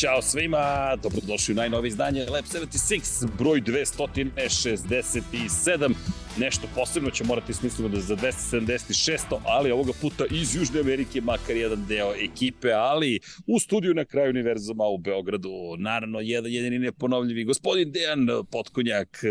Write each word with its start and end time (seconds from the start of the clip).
Ćao 0.00 0.22
svima, 0.22 0.96
dobrodošli 1.02 1.52
u 1.52 1.54
najnovije 1.54 1.88
izdanje 1.88 2.26
Lab 2.26 2.44
76, 2.44 3.26
broj 3.38 3.60
267. 3.60 5.94
Nešto 6.38 6.68
posebno 6.74 7.10
će 7.10 7.24
morati 7.24 7.52
smislimo 7.52 7.88
da 7.88 8.00
za 8.00 8.16
276. 8.16 9.18
ali 9.44 9.70
ovoga 9.70 9.92
puta 10.00 10.24
iz 10.30 10.56
Južne 10.56 10.80
Amerike, 10.80 11.20
makar 11.20 11.56
jedan 11.56 11.86
deo 11.88 12.14
ekipe, 12.14 12.72
ali 12.72 13.20
u 13.46 13.60
studiju 13.60 13.94
na 13.94 14.04
kraju 14.04 14.30
univerzuma 14.30 14.84
u 14.84 14.98
Beogradu, 14.98 15.50
naravno 15.78 16.20
jedan 16.20 16.52
jedini 16.52 16.78
neponovljivi 16.78 17.44
gospodin 17.44 17.92
Dejan 17.92 18.26
Potkonjak. 18.50 19.24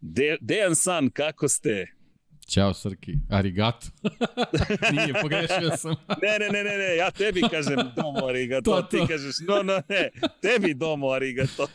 De, 0.00 0.36
Dejan 0.40 0.76
San, 0.76 1.10
kako 1.10 1.48
ste? 1.48 2.01
Ćao 2.52 2.74
Srki, 2.74 3.12
arigato. 3.30 3.86
Nije, 4.92 5.14
pogrešio 5.22 5.76
sam. 5.76 5.94
ne, 6.22 6.38
ne, 6.38 6.48
ne, 6.48 6.64
ne, 6.64 6.78
ne, 6.78 6.96
ja 6.96 7.10
tebi 7.10 7.42
kažem 7.50 7.76
domo 7.96 8.26
arigato, 8.28 8.70
to, 8.70 8.82
to. 8.82 8.88
ti 8.88 8.98
kažeš 9.08 9.36
no, 9.48 9.62
no, 9.62 9.82
ne, 9.88 10.10
tebi 10.42 10.74
domo 10.74 11.10
arigato. 11.10 11.66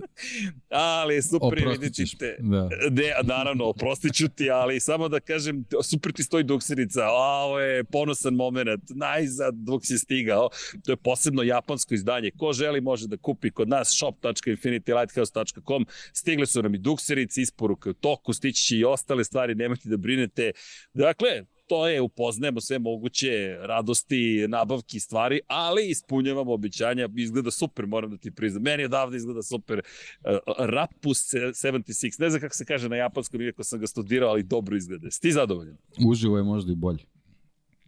ali 0.70 1.22
super 1.22 1.68
vidite 1.68 2.04
te. 2.18 2.36
Da. 2.38 2.68
Ne, 2.90 3.14
naravno, 3.22 3.64
oprostit 3.64 4.14
ću 4.14 4.28
ti, 4.28 4.50
ali 4.50 4.80
samo 4.80 5.08
da 5.08 5.20
kažem, 5.20 5.64
super 5.82 6.12
ti 6.12 6.22
stoji 6.22 6.44
dukserica, 6.44 7.02
a 7.04 7.44
ovo 7.44 7.60
je 7.60 7.84
ponosan 7.84 8.34
moment, 8.34 8.82
najzad 8.94 9.54
dok 9.54 9.86
si 9.86 9.98
stigao. 9.98 10.48
To 10.84 10.92
je 10.92 10.96
posebno 10.96 11.42
japansko 11.42 11.94
izdanje. 11.94 12.30
Ko 12.38 12.52
želi 12.52 12.80
može 12.80 13.06
da 13.06 13.16
kupi 13.16 13.50
kod 13.50 13.68
nas 13.68 13.88
shop.infinitylighthouse.com. 13.98 15.86
Stigle 16.12 16.46
su 16.46 16.62
nam 16.62 16.74
i 16.74 16.78
dukserice, 16.78 17.42
isporuke 17.42 17.90
u 17.90 17.94
toku, 17.94 18.32
stići 18.32 18.62
će 18.62 18.76
i 18.76 18.84
ostale 18.84 19.24
stvari, 19.24 19.54
nemojte 19.54 19.88
da 19.88 19.95
da 19.96 20.02
brinete. 20.02 20.52
Dakle, 20.94 21.44
to 21.66 21.88
je, 21.88 22.00
upoznajemo 22.00 22.60
sve 22.60 22.78
moguće 22.78 23.56
radosti, 23.60 24.46
nabavki, 24.48 25.00
stvari, 25.00 25.40
ali 25.46 25.90
ispunjavamo 25.90 26.52
običanja, 26.52 27.08
izgleda 27.16 27.50
super, 27.50 27.86
moram 27.86 28.10
da 28.10 28.16
ti 28.16 28.30
priznam. 28.30 28.62
Meni 28.62 28.84
odavde 28.84 29.16
izgleda 29.16 29.42
super. 29.42 29.78
Uh, 29.78 30.54
Rapus 30.58 31.18
76, 31.34 32.20
ne 32.20 32.30
znam 32.30 32.40
kako 32.40 32.54
se 32.54 32.64
kaže 32.64 32.88
na 32.88 32.96
japanskom, 32.96 33.40
iako 33.40 33.64
sam 33.64 33.80
ga 33.80 33.86
studirao, 33.86 34.30
ali 34.30 34.42
dobro 34.42 34.76
izgleda. 34.76 35.10
Sti 35.10 35.32
zadovoljan? 35.32 35.76
Uživo 36.06 36.36
je 36.36 36.42
možda 36.42 36.72
i 36.72 36.76
bolje. 36.76 37.04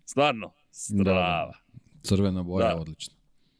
Stvarno? 0.04 0.52
Strava. 0.70 1.04
Da, 1.04 1.12
da. 1.12 1.52
Crvena 2.02 2.42
boja, 2.42 2.68
da. 2.68 2.80
odlično 2.80 3.17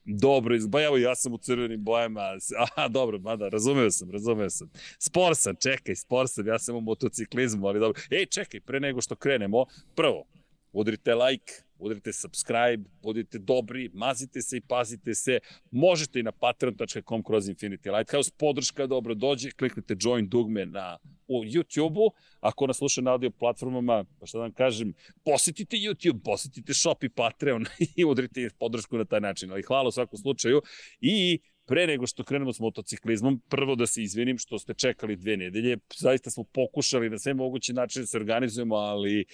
dobro, 0.08 0.56
ba 0.68 0.82
evo 0.82 0.96
ja 0.96 1.14
sam 1.14 1.32
u 1.32 1.38
crvenim 1.38 1.84
bojama, 1.84 2.20
aha, 2.58 2.88
dobro, 2.88 3.18
mada, 3.18 3.48
razumeo 3.48 3.90
sam, 3.90 4.10
razumeo 4.10 4.50
sam. 4.50 4.70
Spor 4.98 5.36
sam, 5.36 5.56
čekaj, 5.56 5.96
spor 5.96 6.28
sam, 6.28 6.46
ja 6.46 6.58
sam 6.58 6.76
u 6.76 6.80
motociklizmu, 6.80 7.66
ali 7.66 7.80
dobro. 7.80 8.02
Ej, 8.10 8.26
čekaj, 8.26 8.60
pre 8.60 8.80
nego 8.80 9.00
što 9.00 9.16
krenemo, 9.16 9.64
prvo, 9.94 10.24
udrite 10.72 11.14
like, 11.14 11.52
udrite 11.78 12.12
subscribe, 12.12 12.90
budite 13.02 13.38
dobri, 13.38 13.90
mazite 13.94 14.42
se 14.42 14.56
i 14.56 14.60
pazite 14.60 15.14
se. 15.14 15.38
Možete 15.70 16.20
i 16.20 16.22
na 16.22 16.32
patreon.com 16.32 17.22
kroz 17.22 17.48
Infinity 17.48 17.96
Lighthouse. 17.96 18.30
Podrška 18.38 18.86
dobro 18.86 19.14
dođe, 19.14 19.50
kliknite 19.50 19.96
join 20.00 20.28
dugme 20.28 20.66
na 20.66 20.98
u 21.28 21.44
YouTube-u. 21.44 22.10
Ako 22.40 22.66
nas 22.66 22.76
sluša 22.76 23.00
na 23.00 23.10
audio 23.10 23.30
platformama, 23.30 24.04
pa 24.20 24.26
šta 24.26 24.38
da 24.38 24.42
vam 24.42 24.52
kažem, 24.52 24.94
posetite 25.24 25.76
YouTube, 25.76 26.22
posetite 26.24 26.74
Shop 26.74 27.04
i 27.04 27.08
Patreon 27.08 27.64
i 27.96 28.04
udrite 28.04 28.50
podršku 28.58 28.96
na 28.96 29.04
taj 29.04 29.20
način. 29.20 29.52
Ali 29.52 29.62
hvala 29.62 29.88
u 29.88 29.92
svakom 29.92 30.18
slučaju. 30.18 30.62
I 31.00 31.38
pre 31.68 31.86
nego 31.86 32.06
što 32.06 32.24
krenemo 32.24 32.52
s 32.52 32.60
motociklizmom, 32.60 33.40
prvo 33.48 33.74
da 33.74 33.86
se 33.86 34.02
izvinim 34.02 34.38
što 34.38 34.58
ste 34.58 34.74
čekali 34.74 35.16
dve 35.16 35.36
nedelje. 35.36 35.76
Zaista 35.96 36.30
smo 36.30 36.44
pokušali 36.44 37.10
na 37.10 37.18
sve 37.18 37.34
moguće 37.34 37.72
načine 37.72 38.02
da 38.02 38.06
se 38.06 38.16
organizujemo, 38.16 38.74
ali 38.74 39.24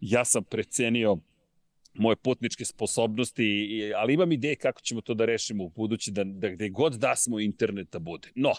ja 0.00 0.24
sam 0.24 0.44
precenio 0.44 1.16
moje 1.98 2.16
putničke 2.16 2.64
sposobnosti, 2.64 3.92
ali 3.96 4.14
imam 4.14 4.32
ideje 4.32 4.56
kako 4.56 4.80
ćemo 4.80 5.00
to 5.00 5.14
da 5.14 5.24
rešimo 5.24 5.64
u 5.64 5.68
budući, 5.68 6.10
da, 6.10 6.24
da 6.24 6.48
gde 6.48 6.68
god 6.68 6.92
da 6.94 7.16
smo 7.16 7.40
interneta 7.40 7.98
bude. 7.98 8.28
No, 8.34 8.52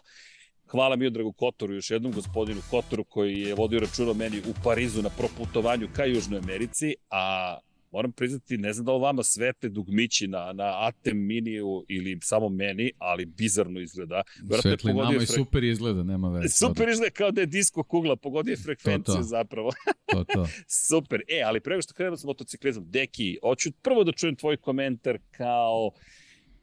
hvala 0.67 0.95
mi 0.95 1.09
Dragu 1.09 1.31
Kotoru, 1.33 1.73
još 1.73 1.91
jednom 1.91 2.11
gospodinu 2.11 2.61
Kotoru 2.69 3.03
koji 3.03 3.41
je 3.41 3.55
vodio 3.55 3.79
računa 3.79 4.13
meni 4.13 4.39
u 4.39 4.53
Parizu 4.63 5.01
na 5.01 5.09
proputovanju 5.09 5.87
ka 5.93 6.05
Južnoj 6.05 6.39
Americi, 6.39 6.95
a 7.09 7.57
moram 7.91 8.11
priznati, 8.11 8.57
ne 8.57 8.73
znam 8.73 8.85
da 8.85 8.93
li 8.93 9.01
vama 9.01 9.23
svete 9.23 9.69
dugmići 9.69 10.27
na, 10.27 10.53
na 10.53 10.87
Atem 10.87 11.25
miniju 11.25 11.85
ili 11.87 12.19
samo 12.21 12.49
meni, 12.49 12.91
ali 12.97 13.25
bizarno 13.25 13.79
izgleda. 13.79 14.21
Vjerojatno 14.41 14.61
Svetli 14.61 14.93
nama 14.93 15.23
i 15.23 15.25
super 15.25 15.63
izgleda, 15.63 16.03
nema 16.03 16.29
veze. 16.29 16.49
Super 16.65 16.89
izgleda 16.89 17.13
kao 17.13 17.31
da 17.31 17.41
je 17.41 17.47
disko 17.47 17.83
kugla, 17.83 18.15
pogodio 18.15 18.51
je 18.51 18.57
frekvenciju 18.57 19.13
to, 19.13 19.19
to. 19.19 19.23
zapravo. 19.23 19.71
to, 20.11 20.23
to. 20.23 20.47
super. 20.89 21.21
E, 21.27 21.41
ali 21.45 21.59
prego 21.59 21.81
što 21.81 21.93
krenemo 21.93 22.17
s 22.17 22.23
motociklizmom, 22.23 22.85
Deki, 22.89 23.37
hoću 23.43 23.71
prvo 23.71 24.03
da 24.03 24.11
čujem 24.11 24.35
tvoj 24.35 24.57
komentar 24.57 25.17
kao 25.31 25.85
uh, 25.85 26.01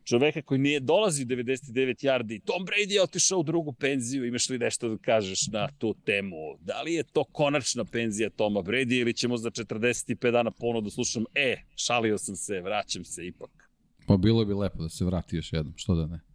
čoveka 0.07 0.43
koji 0.43 0.59
nije 0.59 0.81
dolazi 0.81 1.25
99 1.25 2.05
yardi. 2.05 2.41
Tom 2.45 2.67
Brady 2.67 2.93
je 2.93 3.03
otišao 3.03 3.39
u 3.39 3.43
drugu 3.43 3.73
penziju. 3.73 4.25
Imaš 4.25 4.49
li 4.49 4.59
nešto 4.59 4.89
da 4.89 4.99
kažeš 4.99 5.47
na 5.53 5.69
tu 5.79 5.95
temu? 6.05 6.37
Da 6.61 6.83
li 6.83 6.95
je 6.95 7.03
to 7.03 7.25
konačna 7.25 7.85
penzija 7.85 8.31
Toma 8.31 8.61
Brady 8.61 9.01
ili 9.01 9.15
ćemo 9.15 9.37
za 9.37 9.51
45 9.51 10.31
dana 10.31 10.51
ponovno 10.51 10.81
da 10.81 10.91
slušam 10.91 11.25
e, 11.35 11.57
šalio 11.77 12.19
sam 12.19 12.37
se, 12.37 12.61
vraćam 12.61 13.05
se 13.05 13.27
ipak. 13.27 13.51
Pa 14.07 14.17
bilo 14.17 14.45
bi 14.45 14.55
lepo 14.55 14.83
da 14.83 14.89
se 14.89 15.05
vrati 15.05 15.37
još 15.37 15.53
jednom, 15.53 15.75
što 15.77 15.95
da 15.95 16.07
ne 16.07 16.26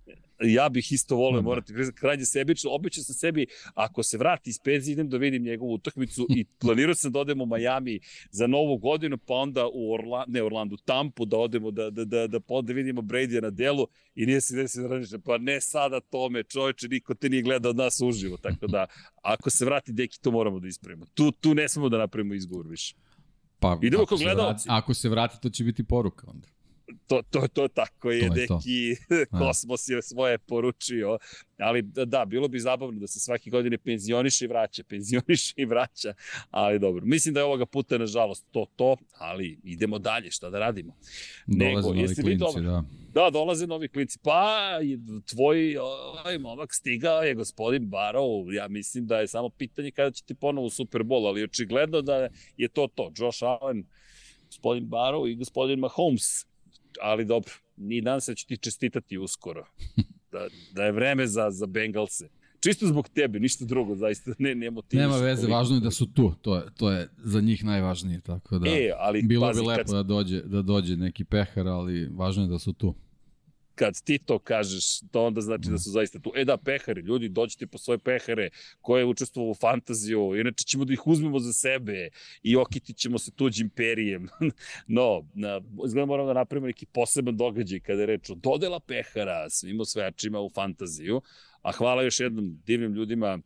ja 0.44 0.70
bih 0.70 0.92
isto 0.92 1.16
volio, 1.16 1.42
da. 1.42 1.46
morati 1.46 1.74
priznati, 1.74 2.00
krajnje 2.00 2.26
sebično, 2.26 2.72
obično 2.72 3.04
sam 3.04 3.16
sebi, 3.16 3.48
ako 3.74 4.04
se 4.04 4.18
vrati 4.18 4.50
iz 4.50 4.60
penzije, 4.60 4.94
idem 4.94 5.10
da 5.10 5.18
vidim 5.18 5.44
njegovu 5.44 5.74
utakmicu 5.74 6.28
i 6.30 6.46
planirao 6.62 6.96
sam 6.96 7.12
da 7.12 7.20
odemo 7.20 7.44
u 7.44 7.48
Miami 7.48 8.00
za 8.32 8.48
novu 8.48 8.78
godinu, 8.78 9.18
pa 9.18 9.34
onda 9.34 9.68
u 9.74 9.94
Orla, 9.94 10.26
ne 10.28 10.44
Orlandu, 10.44 10.78
Tampu, 10.78 11.26
da 11.26 11.38
odemo, 11.38 11.72
da, 11.72 11.90
da, 11.90 12.06
da, 12.06 12.28
da, 12.28 12.40
da, 12.40 12.62
da 12.62 12.74
vidimo 12.74 13.02
Brady 13.02 13.42
na 13.42 13.50
delu 13.50 13.88
i 14.16 14.26
nije 14.26 14.42
se 14.42 14.56
desilo 14.56 15.00
da 15.00 15.20
pa 15.20 15.38
ne 15.38 15.62
sada 15.62 16.00
tome, 16.00 16.44
čoveče, 16.44 16.88
niko 16.88 17.14
te 17.14 17.30
nije 17.30 17.42
gledao 17.42 17.70
od 17.70 17.78
nas 17.78 18.02
uživo, 18.02 18.38
tako 18.38 18.68
da, 18.68 18.88
ako 19.22 19.50
se 19.50 19.66
vrati 19.66 19.92
deki, 19.94 20.22
to 20.22 20.32
moramo 20.32 20.60
da 20.60 20.68
ispravimo. 20.68 21.06
Tu, 21.14 21.32
tu 21.32 21.54
ne 21.54 21.70
smemo 21.70 21.90
da 21.90 21.98
napravimo 21.98 22.34
izgovor 22.34 22.68
više. 22.68 22.96
Pa, 23.60 23.80
Idemo 23.82 24.04
ako, 24.04 24.18
se 24.18 24.24
vrati, 24.24 24.64
ako 24.68 24.94
se 24.94 25.10
vrati, 25.10 25.42
to 25.42 25.50
će 25.50 25.64
biti 25.64 25.84
poruka 25.84 26.28
onda 26.30 26.48
to, 27.08 27.22
to, 27.30 27.48
to 27.48 27.68
tako 27.68 28.12
je, 28.12 28.28
to 28.28 28.36
je 28.36 28.42
neki 28.42 28.96
to. 29.32 29.38
kosmos 29.40 29.88
je 29.88 30.02
svoje 30.02 30.38
poručio, 30.38 31.18
ali 31.60 31.82
da, 31.82 32.06
da, 32.06 32.26
bilo 32.26 32.48
bi 32.48 32.60
zabavno 32.60 33.00
da 33.00 33.08
se 33.08 33.20
svake 33.20 33.50
godine 33.50 33.78
penzioniše 33.78 34.46
i 34.46 34.48
vraća, 34.48 34.84
penzioniše 34.84 35.54
i 35.58 35.66
vraća, 35.66 36.14
ali 36.52 36.80
dobro. 36.80 37.06
Mislim 37.06 37.34
da 37.34 37.40
je 37.40 37.44
ovoga 37.44 37.66
puta, 37.66 37.98
nažalost, 37.98 38.46
to 38.52 38.66
to, 38.76 38.98
ali 39.18 39.60
idemo 39.64 40.00
dalje, 40.00 40.32
šta 40.32 40.50
da 40.50 40.60
radimo. 40.60 40.94
Dolaze 41.48 41.76
Nego, 41.76 41.94
novi 41.94 42.16
klinci, 42.16 42.40
dobro? 42.40 42.62
da. 42.62 42.84
Da, 43.14 43.30
dolaze 43.30 43.68
novi 43.68 43.88
klinci. 43.88 44.20
Pa, 44.24 44.70
tvoj 45.26 45.78
ovaj 45.78 46.38
momak 46.38 46.74
stigao 46.74 47.22
je 47.22 47.36
gospodin 47.36 47.90
Barrow. 47.90 48.54
Ja 48.54 48.68
mislim 48.68 49.08
da 49.08 49.20
je 49.20 49.28
samo 49.28 49.50
pitanje 49.50 49.92
kada 49.92 50.12
ćete 50.12 50.36
ponovo 50.36 50.68
u 50.68 50.70
Super 50.70 51.02
Bowl, 51.02 51.28
ali 51.28 51.44
očigledno 51.44 52.02
da 52.02 52.28
je 52.58 52.68
to 52.68 52.88
to. 52.96 53.12
Josh 53.18 53.44
Allen, 53.44 53.84
gospodin 54.46 54.90
Barrow 54.90 55.32
i 55.32 55.36
gospodin 55.36 55.80
Mahomes 55.80 56.46
ali 57.02 57.26
dobro, 57.26 57.54
ni 57.78 58.02
dan 58.02 58.22
se 58.22 58.32
da 58.32 58.36
ću 58.36 58.48
ti 58.48 58.58
čestitati 58.58 59.18
uskoro. 59.18 59.66
Da, 60.32 60.48
da 60.74 60.84
je 60.84 60.92
vreme 60.92 61.28
za, 61.28 61.50
za 61.50 61.66
Bengalse. 61.66 62.30
Čisto 62.60 62.88
zbog 62.88 63.10
tebe, 63.10 63.40
ništa 63.40 63.66
drugo, 63.66 63.96
zaista 63.96 64.32
ne, 64.40 64.56
ne 64.56 64.72
motiviš. 64.72 65.02
Nema 65.02 65.18
veze, 65.18 65.42
koliko. 65.42 65.58
važno 65.58 65.76
je 65.76 65.80
da 65.80 65.92
su 65.92 66.06
tu, 66.06 66.34
to 66.42 66.56
je, 66.56 66.64
to 66.78 66.92
je 66.92 67.10
za 67.18 67.42
njih 67.42 67.64
najvažnije, 67.64 68.22
tako 68.22 68.60
da 68.60 68.70
e, 68.70 68.92
ali, 68.98 69.22
bilo 69.22 69.48
pazi, 69.48 69.62
bi 69.62 69.68
lepo 69.68 69.84
kad... 69.84 69.96
da, 69.96 70.04
dođe, 70.04 70.42
da 70.42 70.62
dođe 70.62 70.96
neki 70.96 71.24
pehar, 71.24 71.68
ali 71.68 72.10
važno 72.16 72.44
je 72.44 72.48
da 72.48 72.60
su 72.60 72.74
tu 72.74 72.96
kad 73.82 74.04
ti 74.04 74.18
to 74.18 74.40
kažeš, 74.40 75.00
to 75.12 75.26
onda 75.26 75.42
znači 75.42 75.70
da 75.70 75.78
su 75.78 75.90
zaista 75.90 76.20
tu. 76.20 76.32
E 76.36 76.46
da, 76.46 76.58
pehari, 76.58 77.02
ljudi, 77.02 77.30
dođite 77.30 77.68
po 77.68 77.78
svoje 77.78 77.98
pehare 77.98 78.50
koje 78.82 79.06
učestvuju 79.06 79.50
u 79.50 79.54
fantaziju, 79.54 80.36
inače 80.40 80.64
ćemo 80.64 80.86
da 80.86 80.94
ih 80.94 81.08
uzmemo 81.08 81.40
za 81.40 81.54
sebe 81.54 82.10
i 82.44 82.56
okitit 82.56 82.98
ćemo 82.98 83.18
se 83.18 83.32
tuđim 83.32 83.70
perijem. 83.70 84.28
no, 84.98 85.26
na, 85.34 85.62
izgleda 85.86 86.06
moramo 86.06 86.28
da 86.28 86.34
napravimo 86.34 86.68
neki 86.68 86.86
poseban 86.86 87.38
događaj 87.38 87.80
kada 87.80 88.02
je 88.02 88.06
reč 88.06 88.30
o 88.30 88.36
dodela 88.36 88.80
pehara 88.80 89.50
svim 89.50 89.80
osvajačima 89.80 90.40
u 90.40 90.50
fantaziju, 90.50 91.22
a 91.62 91.72
hvala 91.72 92.04
još 92.04 92.20
jednom 92.20 92.62
divnim 92.66 92.94
ljudima 92.94 93.40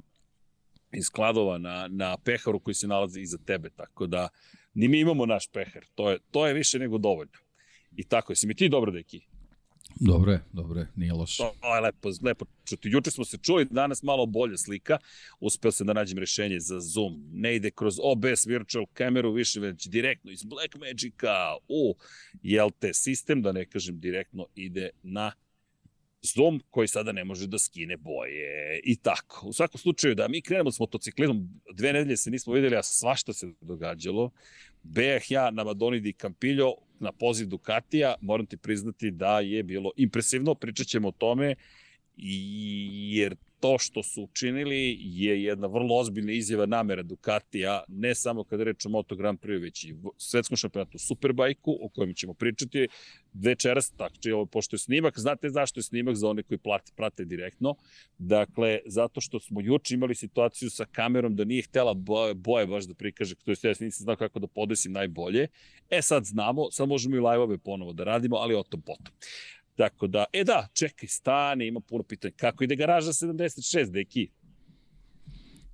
iz 0.91 1.09
Kladova 1.09 1.57
na, 1.57 1.87
na 1.91 2.17
peharu 2.17 2.59
koji 2.59 2.75
se 2.75 2.87
nalazi 2.87 3.21
iza 3.21 3.37
tebe, 3.37 3.69
tako 3.69 4.07
da 4.07 4.29
ni 4.73 4.87
mi 4.87 4.99
imamo 4.99 5.25
naš 5.25 5.47
pehar, 5.47 5.85
to 5.95 6.11
je, 6.11 6.19
to 6.31 6.47
je 6.47 6.53
više 6.53 6.79
nego 6.79 6.97
dovoljno. 6.97 7.39
I 7.95 8.03
tako, 8.03 8.31
jesi 8.31 8.47
mi 8.47 8.55
ti 8.55 8.69
dobro, 8.69 8.91
deki? 8.91 9.34
Dobro 9.99 10.31
je, 10.31 10.43
dobro 10.53 10.79
je, 10.79 10.87
nije 10.95 11.13
loše. 11.13 11.43
To 11.61 11.75
je 11.75 11.81
lepo, 11.81 12.09
lepo 12.23 12.45
čuti. 12.65 12.89
Juče 12.89 13.11
smo 13.11 13.25
se 13.25 13.37
čuli, 13.37 13.67
danas 13.71 14.03
malo 14.03 14.25
bolja 14.25 14.57
slika. 14.57 14.97
Uspeo 15.39 15.71
sam 15.71 15.87
da 15.87 15.93
nađem 15.93 16.17
rešenje 16.17 16.59
za 16.59 16.79
Zoom. 16.79 17.29
Ne 17.33 17.55
ide 17.55 17.71
kroz 17.71 17.95
OBS 18.03 18.45
virtual 18.45 18.85
kameru, 18.93 19.31
više 19.31 19.59
već 19.59 19.87
direktno 19.87 20.31
iz 20.31 20.43
Blackmagica 20.43 21.55
u 21.67 21.95
JLT 22.43 22.85
sistem, 22.93 23.41
da 23.41 23.51
ne 23.51 23.65
kažem 23.65 23.99
direktno 23.99 24.45
ide 24.55 24.89
na 25.03 25.31
Zoom 26.21 26.61
koji 26.69 26.87
sada 26.87 27.11
ne 27.11 27.23
može 27.23 27.47
da 27.47 27.59
skine 27.59 27.97
boje 27.97 28.81
i 28.83 28.95
tako. 28.95 29.47
U 29.47 29.53
svakom 29.53 29.79
slučaju 29.79 30.15
da 30.15 30.27
mi 30.27 30.41
krenemo 30.41 30.71
s 30.71 30.79
motociklizmom, 30.79 31.49
dve 31.73 31.93
nedelje 31.93 32.17
se 32.17 32.31
nismo 32.31 32.53
videli, 32.53 32.75
a 32.75 32.83
svašta 32.83 33.33
se 33.33 33.47
događalo. 33.61 34.31
Bejah 34.83 35.31
ja 35.31 35.51
na 35.51 35.63
Madoni 35.63 35.99
di 35.99 36.13
Campillo 36.13 36.75
na 36.99 37.11
poziv 37.11 37.47
Ducatija, 37.47 38.15
moram 38.21 38.45
ti 38.45 38.57
priznati 38.57 39.11
da 39.11 39.39
je 39.39 39.63
bilo 39.63 39.91
impresivno, 39.97 40.55
pričat 40.55 40.87
ćemo 40.87 41.07
o 41.07 41.11
tome, 41.11 41.55
jer 42.17 43.35
to 43.65 43.77
što 43.77 44.03
su 44.03 44.23
učinili 44.23 44.97
je 45.01 45.43
jedna 45.43 45.67
vrlo 45.67 45.95
ozbiljna 45.95 46.31
izjava 46.31 46.65
namera 46.65 47.03
Ducatija, 47.03 47.83
ne 47.87 48.15
samo 48.15 48.43
kada 48.43 48.63
reč 48.63 48.85
o 48.85 48.89
Moto 48.89 49.15
Grand 49.15 49.39
Prix, 49.39 49.61
već 49.61 49.83
i 49.83 49.95
svetskom 50.17 50.57
šampionatu 50.57 50.97
Superbajku, 50.97 51.77
o 51.81 51.89
kojem 51.89 52.13
ćemo 52.13 52.33
pričati 52.33 52.87
večeras, 53.33 53.89
tako 53.91 54.15
če 54.21 54.33
ovo, 54.33 54.45
pošto 54.45 54.75
je 54.75 54.79
snimak, 54.79 55.19
znate 55.19 55.49
zašto 55.49 55.79
je 55.79 55.83
snimak 55.83 56.15
za 56.15 56.29
one 56.29 56.43
koji 56.43 56.57
plate, 56.57 56.91
prate 56.95 57.25
direktno, 57.25 57.75
dakle, 58.17 58.79
zato 58.85 59.21
što 59.21 59.39
smo 59.39 59.61
juče 59.61 59.93
imali 59.93 60.15
situaciju 60.15 60.69
sa 60.69 60.85
kamerom 60.85 61.35
da 61.35 61.43
nije 61.43 61.63
htela 61.63 61.93
boje, 61.93 62.33
boje 62.33 62.67
baš 62.67 62.85
da 62.85 62.93
prikaže, 62.93 63.35
to 63.35 63.51
je 63.51 63.57
ja 63.63 63.73
nisam 63.79 64.03
znao 64.03 64.15
kako 64.15 64.39
da 64.39 64.47
podesim 64.47 64.91
najbolje, 64.91 65.47
e 65.89 66.01
sad 66.01 66.25
znamo, 66.25 66.71
sad 66.71 66.87
možemo 66.87 67.15
i 67.15 67.19
live-ove 67.19 67.57
ponovo 67.57 67.93
da 67.93 68.03
radimo, 68.03 68.35
ali 68.35 68.55
o 68.55 68.63
tom 68.63 68.81
potom. 68.81 69.13
Tako 69.75 70.07
da, 70.07 70.25
e 70.33 70.43
da, 70.43 70.67
čekaj, 70.73 71.09
stani, 71.09 71.67
ima 71.67 71.79
puno 71.79 72.03
pitanja. 72.03 72.33
Kako 72.37 72.63
ide 72.63 72.75
garaža 72.75 73.11
76, 73.11 73.91
deki? 73.91 74.29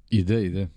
Ide, 0.09 0.45
ide. 0.45 0.67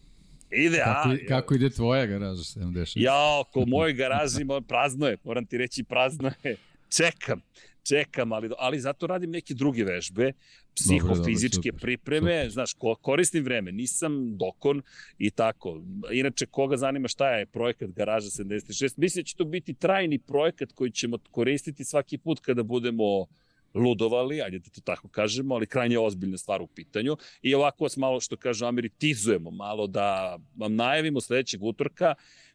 Ide, 0.51 0.79
kako, 0.85 1.09
a... 1.09 1.17
Kako 1.29 1.55
ide 1.55 1.71
tvoja 1.71 2.07
garaža 2.07 2.43
76? 2.43 2.93
Ja, 2.97 3.41
oko 3.41 3.65
moje 3.67 3.93
garaži 3.93 4.45
prazno 4.69 5.07
je, 5.07 5.17
moram 5.25 5.47
ti 5.47 5.59
reći 5.59 5.85
prazno 5.85 6.31
je. 6.43 6.57
Čekam, 6.97 7.41
čekam, 7.85 8.33
ali, 8.33 8.51
ali 8.59 8.81
zato 8.81 9.07
radim 9.07 9.31
neke 9.31 9.55
druge 9.55 9.85
vežbe, 9.85 10.33
psihofizičke 10.75 11.71
dobro, 11.71 11.81
pripreme, 11.81 12.37
super. 12.41 12.53
znaš, 12.53 12.75
ko, 12.75 12.95
koristim 12.95 13.45
vreme, 13.45 13.73
nisam 13.73 14.37
dokon 14.37 14.83
i 15.19 15.31
tako. 15.31 15.83
Inače, 16.13 16.47
koga 16.47 16.77
zanima 16.77 17.09
šta 17.09 17.31
je 17.31 17.47
projekat 17.47 17.91
Garaža 17.91 18.29
76, 18.29 18.95
mislim 18.97 19.23
da 19.23 19.27
će 19.27 19.37
to 19.37 19.45
biti 19.45 19.75
trajni 19.75 20.19
projekat 20.19 20.73
koji 20.73 20.91
ćemo 20.91 21.19
koristiti 21.31 21.85
svaki 21.85 22.19
put 22.19 22.41
kada 22.41 22.63
budemo 22.63 23.27
ludovali, 23.75 24.43
ajde 24.43 24.59
da 24.59 24.71
to 24.71 24.81
tako 24.81 25.09
kažemo, 25.09 25.55
ali 25.55 25.67
krajnje 25.67 25.99
ozbiljna 25.99 26.39
stvar 26.39 26.63
u 26.63 26.67
pitanju. 26.67 27.17
I 27.43 27.55
ovako 27.55 27.85
vas 27.85 27.97
malo, 27.97 28.21
što 28.21 28.37
kaže 28.37 28.67
ameritizujemo, 28.67 29.51
malo 29.51 29.87
da 29.87 30.39
vam 30.57 30.75
najavimo 30.75 31.21
sledećeg 31.21 31.63
utorka 31.63 32.15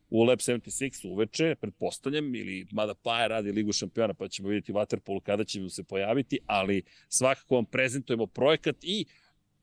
u 0.09 0.23
Lab 0.23 0.39
76 0.39 1.07
uveče, 1.11 1.55
pretpostavljam, 1.61 2.35
ili 2.35 2.67
mada 2.71 2.93
Paja 2.93 3.27
radi 3.27 3.51
Ligu 3.51 3.71
šampiona, 3.73 4.13
pa 4.13 4.27
ćemo 4.27 4.49
vidjeti 4.49 4.73
Waterpolo 4.73 5.21
kada 5.21 5.43
ćemo 5.43 5.69
se 5.69 5.83
pojaviti, 5.83 6.39
ali 6.45 6.83
svakako 7.09 7.55
vam 7.55 7.65
prezentujemo 7.65 8.27
projekat 8.27 8.75
i 8.81 9.05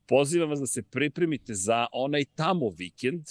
pozivam 0.07 0.49
vas 0.49 0.61
da 0.61 0.67
se 0.67 0.83
pripremite 0.83 1.55
za 1.55 1.87
onaj 1.93 2.25
tamo 2.25 2.71
vikend, 2.79 3.25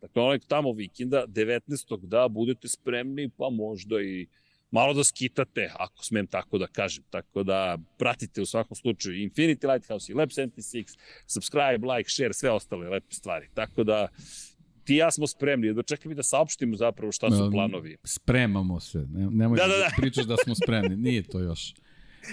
dakle 0.00 0.22
onaj 0.22 0.38
tamo 0.38 0.72
vikenda, 0.72 1.26
19. 1.26 2.06
da 2.06 2.28
budete 2.28 2.68
spremni, 2.68 3.30
pa 3.36 3.50
možda 3.50 4.00
i 4.00 4.26
malo 4.70 4.94
da 4.94 5.04
skitate, 5.04 5.70
ako 5.78 6.04
smem 6.04 6.26
tako 6.26 6.58
da 6.58 6.66
kažem. 6.66 7.04
Tako 7.10 7.42
da 7.42 7.78
pratite 7.98 8.42
u 8.42 8.46
svakom 8.46 8.76
slučaju 8.76 9.16
Infinity 9.16 9.72
Lighthouse 9.72 10.12
i 10.12 10.14
Lab 10.14 10.28
76, 10.28 10.98
subscribe, 11.26 11.86
like, 11.94 12.10
share, 12.10 12.32
sve 12.32 12.50
ostale 12.50 12.88
lepe 12.88 13.14
stvari. 13.14 13.48
Tako 13.54 13.84
da 13.84 14.08
ti 14.86 14.94
ja 14.94 15.10
smo 15.10 15.26
spremni, 15.26 15.74
da 15.74 15.82
čekaj 15.82 16.08
mi 16.08 16.14
da 16.14 16.22
saopštimo 16.22 16.76
zapravo 16.76 17.12
šta 17.12 17.30
su 17.30 17.50
planovi. 17.52 17.96
Spremamo 18.04 18.80
se, 18.80 18.98
ne, 18.98 19.30
nemoj 19.30 19.56
da, 19.56 19.62
da, 19.62 19.68
da. 19.68 19.78
da 19.78 19.90
pričaš 19.96 20.24
da 20.24 20.36
smo 20.44 20.54
spremni, 20.54 20.96
nije 20.96 21.22
to 21.22 21.40
još. 21.40 21.74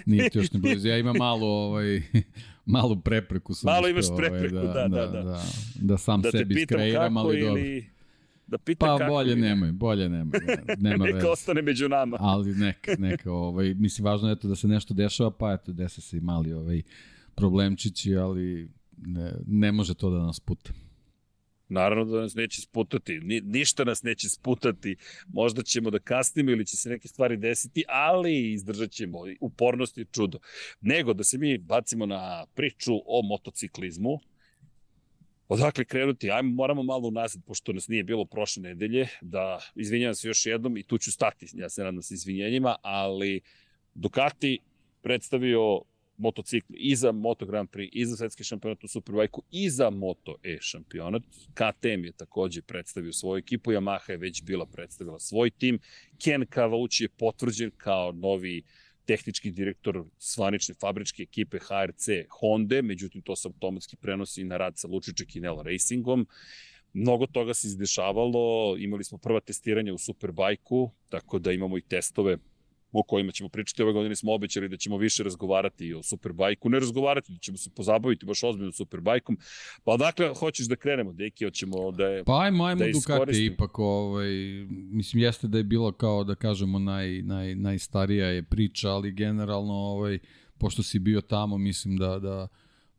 Nije 0.05 0.29
to 0.29 0.39
još 0.39 0.51
ne 0.51 0.59
blizu. 0.59 0.87
Ja 0.87 0.97
imam 0.97 1.15
malo, 1.17 1.47
ovaj, 1.47 2.01
malu 2.65 3.01
prepreku. 3.01 3.53
Malo 3.63 3.87
imaš 3.87 4.05
ovaj, 4.09 4.17
prepreku, 4.17 4.55
ovaj, 4.55 4.67
da, 4.67 4.87
da, 4.87 5.05
da, 5.05 5.07
da. 5.07 5.21
Da, 5.23 5.43
da 5.75 5.97
sam 5.97 6.21
da 6.21 6.31
sebi 6.31 6.61
skreiram, 6.61 7.17
ali 7.17 7.39
ili... 7.39 7.81
dobro. 7.81 7.93
Da 8.47 8.57
pitam 8.57 8.87
pa 8.87 8.97
kako 8.97 9.11
bolje 9.11 9.35
nemoj, 9.35 9.71
bolje 9.71 10.09
nemoj. 10.09 10.39
Da, 10.39 10.75
nema 10.77 11.05
neka 11.13 11.31
ostane 11.31 11.61
među 11.61 11.89
nama. 11.89 12.17
Ali 12.19 12.55
neka, 12.55 12.95
neka, 12.99 13.31
ovaj, 13.31 13.73
mislim, 13.73 14.05
važno 14.05 14.29
je 14.29 14.39
to 14.39 14.47
da 14.47 14.55
se 14.55 14.67
nešto 14.67 14.93
dešava, 14.93 15.31
pa 15.31 15.53
eto, 15.53 15.73
desa 15.73 16.01
se 16.01 16.17
i 16.17 16.21
mali 16.21 16.53
ovaj, 16.53 16.81
problemčići, 17.35 18.15
ali 18.15 18.69
ne, 18.97 19.31
ne 19.47 19.71
može 19.71 19.93
to 19.93 20.09
da 20.09 20.19
nas 20.19 20.39
puta. 20.39 20.71
Naravno 21.73 22.05
da 22.05 22.21
nas 22.21 22.35
neće 22.35 22.61
sputati, 22.61 23.19
Ni, 23.19 23.41
ništa 23.41 23.83
nas 23.83 24.03
neće 24.03 24.29
sputati, 24.29 24.95
možda 25.27 25.63
ćemo 25.63 25.89
da 25.89 25.99
kasnimo 25.99 26.51
ili 26.51 26.65
će 26.65 26.77
se 26.77 26.89
neke 26.89 27.07
stvari 27.07 27.37
desiti, 27.37 27.83
ali 27.87 28.51
izdržat 28.51 28.91
ćemo, 28.91 29.19
upornost 29.41 29.97
je 29.97 30.05
čudo. 30.11 30.39
Nego 30.81 31.13
da 31.13 31.23
se 31.23 31.37
mi 31.37 31.57
bacimo 31.57 32.05
na 32.05 32.45
priču 32.55 32.93
o 33.05 33.21
motociklizmu, 33.23 34.19
Odakle 35.47 35.85
krenuti? 35.85 36.31
Ajmo, 36.31 36.53
moramo 36.53 36.83
malo 36.83 37.07
unazad, 37.07 37.41
pošto 37.45 37.73
nas 37.73 37.87
nije 37.87 38.03
bilo 38.03 38.25
prošle 38.25 38.63
nedelje, 38.63 39.07
da 39.21 39.59
izvinjam 39.75 40.15
se 40.15 40.27
još 40.27 40.45
jednom 40.45 40.77
i 40.77 40.83
tu 40.83 40.97
ću 40.97 41.11
stati, 41.11 41.47
ja 41.53 41.69
se 41.69 41.83
nadam 41.83 42.01
sa 42.01 42.13
izvinjenjima, 42.13 42.75
ali 42.81 43.41
Ducati 43.93 44.59
predstavio 45.01 45.81
motocikli 46.23 46.77
i 46.79 46.95
za 46.95 47.11
Moto 47.11 47.45
Grand 47.45 47.69
Prix, 47.69 47.89
i 47.93 48.05
za 48.05 48.15
svetski 48.15 48.43
šampionat 48.43 48.83
u 48.83 48.87
Superbajku, 48.87 49.43
i 49.51 49.69
za 49.69 49.89
Moto 49.89 50.35
E 50.43 50.57
šampionat. 50.61 51.23
KTM 51.53 52.05
je 52.05 52.11
takođe 52.11 52.61
predstavio 52.61 53.13
svoju 53.13 53.37
ekipu, 53.37 53.71
Yamaha 53.71 54.11
je 54.11 54.17
već 54.17 54.43
bila 54.43 54.65
predstavila 54.65 55.19
svoj 55.19 55.49
tim. 55.49 55.79
Ken 56.23 56.45
Kavauči 56.49 57.03
je 57.03 57.09
potvrđen 57.09 57.71
kao 57.77 58.11
novi 58.11 58.63
tehnički 59.05 59.51
direktor 59.51 60.03
svanične 60.17 60.75
fabričke 60.81 61.23
ekipe 61.23 61.59
HRC 61.59 62.07
Honda, 62.39 62.81
međutim 62.81 63.21
to 63.21 63.35
se 63.35 63.47
automatski 63.47 63.95
prenosi 63.95 64.43
na 64.43 64.57
rad 64.57 64.77
sa 64.77 64.87
Lučiće 64.87 65.25
Kinela 65.25 65.63
Racingom. 65.63 66.27
Mnogo 66.93 67.27
toga 67.27 67.53
se 67.53 67.67
izdešavalo, 67.67 68.75
imali 68.79 69.03
smo 69.03 69.17
prva 69.17 69.39
testiranja 69.39 69.93
u 69.93 69.97
Superbajku, 69.97 70.91
tako 71.09 71.39
da 71.39 71.51
imamo 71.51 71.77
i 71.77 71.81
testove 71.81 72.37
o 72.93 73.03
kojima 73.03 73.31
ćemo 73.31 73.49
pričati. 73.49 73.83
Ove 73.83 73.93
godine 73.93 74.15
smo 74.15 74.33
obećali 74.33 74.69
da 74.69 74.77
ćemo 74.77 74.97
više 74.97 75.23
razgovarati 75.23 75.93
o 75.93 76.03
Superbajku. 76.03 76.69
Ne 76.69 76.79
razgovarati, 76.79 77.31
da 77.31 77.39
ćemo 77.39 77.57
se 77.57 77.69
pozabaviti 77.75 78.25
baš 78.25 78.43
ozbiljno 78.43 78.71
Superbajkom. 78.71 79.37
Pa 79.83 79.97
dakle, 79.97 80.33
hoćeš 80.33 80.67
da 80.67 80.75
krenemo, 80.75 81.13
Deki, 81.13 81.45
hoćemo 81.45 81.91
da 81.91 82.05
je 82.05 82.23
Pa 82.23 82.41
ajmo, 82.41 82.65
ajmo 82.65 82.85
da 82.85 82.91
Ducati 82.91 83.45
ipak, 83.45 83.79
ovaj, 83.79 84.31
mislim, 84.69 85.23
jeste 85.23 85.47
da 85.47 85.57
je 85.57 85.63
bilo 85.63 85.91
kao, 85.91 86.23
da 86.23 86.35
kažemo, 86.35 86.79
naj, 86.79 87.21
naj, 87.21 87.55
najstarija 87.55 88.27
je 88.27 88.43
priča, 88.43 88.89
ali 88.89 89.11
generalno, 89.11 89.73
ovaj, 89.73 90.19
pošto 90.57 90.83
si 90.83 90.99
bio 90.99 91.21
tamo, 91.21 91.57
mislim 91.57 91.97
da, 91.97 92.19
da 92.19 92.47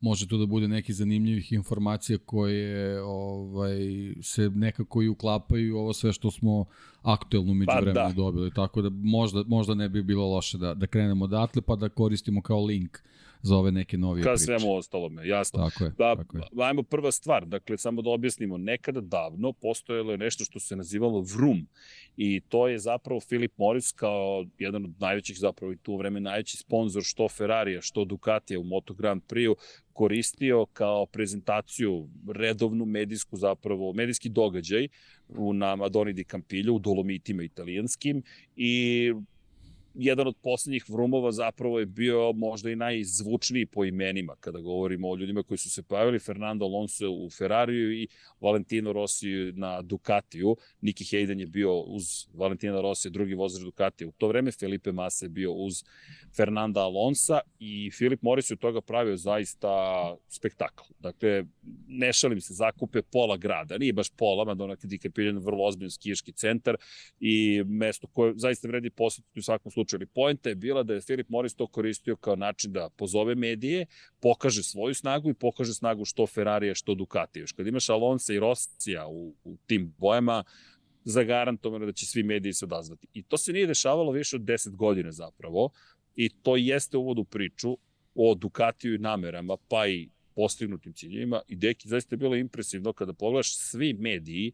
može 0.05 0.27
tu 0.27 0.37
da 0.37 0.45
bude 0.45 0.67
neki 0.67 0.93
zanimljivih 0.93 1.53
informacija 1.53 2.17
koje 2.25 3.01
ovaj 3.03 3.79
se 4.21 4.49
nekako 4.49 5.01
i 5.01 5.07
uklapaju 5.07 5.77
ovo 5.77 5.93
sve 5.93 6.13
što 6.13 6.31
smo 6.31 6.65
aktuelno 7.01 7.65
pa, 7.65 7.79
vremenu 7.79 8.09
da. 8.09 8.13
dobili. 8.15 8.51
Tako 8.53 8.81
da 8.81 8.89
možda, 8.89 9.43
možda 9.47 9.75
ne 9.75 9.89
bi 9.89 10.03
bilo 10.03 10.29
loše 10.29 10.57
da, 10.57 10.73
da 10.73 10.87
krenemo 10.87 11.25
odatle 11.25 11.61
pa 11.61 11.75
da 11.75 11.89
koristimo 11.89 12.41
kao 12.41 12.65
link 12.65 12.99
za 13.45 13.55
ove 13.57 13.71
neke 13.71 13.97
novije 13.97 14.23
Ka 14.23 14.33
priče. 14.33 14.51
Ka 14.51 14.59
svemu 14.59 14.73
ostalome, 14.73 15.27
jasno. 15.27 15.69
Tako 15.69 15.83
je, 15.83 15.89
da, 15.89 16.15
tako 16.15 16.37
je. 16.37 16.43
Ajmo 16.57 16.83
prva 16.83 17.11
stvar, 17.11 17.45
dakle, 17.45 17.77
samo 17.77 18.01
da 18.01 18.09
objasnimo, 18.09 18.57
nekada 18.57 19.01
davno 19.01 19.53
postojalo 19.53 20.11
je 20.11 20.17
nešto 20.17 20.43
što 20.43 20.59
se 20.59 20.75
nazivalo 20.75 21.21
Vroom 21.21 21.67
i 22.17 22.41
to 22.49 22.67
je 22.67 22.79
zapravo 22.79 23.19
Philip 23.19 23.57
Morris 23.57 23.91
kao 23.91 24.45
jedan 24.59 24.85
od 24.85 24.93
najvećih, 24.99 25.37
zapravo 25.39 25.73
i 25.73 25.77
tu 25.77 25.97
vreme 25.97 26.19
najveći 26.19 26.57
sponsor 26.57 27.03
što 27.03 27.29
Ferrarija, 27.29 27.81
što 27.81 28.05
Ducatija 28.05 28.59
u 28.59 28.63
Moto 28.63 28.93
Grand 28.93 29.21
Prix-u 29.29 29.55
koristio 29.93 30.65
kao 30.65 31.05
prezentaciju, 31.05 32.09
redovnu 32.27 32.85
medijsku 32.85 33.37
zapravo, 33.37 33.93
medijski 33.93 34.29
događaj 34.29 34.87
u, 35.27 35.53
na 35.53 35.75
Madoni 35.75 36.13
di 36.13 36.23
Campillo, 36.23 36.73
u 36.73 36.79
Dolomitima 36.79 37.43
italijanskim 37.43 38.23
i 38.55 39.13
jedan 39.95 40.27
od 40.27 40.35
poslednjih 40.43 40.85
vrumova 40.89 41.31
zapravo 41.31 41.79
je 41.79 41.85
bio 41.85 42.31
možda 42.31 42.71
i 42.71 42.75
najzvučniji 42.75 43.65
po 43.65 43.85
imenima 43.85 44.35
kada 44.39 44.59
govorimo 44.59 45.09
o 45.09 45.15
ljudima 45.15 45.43
koji 45.43 45.57
su 45.57 45.69
se 45.69 45.83
pojavili, 45.83 46.19
Fernando 46.19 46.65
Alonso 46.65 47.11
u 47.11 47.29
Ferrariju 47.29 47.91
i 47.91 48.07
Valentino 48.39 48.93
Rossi 48.93 49.51
na 49.55 49.81
Ducatiju. 49.81 50.55
Niki 50.81 51.03
Hayden 51.03 51.39
je 51.39 51.45
bio 51.45 51.79
uz 51.79 52.03
Valentina 52.33 52.81
Rossi, 52.81 53.09
drugi 53.09 53.33
vozač 53.33 53.63
Ducatija. 53.63 54.07
U 54.07 54.11
to 54.11 54.27
vreme 54.27 54.51
Felipe 54.51 54.91
Massa 54.91 55.25
je 55.25 55.29
bio 55.29 55.51
uz 55.51 55.83
Fernanda 56.35 56.81
Alonsa 56.81 57.39
i 57.59 57.91
Filip 57.91 58.21
Morris 58.21 58.49
je 58.49 58.53
od 58.53 58.59
toga 58.59 58.81
pravio 58.81 59.17
zaista 59.17 59.69
spektakl. 60.27 60.83
Dakle, 60.99 61.43
ne 61.87 62.13
šalim 62.13 62.41
se, 62.41 62.53
zakupe 62.53 63.01
pola 63.01 63.37
grada, 63.37 63.77
nije 63.77 63.93
baš 63.93 64.09
pola, 64.09 64.45
mada 64.45 64.63
onak 64.63 64.79
je 64.83 65.31
vrlo 65.39 65.65
ozbiljno 65.65 65.89
skijaški 65.89 66.31
centar 66.31 66.75
i 67.19 67.63
mesto 67.65 68.07
koje 68.07 68.33
zaista 68.35 68.67
vredi 68.67 68.89
posjetiti 68.89 69.39
u 69.39 69.43
svakom 69.43 69.71
slučaju. 69.71 69.84
Ali 69.93 70.05
pojenta 70.05 70.49
je 70.49 70.55
bila 70.55 70.83
da 70.83 70.93
je 70.93 71.01
Filip 71.01 71.29
Morris 71.29 71.55
to 71.55 71.67
koristio 71.67 72.15
kao 72.15 72.35
način 72.35 72.71
da 72.71 72.89
pozove 72.89 73.35
medije, 73.35 73.85
pokaže 74.19 74.63
svoju 74.63 74.93
snagu 74.93 75.29
i 75.29 75.33
pokaže 75.33 75.73
snagu 75.73 76.05
što 76.05 76.27
Ferrarija, 76.27 76.75
što 76.75 76.95
Ducati. 76.95 77.39
Još 77.39 77.51
kad 77.51 77.67
imaš 77.67 77.89
Alonso 77.89 78.33
i 78.33 78.39
Rossija 78.39 79.07
u, 79.07 79.35
u 79.43 79.57
tim 79.67 79.93
bojama, 79.97 80.43
zagarantovano 81.03 81.85
da 81.85 81.91
će 81.91 82.05
svi 82.05 82.23
mediji 82.23 82.53
se 82.53 82.65
odazvati. 82.65 83.07
I 83.13 83.23
to 83.23 83.37
se 83.37 83.53
nije 83.53 83.67
dešavalo 83.67 84.11
više 84.11 84.35
od 84.35 84.41
10 84.41 84.75
godina 84.75 85.11
zapravo 85.11 85.69
i 86.15 86.29
to 86.29 86.55
jeste 86.55 86.97
uvod 86.97 87.19
u 87.19 87.23
priču 87.23 87.77
o 88.15 88.35
Ducatiju 88.35 88.95
i 88.95 88.97
namerama, 88.97 89.57
pa 89.67 89.87
i 89.87 90.09
postignutim 90.35 90.93
ciljevima 90.93 91.41
i 91.47 91.55
Deki 91.55 91.87
zaista 91.87 92.13
je 92.13 92.17
bilo 92.17 92.35
impresivno 92.35 92.93
kada 92.93 93.13
pogledaš 93.13 93.57
svi 93.57 93.93
mediji 93.93 94.51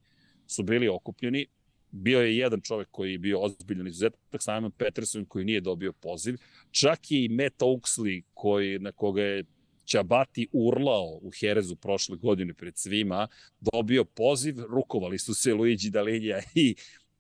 su 0.48 0.64
bili 0.64 0.88
okupljeni 0.88 1.48
bio 1.92 2.22
je 2.22 2.38
jedan 2.38 2.62
čovek 2.62 2.88
koji 2.92 3.12
je 3.12 3.18
bio 3.18 3.40
ozbiljan 3.40 3.88
izuzetak, 3.88 4.42
Simon 4.42 4.72
Peterson 4.72 5.26
koji 5.26 5.46
nije 5.46 5.62
dobio 5.62 5.94
poziv, 5.94 6.38
čak 6.72 7.00
i 7.12 7.30
Matt 7.30 7.62
Oaksley 7.62 8.22
koji, 8.34 8.80
na 8.80 8.92
koga 8.92 9.22
je 9.22 9.44
Čabati 9.86 10.48
urlao 10.52 11.20
u 11.22 11.32
Herezu 11.40 11.76
prošle 11.76 12.18
godine 12.18 12.54
pred 12.54 12.78
svima, 12.78 13.28
dobio 13.60 14.06
poziv, 14.06 14.56
rukovali 14.70 15.20
su 15.20 15.34
se 15.34 15.54
Luigi 15.54 15.90
Dalinja 15.90 16.38
i 16.56 16.76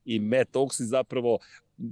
i 0.06 0.20
Matt 0.20 0.56
Oaksley 0.56 0.84
zapravo 0.84 1.40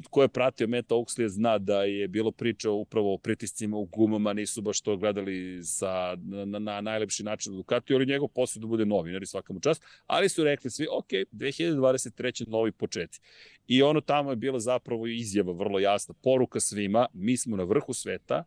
ko 0.10 0.22
je 0.22 0.28
pratio 0.28 0.68
Matt 0.68 0.92
Oaksley 0.92 1.28
zna 1.28 1.58
da 1.58 1.84
je 1.84 2.08
bilo 2.08 2.32
priča 2.32 2.72
upravo 2.72 3.14
o 3.14 3.18
pritiscima 3.18 3.78
u 3.78 3.86
gumama, 3.86 4.34
nisu 4.34 4.62
baš 4.62 4.82
to 4.82 4.98
gledali 4.98 5.64
sa, 5.64 6.18
na, 6.22 6.60
na 6.60 6.82
najlepši 6.82 7.24
način 7.24 7.54
u 7.54 7.56
Ducati, 7.56 7.94
ali 7.94 8.06
njegov 8.06 8.28
posao 8.28 8.62
da 8.62 8.68
bude 8.68 8.86
novinar 8.86 9.24
i 9.24 9.26
svaka 9.26 9.54
mu 9.54 9.60
čast, 9.60 9.84
ali 10.06 10.30
su 10.30 10.44
rekli 10.44 10.70
svi, 10.70 10.88
ok, 10.92 11.10
2023. 11.32 12.48
novi 12.48 12.72
početi. 12.72 13.20
I 13.68 13.82
ono 13.84 14.02
tamo 14.02 14.30
je 14.30 14.36
bila 14.36 14.60
zapravo 14.60 15.08
izjava 15.08 15.54
vrlo 15.54 15.80
jasna, 15.80 16.16
poruka 16.24 16.60
svima, 16.60 17.08
mi 17.14 17.38
smo 17.38 17.58
na 17.58 17.64
vrhu 17.64 17.94
sveta, 17.94 18.44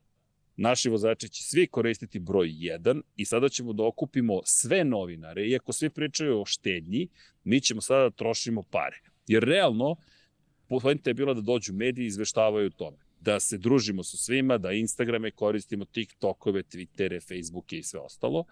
naši 0.56 0.88
vozači 0.88 1.28
će 1.28 1.42
svi 1.42 1.66
koristiti 1.66 2.18
broj 2.18 2.48
1 2.48 3.00
i 3.16 3.24
sada 3.24 3.48
ćemo 3.48 3.72
da 3.72 3.84
okupimo 3.84 4.40
sve 4.44 4.84
novinare, 4.84 5.46
iako 5.46 5.72
svi 5.72 5.90
pričaju 5.90 6.40
o 6.40 6.44
štednji, 6.44 7.08
mi 7.44 7.60
ćemo 7.60 7.80
sada 7.80 8.02
da 8.02 8.10
trošimo 8.10 8.62
pare. 8.62 9.00
Jer 9.26 9.42
realno, 9.42 9.96
poenta 10.68 11.10
je 11.10 11.14
bila 11.14 11.34
da 11.34 11.40
dođu 11.40 11.72
mediji 11.72 12.04
i 12.04 12.06
izveštavaju 12.06 12.66
o 12.66 12.70
tome. 12.70 12.96
Da 13.20 13.40
se 13.40 13.58
družimo 13.58 14.02
sa 14.02 14.16
svima, 14.16 14.58
da 14.58 14.72
Instagrame 14.72 15.30
koristimo, 15.30 15.84
TikTokove, 15.84 16.62
Twittere, 16.62 17.20
Facebooke 17.28 17.78
i 17.78 17.82
sve 17.82 18.00
ostalo. 18.00 18.44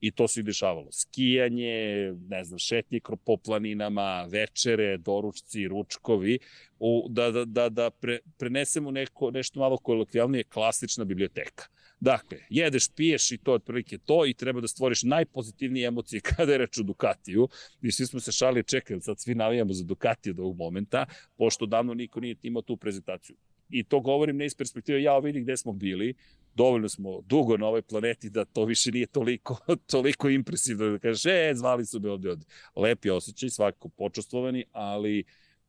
I 0.00 0.10
to 0.10 0.28
se 0.28 0.40
i 0.40 0.42
dešavalo. 0.42 0.92
Skijanje, 0.92 2.12
ne 2.28 2.44
znam, 2.44 2.58
šetnje 2.58 3.00
po 3.24 3.36
planinama, 3.36 4.26
večere, 4.30 4.96
doručci, 4.96 5.68
ručkovi, 5.68 6.38
u, 6.78 7.06
da, 7.10 7.30
da, 7.30 7.44
da, 7.44 7.68
da 7.68 7.90
pre, 7.90 8.18
prenesemo 8.38 8.90
neko, 8.90 9.30
nešto 9.30 9.60
malo 9.60 9.76
kolokvijalnije, 9.76 10.44
klasična 10.44 11.04
biblioteka. 11.04 11.64
Dakle, 12.00 12.38
jedeš, 12.50 12.88
piješ 12.88 13.32
i 13.32 13.38
to 13.38 13.50
je 13.50 13.54
otprilike 13.54 13.98
to 13.98 14.26
i 14.26 14.34
treba 14.34 14.60
da 14.60 14.68
stvoriš 14.68 15.02
najpozitivnije 15.02 15.86
emocije 15.86 16.20
kada 16.36 16.52
je 16.52 16.58
reč 16.58 16.78
o 16.78 16.82
Ducatiju. 16.82 17.48
I 17.82 17.92
svi 17.92 18.06
smo 18.06 18.20
se 18.20 18.32
šali, 18.32 18.64
čekali, 18.64 19.00
sad 19.00 19.20
svi 19.20 19.34
navijamo 19.34 19.72
za 19.72 19.84
Ducati 19.84 20.30
od 20.30 20.40
ovog 20.40 20.56
momenta, 20.56 21.06
pošto 21.36 21.66
davno 21.66 21.94
niko 21.94 22.20
nije 22.20 22.36
imao 22.42 22.62
tu 22.62 22.76
prezentaciju. 22.76 23.36
I 23.70 23.84
to 23.84 24.00
govorim 24.00 24.36
ne 24.36 24.46
iz 24.46 24.54
perspektive, 24.54 25.02
ja 25.02 25.18
vidi 25.18 25.40
gde 25.40 25.56
smo 25.56 25.72
bili, 25.72 26.14
dovoljno 26.56 26.88
smo 26.88 27.20
dugo 27.20 27.56
na 27.56 27.66
ovoj 27.66 27.82
planeti 27.82 28.30
da 28.30 28.44
to 28.44 28.64
više 28.64 28.90
nije 28.92 29.06
toliko, 29.06 29.56
toliko 29.92 30.28
impresivno 30.28 30.90
da 30.90 30.98
kažeš, 30.98 31.26
e, 31.26 31.52
zvali 31.54 31.86
su 31.86 32.00
me 32.00 32.10
ovde 32.10 32.30
od 32.30 32.44
lepi 32.76 33.10
osjećaj, 33.10 33.50
svakako 33.50 33.88
počastvovani, 33.88 34.64
ali 34.72 35.24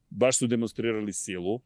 baš 0.09 0.37
su 0.37 0.47
demonstrirali 0.47 1.13
silu 1.13 1.59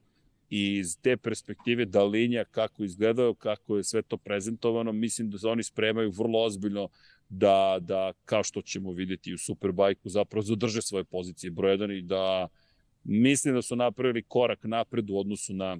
i 0.49 0.77
iz 0.77 0.97
te 1.01 1.17
perspektive 1.17 1.85
da 1.85 2.03
linija 2.03 2.45
kako 2.45 2.83
izgledaju, 2.83 3.33
kako 3.33 3.77
je 3.77 3.83
sve 3.83 4.01
to 4.01 4.17
prezentovano, 4.17 4.91
mislim 4.91 5.29
da 5.29 5.37
se 5.37 5.47
oni 5.47 5.63
spremaju 5.63 6.11
vrlo 6.11 6.43
ozbiljno 6.43 6.89
da, 7.29 7.77
da 7.81 8.13
kao 8.25 8.43
što 8.43 8.61
ćemo 8.61 8.91
videti 8.91 9.33
u 9.33 9.37
Superbajku, 9.37 10.09
zapravo 10.09 10.41
zadrže 10.41 10.81
svoje 10.81 11.03
pozicije 11.03 11.51
broj 11.51 11.77
1 11.77 11.97
i 11.97 12.01
da 12.01 12.47
mislim 13.03 13.53
da 13.55 13.61
su 13.61 13.75
napravili 13.75 14.23
korak 14.23 14.63
napred 14.63 15.09
u 15.09 15.19
odnosu 15.19 15.53
na 15.53 15.77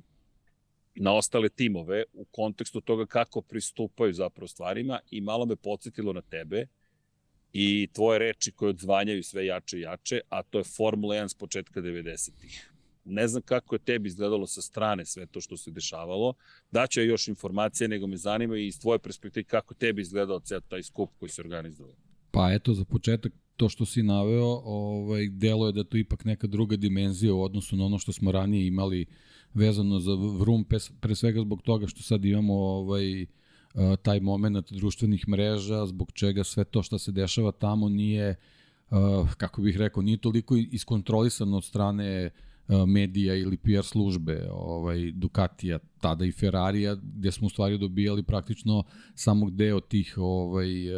na 0.96 1.14
ostale 1.14 1.50
timove 1.50 2.04
u 2.14 2.26
kontekstu 2.26 2.82
toga 2.82 3.06
kako 3.06 3.42
pristupaju 3.42 4.14
zapravo 4.14 4.48
stvarima 4.48 5.00
i 5.12 5.22
malo 5.22 5.46
me 5.46 5.56
podsjetilo 5.56 6.14
na 6.14 6.22
tebe 6.22 6.66
i 7.54 7.90
tvoje 7.94 8.20
reči 8.20 8.52
koje 8.52 8.70
odzvanjaju 8.70 9.24
sve 9.24 9.46
jače 9.46 9.78
i 9.78 9.82
jače, 9.82 10.22
a 10.30 10.44
to 10.44 10.58
je 10.58 10.64
Formula 10.64 11.16
1 11.16 11.28
s 11.28 11.34
početka 11.34 11.82
90-ih. 11.82 12.72
Ne 13.06 13.28
znam 13.28 13.42
kako 13.42 13.76
je 13.76 13.80
tebi 13.80 14.08
izgledalo 14.08 14.48
sa 14.48 14.62
strane 14.62 15.06
sve 15.06 15.26
to 15.26 15.42
što 15.42 15.58
se 15.58 15.72
dešavalo. 15.72 16.34
Daću 16.72 17.02
još 17.02 17.28
informacije, 17.28 17.88
nego 17.88 18.08
me 18.08 18.18
zanima 18.18 18.58
i 18.58 18.68
iz 18.68 18.80
tvoje 18.80 19.00
perspektive 19.00 19.44
kako 19.44 19.74
tebi 19.74 20.02
izgledao 20.02 20.40
ceo 20.40 20.60
taj 20.60 20.84
skup 20.84 21.10
koji 21.20 21.30
se 21.30 21.42
organizovao. 21.42 22.11
Pa 22.42 22.52
eto, 22.52 22.74
za 22.74 22.86
početak 22.86 23.34
to 23.56 23.70
što 23.70 23.86
si 23.86 24.04
naveo, 24.04 24.62
ovaj, 24.66 25.30
delo 25.30 25.68
je 25.68 25.74
da 25.74 25.84
to 25.84 25.98
ipak 25.98 26.26
neka 26.26 26.48
druga 26.48 26.76
dimenzija 26.76 27.34
u 27.34 27.44
odnosu 27.44 27.76
na 27.76 27.86
ono 27.86 28.00
što 28.00 28.14
smo 28.14 28.32
ranije 28.32 28.68
imali 28.68 29.06
vezano 29.54 30.00
za 30.00 30.12
Vrum, 30.16 30.66
pre 31.02 31.16
svega 31.16 31.42
zbog 31.42 31.62
toga 31.62 31.88
što 31.88 32.04
sad 32.04 32.26
imamo 32.26 32.54
ovaj, 32.54 33.26
taj 34.02 34.20
moment 34.20 34.72
društvenih 34.72 35.28
mreža, 35.28 35.86
zbog 35.86 36.12
čega 36.12 36.44
sve 36.44 36.64
to 36.64 36.84
što 36.84 36.98
se 36.98 37.12
dešava 37.12 37.52
tamo 37.52 37.90
nije, 37.90 38.36
kako 39.38 39.62
bih 39.62 39.78
rekao, 39.78 40.04
nije 40.04 40.18
toliko 40.18 40.56
iskontrolisano 40.56 41.58
od 41.58 41.64
strane 41.64 42.26
uh, 42.26 42.51
medija 42.88 43.36
ili 43.36 43.58
PR 43.58 43.84
službe 43.84 44.48
ovaj, 44.52 45.12
Ducatija, 45.12 45.80
tada 46.00 46.26
i 46.26 46.32
Ferrarija, 46.32 46.96
gde 46.96 47.32
smo 47.32 47.48
u 47.48 47.50
stvari 47.50 47.78
dobijali 47.78 48.24
praktično 48.24 48.84
samo 49.16 49.50
deo 49.50 49.80
tih 49.80 50.14
ovaj, 50.18 50.88
e, 50.88 50.94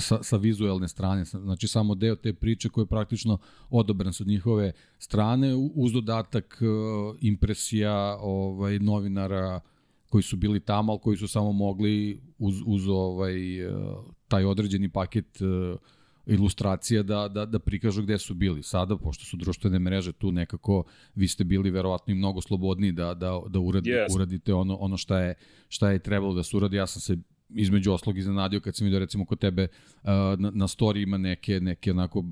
sa, 0.00 0.22
sa 0.22 0.36
vizuelne 0.36 0.88
strane, 0.88 1.24
znači 1.24 1.68
samo 1.68 1.94
deo 1.94 2.16
te 2.16 2.32
priče 2.32 2.68
koji 2.68 2.82
je 2.82 2.86
praktično 2.86 3.38
odobran 3.70 4.12
sa 4.12 4.24
njihove 4.24 4.72
strane, 4.98 5.54
uz 5.74 5.92
dodatak 5.92 6.58
e, 6.62 6.66
impresija 7.20 8.16
ovaj, 8.20 8.78
novinara 8.78 9.60
koji 10.08 10.22
su 10.22 10.36
bili 10.36 10.60
tamo, 10.60 10.92
ali 10.92 11.00
koji 11.00 11.16
su 11.16 11.28
samo 11.28 11.52
mogli 11.52 12.20
uz, 12.38 12.62
uz 12.66 12.88
ovaj, 12.88 13.34
taj 14.28 14.44
određeni 14.44 14.88
paket 14.88 15.40
uh, 15.40 15.78
ilustracija 16.28 17.02
da, 17.02 17.28
da, 17.28 17.46
da 17.46 17.58
prikažu 17.58 18.02
gde 18.02 18.18
su 18.18 18.34
bili. 18.34 18.62
Sada, 18.62 18.96
pošto 18.96 19.24
su 19.24 19.36
društvene 19.36 19.78
mreže 19.78 20.12
tu 20.12 20.32
nekako, 20.32 20.84
vi 21.14 21.28
ste 21.28 21.44
bili 21.44 21.70
verovatno 21.70 22.12
i 22.12 22.16
mnogo 22.16 22.40
slobodniji 22.40 22.92
da, 22.92 23.14
da, 23.14 23.40
da 23.48 23.58
uradi, 23.58 23.90
yes. 23.90 24.14
uradite 24.14 24.54
ono, 24.54 24.76
ono 24.76 24.96
šta, 24.96 25.18
je, 25.18 25.34
šta 25.68 25.90
je 25.90 25.98
trebalo 25.98 26.34
da 26.34 26.42
se 26.42 26.56
uradi. 26.56 26.76
Ja 26.76 26.86
sam 26.86 27.00
se 27.00 27.16
između 27.48 27.92
oslog 27.92 28.18
iznenadio 28.18 28.60
kad 28.60 28.76
sam 28.76 28.84
vidio 28.84 28.98
recimo 28.98 29.24
kod 29.24 29.38
tebe 29.38 29.68
na, 30.38 30.50
na 30.54 30.66
story 30.66 31.02
ima 31.02 31.18
neke, 31.18 31.60
neke 31.60 31.90
onako, 31.90 32.24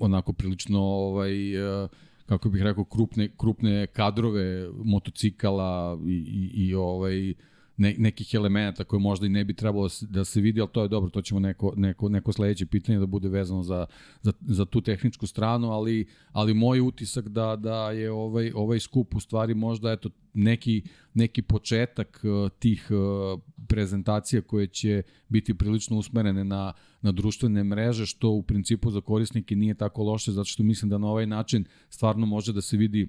onako 0.00 0.32
prilično 0.32 0.80
ovaj, 0.80 1.32
kako 2.26 2.48
bih 2.48 2.62
rekao 2.62 2.84
krupne, 2.84 3.28
krupne 3.36 3.86
kadrove 3.86 4.68
motocikala 4.84 5.98
i, 6.06 6.12
i, 6.12 6.66
i 6.66 6.74
ovaj 6.74 7.34
ne, 7.78 7.94
nekih 7.98 8.34
elemenata 8.34 8.84
koje 8.84 9.00
možda 9.00 9.26
i 9.26 9.28
ne 9.28 9.44
bi 9.44 9.54
trebalo 9.54 9.88
da 10.00 10.24
se 10.24 10.40
vidi, 10.40 10.60
ali 10.60 10.70
to 10.72 10.82
je 10.82 10.88
dobro, 10.88 11.10
to 11.10 11.22
ćemo 11.22 11.40
neko, 11.40 11.72
neko, 11.76 12.08
neko 12.08 12.32
sledeće 12.32 12.66
pitanje 12.66 12.98
da 12.98 13.06
bude 13.06 13.28
vezano 13.28 13.62
za, 13.62 13.86
za, 14.22 14.32
za 14.40 14.64
tu 14.64 14.80
tehničku 14.80 15.26
stranu, 15.26 15.70
ali, 15.70 16.06
ali 16.32 16.54
moj 16.54 16.80
utisak 16.80 17.28
da, 17.28 17.56
da 17.56 17.90
je 17.90 18.10
ovaj, 18.10 18.52
ovaj 18.54 18.80
skup 18.80 19.14
u 19.14 19.20
stvari 19.20 19.54
možda 19.54 19.92
eto, 19.92 20.10
neki, 20.34 20.82
neki 21.14 21.42
početak 21.42 22.20
uh, 22.24 22.50
tih 22.58 22.88
uh, 22.90 23.40
prezentacija 23.68 24.42
koje 24.42 24.66
će 24.66 25.02
biti 25.28 25.54
prilično 25.54 25.96
usmerene 25.98 26.44
na, 26.44 26.72
na 27.02 27.12
društvene 27.12 27.64
mreže, 27.64 28.06
što 28.06 28.30
u 28.30 28.42
principu 28.42 28.90
za 28.90 29.00
korisnike 29.00 29.56
nije 29.56 29.74
tako 29.74 30.02
loše, 30.02 30.32
zato 30.32 30.44
što 30.44 30.62
mislim 30.62 30.88
da 30.88 30.98
na 30.98 31.06
ovaj 31.06 31.26
način 31.26 31.64
stvarno 31.90 32.26
može 32.26 32.52
da 32.52 32.60
se 32.60 32.76
vidi 32.76 33.08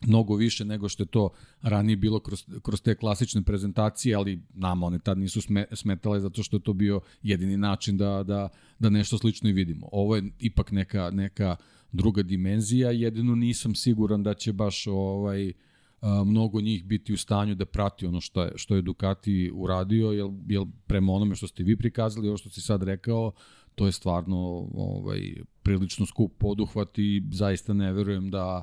mnogo 0.00 0.34
više 0.34 0.64
nego 0.64 0.88
što 0.88 1.02
je 1.02 1.06
to 1.06 1.30
ranije 1.62 1.96
bilo 1.96 2.20
kroz, 2.20 2.44
kroz 2.62 2.82
te 2.82 2.94
klasične 2.94 3.42
prezentacije, 3.42 4.14
ali 4.14 4.42
nama 4.54 4.86
one 4.86 4.98
tad 4.98 5.18
nisu 5.18 5.40
sme, 5.40 5.66
smetale 5.72 6.20
zato 6.20 6.42
što 6.42 6.56
je 6.56 6.62
to 6.62 6.72
bio 6.72 7.00
jedini 7.22 7.56
način 7.56 7.96
da, 7.96 8.22
da, 8.22 8.48
da 8.78 8.90
nešto 8.90 9.18
slično 9.18 9.50
i 9.50 9.52
vidimo. 9.52 9.88
Ovo 9.92 10.16
je 10.16 10.30
ipak 10.38 10.70
neka, 10.72 11.10
neka 11.10 11.56
druga 11.92 12.22
dimenzija, 12.22 12.90
jedino 12.90 13.34
nisam 13.34 13.74
siguran 13.74 14.22
da 14.22 14.34
će 14.34 14.52
baš 14.52 14.86
ovaj, 14.86 15.52
a, 16.00 16.24
mnogo 16.24 16.60
njih 16.60 16.84
biti 16.84 17.12
u 17.12 17.16
stanju 17.16 17.54
da 17.54 17.64
prati 17.64 18.06
ono 18.06 18.20
što 18.20 18.42
je, 18.42 18.52
što 18.56 18.76
je 18.76 18.82
Ducati 18.82 19.50
uradio, 19.54 20.10
jer, 20.12 20.26
jer 20.48 20.62
prema 20.86 21.12
onome 21.12 21.34
što 21.34 21.48
ste 21.48 21.62
vi 21.62 21.76
prikazali, 21.76 22.28
ovo 22.28 22.36
što 22.36 22.50
si 22.50 22.60
sad 22.60 22.82
rekao, 22.82 23.32
to 23.74 23.86
je 23.86 23.92
stvarno 23.92 24.68
ovaj, 24.74 25.34
prilično 25.62 26.06
skup 26.06 26.32
poduhvat 26.38 26.98
i 26.98 27.22
zaista 27.30 27.72
ne 27.72 27.92
verujem 27.92 28.30
da 28.30 28.62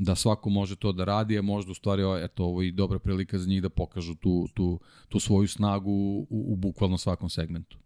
da 0.00 0.14
svako 0.14 0.50
može 0.50 0.76
to 0.76 0.92
da 0.92 1.04
radi, 1.04 1.38
a 1.38 1.42
možda 1.42 1.72
u 1.72 1.74
stvari 1.74 2.02
eto, 2.24 2.44
ovo 2.44 2.62
i 2.62 2.72
dobra 2.72 2.98
prilika 2.98 3.38
za 3.38 3.48
njih 3.48 3.62
da 3.62 3.68
pokažu 3.68 4.14
tu, 4.14 4.48
tu, 4.54 4.80
tu 5.08 5.20
svoju 5.20 5.48
snagu 5.48 5.90
u, 5.90 6.26
u 6.30 6.56
bukvalno 6.56 6.98
svakom 6.98 7.30
segmentu. 7.30 7.78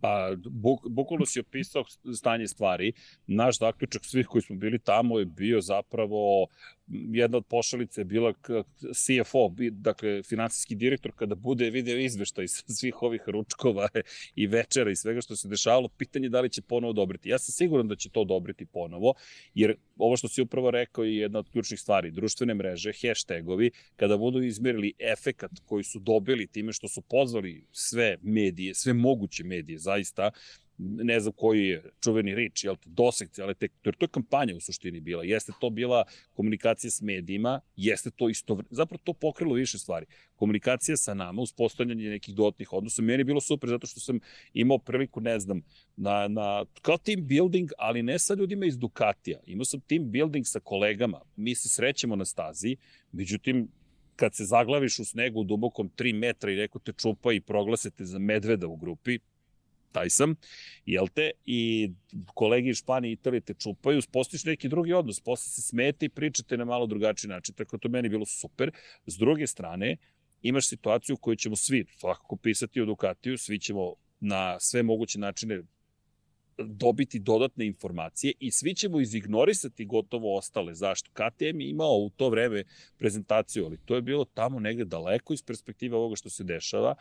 Pa, 0.00 0.36
buk, 0.50 0.80
bukvalno 0.88 1.26
si 1.26 1.40
opisao 1.40 1.84
stanje 2.14 2.46
stvari. 2.46 2.92
Naš 3.26 3.58
zaključak 3.58 4.04
svih 4.04 4.26
koji 4.26 4.42
smo 4.42 4.56
bili 4.56 4.78
tamo 4.78 5.18
je 5.18 5.24
bio 5.24 5.60
zapravo 5.60 6.46
jedna 6.90 7.36
od 7.36 7.46
pošalice 7.46 8.00
je 8.00 8.04
bila 8.04 8.32
CFO, 8.94 9.54
dakle 9.70 10.22
finansijski 10.22 10.74
direktor, 10.74 11.12
kada 11.16 11.34
bude 11.34 11.70
video 11.70 11.98
izveštaj 11.98 12.48
svih 12.48 13.02
ovih 13.02 13.22
ručkova 13.26 13.88
i 14.34 14.46
večera 14.46 14.90
i 14.90 14.96
svega 14.96 15.20
što 15.20 15.36
se 15.36 15.48
dešavalo, 15.48 15.88
pitanje 15.88 16.28
da 16.28 16.40
li 16.40 16.50
će 16.50 16.62
ponovo 16.62 16.90
odobriti. 16.90 17.28
Ja 17.28 17.38
sam 17.38 17.52
siguran 17.52 17.88
da 17.88 17.96
će 17.96 18.10
to 18.10 18.20
odobriti 18.20 18.66
ponovo, 18.66 19.14
jer 19.54 19.74
ovo 19.96 20.16
što 20.16 20.28
si 20.28 20.42
upravo 20.42 20.70
rekao 20.70 21.04
je 21.04 21.16
jedna 21.16 21.38
od 21.38 21.50
ključnih 21.50 21.80
stvari. 21.80 22.10
Društvene 22.10 22.54
mreže, 22.54 22.92
hashtagovi, 23.02 23.70
kada 23.96 24.16
budu 24.16 24.42
izmerili 24.42 24.92
efekat 24.98 25.50
koji 25.64 25.84
su 25.84 25.98
dobili 25.98 26.46
time 26.46 26.72
što 26.72 26.88
su 26.88 27.00
pozvali 27.02 27.66
sve 27.72 28.16
medije, 28.22 28.74
sve 28.74 28.92
moguće 28.92 29.44
medije, 29.44 29.78
zaista, 29.90 30.30
ne 30.80 31.20
znam 31.20 31.32
koji 31.36 31.66
je 31.66 31.82
čuveni 32.04 32.34
rič, 32.34 32.64
jel, 32.64 32.76
dosekci, 32.84 33.42
ali 33.42 33.54
tek, 33.54 33.72
to 33.82 33.90
je 34.00 34.08
kampanja 34.10 34.56
u 34.56 34.60
suštini 34.60 35.00
bila. 35.00 35.24
Jeste 35.24 35.52
to 35.60 35.70
bila 35.70 36.04
komunikacija 36.32 36.90
s 36.90 37.00
medijima, 37.02 37.60
jeste 37.76 38.10
to 38.10 38.28
isto, 38.28 38.58
zapravo 38.70 39.00
to 39.04 39.12
pokrilo 39.12 39.54
više 39.54 39.78
stvari. 39.78 40.06
Komunikacija 40.34 40.96
sa 40.96 41.14
nama, 41.14 41.42
uspostavljanje 41.42 42.10
nekih 42.10 42.34
dodatnih 42.34 42.72
odnosa, 42.72 43.02
meni 43.02 43.20
je 43.20 43.24
bilo 43.24 43.40
super 43.40 43.70
zato 43.70 43.86
što 43.86 44.00
sam 44.00 44.20
imao 44.54 44.78
priliku, 44.78 45.20
ne 45.20 45.38
znam, 45.38 45.62
na, 45.96 46.28
na, 46.28 46.64
kao 46.82 46.98
team 46.98 47.26
building, 47.26 47.70
ali 47.78 48.02
ne 48.02 48.18
sa 48.18 48.34
ljudima 48.34 48.66
iz 48.66 48.78
Ducatija. 48.78 49.40
Imao 49.46 49.64
sam 49.64 49.80
team 49.80 50.10
building 50.10 50.46
sa 50.46 50.60
kolegama, 50.60 51.20
mi 51.36 51.54
se 51.54 51.68
srećemo 51.68 52.16
na 52.16 52.24
stazi, 52.24 52.76
međutim, 53.12 53.68
kad 54.16 54.34
se 54.34 54.44
zaglaviš 54.44 54.98
u 54.98 55.04
snegu 55.04 55.40
u 55.40 55.44
dubokom 55.44 55.90
3 55.96 56.14
metra 56.14 56.50
i 56.50 56.56
neko 56.56 56.78
te 56.78 56.92
čupa 56.92 57.32
i 57.32 57.40
proglasete 57.40 58.04
za 58.04 58.18
medveda 58.18 58.66
u 58.66 58.76
grupi, 58.76 59.18
taj 59.92 60.10
sam, 60.10 60.34
jel 60.86 61.08
te, 61.14 61.30
i 61.44 61.90
kolegi 62.34 62.70
iz 62.70 62.76
Španije 62.76 63.10
i 63.10 63.12
Italije 63.12 63.40
te 63.40 63.54
čupaju, 63.54 64.02
postiš 64.12 64.44
neki 64.44 64.68
drugi 64.68 64.92
odnos, 64.92 65.20
posle 65.20 65.50
se 65.50 65.62
smete 65.62 66.06
i 66.06 66.08
pričate 66.08 66.56
na 66.56 66.64
malo 66.64 66.86
drugačiji 66.86 67.28
način, 67.28 67.54
tako 67.54 67.78
to 67.78 67.88
meni 67.88 68.08
bilo 68.08 68.26
super. 68.26 68.70
S 69.06 69.16
druge 69.16 69.46
strane, 69.46 69.96
imaš 70.42 70.68
situaciju 70.68 71.16
koju 71.16 71.36
ćemo 71.36 71.56
svi 71.56 71.84
svakako 71.98 72.36
pisati 72.36 72.80
o 72.80 72.86
Ducatiju, 72.86 73.38
svi 73.38 73.58
ćemo 73.58 73.94
na 74.20 74.60
sve 74.60 74.82
moguće 74.82 75.18
načine 75.18 75.62
dobiti 76.64 77.18
dodatne 77.18 77.66
informacije 77.66 78.32
i 78.40 78.50
svi 78.50 78.74
ćemo 78.74 79.00
izignorisati 79.00 79.84
gotovo 79.84 80.36
ostale. 80.36 80.74
Zašto? 80.74 81.10
KTM 81.12 81.60
je 81.60 81.70
imao 81.70 81.96
u 81.96 82.10
to 82.10 82.28
vreme 82.28 82.64
prezentaciju, 82.98 83.64
ali 83.64 83.78
to 83.84 83.94
je 83.94 84.02
bilo 84.02 84.24
tamo 84.24 84.60
negde 84.60 84.84
daleko 84.84 85.32
iz 85.32 85.42
perspektive 85.42 85.96
ovoga 85.96 86.16
što 86.16 86.30
se 86.30 86.44
dešava 86.44 86.94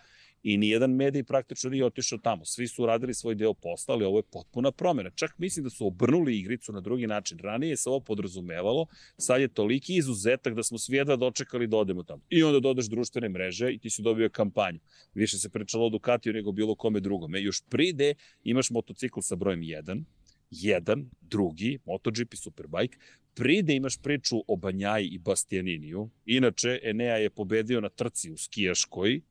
i 0.43 0.57
nijedan 0.57 0.91
medij 0.91 1.23
praktično 1.23 1.69
nije 1.69 1.85
otišao 1.85 2.17
tamo. 2.17 2.45
Svi 2.45 2.67
su 2.67 2.83
uradili 2.83 3.13
svoj 3.13 3.35
deo 3.35 3.53
posla, 3.53 3.95
ali 3.95 4.05
ovo 4.05 4.19
je 4.19 4.23
potpuna 4.31 4.71
promjena. 4.71 5.09
Čak 5.09 5.37
mislim 5.37 5.63
da 5.63 5.69
su 5.69 5.87
obrnuli 5.87 6.39
igricu 6.39 6.73
na 6.73 6.81
drugi 6.81 7.07
način. 7.07 7.37
Ranije 7.37 7.77
se 7.77 7.89
ovo 7.89 7.99
podrazumevalo, 7.99 8.87
sad 9.17 9.41
je 9.41 9.47
toliki 9.47 9.95
izuzetak 9.95 10.53
da 10.53 10.63
smo 10.63 10.77
svi 10.77 10.97
jedva 10.97 11.15
dočekali 11.15 11.67
da 11.67 11.77
odemo 11.77 12.03
tamo. 12.03 12.21
I 12.29 12.43
onda 12.43 12.59
dodaš 12.59 12.85
društvene 12.85 13.29
mreže 13.29 13.71
i 13.71 13.79
ti 13.79 13.89
si 13.89 14.01
dobio 14.01 14.29
kampanju. 14.29 14.79
Više 15.13 15.37
se 15.37 15.49
pričalo 15.49 15.85
o 15.85 15.89
Ducatiju 15.89 16.33
nego 16.33 16.51
bilo 16.51 16.75
kome 16.75 16.99
drugome. 16.99 17.41
Još 17.41 17.61
pride 17.69 18.13
imaš 18.43 18.69
motocikl 18.69 19.19
sa 19.19 19.35
brojem 19.35 19.61
1, 19.61 20.03
jedan, 20.51 21.09
drugi, 21.21 21.79
MotoGP 21.85 22.35
Superbike, 22.35 22.97
pride 23.33 23.75
imaš 23.75 23.97
priču 24.01 24.43
o 24.47 24.55
Banjaji 24.55 25.07
i 25.07 25.17
Bastianiniju. 25.17 26.09
Inače, 26.25 26.79
Enea 26.83 27.17
je 27.17 27.29
pobedio 27.29 27.81
na 27.81 27.89
trci 27.89 28.31
u 28.31 28.37
Skijaškoj, 28.37 29.21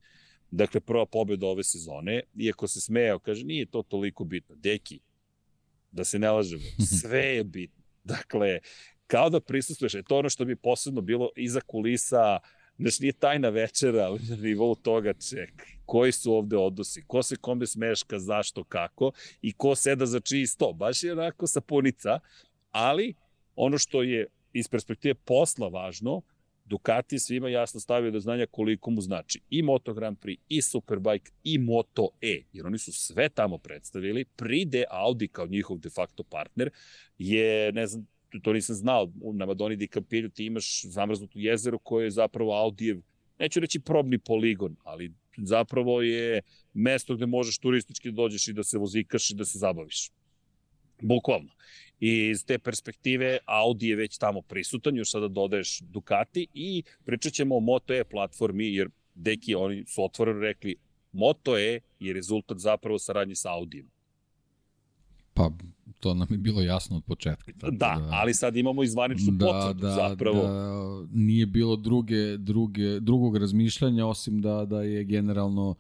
Dakle, 0.51 0.81
prva 0.81 1.07
pobjeda 1.07 1.47
ove 1.47 1.65
sezone, 1.65 2.23
iako 2.37 2.69
se 2.69 2.81
smejao, 2.81 3.19
kaže, 3.19 3.45
nije 3.45 3.67
to 3.67 3.83
toliko 3.83 4.25
bitno. 4.25 4.57
Deki, 4.57 5.01
da 5.91 6.05
se 6.05 6.19
ne 6.19 6.31
lažemo, 6.31 6.63
sve 7.01 7.21
je 7.21 7.45
bitno. 7.45 7.85
Dakle, 8.05 8.59
kao 9.07 9.31
da 9.31 9.41
prisustuješ, 9.41 9.95
je 9.95 10.03
to 10.03 10.19
ono 10.19 10.29
što 10.29 10.45
bi 10.45 10.57
posebno 10.57 11.01
bilo 11.01 11.31
iza 11.37 11.61
kulisa, 11.61 12.39
Znaš, 12.79 13.01
nije 13.01 13.13
tajna 13.13 13.49
večera, 13.49 14.05
ali 14.05 14.21
na 14.29 14.37
nivou 14.37 14.75
toga 14.75 15.13
ček. 15.13 15.67
Koji 15.87 16.13
su 16.13 16.33
ovde 16.33 16.57
odnosi? 16.57 17.05
Ko 17.07 17.23
se 17.23 17.37
kome 17.37 17.67
smeška, 17.67 18.19
zašto, 18.19 18.65
kako? 18.65 19.13
I 19.43 19.53
ko 19.53 19.75
seda 19.75 20.07
za 20.07 20.21
čiji 20.21 20.47
sto? 20.47 20.73
Baš 20.73 21.03
je 21.03 21.13
onako 21.13 21.47
sapunica. 21.47 22.21
Ali, 22.71 23.15
ono 23.57 23.79
što 23.79 24.03
je 24.03 24.27
iz 24.53 24.69
perspektive 24.69 25.15
posla 25.15 25.69
važno, 25.69 26.23
Ducati 26.69 27.19
svima 27.19 27.49
jasno 27.49 27.81
stavio 27.81 28.11
do 28.11 28.21
znanja 28.21 28.47
koliko 28.47 28.91
mu 28.91 29.01
znači 29.01 29.41
i 29.51 29.63
Moto 29.63 29.95
Grand 29.95 30.19
Prix, 30.19 30.39
i 30.49 30.63
Superbike, 30.63 31.31
i 31.45 31.59
Moto 31.59 32.09
E, 32.21 32.43
jer 32.53 32.67
oni 32.67 32.79
su 32.79 32.93
sve 32.93 33.29
tamo 33.29 33.59
predstavili. 33.59 34.25
Pride 34.25 34.85
Audi 34.91 35.29
kao 35.29 35.47
njihov 35.47 35.79
de 35.79 35.91
facto 35.91 36.23
partner 36.23 36.71
je, 37.19 37.73
ne 37.73 37.87
znam, 37.87 38.07
to 38.43 38.53
nisam 38.53 38.75
znao, 38.75 39.13
na 39.35 39.47
Madoni 39.47 39.77
di 39.77 39.87
Campillo 39.87 40.29
ti 40.29 40.45
imaš 40.45 40.83
zamrznuto 40.85 41.39
jezero 41.39 41.79
koje 41.79 42.05
je 42.05 42.11
zapravo 42.11 42.53
Audijev, 42.53 43.01
neću 43.39 43.61
reći 43.61 43.81
probni 43.81 44.19
poligon, 44.19 44.77
ali 44.85 45.13
zapravo 45.37 46.03
je 46.03 46.43
mesto 46.75 47.17
gde 47.17 47.27
možeš 47.27 47.59
turistički 47.59 48.11
da 48.11 48.15
dođeš 48.15 48.49
i 48.49 48.53
da 48.53 48.63
se 48.63 48.79
vozikaš 48.79 49.31
i 49.31 49.35
da 49.35 49.45
se 49.45 49.59
zabaviš. 49.59 50.11
Bukvalno. 51.03 51.51
I 52.01 52.29
iz 52.29 52.45
te 52.45 52.59
perspektive 52.59 53.39
Audi 53.47 53.89
je 53.89 53.97
već 53.97 54.19
tamo 54.19 54.43
prisutan, 54.43 54.97
još 54.97 55.11
sada 55.11 55.29
dodaješ 55.29 55.81
Ducati 55.81 56.47
i 56.55 56.83
pričat 57.05 57.33
ćemo 57.33 57.57
o 57.57 57.61
Moto 57.61 57.95
E 57.95 58.05
platformi, 58.05 58.75
jer 58.75 58.89
deki 59.15 59.55
oni 59.55 59.85
su 59.87 60.05
otvoreno 60.05 60.41
rekli 60.41 60.77
Moto 61.13 61.59
E 61.59 61.81
je 62.01 62.13
rezultat 62.13 62.59
zapravo 62.59 62.99
saradnje 62.99 63.35
sa 63.35 63.53
Audijem. 63.53 63.91
Pa, 65.35 65.51
to 66.01 66.15
nam 66.15 66.29
je 66.31 66.39
bilo 66.39 66.63
jasno 66.63 66.97
od 66.97 67.05
početka. 67.05 67.53
Tako 67.53 67.71
da, 67.71 67.77
da, 67.77 68.09
ali 68.11 68.35
sad 68.35 68.57
imamo 68.57 68.83
i 68.83 68.89
zvaničnu 68.89 69.33
da, 69.33 69.47
potvrdu 69.47 69.81
da, 69.81 69.91
zapravo. 69.91 70.43
Da, 70.43 71.07
nije 71.13 71.47
bilo 71.47 71.77
druge, 71.77 72.37
druge, 72.37 73.01
drugog 73.01 73.37
razmišljanja, 73.37 74.07
osim 74.07 74.41
da, 74.41 74.65
da 74.65 74.83
je 74.83 75.05
generalno, 75.05 75.75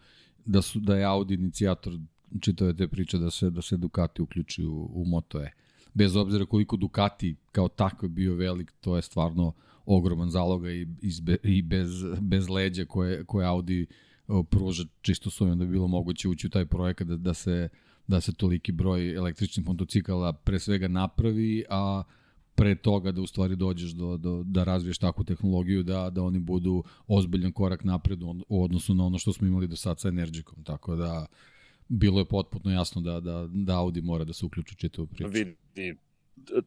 da, 0.44 0.62
su, 0.62 0.80
da 0.80 0.96
je 0.96 1.04
Audi 1.04 1.34
inicijator 1.34 1.98
čitave 2.40 2.76
te 2.76 2.88
priče 2.88 3.18
da 3.18 3.30
se, 3.30 3.50
da 3.50 3.62
se 3.62 3.76
Ducati 3.76 4.22
uključi 4.22 4.64
u, 4.64 4.90
u 4.94 5.04
Moto 5.04 5.40
E 5.40 5.50
bez 5.94 6.16
obzira 6.16 6.46
koliko 6.46 6.76
Ducati 6.76 7.36
kao 7.52 7.68
tako 7.68 8.08
bio 8.08 8.34
velik, 8.34 8.72
to 8.80 8.96
je 8.96 9.02
stvarno 9.02 9.52
ogroman 9.86 10.30
zaloga 10.30 10.70
i, 10.70 10.86
izbe, 11.02 11.36
i 11.42 11.62
bez, 11.62 11.90
bez 12.20 12.48
leđa 12.48 12.84
koje, 12.84 13.24
koje 13.24 13.46
Audi 13.46 13.86
pruža 14.50 14.84
čisto 15.00 15.30
s 15.30 15.40
ovim 15.40 15.58
da 15.58 15.64
bi 15.64 15.70
bilo 15.70 15.86
moguće 15.86 16.28
ući 16.28 16.46
u 16.46 16.50
taj 16.50 16.66
projekat 16.66 17.06
da, 17.06 17.16
da 17.16 17.34
se 17.34 17.68
da 18.08 18.20
se 18.20 18.32
toliki 18.32 18.72
broj 18.72 19.14
električnih 19.14 19.66
motocikala 19.66 20.32
pre 20.32 20.58
svega 20.58 20.88
napravi, 20.88 21.64
a 21.70 22.02
pre 22.54 22.74
toga 22.74 23.12
da 23.12 23.20
u 23.20 23.26
stvari 23.26 23.56
dođeš 23.56 23.90
do, 23.90 24.16
do, 24.16 24.42
da 24.44 24.64
razviješ 24.64 24.98
takvu 24.98 25.24
tehnologiju 25.24 25.82
da, 25.82 26.10
da 26.10 26.22
oni 26.22 26.38
budu 26.38 26.84
ozbiljan 27.06 27.52
korak 27.52 27.84
napred 27.84 28.22
u 28.48 28.64
odnosu 28.64 28.94
na 28.94 29.04
ono 29.04 29.18
što 29.18 29.32
smo 29.32 29.46
imali 29.46 29.66
do 29.66 29.76
sad 29.76 30.00
sa 30.00 30.08
Energicom. 30.08 30.64
Tako 30.64 30.96
da 30.96 31.26
bilo 31.88 32.18
je 32.18 32.24
potpuno 32.24 32.74
jasno 32.74 33.00
da, 33.00 33.20
da, 33.20 33.48
da 33.50 33.78
Audi 33.78 34.00
mora 34.02 34.24
da 34.24 34.32
se 34.32 34.46
uključi 34.46 34.76
čitavu 34.76 35.06
priču. 35.06 35.28
Vidi, 35.28 35.96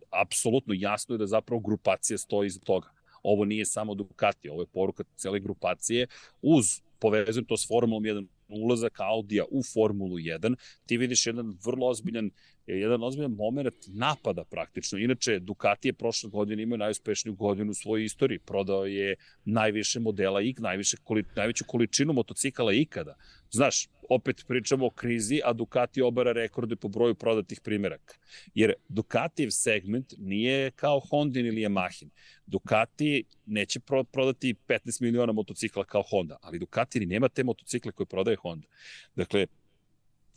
apsolutno 0.09 0.73
jasno 0.77 1.15
je 1.15 1.19
da 1.19 1.27
zapravo 1.27 1.59
grupacija 1.59 2.17
stoji 2.17 2.47
iza 2.47 2.59
toga. 2.59 2.89
Ovo 3.23 3.45
nije 3.45 3.65
samo 3.65 3.95
Ducati, 3.95 4.49
ovo 4.49 4.61
je 4.61 4.67
poruka 4.67 5.03
cele 5.15 5.39
grupacije 5.39 6.07
uz 6.41 6.65
povezujem 6.99 7.45
to 7.45 7.57
s 7.57 7.67
Formulom 7.67 8.03
1 8.03 8.27
ulazak 8.47 8.99
Audija 8.99 9.45
u 9.51 9.63
Formulu 9.73 10.17
1, 10.17 10.55
ti 10.85 10.97
vidiš 10.97 11.27
jedan 11.27 11.57
vrlo 11.65 11.87
ozbiljan 11.87 12.31
jedan 12.67 13.03
ozbiljan 13.03 13.31
moment 13.31 13.75
napada 13.87 14.43
praktično. 14.43 14.99
Inače, 14.99 15.39
Ducati 15.39 15.87
je 15.87 15.93
prošle 15.93 16.29
godine 16.29 16.63
imao 16.63 16.77
najuspešniju 16.77 17.35
godinu 17.35 17.71
u 17.71 17.73
svojoj 17.73 18.05
istoriji. 18.05 18.39
Prodao 18.39 18.85
je 18.85 19.15
najviše 19.45 19.99
modela 19.99 20.41
i 20.41 20.55
najviše, 20.57 20.97
najveću 21.35 21.63
količinu 21.67 22.13
motocikala 22.13 22.73
ikada. 22.73 23.15
Znaš, 23.51 23.87
opet 24.09 24.45
pričamo 24.47 24.85
o 24.85 24.89
krizi, 24.89 25.41
a 25.45 25.53
Ducati 25.53 26.01
obara 26.01 26.31
rekorde 26.31 26.75
po 26.75 26.87
broju 26.87 27.15
prodatih 27.15 27.61
primeraka. 27.63 28.13
Jer 28.53 28.73
Ducatijev 28.89 29.49
segment 29.49 30.13
nije 30.17 30.71
kao 30.71 30.99
Hondin 30.99 31.45
ili 31.45 31.61
Yamahin. 31.61 32.09
Ducati 32.45 33.23
neće 33.45 33.79
prodati 34.11 34.55
15 34.67 35.01
miliona 35.01 35.31
motocikla 35.31 35.83
kao 35.83 36.03
Honda, 36.09 36.37
ali 36.41 36.59
Ducati 36.59 37.05
nema 37.05 37.29
te 37.29 37.43
motocikle 37.43 37.91
koje 37.91 38.07
prodaje 38.07 38.37
Honda. 38.37 38.67
Dakle, 39.15 39.47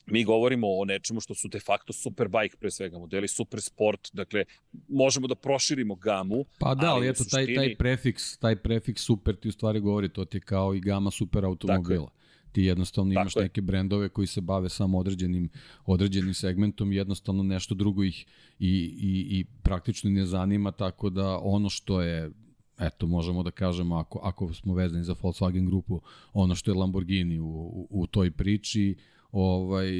mi 0.06 0.24
govorimo 0.24 0.66
o 0.68 0.84
nečemu 0.84 1.20
što 1.20 1.34
su 1.34 1.48
de 1.48 1.60
facto 1.60 1.92
superbike 1.92 2.56
pre 2.56 2.70
svega, 2.70 2.98
modeli 2.98 3.28
super 3.28 3.62
sport, 3.62 4.10
dakle 4.12 4.44
možemo 4.88 5.26
da 5.26 5.34
proširimo 5.34 5.94
gamu. 5.94 6.44
Pa 6.58 6.74
da, 6.74 6.86
ali, 6.86 6.96
ali 6.96 7.08
eto 7.08 7.24
suštini... 7.24 7.54
taj, 7.54 7.66
taj 7.66 7.76
prefiks, 7.76 8.36
taj 8.38 8.56
prefiks 8.56 9.02
super 9.02 9.36
ti 9.36 9.48
u 9.48 9.52
stvari 9.52 9.80
govori, 9.80 10.08
to 10.08 10.24
ti 10.24 10.36
je 10.36 10.40
kao 10.40 10.74
i 10.74 10.80
gama 10.80 11.10
super 11.10 11.44
automobila. 11.44 12.04
Dakle, 12.04 12.24
ti 12.52 12.62
jednostavno 12.62 13.14
Tako 13.14 13.22
imaš 13.22 13.36
je. 13.36 13.42
neke 13.42 13.60
brendove 13.60 14.08
koji 14.08 14.26
se 14.26 14.40
bave 14.40 14.68
samo 14.68 14.98
određenim, 14.98 15.48
određenim 15.86 16.34
segmentom, 16.34 16.92
jednostavno 16.92 17.42
nešto 17.42 17.74
drugo 17.74 18.02
ih 18.02 18.26
i, 18.58 18.68
i, 19.00 19.38
i 19.38 19.44
praktično 19.62 20.10
ne 20.10 20.26
zanima, 20.26 20.72
tako 20.72 21.10
da 21.10 21.38
ono 21.38 21.68
što 21.68 22.00
je 22.00 22.30
eto, 22.78 23.06
možemo 23.06 23.42
da 23.42 23.50
kažemo, 23.50 23.96
ako, 23.96 24.20
ako 24.22 24.54
smo 24.54 24.74
vezani 24.74 25.04
za 25.04 25.14
Volkswagen 25.14 25.66
grupu, 25.66 26.00
ono 26.32 26.54
što 26.54 26.70
je 26.70 26.74
Lamborghini 26.74 27.38
u, 27.38 27.46
u, 27.46 27.88
u 27.90 28.06
toj 28.06 28.30
priči, 28.30 28.96
ovaj, 29.34 29.90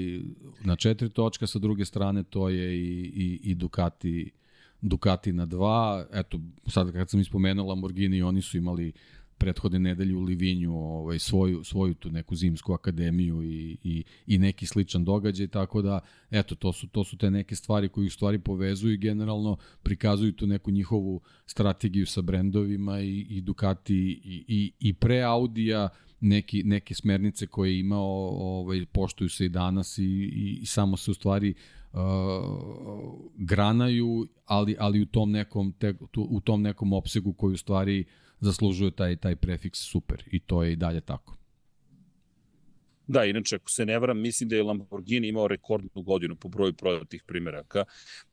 na 0.65 0.77
četiri 0.77 1.11
točka, 1.11 1.47
sa 1.47 1.59
druge 1.59 1.85
strane 1.85 2.23
to 2.23 2.49
je 2.49 2.79
i, 2.79 3.13
i, 3.15 3.41
i 3.43 3.55
Ducati, 3.55 4.31
Ducati 4.81 5.33
na 5.33 5.47
dva, 5.47 6.07
eto, 6.13 6.41
sad 6.67 6.93
kad 6.93 7.11
sam 7.11 7.21
ispomenuo 7.21 7.67
Lamborghini, 7.67 8.23
oni 8.23 8.43
su 8.43 8.57
imali 8.57 8.93
prethodne 9.39 9.79
nedelje 9.79 10.17
u 10.17 10.21
Livinju 10.21 10.77
ovaj, 10.77 11.19
svoju, 11.19 11.65
svoju 11.65 11.95
tu 11.95 12.11
neku 12.11 12.37
zimsku 12.37 12.73
akademiju 12.73 13.43
i, 13.43 13.77
i, 13.83 14.05
i 14.27 14.39
neki 14.39 14.67
sličan 14.67 15.05
događaj, 15.05 15.49
tako 15.49 15.83
da, 15.83 16.01
eto, 16.31 16.55
to 16.55 16.73
su, 16.73 16.89
to 16.89 17.05
su 17.05 17.17
te 17.17 17.31
neke 17.31 17.57
stvari 17.57 17.89
koji 17.89 18.07
u 18.07 18.11
stvari 18.11 18.39
povezuju 18.39 18.95
i 18.95 18.99
generalno 18.99 19.57
prikazuju 19.83 20.33
tu 20.33 20.47
neku 20.47 20.71
njihovu 20.71 21.21
strategiju 21.47 22.07
sa 22.07 22.23
brendovima 22.23 23.01
i, 23.01 23.27
i 23.31 23.41
Ducati 23.41 23.97
i, 24.25 24.45
i, 24.49 24.73
i 24.81 24.93
pre 24.93 25.23
Audija, 25.23 25.89
neki, 26.25 26.63
neke 26.63 26.95
smernice 26.95 27.47
koje 27.47 27.71
je 27.71 27.81
imao 27.81 28.29
ovaj, 28.29 28.87
poštuju 28.93 29.29
se 29.29 29.45
i 29.45 29.49
danas 29.49 29.99
i, 29.99 30.05
i, 30.05 30.59
i 30.63 30.67
samo 30.67 30.97
se 30.97 31.11
u 31.11 31.15
stvari 31.15 31.55
uh, 31.93 32.01
granaju, 33.37 34.27
ali, 34.47 34.77
ali 34.79 35.03
u 35.03 35.07
tom 35.07 35.31
nekom, 35.31 35.73
te, 35.79 35.95
tu, 36.11 36.27
u 36.31 36.41
tom 36.41 36.63
nekom 36.63 36.93
opsegu 36.93 37.33
koji 37.33 37.55
u 37.55 37.57
stvari 37.57 38.05
zaslužuje 38.41 38.91
taj, 38.91 39.17
taj 39.17 39.37
prefiks 39.37 39.79
super 39.79 40.25
i 40.27 40.41
to 40.41 40.63
je 40.63 40.73
i 40.73 40.77
dalje 40.77 41.01
tako. 41.01 41.37
Da, 43.07 43.25
inače, 43.25 43.57
ako 43.57 43.71
se 43.71 43.87
ne 43.87 43.99
varam, 43.99 44.21
mislim 44.21 44.49
da 44.49 44.57
je 44.57 44.63
Lamborghini 44.63 45.29
imao 45.29 45.49
rekordnu 45.49 46.03
godinu 46.03 46.37
po 46.37 46.49
broju 46.49 46.73
prodatih 46.73 47.23
primjeraka, 47.27 47.85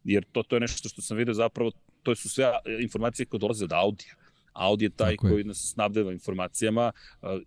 jer 0.04 0.26
to, 0.32 0.44
to 0.44 0.56
je 0.56 0.60
nešto 0.60 0.90
što 0.90 1.02
sam 1.02 1.18
vidio 1.18 1.34
zapravo, 1.34 1.72
to 2.04 2.16
su 2.16 2.30
sve 2.30 2.52
informacije 2.82 3.26
koje 3.26 3.40
dolaze 3.40 3.66
od 3.66 3.74
Audija. 3.74 4.16
Audi 4.54 4.86
je 4.86 4.90
taj 4.90 5.16
Tako 5.16 5.28
koji 5.28 5.42
je. 5.42 5.46
nas 5.46 5.72
snabdeva 5.74 6.12
informacijama 6.12 6.92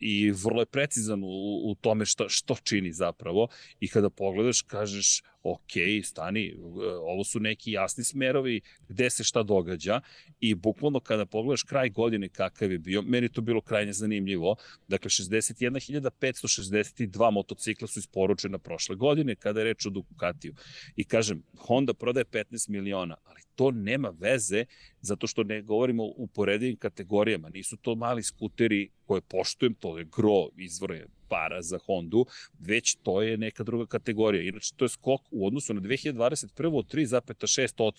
i 0.01 0.31
vrlo 0.31 0.63
je 0.63 0.67
precizan 0.67 1.23
u, 1.25 1.71
u 1.71 1.75
tome 1.81 2.05
šta, 2.05 2.25
što 2.29 2.55
čini 2.55 2.93
zapravo 2.93 3.49
i 3.81 3.89
kada 3.89 4.11
pogledaš 4.11 4.63
kažeš 4.63 5.23
ok, 5.45 5.73
stani, 6.05 6.55
ovo 7.03 7.25
su 7.25 7.41
neki 7.41 7.73
jasni 7.73 8.05
smerovi 8.05 8.61
gde 8.89 9.11
se 9.11 9.25
šta 9.25 9.43
događa 9.43 10.01
i 10.41 10.55
bukvalno 10.55 11.01
kada 11.01 11.27
pogledaš 11.27 11.63
kraj 11.63 11.91
godine 11.91 12.29
kakav 12.29 12.73
je 12.73 12.79
bio, 12.79 13.03
meni 13.03 13.29
to 13.29 13.41
bilo 13.41 13.61
krajnje 13.61 13.93
zanimljivo. 13.93 14.57
Dakle, 14.89 15.09
61.562 15.09 17.31
motocikla 17.31 17.89
su 17.89 17.99
isporučena 17.99 18.59
prošle 18.59 18.97
godine 18.97 19.37
kada 19.37 19.61
je 19.61 19.65
reč 19.65 19.87
o 19.87 19.91
Ducatiju. 19.91 20.55
I 20.97 21.05
kažem, 21.05 21.43
Honda 21.59 21.95
prodaje 21.95 22.25
15 22.25 22.69
miliona, 22.69 23.17
ali 23.25 23.41
to 23.55 23.71
nema 23.71 24.15
veze 24.19 24.65
zato 25.01 25.27
što 25.27 25.43
ne 25.43 25.63
govorimo 25.63 26.05
u 26.05 26.27
poredivim 26.27 26.77
kategorijama. 26.77 27.49
Nisu 27.49 27.77
to 27.77 27.95
mali 27.95 28.23
skuteri 28.23 28.91
koje 29.05 29.21
poštujem, 29.21 29.75
to 29.75 29.99
je 29.99 30.05
gro 30.05 30.49
izvore 30.57 31.07
para 31.29 31.63
za 31.63 31.79
Hondu, 31.87 32.27
već 32.59 32.97
to 33.03 33.23
je 33.23 33.37
neka 33.37 33.65
druga 33.65 33.87
kategorija. 33.87 34.43
Inače, 34.43 34.75
to 34.77 34.85
je 34.85 34.89
skok 34.89 35.21
u 35.31 35.47
odnosu 35.47 35.75
na 35.75 35.81
2021. 35.81 36.79
od 36.79 36.95
3,6%. 36.95 37.93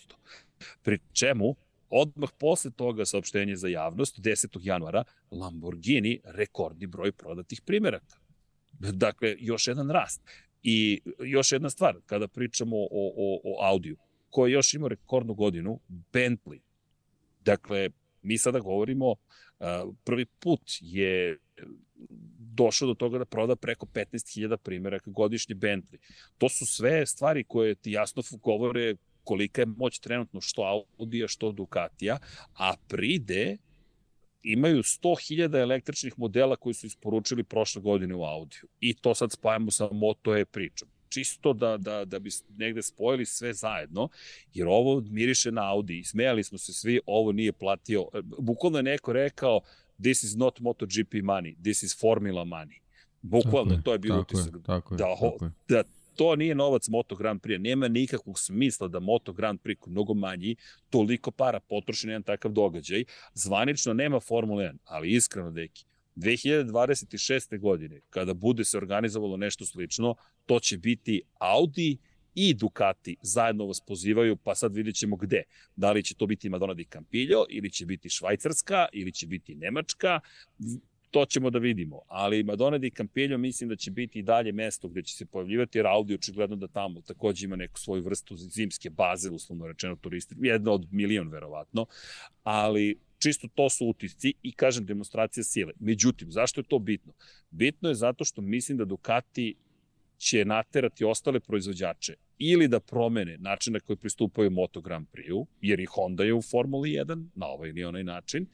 Pri 0.82 0.98
čemu, 1.12 1.56
odmah 1.90 2.30
posle 2.38 2.70
toga 2.70 3.04
saopštenje 3.04 3.56
za 3.56 3.68
javnost, 3.68 4.18
10. 4.18 4.58
januara, 4.62 5.04
Lamborghini 5.30 6.20
rekordni 6.24 6.86
broj 6.86 7.12
prodatih 7.12 7.60
primjeraka. 7.60 8.16
Dakle, 8.78 9.36
još 9.38 9.66
jedan 9.66 9.90
rast. 9.90 10.22
I 10.62 11.00
još 11.24 11.52
jedna 11.52 11.70
stvar, 11.70 11.96
kada 12.06 12.28
pričamo 12.28 12.76
o, 12.76 12.88
o, 12.90 13.40
o 13.44 13.64
Audiju, 13.64 13.96
koji 14.30 14.52
još 14.52 14.74
ima 14.74 14.88
rekordnu 14.88 15.34
godinu, 15.34 15.80
Bentley. 15.88 16.60
Dakle, 17.44 17.90
mi 18.22 18.38
sada 18.38 18.58
govorimo, 18.58 19.14
prvi 20.04 20.26
put 20.26 20.62
je 20.80 21.38
došao 22.56 22.88
do 22.88 22.94
toga 22.94 23.18
da 23.18 23.24
proda 23.24 23.56
preko 23.56 23.86
15.000 23.86 24.56
primjeraka 24.56 25.10
godišnje 25.10 25.54
Bentley. 25.54 25.98
To 26.38 26.48
su 26.48 26.66
sve 26.66 27.06
stvari 27.06 27.44
koje 27.44 27.74
ti 27.74 27.92
jasno 27.92 28.22
govore 28.42 28.94
kolika 29.24 29.62
je 29.62 29.66
moć 29.66 29.98
trenutno 29.98 30.40
što 30.40 30.84
Audija, 30.98 31.28
što 31.28 31.52
Ducatija, 31.52 32.18
a 32.54 32.74
pride 32.88 33.56
imaju 34.42 34.82
100.000 34.82 35.62
električnih 35.62 36.18
modela 36.18 36.56
koji 36.56 36.74
su 36.74 36.86
isporučili 36.86 37.44
prošle 37.44 37.82
godine 37.82 38.14
u 38.14 38.24
Audiju. 38.24 38.68
I 38.80 38.94
to 38.94 39.14
sad 39.14 39.32
spajamo 39.32 39.70
sa 39.70 39.88
Moto 39.92 40.36
E 40.36 40.44
pričom 40.44 40.88
čisto 41.08 41.52
da, 41.52 41.76
da, 41.76 42.04
da 42.04 42.18
bi 42.18 42.30
negde 42.56 42.82
spojili 42.82 43.26
sve 43.26 43.52
zajedno, 43.54 44.08
jer 44.54 44.66
ovo 44.68 45.00
miriše 45.00 45.50
na 45.52 45.70
Audi. 45.70 46.04
Smejali 46.04 46.44
smo 46.44 46.58
se 46.58 46.72
svi, 46.72 47.00
ovo 47.06 47.32
nije 47.32 47.52
platio. 47.52 48.06
Bukvalno 48.38 48.78
je 48.78 48.82
neko 48.82 49.12
rekao, 49.12 49.60
this 50.02 50.22
is 50.22 50.36
not 50.36 50.60
MotoGP 50.60 51.22
money, 51.22 51.56
this 51.62 51.82
is 51.82 52.00
Formula 52.00 52.44
money. 52.44 52.80
Bukvalno, 53.22 53.70
tako 53.70 53.82
to 53.82 53.92
je 53.92 53.98
bilo 53.98 54.20
utisak. 54.20 54.52
da, 54.52 54.62
tako 54.62 55.44
je. 55.44 55.50
da 55.68 55.82
to 56.16 56.36
nije 56.36 56.54
novac 56.54 56.88
Moto 56.88 57.16
Grand 57.16 57.40
Prix. 57.40 57.58
Nema 57.58 57.88
nikakvog 57.88 58.38
smisla 58.38 58.88
da 58.88 59.00
Moto 59.00 59.32
Grand 59.32 59.60
Prix, 59.60 59.86
mnogo 59.86 60.14
manji, 60.14 60.56
toliko 60.90 61.30
para 61.30 61.60
potroši 61.60 62.06
na 62.06 62.12
jedan 62.12 62.22
takav 62.22 62.52
događaj. 62.52 63.04
Zvanično 63.34 63.94
nema 63.94 64.20
Formula 64.20 64.62
1, 64.62 64.76
ali 64.84 65.12
iskreno, 65.12 65.50
deki, 65.50 65.84
2026. 66.16 67.58
godine, 67.58 68.00
kada 68.10 68.34
bude 68.34 68.64
se 68.64 68.76
organizovalo 68.76 69.36
nešto 69.36 69.66
slično, 69.66 70.14
to 70.46 70.60
će 70.60 70.78
biti 70.78 71.22
Audi 71.38 71.96
i 72.36 72.54
Ducati 72.54 73.16
zajedno 73.22 73.66
vas 73.66 73.80
pozivaju, 73.80 74.36
pa 74.36 74.54
sad 74.54 74.74
vidjet 74.74 74.96
ćemo 74.96 75.16
gde. 75.16 75.42
Da 75.76 75.92
li 75.92 76.02
će 76.02 76.14
to 76.14 76.26
biti 76.26 76.48
Madonna 76.48 76.74
di 76.74 76.84
Campillo, 76.84 77.46
ili 77.50 77.70
će 77.70 77.86
biti 77.86 78.10
Švajcarska, 78.10 78.86
ili 78.92 79.12
će 79.12 79.26
biti 79.26 79.54
Nemačka, 79.54 80.20
to 81.10 81.24
ćemo 81.24 81.50
da 81.50 81.58
vidimo. 81.58 82.02
Ali 82.08 82.42
Madonna 82.42 82.78
di 82.78 82.90
Campillo 82.90 83.38
mislim 83.38 83.68
da 83.68 83.76
će 83.76 83.90
biti 83.90 84.18
i 84.18 84.22
dalje 84.22 84.52
mesto 84.52 84.88
gde 84.88 85.02
će 85.02 85.14
se 85.16 85.26
pojavljivati, 85.26 85.78
jer 85.78 85.86
Audi 85.86 86.14
očigledno 86.14 86.56
da 86.56 86.68
tamo 86.68 87.00
takođe 87.00 87.44
ima 87.44 87.56
neku 87.56 87.80
svoju 87.80 88.02
vrstu 88.02 88.36
zimske 88.36 88.90
baze, 88.90 89.30
uslovno 89.30 89.66
rečeno 89.66 89.96
turisti, 89.96 90.34
jedna 90.38 90.72
od 90.72 90.86
milion 90.90 91.28
verovatno, 91.28 91.86
ali 92.42 92.98
čisto 93.18 93.48
to 93.54 93.70
su 93.70 93.86
utisci 93.86 94.34
i 94.42 94.52
kažem 94.52 94.86
demonstracija 94.86 95.44
sile. 95.44 95.72
Međutim, 95.80 96.30
zašto 96.30 96.60
je 96.60 96.64
to 96.68 96.78
bitno? 96.78 97.12
Bitno 97.50 97.88
je 97.88 97.94
zato 97.94 98.24
što 98.24 98.42
mislim 98.42 98.78
da 98.78 98.84
Ducati 98.84 99.54
će 100.18 100.44
naterati 100.44 101.04
ostale 101.04 101.40
proizvođače 101.40 102.25
ili 102.38 102.68
da 102.68 102.80
promene 102.80 103.36
način 103.38 103.72
na 103.72 103.80
koji 103.80 103.96
pristupaju 103.96 104.50
Moto 104.50 104.80
Grand 104.80 105.06
Prix-u, 105.12 105.46
jer 105.60 105.80
i 105.80 105.84
Honda 105.84 106.24
je 106.24 106.34
u 106.34 106.42
Formuli 106.42 106.90
1 106.90 107.26
na 107.34 107.46
ovaj 107.46 107.68
ili 107.68 107.84
onaj 107.84 108.04
način, 108.04 108.46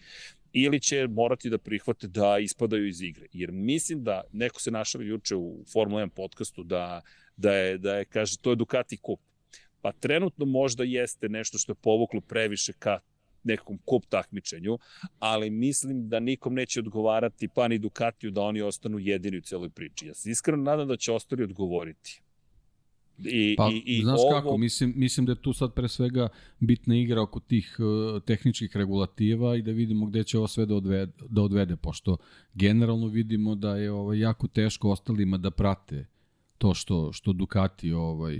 ili 0.52 0.80
će 0.80 1.06
morati 1.06 1.50
da 1.50 1.58
prihvate 1.58 2.06
da 2.06 2.38
ispadaju 2.38 2.86
iz 2.88 3.02
igre. 3.02 3.26
Jer 3.32 3.52
mislim 3.52 4.04
da, 4.04 4.22
neko 4.32 4.60
se 4.60 4.70
našao 4.70 5.02
juče 5.02 5.36
u 5.36 5.64
Formula 5.72 6.02
1 6.02 6.08
podcastu 6.08 6.62
da, 6.62 7.02
da, 7.36 7.54
je, 7.54 7.78
da 7.78 7.96
je, 7.96 8.04
kaže, 8.04 8.38
to 8.38 8.50
je 8.50 8.56
Ducati 8.56 8.96
kup. 8.96 9.20
Pa 9.80 9.92
trenutno 9.92 10.44
možda 10.44 10.84
jeste 10.84 11.28
nešto 11.28 11.58
što 11.58 11.72
je 11.72 11.76
povuklo 11.82 12.20
previše 12.20 12.72
ka 12.72 12.98
nekom 13.44 13.78
kup 13.84 14.06
takmičenju, 14.08 14.78
ali 15.18 15.50
mislim 15.50 16.08
da 16.08 16.20
nikom 16.20 16.54
neće 16.54 16.80
odgovarati, 16.80 17.48
pa 17.48 17.68
ni 17.68 17.78
Ducatiju, 17.78 18.30
da 18.30 18.40
oni 18.40 18.62
ostanu 18.62 18.98
jedini 18.98 19.38
u 19.38 19.40
celoj 19.40 19.70
priči. 19.70 20.06
Ja 20.06 20.14
se 20.14 20.30
iskreno 20.30 20.62
nadam 20.62 20.88
da 20.88 20.96
će 20.96 21.12
ostali 21.12 21.44
odgovoriti. 21.44 22.22
I, 23.18 23.54
pa, 23.56 23.70
i, 23.72 23.82
i 23.86 24.02
znaš 24.02 24.20
ovo... 24.20 24.30
kako, 24.30 24.56
mislim, 24.56 24.92
mislim 24.96 25.26
da 25.26 25.32
je 25.32 25.42
tu 25.42 25.52
sad 25.52 25.74
pre 25.74 25.88
svega 25.88 26.28
bitna 26.60 26.96
igra 26.96 27.22
oko 27.22 27.40
tih 27.40 27.76
uh, 27.78 28.22
tehničkih 28.22 28.76
regulativa 28.76 29.56
i 29.56 29.62
da 29.62 29.70
vidimo 29.70 30.06
gde 30.06 30.24
će 30.24 30.38
ovo 30.38 30.46
sve 30.48 30.66
da 30.66 30.74
odvede, 30.74 31.12
da 31.28 31.42
odvede 31.42 31.76
pošto 31.76 32.16
generalno 32.54 33.06
vidimo 33.06 33.54
da 33.54 33.76
je 33.76 33.92
ovo 33.92 34.14
jako 34.14 34.46
teško 34.46 34.90
ostalima 34.90 35.38
da 35.38 35.50
prate 35.50 36.06
to 36.62 36.74
što, 36.74 37.12
što 37.12 37.32
Ducati 37.32 37.92
ovaj, 37.92 38.38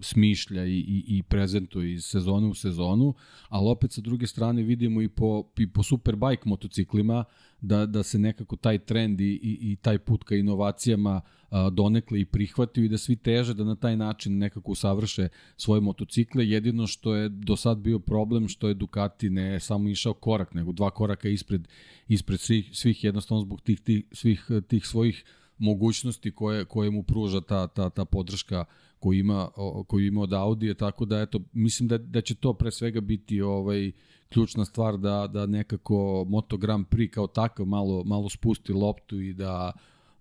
smišlja 0.00 0.64
i, 0.66 0.78
i, 0.78 1.04
i 1.08 1.22
prezentuje 1.22 1.92
iz 1.92 2.04
sezone 2.04 2.46
u 2.46 2.54
sezonu, 2.54 3.14
ali 3.48 3.68
opet 3.68 3.92
sa 3.92 4.00
druge 4.00 4.26
strane 4.26 4.62
vidimo 4.62 5.02
i 5.02 5.08
po, 5.08 5.44
i 5.58 5.66
po 5.72 5.82
superbike 5.82 6.42
motociklima 6.48 7.24
da, 7.60 7.86
da 7.86 8.02
se 8.02 8.18
nekako 8.18 8.56
taj 8.56 8.78
trend 8.78 9.20
i, 9.20 9.24
i, 9.24 9.58
i 9.72 9.76
taj 9.76 9.98
put 9.98 10.24
ka 10.24 10.34
inovacijama 10.34 11.20
a, 11.50 11.70
donekle 11.70 12.20
i 12.20 12.24
prihvatio 12.24 12.84
i 12.84 12.88
da 12.88 12.98
svi 12.98 13.16
teže 13.16 13.54
da 13.54 13.64
na 13.64 13.76
taj 13.76 13.96
način 13.96 14.38
nekako 14.38 14.72
usavrše 14.72 15.28
svoje 15.56 15.80
motocikle. 15.80 16.48
Jedino 16.48 16.86
što 16.86 17.14
je 17.14 17.28
do 17.28 17.56
sad 17.56 17.78
bio 17.78 17.98
problem 17.98 18.48
što 18.48 18.68
je 18.68 18.74
Ducati 18.74 19.30
ne 19.30 19.60
samo 19.60 19.88
išao 19.88 20.14
korak, 20.14 20.54
nego 20.54 20.72
dva 20.72 20.90
koraka 20.90 21.28
ispred, 21.28 21.68
ispred 22.08 22.40
svih, 22.40 22.70
svih 22.72 23.04
jednostavno 23.04 23.42
zbog 23.42 23.60
tih, 23.60 23.80
tih, 23.80 24.04
svih 24.12 24.50
tih 24.68 24.86
svojih 24.86 25.24
mogućnosti 25.58 26.30
koje, 26.30 26.64
koje 26.64 26.90
mu 26.90 27.02
pruža 27.02 27.40
ta, 27.40 27.66
ta, 27.66 27.90
ta 27.90 28.04
podrška 28.04 28.64
koju 28.98 29.18
ima, 29.18 29.48
koju 29.86 30.06
ima 30.06 30.20
od 30.20 30.32
Audije, 30.32 30.74
tako 30.74 31.04
da 31.04 31.20
eto, 31.20 31.40
mislim 31.52 31.88
da, 31.88 31.98
da 31.98 32.20
će 32.20 32.34
to 32.34 32.54
pre 32.54 32.70
svega 32.70 33.00
biti 33.00 33.40
ovaj, 33.40 33.92
ključna 34.28 34.64
stvar 34.64 34.98
da, 34.98 35.26
da 35.26 35.46
nekako 35.46 36.24
Moto 36.28 36.56
Grand 36.56 36.86
Prix 36.86 37.10
kao 37.10 37.26
takav 37.26 37.66
malo, 37.66 38.04
malo 38.04 38.28
spusti 38.28 38.72
loptu 38.72 39.20
i 39.20 39.32
da, 39.32 39.72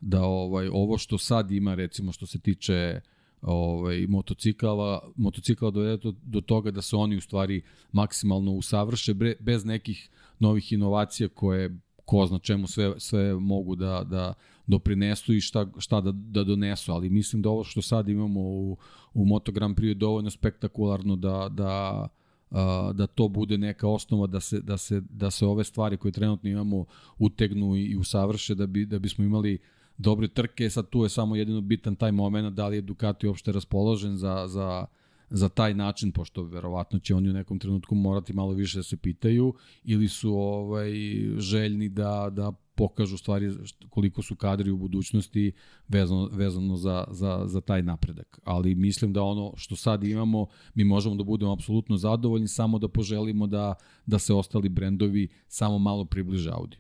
da 0.02 0.24
ovaj, 0.24 0.68
ovo 0.68 0.98
što 0.98 1.18
sad 1.18 1.52
ima 1.52 1.76
recimo 1.76 2.12
što 2.12 2.26
se 2.26 2.40
tiče 2.40 3.02
ovaj 3.42 4.08
motocikala 4.08 5.12
motocikala 5.16 5.72
dovede 5.72 5.98
do, 5.98 6.14
do 6.24 6.42
toga 6.42 6.72
da 6.72 6.82
se 6.82 6.96
oni 6.96 7.18
u 7.18 7.22
stvari 7.22 7.62
maksimalno 7.92 8.52
usavrše 8.52 9.14
bez 9.40 9.66
nekih 9.66 10.10
novih 10.40 10.74
inovacija 10.74 11.30
koje 11.30 11.78
ko 12.06 12.26
zna 12.26 12.40
čemu 12.40 12.68
sve, 12.68 12.94
sve 12.98 13.34
mogu 13.34 13.76
da, 13.76 14.04
da 14.04 14.34
doprinesu 14.68 15.34
i 15.34 15.42
šta, 15.42 15.68
šta 15.78 16.02
da, 16.02 16.12
da 16.12 16.44
donesu, 16.44 16.92
ali 16.92 17.10
mislim 17.10 17.42
da 17.42 17.50
ovo 17.50 17.64
što 17.64 17.82
sad 17.82 18.10
imamo 18.10 18.40
u, 18.40 18.78
u 19.14 19.26
Moto 19.26 19.52
Grand 19.52 19.76
Prix 19.78 19.88
je 19.88 19.94
dovoljno 19.94 20.30
spektakularno 20.30 21.16
da, 21.16 21.50
da, 21.52 22.08
da 22.94 23.08
to 23.08 23.28
bude 23.28 23.58
neka 23.58 23.88
osnova 23.88 24.28
da 24.28 24.40
se, 24.40 24.62
da 24.62 24.78
se, 24.78 25.02
da 25.10 25.32
se 25.32 25.46
ove 25.46 25.64
stvari 25.64 25.98
koje 25.98 26.12
trenutno 26.12 26.50
imamo 26.50 26.86
utegnu 27.18 27.76
i, 27.76 27.86
i 27.86 27.98
usavrše 27.98 28.56
da, 28.56 28.68
bi, 28.68 28.86
da 28.86 29.00
bismo 29.00 29.26
imali 29.26 29.60
dobre 29.98 30.28
trke, 30.28 30.70
sad 30.70 30.90
tu 30.90 31.04
je 31.04 31.10
samo 31.10 31.36
jedino 31.36 31.62
bitan 31.62 31.96
taj 31.96 32.12
moment 32.12 32.56
da 32.56 32.68
li 32.68 32.78
je 32.78 32.82
Ducati 32.82 33.28
uopšte 33.28 33.52
raspoložen 33.52 34.18
za, 34.18 34.48
za, 34.48 34.86
za 35.30 35.50
taj 35.50 35.74
način, 35.74 36.12
pošto 36.12 36.44
verovatno 36.44 37.00
će 37.00 37.16
oni 37.16 37.30
u 37.30 37.34
nekom 37.34 37.60
trenutku 37.60 37.96
morati 37.96 38.34
malo 38.34 38.54
više 38.54 38.80
da 38.80 38.84
se 38.84 38.98
pitaju, 38.98 39.54
ili 39.84 40.08
su 40.08 40.34
ovaj, 40.34 40.92
željni 41.38 41.90
da, 41.90 42.30
da 42.32 42.52
pokažu 42.76 43.18
stvari 43.18 43.52
koliko 43.90 44.22
su 44.22 44.36
kadri 44.36 44.72
u 44.72 44.78
budućnosti 44.78 45.52
vezano, 45.88 46.30
vezano 46.32 46.76
za, 46.76 47.06
za, 47.12 47.44
za 47.46 47.62
taj 47.62 47.82
napredak. 47.84 48.40
Ali 48.44 48.76
mislim 48.76 49.14
da 49.14 49.24
ono 49.24 49.54
što 49.56 49.76
sad 49.76 50.04
imamo, 50.04 50.48
mi 50.76 50.84
možemo 50.84 51.16
da 51.16 51.24
budemo 51.24 51.54
apsolutno 51.54 51.98
zadovoljni, 51.98 52.48
samo 52.48 52.80
da 52.80 52.88
poželimo 52.88 53.48
da, 53.48 53.76
da 54.06 54.20
se 54.20 54.34
ostali 54.34 54.70
brendovi 54.70 55.28
samo 55.48 55.80
malo 55.80 56.06
približe 56.06 56.50
Audi. 56.50 56.78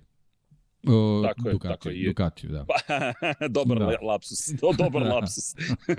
Uh, 0.87 1.27
tako 1.27 1.49
je, 1.49 1.53
Ducati, 1.53 1.73
tako 1.73 1.89
je. 1.89 2.07
Ducati, 2.07 2.47
da. 2.47 2.65
Pa, 2.65 2.75
dobar 3.57 3.79
da. 3.79 3.97
lapsus, 4.01 4.49
do, 4.61 4.71
dobar 4.77 5.01
lapsus. 5.13 5.55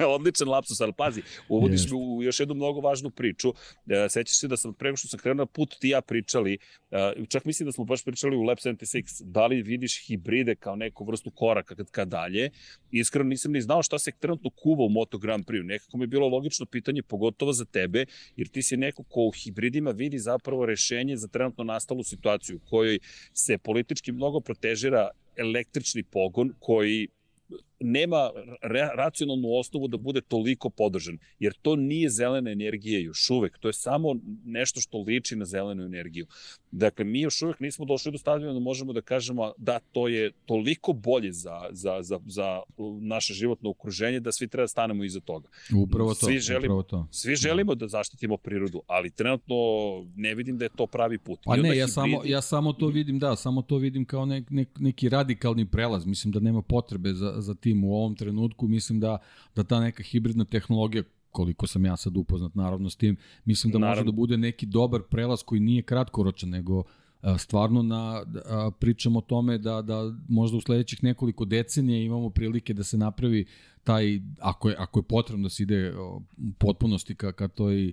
Odličan 0.08 0.48
lapsus, 0.48 0.80
ali 0.80 0.92
pazi, 0.92 1.22
uvodiš 1.48 1.80
Jest. 1.80 1.90
mi 1.92 1.98
u 1.98 2.22
još 2.22 2.40
jednu 2.40 2.54
mnogo 2.54 2.80
važnu 2.80 3.10
priču. 3.10 3.48
E, 3.86 4.08
sećaš 4.08 4.36
se 4.36 4.48
da 4.48 4.56
sam 4.56 4.74
preko 4.74 4.96
što 4.96 5.08
sam 5.08 5.18
krenuo 5.18 5.44
na 5.44 5.46
put 5.46 5.76
ti 5.80 5.88
ja 5.88 6.00
pričali, 6.00 6.58
e, 6.90 7.12
čak 7.28 7.44
mislim 7.44 7.66
da 7.66 7.72
smo 7.72 7.84
baš 7.84 8.04
pričali 8.04 8.36
u 8.36 8.42
Lab 8.42 8.58
76, 8.58 9.22
da 9.24 9.46
li 9.46 9.62
vidiš 9.62 10.06
hibride 10.06 10.54
kao 10.54 10.76
neku 10.76 11.04
vrstu 11.04 11.30
koraka 11.30 11.74
kad, 11.74 11.90
kad 11.90 12.08
dalje. 12.08 12.50
Iskreno 12.90 13.28
nisam 13.28 13.52
ni 13.52 13.60
znao 13.60 13.82
šta 13.82 13.98
se 13.98 14.12
trenutno 14.20 14.50
kuva 14.50 14.84
u 14.84 14.88
Moto 14.88 15.18
Grand 15.18 15.44
Prix. 15.44 15.62
Nekako 15.64 15.96
mi 15.96 16.02
je 16.02 16.08
bilo 16.08 16.28
logično 16.28 16.66
pitanje, 16.66 17.02
pogotovo 17.02 17.52
za 17.52 17.64
tebe, 17.64 18.06
jer 18.36 18.48
ti 18.48 18.62
si 18.62 18.76
neko 18.76 19.02
ko 19.02 19.20
u 19.20 19.30
hibridima 19.30 19.90
vidi 19.90 20.18
zapravo 20.18 20.66
rešenje 20.66 21.16
za 21.16 21.28
trenutno 21.28 21.64
nastalu 21.64 22.02
situaciju 22.02 22.56
u 22.56 22.70
kojoj 22.70 22.98
se 23.32 23.58
politički 23.58 24.12
mnogo 24.12 24.40
proteže 24.40 24.73
težira 24.74 25.08
električni 25.36 26.02
pogon 26.02 26.52
koji 26.58 27.08
nema 27.84 28.30
racionalnu 28.96 29.48
osnovu 29.58 29.88
da 29.88 29.96
bude 29.96 30.20
toliko 30.20 30.70
podržan, 30.70 31.18
jer 31.38 31.52
to 31.62 31.76
nije 31.76 32.10
zelena 32.10 32.50
energija 32.50 33.00
još 33.00 33.30
uvek, 33.30 33.58
to 33.58 33.68
je 33.68 33.72
samo 33.72 34.16
nešto 34.44 34.80
što 34.80 35.02
liči 35.02 35.36
na 35.36 35.44
zelenu 35.44 35.82
energiju. 35.82 36.26
Dakle, 36.70 37.04
mi 37.04 37.20
još 37.20 37.42
uvek 37.42 37.60
nismo 37.60 37.84
došli 37.84 38.12
do 38.12 38.18
stadijuna 38.18 38.52
da 38.54 38.60
možemo 38.60 38.92
da 38.92 39.00
kažemo 39.00 39.52
da 39.56 39.78
to 39.78 40.08
je 40.08 40.32
toliko 40.46 40.92
bolje 40.92 41.32
za, 41.32 41.60
za, 41.70 42.02
za, 42.02 42.20
za 42.26 42.60
naše 43.00 43.34
životno 43.34 43.70
okruženje 43.70 44.20
da 44.20 44.32
svi 44.32 44.48
treba 44.48 44.62
da 44.62 44.68
stanemo 44.68 45.04
iza 45.04 45.20
toga. 45.20 45.48
Upravo 45.82 46.14
to. 46.14 46.26
Svi 46.26 46.38
želimo, 46.38 46.74
upravo 46.74 46.82
to. 46.82 47.08
Svi 47.10 47.36
želimo 47.36 47.74
da. 47.74 47.78
da 47.78 47.88
zaštitimo 47.88 48.36
prirodu, 48.36 48.82
ali 48.86 49.10
trenutno 49.10 49.56
ne 50.16 50.34
vidim 50.34 50.58
da 50.58 50.64
je 50.64 50.70
to 50.76 50.86
pravi 50.86 51.18
put. 51.18 51.40
Pa 51.44 51.56
ne, 51.56 51.68
ja, 51.68 51.72
hibridi... 51.72 51.92
samo, 51.92 52.20
ja 52.24 52.42
samo 52.42 52.72
to 52.72 52.86
vidim, 52.86 53.18
da, 53.18 53.36
samo 53.36 53.62
to 53.62 53.76
vidim 53.76 54.04
kao 54.04 54.26
nek, 54.26 54.50
nek, 54.50 54.68
neki 54.78 55.08
radikalni 55.08 55.66
prelaz. 55.70 56.06
Mislim 56.06 56.32
da 56.32 56.40
nema 56.40 56.62
potrebe 56.62 57.12
za, 57.12 57.34
za 57.38 57.54
tim 57.54 57.73
u 57.82 57.94
ovom 57.94 58.14
trenutku. 58.14 58.68
Mislim 58.68 59.00
da, 59.00 59.18
da 59.56 59.64
ta 59.64 59.80
neka 59.80 60.02
hibridna 60.02 60.44
tehnologija 60.44 61.02
koliko 61.30 61.66
sam 61.66 61.84
ja 61.84 61.96
sad 61.96 62.16
upoznat 62.16 62.54
naravno 62.54 62.90
s 62.90 62.96
tim, 62.96 63.16
mislim 63.44 63.72
da 63.72 63.78
naravno. 63.78 64.00
može 64.00 64.12
da 64.12 64.16
bude 64.16 64.36
neki 64.36 64.66
dobar 64.66 65.02
prelaz 65.02 65.42
koji 65.42 65.60
nije 65.60 65.82
kratkoročan, 65.82 66.50
nego 66.50 66.82
stvarno 67.38 67.82
na, 67.82 68.24
pričamo 68.78 69.18
o 69.18 69.22
tome 69.22 69.58
da, 69.58 69.82
da 69.82 70.14
možda 70.28 70.56
u 70.56 70.60
sledećih 70.60 71.04
nekoliko 71.04 71.44
decenija 71.44 72.02
imamo 72.02 72.30
prilike 72.30 72.74
da 72.74 72.84
se 72.84 72.98
napravi 72.98 73.46
taj, 73.84 74.20
ako 74.40 74.68
je, 74.68 74.76
ako 74.78 74.98
je 74.98 75.02
potrebno 75.02 75.42
da 75.42 75.50
se 75.50 75.62
ide 75.62 75.94
u 75.98 76.22
potpunosti 76.58 77.14
ka, 77.14 77.32
ka 77.32 77.48
toj 77.48 77.92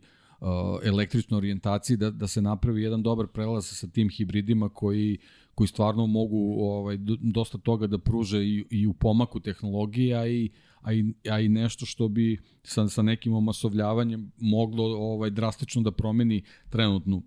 električnoj 0.84 1.38
orijentaciji, 1.38 1.98
da, 1.98 2.12
da 2.12 2.28
se 2.28 2.42
napravi 2.42 2.84
jedan 2.84 3.04
dobar 3.04 3.28
prelaz 3.28 3.66
sa 3.66 3.88
tim 3.88 4.10
hibridima 4.10 4.70
koji 4.70 5.18
koji 5.62 5.68
stvarno 5.68 6.08
mogu 6.08 6.56
ovaj 6.60 6.98
dosta 7.22 7.58
toga 7.58 7.88
da 7.88 7.98
pruže 7.98 8.40
i, 8.44 8.66
i 8.70 8.88
u 8.88 8.94
pomaku 8.94 9.40
tehnologije, 9.40 10.16
a 10.16 10.28
i 10.28 10.50
a 10.82 10.94
i, 10.94 11.14
a 11.30 11.40
i 11.40 11.50
nešto 11.50 11.86
što 11.86 12.08
bi 12.08 12.38
sa, 12.64 12.88
sa 12.88 13.02
nekim 13.02 13.34
omasovljavanjem 13.34 14.32
moglo 14.38 14.84
ovaj 14.84 15.30
drastično 15.30 15.82
da 15.82 15.92
promeni 15.92 16.42
trenutnu 16.70 17.22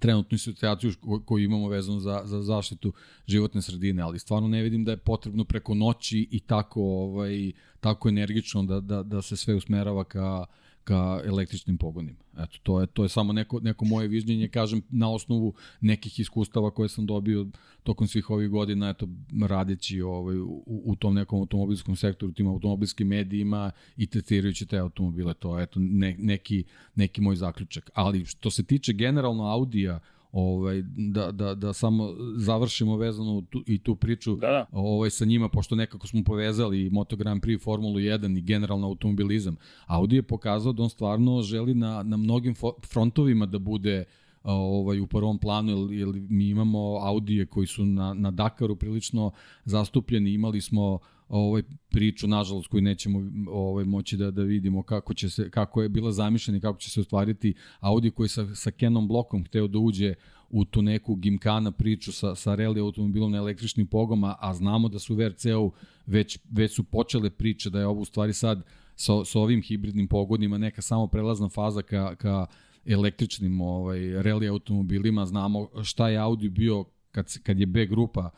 trenutnu 0.00 0.38
situaciju 0.38 0.92
koju 1.24 1.44
imamo 1.44 1.68
vezano 1.68 2.00
za, 2.00 2.22
za 2.24 2.42
zaštitu 2.42 2.92
životne 3.26 3.62
sredine, 3.62 4.02
ali 4.02 4.18
stvarno 4.18 4.48
ne 4.48 4.62
vidim 4.62 4.84
da 4.84 4.90
je 4.90 4.96
potrebno 4.96 5.44
preko 5.44 5.74
noći 5.74 6.28
i 6.30 6.40
tako 6.40 6.82
ovaj 6.82 7.52
tako 7.80 8.08
energično 8.08 8.62
da, 8.62 8.80
da, 8.80 9.02
da 9.02 9.22
se 9.22 9.36
sve 9.36 9.54
usmerava 9.54 10.04
ka 10.04 10.46
ka 10.84 11.20
električnim 11.24 11.78
pogonima. 11.78 12.18
Eto, 12.38 12.58
to 12.62 12.80
je, 12.80 12.86
to 12.86 13.02
je 13.02 13.08
samo 13.08 13.32
neko, 13.32 13.60
neko 13.60 13.84
moje 13.84 14.08
viđenje, 14.08 14.48
kažem, 14.48 14.82
na 14.90 15.10
osnovu 15.10 15.54
nekih 15.80 16.20
iskustava 16.20 16.70
koje 16.70 16.88
sam 16.88 17.06
dobio 17.06 17.46
tokom 17.82 18.06
svih 18.06 18.30
ovih 18.30 18.50
godina, 18.50 18.88
eto, 18.88 19.08
radeći 19.48 20.00
ovaj, 20.00 20.38
u, 20.38 20.62
u 20.66 20.96
tom 20.96 21.14
nekom 21.14 21.38
automobilskom 21.38 21.96
sektoru, 21.96 22.32
tim 22.32 22.46
automobilskim 22.46 23.08
medijima 23.08 23.70
i 23.96 24.06
testirajući 24.06 24.66
te 24.66 24.78
automobile, 24.78 25.34
to 25.34 25.58
je 25.58 25.62
eto, 25.62 25.80
ne, 25.80 26.16
neki, 26.18 26.64
neki 26.94 27.20
moj 27.20 27.36
zaključak. 27.36 27.90
Ali 27.94 28.24
što 28.24 28.50
se 28.50 28.62
tiče 28.62 28.92
generalno 28.92 29.44
Audija, 29.44 30.00
ovaj, 30.32 30.82
da, 30.96 31.32
da, 31.32 31.54
da 31.54 31.72
samo 31.72 32.14
završimo 32.36 32.96
vezano 32.96 33.42
tu, 33.50 33.62
i 33.66 33.78
tu 33.78 33.96
priču 33.96 34.36
da, 34.36 34.46
da. 34.46 34.66
Ovaj, 34.72 35.10
sa 35.10 35.24
njima, 35.24 35.48
pošto 35.48 35.74
nekako 35.74 36.06
smo 36.06 36.24
povezali 36.24 36.90
Moto 36.90 37.16
Grand 37.16 37.42
Prix, 37.42 37.62
Formulu 37.62 37.94
1 37.94 38.38
i 38.38 38.42
generalno 38.42 38.86
automobilizam. 38.86 39.56
Audi 39.86 40.16
je 40.16 40.22
pokazao 40.22 40.72
da 40.72 40.82
on 40.82 40.90
stvarno 40.90 41.42
želi 41.42 41.74
na, 41.74 42.02
na 42.02 42.16
mnogim 42.16 42.54
frontovima 42.92 43.46
da 43.46 43.58
bude 43.58 44.04
ovaj 44.44 45.00
u 45.00 45.06
prvom 45.06 45.38
planu 45.38 45.92
jer, 45.92 46.08
jer 46.08 46.22
mi 46.28 46.48
imamo 46.48 46.98
Audije 47.00 47.46
koji 47.46 47.66
su 47.66 47.84
na 47.84 48.14
na 48.14 48.30
Dakaru 48.30 48.76
prilično 48.76 49.30
zastupljeni 49.64 50.32
imali 50.32 50.60
smo 50.60 50.98
ovaj 51.32 51.62
priču 51.88 52.26
nažalost 52.26 52.68
koju 52.68 52.82
nećemo 52.82 53.30
ovaj 53.50 53.84
moći 53.84 54.16
da 54.16 54.30
da 54.30 54.42
vidimo 54.42 54.82
kako 54.82 55.14
će 55.14 55.30
se 55.30 55.50
kako 55.50 55.82
je 55.82 55.88
bila 55.88 56.12
zamišljena 56.12 56.58
i 56.58 56.60
kako 56.60 56.78
će 56.78 56.90
se 56.90 57.00
ostvariti 57.00 57.54
Audi 57.80 58.10
koji 58.10 58.28
sa 58.28 58.54
sa 58.54 58.70
Canon 58.70 59.08
blokom 59.08 59.44
hteo 59.44 59.68
da 59.68 59.78
uđe 59.78 60.14
u 60.50 60.64
tu 60.64 60.82
neku 60.82 61.14
gimkana 61.14 61.70
priču 61.70 62.12
sa 62.12 62.34
sa 62.34 62.56
rally 62.56 62.80
automobilom 62.80 63.32
na 63.32 63.38
električnim 63.38 63.86
pogoma, 63.86 64.36
a 64.40 64.54
znamo 64.54 64.88
da 64.88 64.98
su 64.98 65.14
VRC-u 65.14 65.72
već 66.06 66.38
već 66.50 66.74
su 66.74 66.84
počele 66.84 67.30
priče 67.30 67.70
da 67.70 67.80
je 67.80 67.86
ovo 67.86 68.00
u 68.00 68.04
stvari 68.04 68.32
sad 68.32 68.62
sa, 68.94 69.24
sa 69.24 69.40
ovim 69.40 69.62
hibridnim 69.62 70.08
pogonima 70.08 70.58
neka 70.58 70.82
samo 70.82 71.06
prelazna 71.06 71.48
faza 71.48 71.82
ka, 71.82 72.14
ka 72.14 72.46
električnim 72.86 73.60
ovaj, 73.60 73.98
rally 73.98 74.50
automobilima. 74.50 75.26
Znamo 75.26 75.68
šta 75.82 76.08
je 76.08 76.18
Audi 76.18 76.48
bio 76.48 76.84
kad, 77.10 77.38
kad 77.42 77.60
je 77.60 77.66
B 77.66 77.86
grupa 77.86 78.30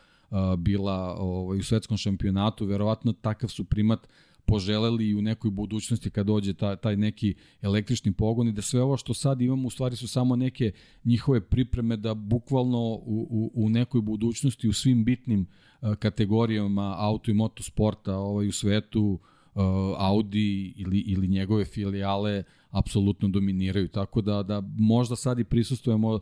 bila 0.58 1.16
ovaj, 1.18 1.58
u 1.58 1.62
svetskom 1.62 1.96
šampionatu, 1.96 2.66
verovatno 2.66 3.12
takav 3.12 3.48
su 3.48 3.64
primat 3.64 4.08
poželeli 4.46 5.08
i 5.08 5.14
u 5.14 5.22
nekoj 5.22 5.50
budućnosti 5.50 6.10
kad 6.10 6.26
dođe 6.26 6.54
taj, 6.54 6.76
taj 6.76 6.96
neki 6.96 7.34
električni 7.62 8.12
pogon 8.12 8.48
i 8.48 8.52
da 8.52 8.62
sve 8.62 8.82
ovo 8.82 8.96
što 8.96 9.14
sad 9.14 9.40
imamo 9.40 9.66
u 9.66 9.70
stvari 9.70 9.96
su 9.96 10.08
samo 10.08 10.36
neke 10.36 10.72
njihove 11.04 11.40
pripreme 11.40 11.96
da 11.96 12.14
bukvalno 12.14 12.78
u, 12.78 13.26
u, 13.30 13.50
u 13.54 13.68
nekoj 13.68 14.00
budućnosti 14.00 14.68
u 14.68 14.72
svim 14.72 15.04
bitnim 15.04 15.46
uh, 15.80 15.94
kategorijama 15.94 16.94
auto 16.98 17.30
i 17.30 17.34
motosporta 17.34 18.16
ovaj, 18.16 18.48
u 18.48 18.52
svetu 18.52 19.18
uh, 19.54 19.62
Audi 19.98 20.74
ili, 20.76 20.98
ili 20.98 21.28
njegove 21.28 21.64
filijale 21.64 22.42
apsolutno 22.70 23.28
dominiraju. 23.28 23.88
Tako 23.88 24.20
da, 24.20 24.42
da 24.42 24.62
možda 24.78 25.16
sad 25.16 25.38
i 25.38 25.44
prisustujemo 25.44 26.14
uh, 26.14 26.20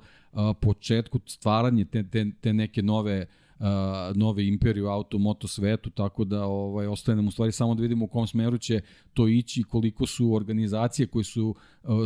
početku 0.60 1.20
stvaranje 1.26 1.84
te, 1.84 2.08
te, 2.08 2.30
te 2.40 2.52
neke 2.52 2.82
nove 2.82 3.20
uh, 3.20 3.41
nove 4.14 4.46
imperije 4.46 4.84
u 4.84 4.88
auto 4.88 5.18
moto 5.18 5.48
svetu, 5.48 5.90
tako 5.90 6.24
da 6.24 6.44
ovaj 6.44 6.86
ostaje 6.86 7.16
nam 7.16 7.28
u 7.28 7.30
stvari 7.30 7.52
samo 7.52 7.74
da 7.74 7.82
vidimo 7.82 8.04
u 8.04 8.08
kom 8.08 8.26
smeru 8.26 8.58
će 8.58 8.80
to 9.14 9.28
ići 9.28 9.62
koliko 9.62 10.06
su 10.06 10.34
organizacije 10.34 11.06
koje 11.06 11.24
su 11.24 11.54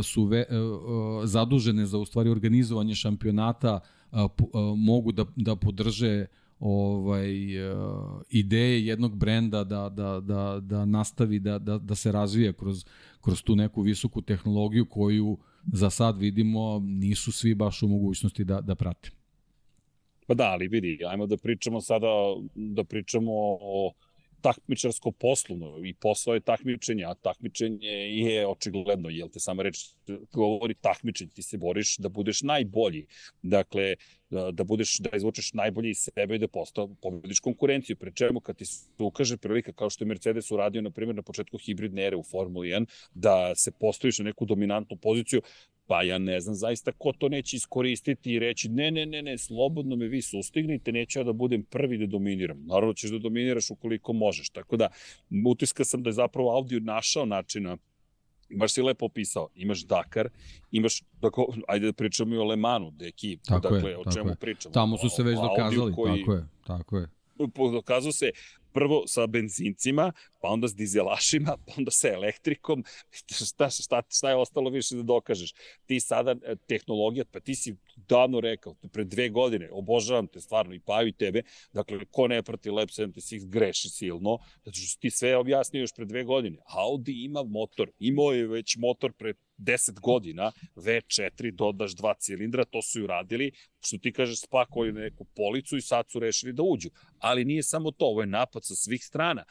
su 0.03 0.23
ve, 0.25 0.45
zadužene 1.23 1.85
za 1.85 1.97
u 1.97 2.05
stvari 2.05 2.29
organizovanje 2.29 2.95
šampionata 2.95 3.79
mogu 4.77 5.11
da 5.11 5.25
da 5.35 5.55
podrže 5.55 6.25
ovaj 6.59 7.31
ideje 8.29 8.85
jednog 8.85 9.17
brenda 9.17 9.63
da 9.63 9.89
da 9.89 10.19
da 10.19 10.59
da 10.61 10.85
nastavi 10.85 11.39
da 11.39 11.59
da 11.59 11.77
da 11.77 11.95
se 11.95 12.11
razvija 12.11 12.53
kroz 12.53 12.85
kroz 13.21 13.43
tu 13.43 13.55
neku 13.55 13.81
visoku 13.81 14.21
tehnologiju 14.21 14.85
koju 14.85 15.37
za 15.73 15.89
sad 15.89 16.17
vidimo 16.17 16.79
nisu 16.79 17.31
svi 17.31 17.55
baš 17.55 17.83
u 17.83 17.87
mogućnosti 17.87 18.43
da 18.43 18.61
da 18.61 18.75
prate. 18.75 19.16
Pa 20.27 20.33
da, 20.33 20.51
ali 20.51 20.67
vidi, 20.67 20.99
ajmo 21.07 21.25
da 21.27 21.37
pričamo 21.37 21.81
sada, 21.81 22.07
da 22.55 22.83
pričamo 22.83 23.31
o 23.61 23.93
takmičarsko 24.41 25.11
poslovno 25.11 25.85
i 25.85 25.93
posao 25.93 26.33
je 26.33 26.39
takmičenje, 26.39 27.03
a 27.03 27.13
takmičenje 27.13 27.87
je 27.89 28.47
očigledno, 28.47 29.09
jel 29.09 29.29
te 29.29 29.39
sama 29.39 29.63
reč 29.63 29.79
govori 30.33 30.75
takmičenje, 30.81 31.31
ti 31.35 31.41
se 31.41 31.57
boriš 31.57 31.97
da 31.97 32.09
budeš 32.09 32.41
najbolji. 32.41 33.05
Dakle, 33.41 33.95
da, 34.29 34.51
da 34.51 34.63
budeš, 34.63 34.97
da 34.99 35.09
izvučeš 35.17 35.53
najbolji 35.53 35.89
iz 35.89 35.97
sebe 35.97 36.35
i 36.35 36.39
da 36.39 36.47
postao, 36.47 36.87
pobediš 37.01 37.39
konkurenciju. 37.39 37.95
Pre 37.95 38.11
čemu 38.11 38.39
kad 38.39 38.55
ti 38.55 38.65
se 38.65 38.89
ukaže 38.99 39.37
prilika, 39.37 39.73
kao 39.73 39.89
što 39.89 40.03
je 40.03 40.07
Mercedes 40.07 40.51
uradio, 40.51 40.81
na 40.81 40.91
primjer, 40.91 41.15
na 41.15 41.21
početku 41.21 41.57
hibridne 41.57 42.05
ere 42.05 42.15
u 42.15 42.23
Formuli 42.23 42.67
1, 42.67 42.85
da 43.13 43.55
se 43.55 43.71
postaviš 43.71 44.19
na 44.19 44.25
neku 44.25 44.45
dominantnu 44.45 44.97
poziciju, 44.97 45.41
Pa 45.87 46.01
ja 46.03 46.17
ne 46.17 46.39
znam 46.39 46.55
zaista 46.55 46.91
ko 46.91 47.13
to 47.17 47.29
neće 47.29 47.55
iskoristiti 47.55 48.33
i 48.33 48.39
reći 48.39 48.69
ne, 48.69 48.91
ne, 48.91 49.05
ne, 49.05 49.21
ne, 49.21 49.37
slobodno 49.37 49.95
me 49.95 50.07
vi 50.07 50.21
sustignite, 50.21 50.91
neću 50.91 51.19
ja 51.19 51.23
da 51.23 51.33
budem 51.33 51.63
prvi 51.63 51.97
da 51.97 52.05
dominiram. 52.05 52.65
Naravno 52.65 52.93
ćeš 52.93 53.11
da 53.11 53.19
dominiraš 53.19 53.69
ukoliko 53.69 54.13
možeš. 54.13 54.49
Tako 54.49 54.77
da 54.77 54.89
utiska 55.45 55.85
sam 55.85 56.03
da 56.03 56.09
je 56.09 56.13
zapravo 56.13 56.51
Audi 56.57 56.79
našao 56.79 57.25
načina 57.25 57.77
baš 58.49 58.73
si 58.73 58.81
lepo 58.81 59.05
opisao, 59.05 59.49
imaš 59.55 59.85
Dakar, 59.85 60.29
imaš, 60.71 61.03
tako, 61.21 61.53
ajde 61.67 61.85
da 61.85 61.93
pričamo 61.93 62.35
i 62.35 62.37
o 62.37 62.43
Le 62.43 62.55
Manu, 62.55 62.91
deki, 62.91 63.39
tako 63.45 63.69
dakle, 63.69 63.89
je, 63.89 63.97
o 63.97 64.03
čemu 64.13 64.29
je. 64.29 64.35
pričamo. 64.35 64.73
Tamo 64.73 64.97
su 64.97 65.09
se 65.09 65.23
već 65.23 65.37
dokazali, 65.39 65.93
koji... 65.93 66.19
tako 66.19 66.33
je, 66.33 66.47
tako 66.67 66.97
je. 66.97 67.16
Dokazao 67.71 68.11
se 68.11 68.31
prvo 68.77 69.03
sa 69.07 69.27
benzincima, 69.27 70.11
pa 70.39 70.49
onda 70.49 70.67
s 70.67 70.75
dizelašima, 70.75 71.57
pa 71.65 71.73
onda 71.77 71.91
sa 71.91 72.07
elektrikom, 72.13 72.83
šta, 73.11 73.69
šta, 73.69 74.01
šta 74.09 74.29
je 74.29 74.35
ostalo 74.35 74.69
više 74.69 74.95
da 74.95 75.03
dokažeš? 75.03 75.53
Ti 75.85 75.99
sada, 75.99 76.35
e, 76.43 76.55
tehnologija, 76.67 77.25
pa 77.31 77.39
ti 77.39 77.55
si 77.55 77.75
davno 77.95 78.39
rekao, 78.39 78.75
pre 78.93 79.03
dve 79.03 79.29
godine, 79.29 79.69
obožavam 79.71 80.27
te 80.27 80.41
stvarno 80.41 80.75
i 80.75 80.79
Paju 80.79 81.07
i 81.07 81.13
tebe, 81.13 81.41
dakle, 81.73 82.05
ko 82.11 82.27
ne 82.27 82.43
prati 82.43 82.69
Lab 82.69 82.89
76 82.89 83.49
greši 83.49 83.89
silno, 83.89 84.37
zato 84.65 84.77
što 84.77 84.99
ti 84.99 85.09
sve 85.09 85.37
objasnio 85.37 85.81
još 85.81 85.93
pre 85.93 86.05
dve 86.05 86.23
godine. 86.23 86.57
Audi 86.65 87.23
ima 87.23 87.43
motor, 87.43 87.91
imao 87.99 88.31
je 88.31 88.47
već 88.47 88.77
motor 88.77 89.13
pre 89.13 89.33
10 89.57 89.99
godina, 89.99 90.51
V4, 90.75 91.51
dodaš 91.51 91.95
dva 91.95 92.13
cilindra, 92.19 92.65
to 92.65 92.81
su 92.81 92.99
i 92.99 93.03
uradili, 93.03 93.51
što 93.79 93.97
ti 93.97 94.11
kažeš 94.11 94.41
spakovali 94.41 94.93
na 94.93 94.99
neku 94.99 95.25
policu 95.35 95.77
i 95.77 95.81
sad 95.81 96.09
su 96.09 96.19
rešili 96.19 96.53
da 96.53 96.63
uđu. 96.63 96.89
Ali 97.19 97.45
nije 97.45 97.63
samo 97.63 97.91
to, 97.91 98.05
ovo 98.05 98.21
je 98.21 98.27
napad 98.27 98.65
sa 98.65 98.75
svih 98.75 99.05
strana. 99.05 99.43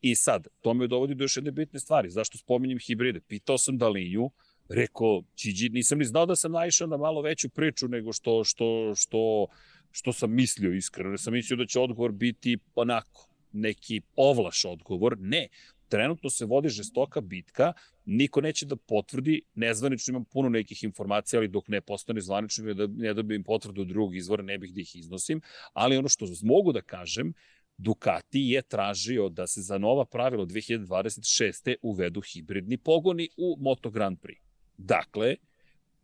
I 0.00 0.14
sad, 0.14 0.46
to 0.60 0.74
me 0.74 0.86
dovodi 0.86 1.14
do 1.14 1.24
još 1.24 1.36
jedne 1.36 1.50
bitne 1.50 1.80
stvari. 1.80 2.10
Zašto 2.10 2.38
spominjem 2.38 2.78
hibride? 2.78 3.20
Pitao 3.20 3.58
sam 3.58 3.78
Dalinju, 3.78 4.30
rekao, 4.68 5.22
Čiđi, 5.34 5.68
nisam 5.68 5.98
ni 5.98 6.04
znao 6.04 6.26
da 6.26 6.36
sam 6.36 6.52
naišao 6.52 6.86
na 6.86 6.96
malo 6.96 7.22
veću 7.22 7.48
priču 7.48 7.88
nego 7.88 8.12
što, 8.12 8.44
što, 8.44 8.92
što, 8.96 9.46
što 9.90 10.12
sam 10.12 10.34
mislio 10.34 10.72
iskreno. 10.72 11.18
Sam 11.18 11.32
mislio 11.32 11.56
da 11.56 11.66
će 11.66 11.80
odgovor 11.80 12.12
biti 12.12 12.58
onako, 12.74 13.28
neki 13.52 14.00
ovlaš 14.16 14.64
odgovor. 14.64 15.16
Ne, 15.18 15.48
trenutno 15.94 16.30
se 16.30 16.44
vodi 16.44 16.68
žestoka 16.68 17.20
bitka, 17.20 17.72
niko 18.04 18.40
neće 18.40 18.66
da 18.66 18.76
potvrdi, 18.76 19.42
nezvanično 19.54 20.12
imam 20.12 20.24
puno 20.24 20.48
nekih 20.48 20.84
informacija, 20.84 21.38
ali 21.40 21.48
dok 21.48 21.68
ne 21.68 21.80
postane 21.80 22.20
zvanično 22.20 22.74
da 22.74 22.86
ne 22.86 23.14
dobijem 23.14 23.44
potvrdu 23.44 23.82
od 23.82 23.88
drugog 23.88 24.16
izvora, 24.16 24.42
ne 24.42 24.58
bih 24.58 24.72
da 24.74 24.80
ih 24.80 24.96
iznosim, 24.96 25.40
ali 25.72 25.96
ono 25.96 26.08
što 26.08 26.26
mogu 26.42 26.72
da 26.72 26.82
kažem, 26.82 27.32
Ducati 27.78 28.40
je 28.40 28.62
tražio 28.62 29.28
da 29.28 29.46
se 29.46 29.62
za 29.62 29.78
nova 29.78 30.04
pravila 30.04 30.46
2026. 30.46 31.74
uvedu 31.82 32.20
hibridni 32.20 32.76
pogoni 32.76 33.28
u 33.36 33.56
Moto 33.60 33.90
Grand 33.90 34.18
Prix. 34.18 34.38
Dakle, 34.78 35.36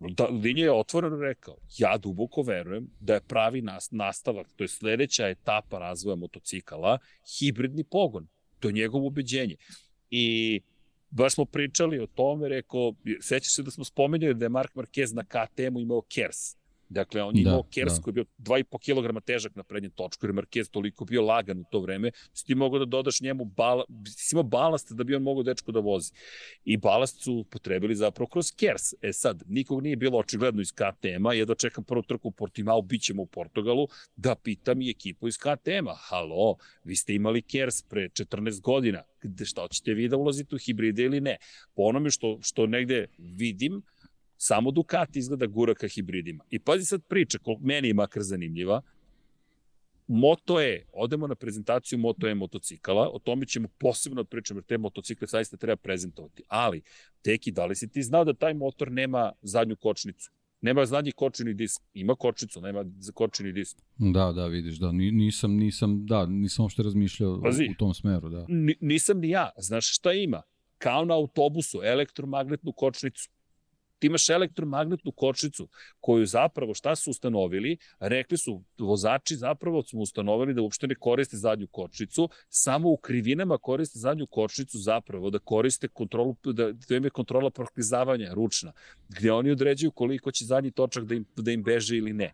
da, 0.00 0.26
Linje 0.26 0.62
je 0.62 0.72
otvoreno 0.72 1.16
rekao, 1.16 1.56
ja 1.78 1.96
duboko 1.98 2.42
verujem 2.42 2.90
da 3.00 3.14
je 3.14 3.20
pravi 3.20 3.62
nastavak, 3.90 4.52
to 4.56 4.64
je 4.64 4.68
sledeća 4.68 5.28
etapa 5.28 5.78
razvoja 5.78 6.16
motocikala, 6.16 6.98
hibridni 7.38 7.84
pogon. 7.84 8.28
To 8.60 8.68
je 8.68 8.72
njegovo 8.72 9.06
ubeđenje. 9.06 9.56
I 10.10 10.60
baš 11.10 11.34
smo 11.34 11.44
pričali 11.44 12.00
o 12.00 12.06
tome, 12.06 12.48
rekao, 12.48 12.94
sećaš 13.20 13.54
se 13.54 13.62
da 13.62 13.70
smo 13.70 13.84
spomenuli 13.84 14.34
da 14.34 14.44
je 14.44 14.48
Mark 14.48 14.74
Marquez 14.74 15.14
na 15.14 15.24
KTM-u 15.24 15.80
imao 15.80 16.02
KERS, 16.02 16.56
Dakle, 16.90 17.22
on 17.22 17.36
je 17.36 17.44
da, 17.44 17.50
imao 17.50 17.62
Kers 17.62 17.94
da. 17.94 18.02
koji 18.02 18.12
je 18.12 18.14
bio 18.14 18.24
2,5 18.38 18.78
kg 18.78 19.24
težak 19.24 19.56
na 19.56 19.62
prednjem 19.62 19.92
točku, 19.92 20.26
jer 20.26 20.32
Marquez 20.34 20.70
toliko 20.70 21.04
bio 21.04 21.22
lagan 21.22 21.60
u 21.60 21.64
to 21.70 21.80
vreme, 21.80 22.10
si 22.34 22.46
ti 22.46 22.54
mogao 22.54 22.78
da 22.78 22.84
dodaš 22.84 23.20
njemu 23.20 23.44
bala, 23.44 23.84
si 24.06 24.34
imao 24.34 24.42
balast 24.42 24.92
da 24.92 25.04
bi 25.04 25.14
on 25.14 25.22
mogao 25.22 25.42
dečko 25.42 25.72
da 25.72 25.80
vozi. 25.80 26.12
I 26.64 26.76
balast 26.76 27.22
su 27.22 27.44
potrebili 27.50 27.94
zapravo 27.94 28.26
kroz 28.26 28.52
Kers. 28.52 28.94
E 29.02 29.12
sad, 29.12 29.42
nikog 29.46 29.82
nije 29.82 29.96
bilo 29.96 30.18
očigledno 30.18 30.62
iz 30.62 30.72
KTM-a, 30.72 31.34
jedva 31.34 31.54
čekam 31.54 31.84
prvu 31.84 32.02
trku 32.02 32.28
u 32.28 32.32
Portimao, 32.32 32.82
bit 32.82 33.02
ćemo 33.02 33.22
u 33.22 33.26
Portugalu, 33.26 33.88
da 34.16 34.34
pitam 34.34 34.82
i 34.82 34.90
ekipu 34.90 35.28
iz 35.28 35.38
KTM-a. 35.38 35.94
Halo, 35.94 36.56
vi 36.84 36.96
ste 36.96 37.14
imali 37.14 37.42
Kers 37.42 37.82
pre 37.82 38.08
14 38.08 38.60
godina, 38.60 39.02
gde 39.22 39.44
šta 39.44 39.68
ćete 39.68 39.94
vi 39.94 40.08
da 40.08 40.16
ulazite 40.16 40.54
u 40.54 40.58
hibride 40.58 41.02
ili 41.02 41.20
ne? 41.20 41.36
Po 41.74 41.82
onome 41.82 42.10
što, 42.10 42.38
što 42.42 42.66
negde 42.66 43.06
vidim, 43.18 43.82
Samo 44.42 44.70
Ducati 44.70 45.18
izgleda 45.18 45.46
gura 45.46 45.74
ka 45.74 45.88
hibridima. 45.88 46.44
I 46.50 46.58
pazi 46.58 46.84
sad 46.84 47.02
priča, 47.08 47.38
koliko 47.38 47.62
meni 47.64 47.88
je 47.88 47.94
makar 47.94 48.22
zanimljiva, 48.22 48.82
Moto 50.06 50.60
E, 50.60 50.84
odemo 50.92 51.26
na 51.26 51.34
prezentaciju 51.34 51.98
Moto 51.98 52.28
E 52.28 52.34
motocikala, 52.34 53.08
o 53.12 53.18
tome 53.18 53.46
ćemo 53.46 53.68
posebno 53.78 54.24
pričati, 54.24 54.58
jer 54.58 54.64
te 54.64 54.78
motocikle 54.78 55.26
saista 55.28 55.56
treba 55.56 55.76
prezentovati. 55.76 56.42
Ali, 56.48 56.82
teki, 57.22 57.50
da 57.50 57.66
li 57.66 57.76
si 57.76 57.88
ti 57.88 58.02
znao 58.02 58.24
da 58.24 58.34
taj 58.34 58.54
motor 58.54 58.92
nema 58.92 59.32
zadnju 59.42 59.76
kočnicu? 59.76 60.30
Nema 60.60 60.86
zadnji 60.86 61.12
kočini 61.12 61.54
disk. 61.54 61.82
Ima 61.94 62.14
kočnicu, 62.14 62.60
nema 62.60 62.84
za 62.98 63.12
kočini 63.12 63.52
disk. 63.52 63.78
Da, 63.98 64.32
da, 64.32 64.46
vidiš, 64.46 64.78
da. 64.78 64.92
Nisam, 64.92 65.52
nisam, 65.52 66.06
da, 66.06 66.26
nisam 66.26 66.62
uopšte 66.62 66.82
razmišljao 66.82 67.42
Pazi, 67.42 67.68
u 67.70 67.74
tom 67.78 67.94
smeru, 67.94 68.28
da. 68.28 68.46
Nisam 68.80 69.18
ni 69.18 69.28
ja. 69.30 69.50
Znaš 69.58 69.94
šta 69.96 70.12
ima? 70.12 70.42
Kao 70.78 71.04
na 71.04 71.14
autobusu, 71.14 71.80
elektromagnetnu 71.84 72.72
kočnicu 72.72 73.30
ti 74.00 74.06
imaš 74.06 74.28
elektromagnetnu 74.28 75.12
kočnicu 75.12 75.68
koju 76.00 76.26
zapravo 76.26 76.74
šta 76.74 76.96
su 76.96 77.10
ustanovili, 77.10 77.76
rekli 78.00 78.38
su 78.38 78.62
vozači 78.78 79.36
zapravo 79.36 79.82
su 79.82 79.98
ustanovili 79.98 80.54
da 80.54 80.62
uopšte 80.62 80.86
ne 80.86 80.94
koriste 80.94 81.36
zadnju 81.36 81.66
kočnicu, 81.66 82.28
samo 82.48 82.90
u 82.90 82.96
krivinama 82.96 83.58
koriste 83.58 83.98
zadnju 83.98 84.26
kočnicu 84.26 84.78
zapravo 84.78 85.30
da 85.30 85.38
koriste 85.38 85.88
kontrolu, 85.88 86.36
da, 86.44 86.72
da 86.72 86.96
im 86.96 87.04
je 87.04 87.10
kontrola 87.10 87.50
proklizavanja 87.50 88.34
ručna, 88.34 88.72
gde 89.08 89.32
oni 89.32 89.50
određuju 89.50 89.90
koliko 89.90 90.30
će 90.30 90.44
zadnji 90.44 90.70
točak 90.70 91.04
da 91.04 91.14
im, 91.14 91.26
da 91.36 91.50
im 91.50 91.62
beže 91.62 91.96
ili 91.96 92.12
ne. 92.12 92.32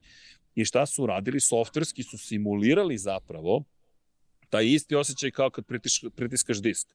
I 0.55 0.64
šta 0.64 0.87
su 0.87 1.02
uradili? 1.02 1.40
Softverski 1.40 2.02
su 2.02 2.18
simulirali 2.18 2.98
zapravo 2.98 3.64
taj 4.50 4.66
isti 4.66 4.94
osjećaj 4.94 5.30
kao 5.30 5.50
kad 5.50 5.66
pritiš, 5.66 6.04
pritiskaš 6.16 6.62
disk 6.62 6.88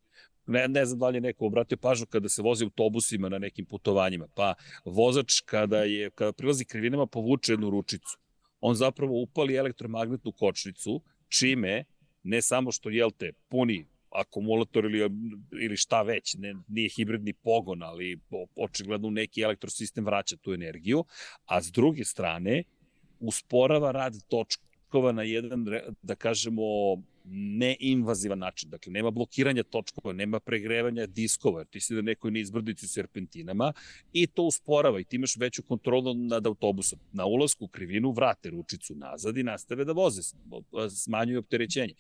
ne, 0.46 0.68
ne 0.68 0.86
znam 0.86 1.00
da 1.00 1.10
li 1.10 1.18
je 1.18 1.22
neko 1.22 1.46
obratio 1.46 1.78
pažnju 1.78 2.06
kada 2.06 2.30
se 2.30 2.42
vozi 2.42 2.64
autobusima 2.64 3.30
na 3.30 3.40
nekim 3.40 3.66
putovanjima, 3.66 4.28
pa 4.36 4.54
vozač 4.86 5.42
kada, 5.46 5.84
je, 5.84 6.10
kada 6.10 6.34
prilazi 6.34 6.66
krivinama 6.66 7.06
povuče 7.06 7.54
jednu 7.54 7.70
ručicu. 7.70 8.18
On 8.60 8.76
zapravo 8.76 9.22
upali 9.22 9.56
elektromagnetnu 9.56 10.32
kočnicu, 10.32 11.02
čime 11.30 11.84
ne 12.24 12.42
samo 12.42 12.72
što, 12.72 12.90
jel 12.90 13.12
te, 13.12 13.32
puni 13.50 13.86
akumulator 14.12 14.86
ili, 14.86 15.10
ili 15.62 15.78
šta 15.78 16.02
već, 16.02 16.36
ne, 16.38 16.56
nije 16.68 16.90
hibridni 16.90 17.34
pogon, 17.34 17.84
ali 17.84 18.20
očigledno 18.56 19.10
neki 19.10 19.42
elektrosistem 19.42 20.06
vraća 20.06 20.36
tu 20.36 20.54
energiju, 20.54 21.06
a 21.46 21.62
s 21.62 21.72
druge 21.72 22.06
strane 22.06 22.64
usporava 23.20 23.92
rad 23.92 24.14
točkova 24.28 25.12
na 25.12 25.24
jedan, 25.24 25.66
da 26.02 26.16
kažemo, 26.16 26.64
neinvazivan 27.26 28.40
način. 28.40 28.70
Dakle, 28.70 28.92
nema 28.92 29.12
blokiranja 29.12 29.64
točkova, 29.64 30.14
nema 30.14 30.40
pregrevanja 30.40 31.06
diskova, 31.06 31.64
ti 31.64 31.80
si 31.80 31.94
na 31.94 32.02
nekoj 32.02 32.32
neizbrdici 32.32 32.88
serpentinama 32.88 33.74
i 34.14 34.28
to 34.28 34.44
usporava 34.44 35.00
i 35.00 35.04
ti 35.04 35.16
imaš 35.16 35.36
veću 35.38 35.64
kontrolu 35.64 36.14
nad 36.14 36.46
autobusom. 36.46 37.00
Na 37.14 37.26
ulazku 37.26 37.66
u 37.66 37.68
krivinu 37.68 38.12
vrate 38.12 38.50
ručicu 38.50 38.96
nazad 38.96 39.38
i 39.38 39.44
nastave 39.44 39.86
da 39.86 39.92
voze, 39.92 40.22
smanjuju 40.90 41.40
opterećenje. 41.40 41.94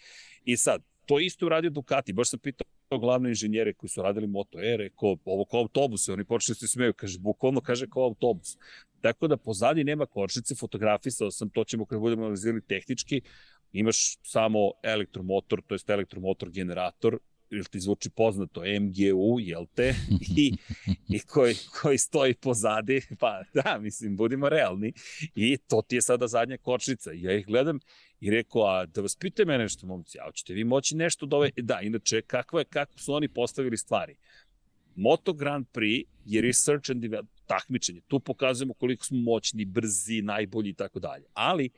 I 0.45 0.57
sad, 0.57 0.83
to 1.05 1.19
isto 1.19 1.45
uradio 1.45 1.69
Ducati, 1.69 2.13
baš 2.13 2.29
sam 2.29 2.39
pitao 2.39 2.65
glavne 2.99 3.29
inženjere 3.29 3.73
koji 3.73 3.89
su 3.89 4.01
radili 4.01 4.27
Moto 4.27 4.59
E, 4.59 4.77
rekao, 4.77 5.17
ovo 5.25 5.45
kao 5.45 5.59
autobus, 5.59 6.09
oni 6.09 6.25
počeli 6.25 6.55
se 6.55 6.67
smeju, 6.67 6.93
kaže, 6.93 7.19
bukvalno 7.19 7.61
kaže 7.61 7.87
kao 7.87 8.03
autobus. 8.03 8.57
Tako 9.01 9.27
da 9.27 9.37
pozadi 9.37 9.83
nema 9.83 10.05
kočnice, 10.05 10.55
fotografisao 10.55 11.31
sam, 11.31 11.49
to 11.49 11.63
ćemo 11.63 11.85
kad 11.85 11.99
budemo 11.99 12.21
analizirali 12.21 12.61
tehnički, 12.61 13.21
imaš 13.73 14.17
samo 14.23 14.71
elektromotor, 14.83 15.61
to 15.67 15.75
jest 15.75 15.89
elektromotor 15.89 16.49
generator, 16.49 17.19
ili 17.51 17.65
ti 17.65 17.79
zvuči 17.79 18.09
poznato, 18.09 18.61
MGU, 18.61 19.39
jel 19.39 19.65
te, 19.75 19.95
i, 20.37 20.53
i 21.09 21.19
koji, 21.19 21.55
koji 21.81 21.97
stoji 21.97 22.33
pozadi, 22.33 23.01
pa 23.19 23.43
da, 23.53 23.77
mislim, 23.81 24.17
budimo 24.17 24.49
realni, 24.49 24.93
i 25.35 25.57
to 25.57 25.81
ti 25.81 25.95
je 25.95 26.01
sada 26.01 26.27
zadnja 26.27 26.57
kočnica. 26.57 27.11
Ja 27.13 27.33
ih 27.33 27.45
gledam 27.45 27.79
i 28.19 28.31
rekao, 28.31 28.65
a 28.65 28.85
da 28.85 29.01
vas 29.01 29.15
pite 29.15 29.45
mene 29.45 29.63
nešto, 29.63 29.87
momci, 29.87 30.19
a 30.19 30.25
hoćete 30.25 30.53
vi 30.53 30.63
moći 30.63 30.95
nešto 30.95 31.25
da 31.25 31.35
ove... 31.35 31.49
Da, 31.57 31.79
inače, 31.81 32.21
kakva 32.21 32.59
je, 32.59 32.65
kako 32.65 32.99
su 32.99 33.13
oni 33.13 33.27
postavili 33.27 33.77
stvari? 33.77 34.15
Moto 34.95 35.33
Grand 35.33 35.65
Prix 35.73 36.05
je 36.25 36.41
research 36.41 36.91
and 36.91 37.01
development, 37.01 37.41
takmičenje. 37.45 38.01
Tu 38.07 38.19
pokazujemo 38.19 38.73
koliko 38.73 39.05
smo 39.05 39.17
moćni, 39.17 39.65
brzi, 39.65 40.21
najbolji 40.21 40.69
i 40.69 40.73
tako 40.73 40.99
dalje. 40.99 41.25
Ali, 41.33 41.69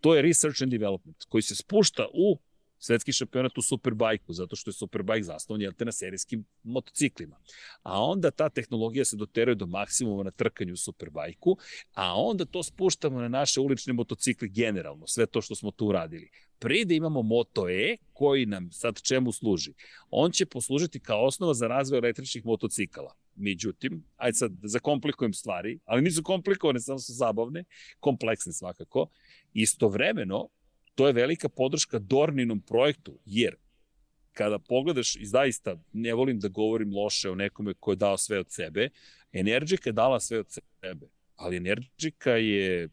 To 0.00 0.14
je 0.14 0.22
research 0.22 0.62
and 0.62 0.70
development 0.70 1.24
koji 1.28 1.42
se 1.42 1.56
spušta 1.56 2.06
u 2.12 2.38
svetski 2.80 3.12
šampionat 3.12 3.58
u 3.58 3.62
Superbajku, 3.62 4.32
zato 4.32 4.56
što 4.56 4.70
je 4.70 4.74
Superbajk 4.74 5.24
zasnovan 5.24 5.62
jelte 5.62 5.84
na 5.84 5.92
serijskim 5.92 6.44
motociklima. 6.62 7.36
A 7.82 8.04
onda 8.04 8.30
ta 8.30 8.48
tehnologija 8.48 9.04
se 9.04 9.16
doteruje 9.16 9.54
do 9.54 9.66
maksimuma 9.66 10.22
na 10.22 10.30
trkanju 10.30 10.72
u 10.72 10.76
Superbajku, 10.76 11.56
a 11.94 12.14
onda 12.16 12.44
to 12.44 12.62
spuštamo 12.62 13.20
na 13.20 13.28
naše 13.28 13.60
ulične 13.60 13.92
motocikle 13.92 14.48
generalno, 14.48 15.06
sve 15.06 15.26
to 15.26 15.42
što 15.42 15.54
smo 15.54 15.70
tu 15.70 15.86
uradili. 15.86 16.30
Prije 16.58 16.84
da 16.84 16.94
imamo 16.94 17.22
Moto 17.22 17.68
E, 17.68 17.96
koji 18.12 18.46
nam 18.46 18.72
sad 18.72 19.02
čemu 19.02 19.32
služi? 19.32 19.74
On 20.10 20.30
će 20.30 20.46
poslužiti 20.46 21.00
kao 21.00 21.24
osnova 21.26 21.54
za 21.54 21.66
razvoj 21.66 21.98
električnih 21.98 22.44
motocikala. 22.44 23.14
Međutim, 23.34 24.04
ajde 24.16 24.34
sad 24.34 24.52
da 24.52 24.68
zakomplikujem 24.68 25.32
stvari, 25.32 25.78
ali 25.84 26.02
nisu 26.02 26.22
komplikovane, 26.22 26.80
samo 26.80 26.98
su 26.98 27.12
zabavne, 27.12 27.64
kompleksne 28.00 28.52
svakako. 28.52 29.06
Istovremeno, 29.52 30.48
to 31.00 31.06
je 31.06 31.12
velika 31.12 31.48
podrška 31.48 31.98
Dorninom 31.98 32.60
projektu, 32.60 33.18
jer 33.24 33.56
kada 34.32 34.58
pogledaš, 34.58 35.16
i 35.16 35.26
zaista 35.26 35.76
ne 35.92 36.14
volim 36.14 36.40
da 36.40 36.48
govorim 36.48 36.92
loše 36.94 37.30
o 37.30 37.34
nekome 37.34 37.74
ko 37.74 37.92
je 37.92 37.96
dao 37.96 38.18
sve 38.18 38.38
od 38.38 38.52
sebe, 38.52 38.88
Energica 39.32 39.88
je 39.88 39.92
dala 39.92 40.20
sve 40.20 40.38
od 40.38 40.46
sebe, 40.50 41.06
ali 41.36 41.56
Energica 41.56 42.30
je 42.30 42.88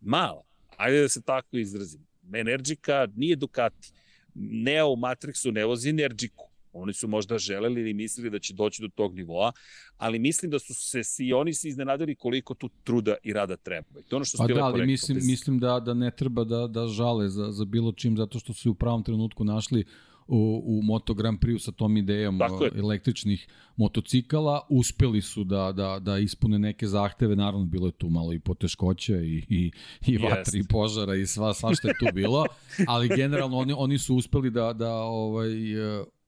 mala. 0.00 0.42
Ajde 0.76 1.00
da 1.00 1.08
se 1.08 1.22
tako 1.22 1.56
izrazim. 1.56 2.06
Energika 2.34 3.06
nije 3.16 3.36
Ducati. 3.36 3.92
Neo 4.34 4.88
u 4.88 4.96
Matrixu 4.96 5.52
ne 5.52 5.64
vozi 5.64 5.90
Energiku. 5.90 6.50
Oni 6.74 6.92
su 6.92 7.08
možda 7.08 7.38
želeli 7.38 7.80
ili 7.80 7.94
mislili 7.94 8.30
da 8.30 8.38
će 8.38 8.54
doći 8.54 8.82
do 8.82 8.88
tog 8.88 9.14
nivoa, 9.14 9.52
ali 9.96 10.18
mislim 10.18 10.50
da 10.50 10.58
su 10.58 10.74
se 10.74 11.02
i 11.18 11.32
oni 11.32 11.54
se 11.54 11.68
iznenadili 11.68 12.14
koliko 12.14 12.54
tu 12.54 12.70
truda 12.84 13.14
i 13.22 13.32
rada 13.32 13.56
treba. 13.56 14.00
I 14.00 14.02
to 14.02 14.16
ono 14.16 14.24
što 14.24 14.38
pa 14.38 14.46
da, 14.46 14.64
ali 14.64 14.86
mislim, 14.86 15.18
mislim 15.22 15.58
da, 15.58 15.80
da 15.80 15.94
ne 15.94 16.10
treba 16.10 16.44
da, 16.44 16.66
da 16.66 16.86
žale 16.86 17.28
za, 17.28 17.52
za 17.52 17.64
bilo 17.64 17.92
čim, 17.92 18.16
zato 18.16 18.38
što 18.38 18.52
su 18.52 18.70
u 18.70 18.74
pravom 18.74 19.02
trenutku 19.02 19.44
našli 19.44 19.84
u, 20.26 20.62
u 20.66 20.82
Moto 20.82 21.14
Grand 21.14 21.38
Prix 21.38 21.58
sa 21.58 21.72
tom 21.72 21.96
idejom 21.96 22.38
električnih 22.76 23.46
motocikala. 23.76 24.60
Uspeli 24.68 25.22
su 25.22 25.44
da, 25.44 25.72
da, 25.72 25.98
da 25.98 26.18
ispune 26.18 26.58
neke 26.58 26.86
zahteve, 26.86 27.36
naravno 27.36 27.66
bilo 27.66 27.86
je 27.86 27.92
tu 27.92 28.08
malo 28.08 28.32
i 28.32 28.40
poteškoća 28.40 29.16
i, 29.16 29.42
i, 29.48 29.72
i 30.06 30.18
vatri 30.18 30.58
i 30.58 30.68
požara 30.68 31.14
i 31.14 31.26
sva, 31.26 31.54
sva 31.54 31.74
što 31.74 31.88
je 31.88 31.94
tu 31.98 32.06
bilo, 32.14 32.46
ali 32.86 33.08
generalno 33.08 33.56
oni, 33.56 33.74
oni 33.76 33.98
su 33.98 34.16
uspeli 34.16 34.50
da, 34.50 34.72
da 34.72 34.94
ovaj, 34.94 35.50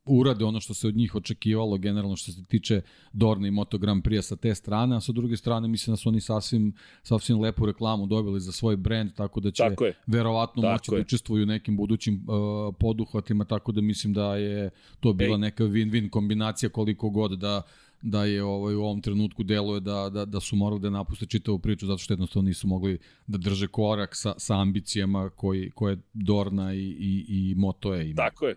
urade 0.07 0.45
ono 0.45 0.61
što 0.61 0.75
se 0.75 0.89
od 0.89 0.97
njih 0.97 1.15
očekivalo 1.15 1.79
generalno 1.79 2.17
što 2.17 2.33
se 2.33 2.45
tiče 2.45 2.81
Dorna 3.13 3.49
i 3.49 3.51
Moto 3.51 3.79
Grand 3.79 4.03
Prix 4.03 4.23
sa 4.23 4.37
te 4.37 4.55
strane, 4.55 4.97
a 4.97 5.01
sa 5.01 5.13
druge 5.13 5.37
strane 5.37 5.69
mislim 5.69 5.93
da 5.93 5.97
su 5.97 6.09
oni 6.09 6.21
sasvim, 6.21 6.73
sasvim 7.03 7.41
lepu 7.41 7.67
reklamu 7.67 8.07
dobili 8.07 8.41
za 8.41 8.53
svoj 8.53 8.77
brend, 8.77 9.15
tako 9.15 9.41
da 9.41 9.51
će 9.51 9.63
tako 9.63 9.85
verovatno 10.07 10.63
tako 10.63 10.73
moći 10.73 10.91
da 10.91 10.97
je. 10.97 11.01
da 11.01 11.07
učestvuju 11.07 11.43
u 11.43 11.47
nekim 11.47 11.77
budućim 11.77 12.15
uh, 12.15 12.75
poduhvatima, 12.81 13.45
tako 13.45 13.73
da 13.73 13.81
mislim 13.81 14.13
da 14.13 14.37
je 14.37 14.71
to 15.01 15.13
bila 15.13 15.35
Ej. 15.35 15.39
neka 15.39 15.65
win-win 15.65 16.11
kombinacija 16.11 16.69
koliko 16.71 17.11
god 17.11 17.39
da 17.39 17.63
da 18.03 18.25
je 18.25 18.43
ovaj, 18.45 18.75
u 18.75 18.83
ovom 18.83 19.01
trenutku 19.01 19.43
deluje 19.43 19.81
da, 19.81 20.11
da, 20.11 20.25
da 20.25 20.41
su 20.41 20.57
morali 20.57 20.81
da 20.81 20.91
napuste 20.91 21.27
čitavu 21.27 21.59
priču 21.59 21.87
zato 21.87 21.99
što 21.99 22.13
jednostavno 22.13 22.47
nisu 22.49 22.67
mogli 22.67 22.99
da 23.27 23.39
drže 23.39 23.67
korak 23.67 24.17
sa, 24.17 24.35
sa 24.39 24.61
ambicijama 24.61 25.31
koji, 25.31 25.71
koje 25.71 25.99
Dorna 26.13 26.75
i, 26.75 26.79
i, 26.79 27.25
i 27.29 27.55
Moto 27.57 27.95
E 27.95 28.05
ima. 28.05 28.17
Tako 28.17 28.47
je, 28.47 28.55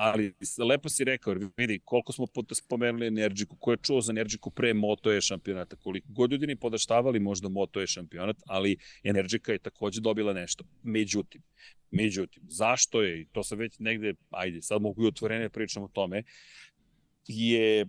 ali 0.00 0.32
lepo 0.58 0.88
si 0.88 1.04
rekao, 1.04 1.34
vidi, 1.56 1.80
koliko 1.84 2.12
smo 2.12 2.26
puta 2.26 2.54
spomenuli 2.54 3.06
Energiku, 3.06 3.56
ko 3.56 3.70
je 3.70 3.78
čuo 3.82 4.00
za 4.00 4.12
Energiku 4.12 4.50
pre 4.50 4.74
Moto 4.74 5.12
E 5.12 5.20
šampionata, 5.20 5.76
koliko 5.76 6.06
god 6.12 6.32
ljudi 6.32 6.46
ni 6.46 6.56
podaštavali 6.56 7.20
možda 7.20 7.48
Moto 7.48 7.82
E 7.82 7.86
šampionat, 7.86 8.36
ali 8.46 8.76
Energika 9.04 9.52
je 9.52 9.58
takođe 9.58 10.00
dobila 10.00 10.32
nešto. 10.32 10.64
Međutim, 10.82 11.42
međutim, 11.90 12.42
zašto 12.48 13.02
je, 13.02 13.20
i 13.20 13.26
to 13.26 13.42
sam 13.42 13.58
već 13.58 13.78
negde, 13.78 14.14
ajde, 14.30 14.62
sad 14.62 14.82
mogu 14.82 15.04
i 15.04 15.08
otvorene 15.08 15.48
pričam 15.48 15.82
o 15.82 15.88
tome, 15.88 16.22
je 17.26 17.86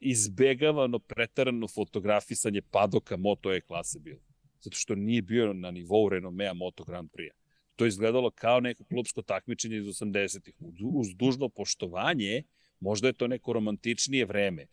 izbegavano 0.00 0.98
pretarano 0.98 1.68
fotografisanje 1.68 2.62
padoka 2.70 3.16
Moto 3.16 3.52
E 3.52 3.60
klase 3.60 3.98
bilo. 3.98 4.20
Zato 4.60 4.76
što 4.76 4.94
nije 4.94 5.22
bio 5.22 5.52
na 5.52 5.70
nivou 5.70 6.08
renomea 6.08 6.54
Moto 6.54 6.84
Grand 6.84 7.10
Prix 7.10 7.39
to 7.80 7.86
izgledalo 7.86 8.30
kao 8.30 8.60
neko 8.60 8.84
klubsko 8.84 9.22
takmičenje 9.22 9.76
iz 9.76 9.86
80-ih. 9.86 10.54
Uz 10.94 11.14
dužno 11.14 11.48
poštovanje, 11.48 12.42
možda 12.80 13.08
je 13.08 13.12
to 13.12 13.26
neko 13.26 13.52
romantičnije 13.52 14.24
vreme, 14.24 14.66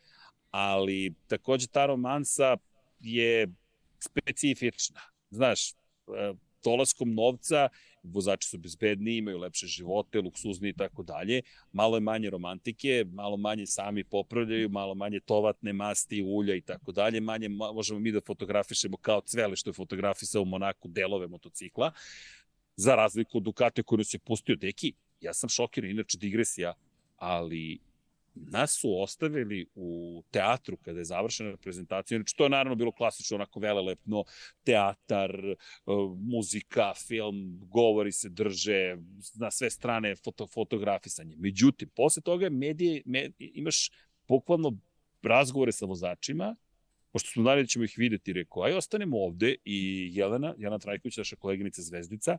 ali 0.52 1.14
takođe 1.28 1.68
ta 1.68 1.86
romansa 1.86 2.58
je 3.00 3.48
specifična. 4.00 5.00
Znaš, 5.30 5.72
e, 5.72 5.76
dolaskom 6.64 7.14
novca, 7.14 7.70
vozači 8.04 8.50
su 8.50 8.58
bezbedni, 8.58 9.18
imaju 9.18 9.38
lepše 9.38 9.68
živote, 9.68 10.20
luksuzni 10.22 10.70
i 10.70 10.74
tako 10.74 11.04
dalje, 11.04 11.42
malo 11.72 11.98
je 11.98 12.02
manje 12.02 12.30
romantike, 12.30 13.06
malo 13.12 13.38
manje 13.38 13.66
sami 13.66 14.04
popravljaju, 14.04 14.70
malo 14.70 14.96
manje 14.96 15.20
tovatne 15.20 15.74
masti, 15.74 16.24
ulja 16.24 16.56
i 16.56 16.62
tako 16.62 16.92
dalje, 16.92 17.22
manje 17.22 17.50
možemo 17.50 18.00
mi 18.00 18.12
da 18.12 18.22
fotografišemo 18.22 18.98
kao 18.98 19.22
cvele 19.22 19.56
što 19.56 19.70
je 19.70 19.74
fotografisao 19.74 20.42
u 20.42 20.46
Monaku 20.46 20.88
delove 20.88 21.28
motocikla, 21.28 21.92
za 22.78 22.96
razliku 22.96 23.38
od 23.38 23.44
Ducati 23.44 23.84
koji 23.84 23.98
nas 23.98 24.14
je 24.14 24.20
pustio 24.20 24.56
deki. 24.56 24.94
Ja 25.22 25.34
sam 25.34 25.50
šokiran, 25.50 25.92
inače 25.92 26.18
digresija, 26.18 26.74
ali 27.18 27.80
nas 28.36 28.78
su 28.82 29.02
ostavili 29.02 29.68
u 29.76 30.24
teatru 30.32 30.78
kada 30.78 31.00
je 31.00 31.06
završena 31.06 31.58
prezentacija. 31.58 32.16
Inače, 32.16 32.36
to 32.38 32.44
je 32.44 32.50
naravno 32.50 32.76
bilo 32.76 32.92
klasično, 32.92 33.36
onako 33.36 33.60
velelepno, 33.60 34.24
teatar, 34.64 35.32
e, 35.32 35.56
muzika, 36.20 36.94
film, 37.08 37.60
govori 37.64 38.12
se 38.12 38.30
drže, 38.30 38.98
na 39.36 39.52
sve 39.52 39.70
strane 39.70 40.16
foto, 40.16 40.48
fotografisanje. 40.48 41.36
Međutim, 41.38 41.90
posle 41.96 42.22
toga 42.22 42.50
medije, 42.50 43.02
med, 43.06 43.34
imaš 43.40 43.92
bukvalno 44.28 44.78
razgovore 45.22 45.72
sa 45.72 45.86
vozačima, 45.86 46.56
pošto 47.12 47.30
smo 47.30 47.44
znali 47.44 47.64
da 47.64 47.68
ćemo 47.68 47.86
ih 47.86 47.94
videti, 47.98 48.34
rekao, 48.34 48.64
aj 48.64 48.74
ostanemo 48.74 49.18
ovde 49.18 49.56
i 49.66 50.10
Jelena, 50.14 50.54
Jelena 50.58 50.80
Trajković, 50.80 51.18
naša 51.18 51.36
koleginica 51.36 51.82
Zvezdica, 51.82 52.38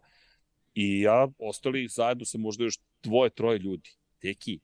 I 0.80 1.00
ja, 1.00 1.28
ostali 1.38 1.88
zajedno 1.88 2.24
se 2.24 2.38
možda 2.38 2.64
još 2.64 2.78
dvoje, 3.02 3.30
troje 3.30 3.58
ljudi. 3.58 3.90
Teki, 4.18 4.60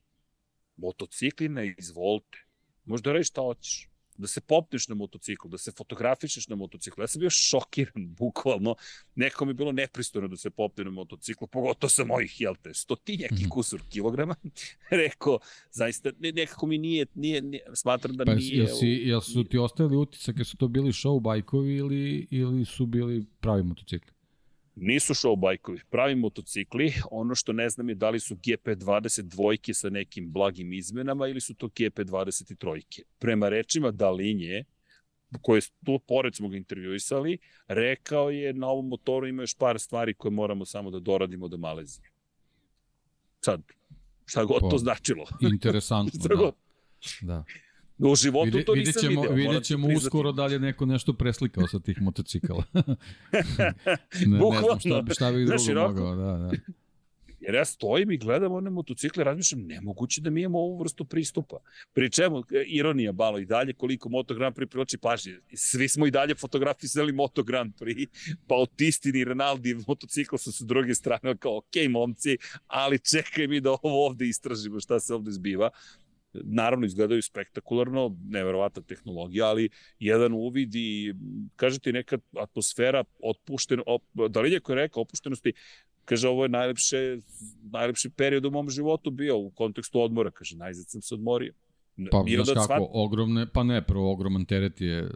motocikli 0.76 1.48
ne 1.48 1.74
izvolite. 1.78 2.38
Možda 2.84 3.12
reći 3.12 3.28
šta 3.28 3.40
hoćeš. 3.40 3.88
Da 4.16 4.26
se 4.26 4.40
popneš 4.40 4.88
na 4.88 4.94
motociklu, 4.94 5.50
da 5.50 5.58
se 5.58 5.72
fotografišeš 5.72 6.48
na 6.48 6.56
motociklu. 6.56 7.02
Ja 7.02 7.06
sam 7.06 7.20
bio 7.20 7.30
šokiran, 7.30 8.06
bukvalno. 8.18 8.76
Neko 9.14 9.44
mi 9.44 9.50
je 9.50 9.54
bilo 9.54 9.72
nepristojno 9.72 10.28
da 10.28 10.36
se 10.36 10.50
popne 10.50 10.84
na 10.84 10.90
motociklu, 10.90 11.46
pogotovo 11.46 11.90
sa 11.90 12.04
mojih, 12.04 12.40
jel 12.40 12.54
te, 12.62 12.74
stotinjak 12.74 13.30
i 13.30 13.34
mhm. 13.34 13.48
kusur 13.48 13.80
kilograma. 13.90 14.34
Rekao, 15.02 15.38
zaista, 15.70 16.10
nekako 16.18 16.66
mi 16.66 16.78
nije, 16.78 17.06
nije, 17.14 17.42
nije 17.42 17.62
smatram 17.74 18.16
da 18.16 18.24
pa, 18.24 18.34
nije... 18.34 18.56
Jel, 18.56 18.76
si, 18.76 18.86
jel 18.86 19.20
su 19.20 19.44
ti 19.44 19.58
ostali 19.58 19.96
utisak, 19.96 20.36
su 20.44 20.56
to 20.56 20.68
bili 20.68 20.92
show 20.92 21.20
bajkovi 21.20 21.76
ili, 21.76 22.26
ili 22.30 22.64
su 22.64 22.86
bili 22.86 23.24
pravi 23.40 23.62
motocikli? 23.62 24.13
Nisu 24.76 25.14
show 25.14 25.36
bajkovi, 25.36 25.80
pravi 25.90 26.14
motocikli. 26.14 26.92
Ono 27.10 27.34
što 27.34 27.52
ne 27.52 27.68
znam 27.68 27.88
je 27.88 27.94
da 27.94 28.10
li 28.10 28.20
su 28.20 28.36
GP20 28.36 29.22
dvojke 29.22 29.74
sa 29.74 29.90
nekim 29.90 30.32
blagim 30.32 30.72
izmenama 30.72 31.28
ili 31.28 31.40
su 31.40 31.54
to 31.54 31.66
GP20 31.66 32.56
trojke. 32.56 33.02
Prema 33.18 33.48
rečima 33.48 33.90
Dalinje, 33.90 34.64
koje 35.42 35.60
tu 35.84 35.98
pored 36.06 36.34
smo 36.34 36.48
ga 36.48 36.56
intervjuisali, 36.56 37.38
rekao 37.68 38.30
je 38.30 38.52
na 38.52 38.68
ovom 38.68 38.88
motoru 38.88 39.26
ima 39.26 39.42
još 39.42 39.54
par 39.54 39.78
stvari 39.78 40.14
koje 40.14 40.32
moramo 40.32 40.64
samo 40.64 40.90
da 40.90 41.00
doradimo 41.00 41.48
do 41.48 41.56
Malezije. 41.56 42.10
Sad, 43.40 43.62
šta 44.26 44.44
god 44.44 44.70
to 44.70 44.78
značilo. 44.78 45.24
Interesantno, 45.40 46.20
da. 46.28 46.52
Da. 47.20 47.44
U 47.98 48.14
životu 48.14 48.44
Vide, 48.44 48.64
to 48.64 48.74
nisam 48.74 49.02
ćemo, 49.02 49.20
video. 49.20 49.36
Vidjet 49.36 49.64
ćemo 49.64 49.88
uskoro 49.96 50.32
da 50.32 50.46
li 50.46 50.52
je 50.52 50.58
neko 50.58 50.86
nešto 50.86 51.12
preslikao 51.12 51.66
sa 51.66 51.78
tih 51.78 52.02
motocikala. 52.02 52.64
ne, 54.26 54.38
Bukvalno. 54.38 54.74
ne 54.74 54.80
znam 54.80 55.06
šta, 55.06 55.14
šta 55.14 55.32
bih 55.32 55.46
drugo 55.46 55.58
Znaš, 55.58 55.76
mogao. 55.76 56.16
Da, 56.16 56.38
da. 56.38 56.50
Jer 57.46 57.54
ja 57.54 57.64
stojim 57.64 58.10
i 58.10 58.18
gledam 58.18 58.52
one 58.52 58.70
motocikle, 58.70 59.24
razmišljam, 59.24 59.60
nemoguće 59.60 60.20
da 60.20 60.30
mi 60.30 60.40
imamo 60.40 60.58
ovu 60.58 60.78
vrstu 60.78 61.04
pristupa. 61.04 61.56
Pri 61.92 62.10
čemu, 62.10 62.42
ironija 62.66 63.12
balo 63.12 63.38
i 63.38 63.44
dalje, 63.44 63.72
koliko 63.72 64.08
Moto 64.08 64.34
Grand 64.34 64.56
Prix 64.56 64.66
prilači 64.66 64.98
pažnje. 64.98 65.40
Svi 65.54 65.88
smo 65.88 66.06
i 66.06 66.10
dalje 66.10 66.34
fotografisali 66.34 67.12
Moto 67.12 67.42
Grand 67.42 67.74
Prix, 67.80 68.08
pa 68.46 68.54
Autistini 68.54 69.18
i 69.18 69.24
Rinaldi 69.24 69.74
motocikla 69.86 70.38
su 70.38 70.52
sa 70.52 70.64
druge 70.64 70.94
strane, 70.94 71.36
kao, 71.36 71.56
ok, 71.56 71.90
momci, 71.90 72.36
ali 72.66 72.98
čekaj 72.98 73.46
mi 73.46 73.60
da 73.60 73.70
ovo 73.70 74.06
ovde 74.06 74.28
istražimo 74.28 74.80
šta 74.80 75.00
se 75.00 75.14
ovde 75.14 75.30
zbiva 75.30 75.70
naravno 76.34 76.86
izgledaju 76.86 77.22
spektakularno, 77.22 78.16
neverovatna 78.28 78.82
tehnologija, 78.82 79.46
ali 79.46 79.68
jedan 79.98 80.32
uvid 80.32 80.74
i, 80.74 81.14
kažete, 81.56 81.92
neka 81.92 82.18
atmosfera 82.36 83.04
otpuštena, 83.22 83.82
op, 83.86 84.02
da 84.28 84.40
li 84.40 84.52
je 84.52 84.60
rekao, 84.68 85.02
opuštenosti, 85.02 85.52
kaže, 86.04 86.28
ovo 86.28 86.44
je 86.44 86.48
najlepše, 86.48 87.18
najlepši 87.62 88.10
period 88.10 88.44
u 88.44 88.50
mom 88.50 88.70
životu 88.70 89.10
bio 89.10 89.38
u 89.38 89.50
kontekstu 89.50 90.00
odmora, 90.00 90.30
kaže, 90.30 90.56
najzad 90.56 90.88
sam 90.88 91.02
se 91.02 91.14
odmorio. 91.14 91.52
Pa, 92.10 92.24
znaš 92.26 92.54
kako, 92.54 92.66
svat... 92.66 92.82
ogromne, 92.92 93.46
pa 93.46 93.62
ne, 93.62 93.82
prvo 93.86 94.12
ogroman 94.12 94.44
teret 94.44 94.80
je, 94.80 95.10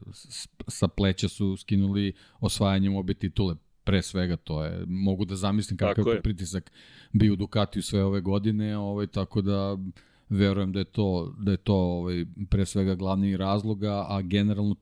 sa 0.69 0.89
pleća 0.89 1.29
su 1.29 1.57
skinuli 1.57 2.13
osvajanjem 2.41 2.97
obe 2.97 3.15
titule, 3.15 3.55
pre 3.85 4.03
svega 4.03 4.37
to 4.37 4.65
je, 4.65 4.85
mogu 4.87 5.25
da 5.25 5.37
zamislim 5.37 5.77
kakav 5.77 6.05
je. 6.09 6.23
pritisak 6.23 6.73
bio 7.13 7.33
u 7.33 7.37
Ducatiju 7.37 7.83
sve 7.83 8.05
ove 8.05 8.21
godine, 8.21 8.77
ovaj, 8.79 9.07
tako 9.07 9.43
da 9.43 9.79
verujem 10.31 10.73
da 10.73 10.79
je 10.79 10.85
to, 10.85 11.35
da 11.39 11.51
je 11.51 11.57
to 11.57 11.75
ovaj, 11.75 12.25
pre 12.51 12.67
svega 12.67 12.95
glavni 12.95 13.37
razloga, 13.37 14.07
a 14.09 14.23
generalno 14.23 14.77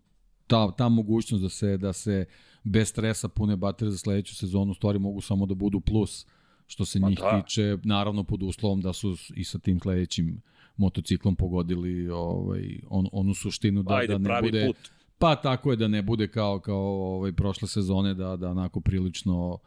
ta, 0.46 0.70
ta 0.70 0.88
mogućnost 0.88 1.42
da 1.42 1.48
se, 1.48 1.76
da 1.76 1.92
se 1.92 2.24
bez 2.64 2.88
stresa 2.88 3.28
pune 3.28 3.56
baterije 3.56 3.92
za 3.92 3.98
sledeću 3.98 4.36
sezonu 4.36 4.74
stvari 4.74 4.98
mogu 4.98 5.20
samo 5.20 5.46
da 5.46 5.54
budu 5.54 5.80
plus 5.80 6.26
što 6.66 6.84
se 6.84 7.00
pa 7.00 7.08
njih 7.08 7.18
da. 7.18 7.42
tiče, 7.42 7.78
naravno 7.84 8.24
pod 8.24 8.42
uslovom 8.42 8.80
da 8.80 8.92
su 8.92 9.16
i 9.34 9.44
sa 9.44 9.58
tim 9.58 9.80
sledećim 9.80 10.42
motociklom 10.76 11.36
pogodili 11.36 12.08
ovaj, 12.08 12.78
on, 12.88 13.08
onu 13.12 13.34
suštinu 13.34 13.82
da, 13.82 13.94
Ajde, 13.94 14.18
da 14.18 14.18
ne 14.18 14.42
bude... 14.42 14.66
Put. 14.66 14.76
Pa 15.18 15.36
tako 15.36 15.70
je 15.70 15.76
da 15.76 15.88
ne 15.88 16.02
bude 16.02 16.28
kao 16.28 16.60
kao 16.60 17.14
ovaj 17.14 17.32
prošle 17.32 17.68
sezone 17.68 18.14
da 18.14 18.36
da 18.36 18.50
onako 18.50 18.80
prilično 18.80 19.58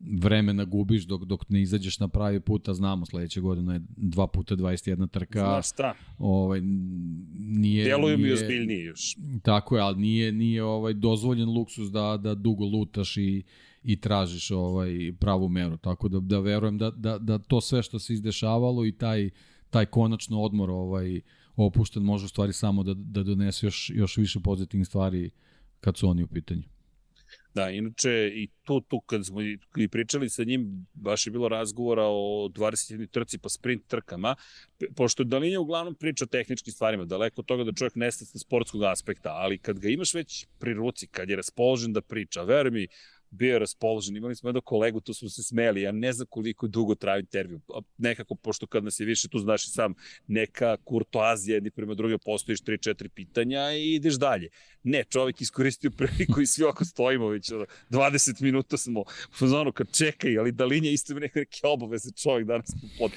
vremena 0.00 0.64
gubiš 0.64 1.04
dok, 1.04 1.24
dok 1.24 1.48
ne 1.48 1.62
izađeš 1.62 1.98
na 1.98 2.08
pravi 2.08 2.40
put, 2.40 2.68
a 2.68 2.74
znamo 2.74 3.06
sledeće 3.06 3.40
godine 3.40 3.74
je 3.74 3.80
2 3.96 4.26
puta 4.26 4.56
21 4.56 5.10
trka. 5.10 5.38
Znaš 5.38 5.68
šta? 5.68 5.94
Ovaj, 6.18 6.60
nije, 7.38 7.84
Deluju 7.84 8.18
mi 8.18 8.32
ozbiljnije 8.32 8.84
još. 8.84 9.16
Tako 9.42 9.76
je, 9.76 9.82
ali 9.82 9.98
nije, 9.98 10.32
nije 10.32 10.64
ovaj 10.64 10.94
dozvoljen 10.94 11.48
luksus 11.48 11.90
da, 11.90 12.16
da 12.16 12.34
dugo 12.34 12.64
lutaš 12.64 13.16
i, 13.16 13.42
i 13.82 14.00
tražiš 14.00 14.50
ovaj 14.50 15.12
pravu 15.20 15.48
meru. 15.48 15.76
Tako 15.76 16.08
da, 16.08 16.20
da 16.20 16.40
verujem 16.40 16.78
da, 16.78 16.90
da, 16.90 17.18
da 17.18 17.38
to 17.38 17.60
sve 17.60 17.82
što 17.82 17.98
se 17.98 18.12
izdešavalo 18.12 18.86
i 18.86 18.92
taj, 18.92 19.30
taj 19.70 19.86
konačno 19.86 20.40
odmor 20.40 20.70
ovaj, 20.70 21.20
opušten 21.56 22.02
može 22.02 22.24
u 22.24 22.28
stvari 22.28 22.52
samo 22.52 22.82
da, 22.82 22.94
da 22.94 23.22
donese 23.22 23.66
još, 23.66 23.90
još 23.94 24.16
više 24.16 24.40
pozitivnih 24.40 24.86
stvari 24.86 25.30
kad 25.80 25.96
su 25.96 26.08
oni 26.08 26.22
u 26.22 26.26
pitanju. 26.26 26.62
Da, 27.58 27.70
inače 27.70 28.30
i 28.34 28.48
tu, 28.62 28.80
tu 28.80 29.00
kad 29.00 29.26
smo 29.26 29.42
i 29.76 29.88
pričali 29.88 30.28
sa 30.30 30.44
njim, 30.44 30.86
baš 30.94 31.26
je 31.26 31.30
bilo 31.30 31.48
razgovora 31.48 32.04
o 32.06 32.48
20. 32.54 33.06
trci 33.10 33.38
pa 33.38 33.48
sprint 33.48 33.86
trkama, 33.86 34.34
pošto 34.96 35.24
Dalinja 35.24 35.60
uglavnom 35.60 35.94
priča 35.94 36.24
o 36.24 36.26
tehničkim 36.26 36.72
stvarima, 36.72 37.04
daleko 37.04 37.40
od 37.40 37.46
toga 37.46 37.64
da 37.64 37.72
čovjek 37.72 37.94
nestaje 37.94 38.26
sa 38.26 38.38
sportskog 38.38 38.82
aspekta, 38.82 39.32
ali 39.32 39.58
kad 39.58 39.78
ga 39.78 39.88
imaš 39.88 40.14
već 40.14 40.46
pri 40.58 40.74
ruci, 40.74 41.06
kad 41.06 41.30
je 41.30 41.36
raspoložen 41.36 41.92
da 41.92 42.00
priča, 42.00 42.42
veruj 42.42 42.70
mi, 42.70 42.86
bio 43.30 43.52
je 43.52 43.58
raspoložen. 43.58 44.16
Imali 44.16 44.36
smo 44.36 44.48
jednog 44.48 44.64
kolegu, 44.64 45.00
tu 45.00 45.14
smo 45.14 45.28
se 45.28 45.42
smeli, 45.42 45.82
ja 45.82 45.92
ne 45.92 46.12
znam 46.12 46.26
koliko 46.30 46.68
dugo 46.68 46.94
traju 46.94 47.20
intervju. 47.20 47.60
Nekako, 47.98 48.34
pošto 48.34 48.66
kad 48.66 48.84
nas 48.84 49.00
je 49.00 49.06
više, 49.06 49.28
tu 49.28 49.38
znaš 49.38 49.64
i 49.64 49.70
sam, 49.70 49.94
neka 50.26 50.76
kurtoazija 50.84 51.54
jedni 51.54 51.70
prema 51.70 51.94
druge, 51.94 52.18
postojiš 52.18 52.60
3-4 52.60 53.08
pitanja 53.08 53.72
i 53.72 53.94
ideš 53.94 54.14
dalje. 54.14 54.48
Ne, 54.82 55.04
čovjek 55.04 55.40
iskoristio 55.40 55.90
priliku 55.90 56.40
i 56.40 56.46
svi 56.46 56.64
oko 56.64 56.84
stojimo 56.84 57.28
već 57.28 57.52
20 57.90 58.42
minuta 58.42 58.76
smo 58.76 59.04
zonu 59.40 59.72
kad 59.72 59.96
čekaj, 59.96 60.38
ali 60.38 60.52
da 60.52 60.64
linija 60.64 60.92
isto 60.92 61.12
ima 61.12 61.20
neke, 61.20 61.44
obaveze 61.62 62.12
čovjek 62.12 62.46
danas 62.46 62.70
pod. 62.98 63.10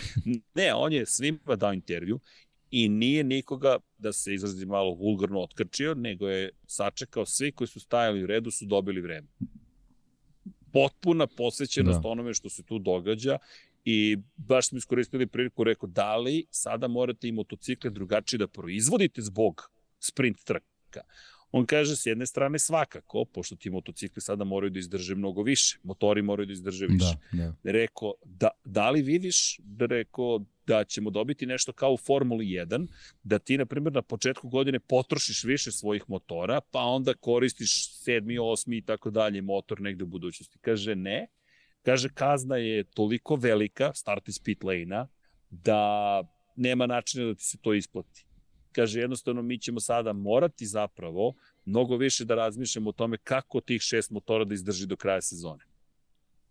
Ne, 0.55 0.73
on 0.73 0.93
je 0.93 1.05
svima 1.05 1.55
dao 1.55 1.73
intervju 1.73 2.19
i 2.71 2.89
nije 2.89 3.23
nikoga, 3.23 3.77
da 3.97 4.13
se 4.13 4.33
izrazi 4.33 4.65
malo 4.65 4.93
vulgarno 4.93 5.39
otkrčio, 5.39 5.93
nego 5.93 6.27
je 6.27 6.49
sačekao 6.67 7.25
svi 7.25 7.51
koji 7.51 7.67
su 7.67 7.79
stajali 7.79 8.23
u 8.23 8.27
redu 8.27 8.51
su 8.51 8.65
dobili 8.65 9.01
vreme 9.01 9.27
potpuna 10.73 11.27
posvećenost 11.27 12.01
da. 12.01 12.09
onome 12.09 12.33
što 12.33 12.49
se 12.49 12.63
tu 12.63 12.79
događa 12.79 13.37
i 13.85 14.17
baš 14.37 14.69
smo 14.69 14.77
iskoristili 14.77 15.27
priliku, 15.27 15.63
rekao, 15.63 15.89
da 15.89 16.17
li 16.17 16.45
sada 16.49 16.87
morate 16.87 17.27
i 17.27 17.31
motocikle 17.31 17.89
drugačije 17.89 18.37
da 18.37 18.47
proizvodite 18.47 19.21
zbog 19.21 19.71
sprint 19.99 20.43
trka? 20.43 21.01
On 21.51 21.65
kaže, 21.65 21.95
s 21.95 22.05
jedne 22.05 22.25
strane 22.25 22.59
svakako, 22.59 23.25
pošto 23.25 23.55
ti 23.55 23.69
motocikli 23.69 24.21
sada 24.21 24.43
moraju 24.43 24.69
da 24.69 24.79
izdrže 24.79 25.15
mnogo 25.15 25.43
više, 25.43 25.77
motori 25.83 26.21
moraju 26.21 26.45
da 26.45 26.53
izdrže 26.53 26.85
više. 26.85 27.15
Da, 27.31 27.37
da. 27.63 27.71
Rekao, 27.71 28.13
da, 28.25 28.49
da 28.65 28.89
li 28.89 29.01
vidiš, 29.01 29.57
da 29.59 29.85
rekao, 29.85 30.45
da 30.71 30.83
ćemo 30.83 31.09
dobiti 31.09 31.45
nešto 31.45 31.73
kao 31.73 31.93
u 31.93 31.97
Formuli 31.97 32.45
1, 32.45 32.87
da 33.23 33.39
ti, 33.39 33.57
na 33.57 33.65
primjer, 33.65 33.93
na 33.93 34.01
početku 34.01 34.49
godine 34.49 34.79
potrošiš 34.79 35.43
više 35.43 35.71
svojih 35.71 36.03
motora, 36.07 36.61
pa 36.71 36.79
onda 36.79 37.13
koristiš 37.13 37.73
sedmi, 38.03 38.37
osmi 38.39 38.77
i 38.77 38.81
tako 38.81 39.11
dalje 39.11 39.41
motor 39.41 39.81
negde 39.81 40.03
u 40.03 40.07
budućnosti. 40.07 40.59
Kaže, 40.61 40.95
ne. 40.95 41.27
Kaže, 41.83 42.09
kazna 42.13 42.57
je 42.57 42.83
toliko 42.83 43.35
velika, 43.35 43.91
start 43.93 44.27
iz 44.27 44.39
pit 44.39 44.63
lane-a, 44.63 45.07
da 45.49 45.81
nema 46.55 46.87
načina 46.87 47.25
da 47.25 47.35
ti 47.35 47.43
se 47.43 47.57
to 47.61 47.73
isplati. 47.73 48.25
Kaže, 48.71 48.99
jednostavno 48.99 49.41
mi 49.41 49.59
ćemo 49.59 49.79
sada 49.79 50.13
morati 50.13 50.65
zapravo 50.65 51.33
mnogo 51.65 51.97
više 51.97 52.25
da 52.25 52.35
razmišljamo 52.35 52.89
o 52.89 52.93
tome 52.93 53.17
kako 53.17 53.61
tih 53.61 53.81
šest 53.81 54.11
motora 54.11 54.45
da 54.45 54.53
izdrži 54.53 54.87
do 54.87 54.95
kraja 54.95 55.21
sezone. 55.21 55.65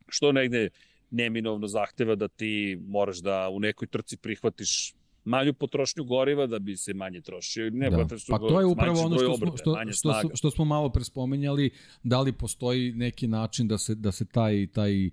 Što 0.08 0.32
negde 0.32 0.68
neminovno 1.10 1.66
zahteva 1.66 2.14
da 2.14 2.28
ti 2.28 2.78
moraš 2.86 3.18
da 3.18 3.48
u 3.52 3.60
nekoj 3.60 3.88
trci 3.88 4.16
prihvatiš 4.16 4.94
manju 5.24 5.54
potrošnju 5.54 6.04
goriva 6.04 6.46
da 6.46 6.58
bi 6.58 6.76
se 6.76 6.94
manje 6.94 7.20
trošio. 7.20 7.70
Ne, 7.70 7.90
da. 7.90 8.06
Pa 8.28 8.38
to 8.38 8.60
je 8.60 8.66
upravo 8.66 9.00
ono 9.00 9.18
što, 9.18 9.32
obrte, 9.32 9.56
smo, 9.62 9.74
što, 9.86 9.92
što, 9.92 10.12
što, 10.12 10.36
što 10.36 10.50
smo 10.50 10.64
malo 10.64 10.88
prespomenjali, 10.88 11.70
da 12.02 12.20
li 12.20 12.32
postoji 12.32 12.92
neki 12.92 13.28
način 13.28 13.68
da 13.68 13.78
se, 13.78 13.94
da 13.94 14.12
se 14.12 14.24
taj, 14.24 14.66
taj 14.66 15.06
uh, 15.06 15.12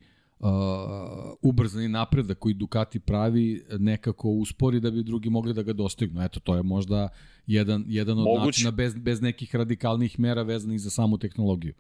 ubrzani 1.42 1.88
napredak 1.88 2.40
koji 2.40 2.54
Ducati 2.54 3.00
pravi 3.00 3.64
nekako 3.80 4.30
uspori 4.30 4.80
da 4.80 4.92
bi 4.92 5.04
drugi 5.04 5.30
mogli 5.30 5.54
da 5.54 5.64
ga 5.64 5.74
dostignu. 5.74 6.24
Eto, 6.24 6.40
to 6.40 6.56
je 6.56 6.64
možda 6.64 7.10
jedan, 7.48 7.84
jedan 7.88 8.20
od 8.20 8.26
Moguće. 8.26 8.46
načina 8.46 8.72
bez, 8.72 8.96
bez 8.96 9.22
nekih 9.22 9.56
radikalnih 9.56 10.20
mera 10.20 10.44
vezanih 10.44 10.82
za 10.82 10.90
samu 10.90 11.18
tehnologiju 11.18 11.74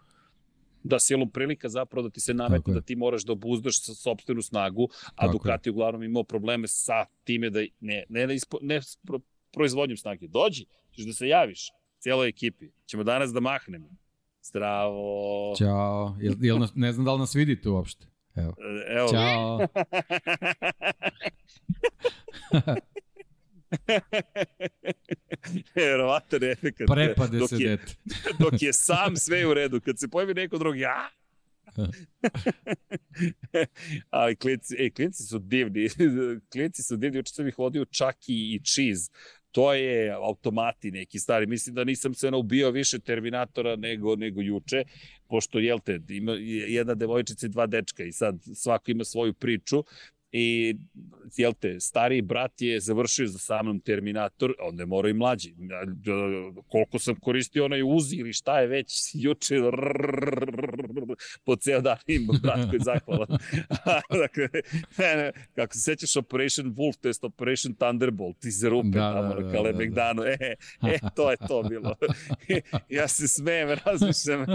da 0.88 1.00
silom 1.00 1.30
prilika 1.30 1.70
zapravo 1.70 2.08
da 2.08 2.14
ti 2.14 2.20
se 2.20 2.34
nametne 2.34 2.74
da 2.74 2.82
ti 2.82 2.96
moraš 2.96 3.24
da 3.24 3.32
obuzdaš 3.32 3.84
sa 3.84 3.94
sobstvenu 3.94 4.42
snagu, 4.42 4.90
a 5.16 5.22
Tako 5.22 5.32
Ducati 5.32 5.70
je. 5.70 5.72
uglavnom 5.72 6.04
imao 6.04 6.24
probleme 6.24 6.68
sa 6.68 7.06
time 7.24 7.50
da 7.50 7.60
ne, 7.80 8.04
ne, 8.10 8.28
da 8.28 8.34
ispo, 8.34 8.58
ne 8.62 8.80
pro, 9.06 9.20
proizvodnjom 9.52 9.98
snage. 9.98 10.28
Dođi, 10.28 10.66
ćeš 10.92 11.06
da 11.06 11.14
se 11.14 11.28
javiš 11.28 11.70
cijeloj 12.00 12.28
ekipi. 12.28 12.70
Ćemo 12.86 13.04
danas 13.04 13.34
da 13.34 13.40
mahnemo. 13.40 13.90
Zdravo. 14.44 15.54
Ćao. 15.58 16.16
Jel, 16.20 16.34
jel 16.40 16.60
nas, 16.60 16.72
ne 16.76 16.92
znam 16.92 17.06
da 17.06 17.14
li 17.14 17.20
nas 17.20 17.36
vidite 17.36 17.70
uopšte. 17.70 18.06
Evo. 18.36 18.54
Evo. 18.88 19.08
Ćao. 19.08 19.60
Verovatan 25.76 26.43
efekt. 26.43 26.82
Prepade 26.88 27.38
dok 27.38 27.49
se 27.49 27.55
je, 27.59 27.70
dete. 27.70 27.93
dok 28.43 28.61
je 28.61 28.74
sam 28.74 29.15
sve 29.15 29.47
u 29.47 29.53
redu, 29.53 29.82
kad 29.82 29.99
se 29.99 30.07
pojavi 30.07 30.34
neko 30.34 30.57
drugi, 30.57 30.80
ja, 30.80 31.09
Ali 34.09 34.36
klinci, 34.36 34.76
ej, 34.80 34.91
klinci 34.91 35.24
su 35.24 35.39
divni. 35.39 35.89
klinci 36.51 36.84
su 36.84 36.97
divni. 36.97 37.20
Uče 37.20 37.34
sam 37.34 37.47
ih 37.47 37.57
vodio 37.57 37.86
čak 37.86 38.30
i, 38.30 38.55
i 38.55 38.61
cheese. 38.65 39.11
To 39.51 39.74
je 39.74 40.11
automati 40.11 40.91
neki 40.91 41.20
stari. 41.20 41.45
Mislim 41.45 41.76
da 41.76 41.84
nisam 41.84 42.13
se 42.13 42.32
naubio 42.32 42.72
više 42.72 42.99
Terminatora 42.99 43.76
nego, 43.76 44.15
nego 44.15 44.41
juče, 44.41 44.84
pošto, 45.28 45.59
jel 45.59 45.80
te, 45.80 45.99
ima 46.09 46.32
jedna 46.68 46.95
devojčica 46.95 47.45
i 47.45 47.49
dva 47.49 47.68
dečka 47.68 48.03
i 48.03 48.11
sad 48.11 48.36
svako 48.55 48.91
ima 48.91 49.03
svoju 49.03 49.34
priču 49.34 49.84
i 50.32 50.76
jel 51.38 51.54
te, 51.54 51.80
stariji 51.80 52.22
brat 52.22 52.62
je 52.62 52.80
završio 52.80 53.28
za 53.28 53.40
samom 53.40 53.80
Terminator, 53.80 54.54
onda 54.60 54.84
je 54.84 54.88
morao 54.88 55.10
i 55.10 55.14
mlađi. 55.14 55.56
Koliko 56.68 57.00
sam 57.00 57.16
koristio 57.16 57.66
onaj 57.66 57.82
uzi 57.84 58.16
ili 58.16 58.34
šta 58.34 58.60
je 58.60 58.68
već 58.68 59.12
juče 59.14 59.56
po 61.46 61.56
ceo 61.56 61.82
dan 61.82 61.98
im 62.08 62.28
brat 62.44 62.70
koji 62.70 62.80
je 62.80 62.84
zahvalan. 62.84 63.28
dakle, 64.24 64.48
kako 65.56 65.74
se 65.74 65.80
sećaš 65.80 66.16
Operation 66.16 66.76
Wolf, 66.76 66.98
to 67.02 67.08
je 67.08 67.14
Operation 67.22 67.74
Thunderbolt 67.74 68.46
iz 68.46 68.64
rupe 68.64 68.88
da, 68.88 69.14
tamo 69.14 69.36
da, 69.36 69.40
na 69.42 69.52
Kale 69.52 69.74
da, 69.74 69.86
da, 69.86 70.14
da. 70.14 70.28
E, 70.30 70.56
e, 70.82 71.00
to 71.16 71.32
je 71.32 71.38
to 71.48 71.64
bilo. 71.64 71.96
ja 72.90 73.08
se 73.08 73.28
smejem, 73.28 73.70
razmišljam. 73.86 74.46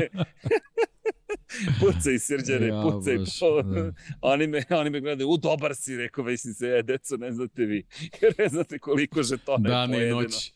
pucaj 1.81 2.19
srđane, 2.19 2.67
ja, 2.67 2.83
pucaj. 2.83 3.19
Baš, 3.19 3.41
po... 3.41 3.63
da. 3.63 3.93
oni, 4.21 4.47
me, 4.47 4.65
oni 4.71 4.91
me 4.91 5.01
gledaju, 5.01 5.29
u 5.29 5.37
dobar 5.37 5.75
si, 5.75 5.97
rekao, 5.97 6.25
mislim 6.25 6.55
se, 6.55 6.67
e, 6.67 6.83
deco, 6.83 7.17
ne 7.17 7.33
znate 7.33 7.65
vi, 7.65 7.87
ne 8.39 8.49
znate 8.49 8.79
koliko 8.79 9.23
žetona 9.23 9.69
Dan 9.69 9.91
je 9.91 9.97
pojedeno. 9.97 10.17
Dan 10.17 10.25
i 10.25 10.27
noć. 10.27 10.53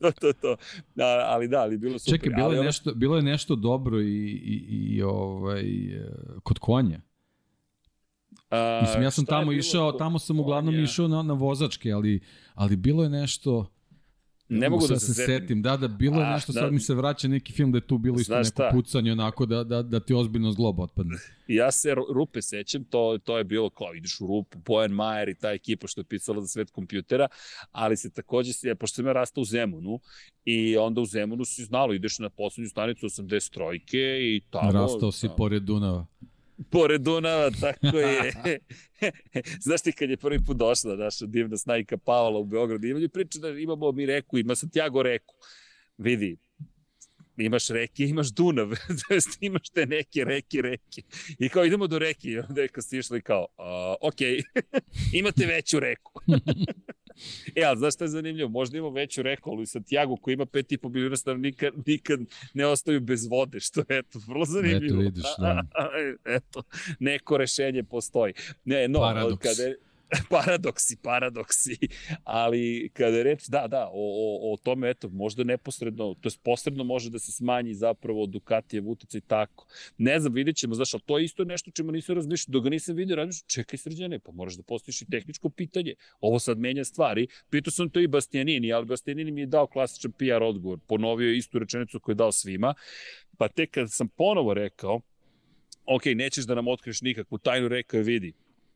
to, 0.00 0.12
to, 0.12 0.32
to. 0.32 0.56
Da, 0.94 1.26
ali 1.28 1.48
da, 1.48 1.60
ali 1.60 1.78
bilo 1.78 1.98
super. 1.98 2.18
Čekaj, 2.18 2.34
bilo, 2.34 2.46
ali 2.46 2.56
je, 2.56 2.64
nešto, 2.64 2.94
bilo 2.94 3.16
je 3.16 3.22
nešto 3.22 3.56
dobro 3.56 4.00
i, 4.00 4.26
i, 4.26 4.64
i 4.68 5.02
ovaj, 5.02 5.64
kod 6.42 6.58
konja. 6.58 7.00
A, 8.50 8.80
Mislim, 8.82 9.02
ja 9.02 9.10
sam 9.10 9.24
tamo 9.24 9.52
išao, 9.52 9.92
tamo 9.92 10.18
sam 10.18 10.40
uglavnom 10.40 10.74
konja? 10.74 10.84
išao 10.84 11.08
na, 11.08 11.22
na 11.22 11.34
vozačke, 11.34 11.92
ali, 11.92 12.20
ali 12.54 12.76
bilo 12.76 13.02
je 13.02 13.10
nešto 13.10 13.73
Ne 14.58 14.70
mogu 14.70 14.86
da 14.86 14.98
se, 14.98 15.14
se 15.14 15.26
setim. 15.26 15.62
Da, 15.62 15.76
da, 15.76 15.88
bilo 15.88 16.20
je 16.20 16.26
nešto, 16.26 16.52
da, 16.52 16.60
sad 16.60 16.72
mi 16.72 16.80
se 16.80 16.94
vraća 16.94 17.28
neki 17.28 17.52
film 17.52 17.72
da 17.72 17.78
je 17.78 17.86
tu 17.86 17.98
bilo 17.98 18.20
isto 18.20 18.34
neko 18.34 18.44
šta? 18.44 18.70
pucanje 18.72 19.12
onako 19.12 19.46
da, 19.46 19.64
da, 19.64 19.82
da 19.82 20.00
ti 20.00 20.14
ozbiljno 20.14 20.52
zloba 20.52 20.82
otpadne. 20.82 21.16
Ja 21.48 21.72
se 21.72 21.94
rupe 22.14 22.42
sećam, 22.42 22.84
to, 22.84 23.18
to 23.24 23.38
je 23.38 23.44
bilo 23.44 23.70
kao 23.70 23.94
ideš 23.94 24.20
u 24.20 24.26
rupu, 24.26 24.58
Bojan 24.58 24.90
Majer 24.90 25.28
i 25.28 25.34
ta 25.34 25.50
ekipa 25.50 25.86
što 25.86 26.00
je 26.00 26.04
pisala 26.04 26.40
za 26.40 26.46
svet 26.46 26.70
kompjutera, 26.70 27.28
ali 27.72 27.96
se 27.96 28.10
takođe, 28.10 28.74
pošto 28.74 28.94
sam 28.94 29.06
ja 29.06 29.12
rastao 29.12 29.42
u 29.42 29.44
Zemunu 29.44 30.00
i 30.44 30.76
onda 30.76 31.00
u 31.00 31.06
Zemunu 31.06 31.44
si 31.44 31.64
znalo, 31.64 31.94
ideš 31.94 32.18
na 32.18 32.30
poslednju 32.30 32.68
stanicu 32.68 33.06
83 33.06 33.80
i 34.36 34.42
tamo... 34.50 34.72
Rastao 34.72 35.12
si 35.12 35.26
tamo, 35.26 35.36
pored 35.36 35.62
Dunava 35.62 36.06
pored 36.70 37.00
Dunava, 37.00 37.50
tako 37.50 37.98
je. 37.98 38.32
Znaš 39.64 39.82
ti 39.82 39.92
kad 39.92 40.10
je 40.10 40.16
prvi 40.16 40.44
put 40.46 40.56
došla 40.56 40.96
naša 40.96 41.26
divna 41.26 41.56
snajka 41.56 41.96
Paola 41.96 42.38
u 42.38 42.44
Beogradu, 42.44 42.86
imaju 42.86 43.08
priča 43.08 43.38
da 43.38 43.48
imamo 43.48 43.92
mi 43.92 44.06
reku, 44.06 44.38
ima 44.38 44.54
Santiago 44.54 45.02
reku. 45.02 45.34
Vidi, 45.98 46.36
imaš 47.36 47.68
reke, 47.68 48.04
imaš 48.04 48.28
Dunav, 48.28 48.70
to 49.08 49.14
jest 49.14 49.38
imaš 49.40 49.70
te 49.70 49.86
neke 49.86 50.24
reke, 50.24 50.62
reke. 50.62 51.02
I 51.38 51.48
kao 51.48 51.64
idemo 51.64 51.86
do 51.86 51.98
reke, 51.98 52.28
i 52.28 52.38
onda 52.38 52.62
je 52.62 52.68
kad 52.68 52.84
ste 52.84 52.98
išli 52.98 53.22
kao, 53.22 53.46
uh, 53.58 54.08
ok, 54.08 54.20
imate 55.20 55.46
veću 55.46 55.80
reku. 55.80 56.20
e, 57.56 57.64
ali 57.64 57.78
znaš 57.78 57.94
šta 57.94 58.04
je 58.04 58.08
zanimljivo? 58.08 58.48
Možda 58.48 58.78
ima 58.78 58.88
veću 58.88 59.22
rekolu 59.22 59.62
i 59.62 59.66
Santiago 59.66 60.16
koji 60.16 60.34
ima 60.34 60.46
5,5 60.46 60.88
miliona 60.88 61.16
stanovnika 61.16 61.70
nikad 61.86 62.20
ne 62.54 62.66
ostaju 62.66 63.00
bez 63.00 63.26
vode, 63.26 63.60
što 63.60 63.80
je 63.80 63.98
eto, 63.98 64.20
vrlo 64.26 64.44
zanimljivo. 64.44 65.00
Eto 65.00 65.04
vidiš, 65.04 65.24
da. 65.38 65.62
eto, 66.36 66.62
neko 66.98 67.36
rešenje 67.36 67.82
postoji. 67.82 68.32
Ne, 68.64 68.88
no, 68.88 68.98
Paradoks. 68.98 69.42
kada 69.42 69.62
je, 69.62 69.76
paradoksi, 70.30 70.96
paradoksi, 71.02 71.76
ali 72.24 72.90
kada 72.92 73.16
je 73.16 73.22
reč, 73.22 73.46
da, 73.48 73.66
da, 73.68 73.88
o, 73.92 73.92
o, 73.92 74.52
o 74.52 74.56
tome, 74.56 74.90
eto, 74.90 75.08
možda 75.08 75.44
neposredno, 75.44 76.14
to 76.20 76.28
je 76.28 76.32
posredno 76.42 76.84
može 76.84 77.10
da 77.10 77.18
se 77.18 77.32
smanji 77.32 77.74
zapravo 77.74 78.26
Ducatijev 78.26 78.88
uticaj 78.88 79.20
tako. 79.20 79.66
Ne 79.98 80.20
znam, 80.20 80.32
vidjet 80.32 80.56
ćemo, 80.56 80.74
znaš, 80.74 80.94
ali 80.94 81.02
to 81.06 81.18
je 81.18 81.24
isto 81.24 81.44
nešto 81.44 81.70
čemu 81.70 81.92
nisam 81.92 82.14
razmišljao, 82.16 82.52
dok 82.52 82.64
ga 82.64 82.70
nisam 82.70 82.96
vidio, 82.96 83.16
razmišljao, 83.16 83.46
čekaj 83.46 83.78
srđane, 83.78 84.18
pa 84.18 84.32
moraš 84.32 84.54
da 84.54 84.62
postojiš 84.62 85.02
i 85.02 85.10
tehničko 85.10 85.50
pitanje. 85.50 85.94
Ovo 86.20 86.38
sad 86.38 86.58
menja 86.58 86.84
stvari. 86.84 87.26
Pitao 87.50 87.70
sam 87.70 87.90
to 87.90 88.00
i 88.00 88.06
Bastianini, 88.06 88.72
ali 88.72 88.86
Bastianini 88.86 89.30
mi 89.30 89.40
je 89.40 89.46
dao 89.46 89.66
klasičan 89.66 90.12
PR 90.12 90.42
odgovor, 90.42 90.78
ponovio 90.86 91.28
je 91.28 91.38
istu 91.38 91.58
rečenicu 91.58 92.00
koju 92.00 92.12
je 92.12 92.16
dao 92.16 92.32
svima, 92.32 92.74
pa 93.38 93.48
tek 93.48 93.70
kad 93.70 93.92
sam 93.92 94.08
ponovo 94.08 94.54
rekao, 94.54 95.00
ok, 95.86 96.04
nećeš 96.04 96.44
da 96.44 96.54
nam 96.54 96.68
otkriješ 96.68 97.00
nikakvu 97.00 97.38
tajnu, 97.38 97.68
rekao 97.68 97.98
je, 97.98 98.04
vidi, 98.04 98.32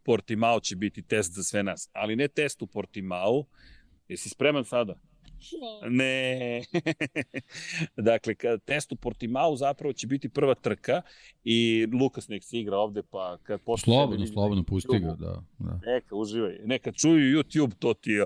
Portimao 0.09 0.61
će 0.61 0.77
biti 0.77 1.03
test 1.03 1.35
za 1.35 1.43
sve 1.43 1.63
nas, 1.63 1.91
ali 1.93 2.17
ne 2.17 2.29
test 2.29 2.63
u 2.63 2.67
Portimao. 2.67 3.45
Jesi 4.09 4.29
spreman 4.29 4.65
sada? 4.65 4.95
Ne. 5.91 6.63
dakle, 8.11 8.35
kad 8.35 8.65
test 8.65 8.93
u 8.93 8.97
Portimao 8.97 9.57
zapravo 9.57 9.93
će 9.93 10.07
biti 10.07 10.29
prva 10.29 10.55
trka 10.55 11.03
i 11.45 11.87
Lukas 12.01 12.29
nek 12.29 12.45
se 12.45 12.59
igra 12.59 12.77
ovde, 12.77 13.03
pa 13.03 13.39
kad 13.43 13.61
posle... 13.61 13.85
Slobodno, 13.85 14.27
slobodno, 14.27 14.65
pusti 14.65 14.99
ga, 14.99 15.07
da, 15.07 15.43
da. 15.59 15.81
Neka, 15.87 16.15
uživaj. 16.15 16.59
Neka 16.65 16.93
čuju 16.93 17.39
YouTube, 17.39 17.75
to 17.79 17.95
ti 17.95 18.11
je... 18.11 18.25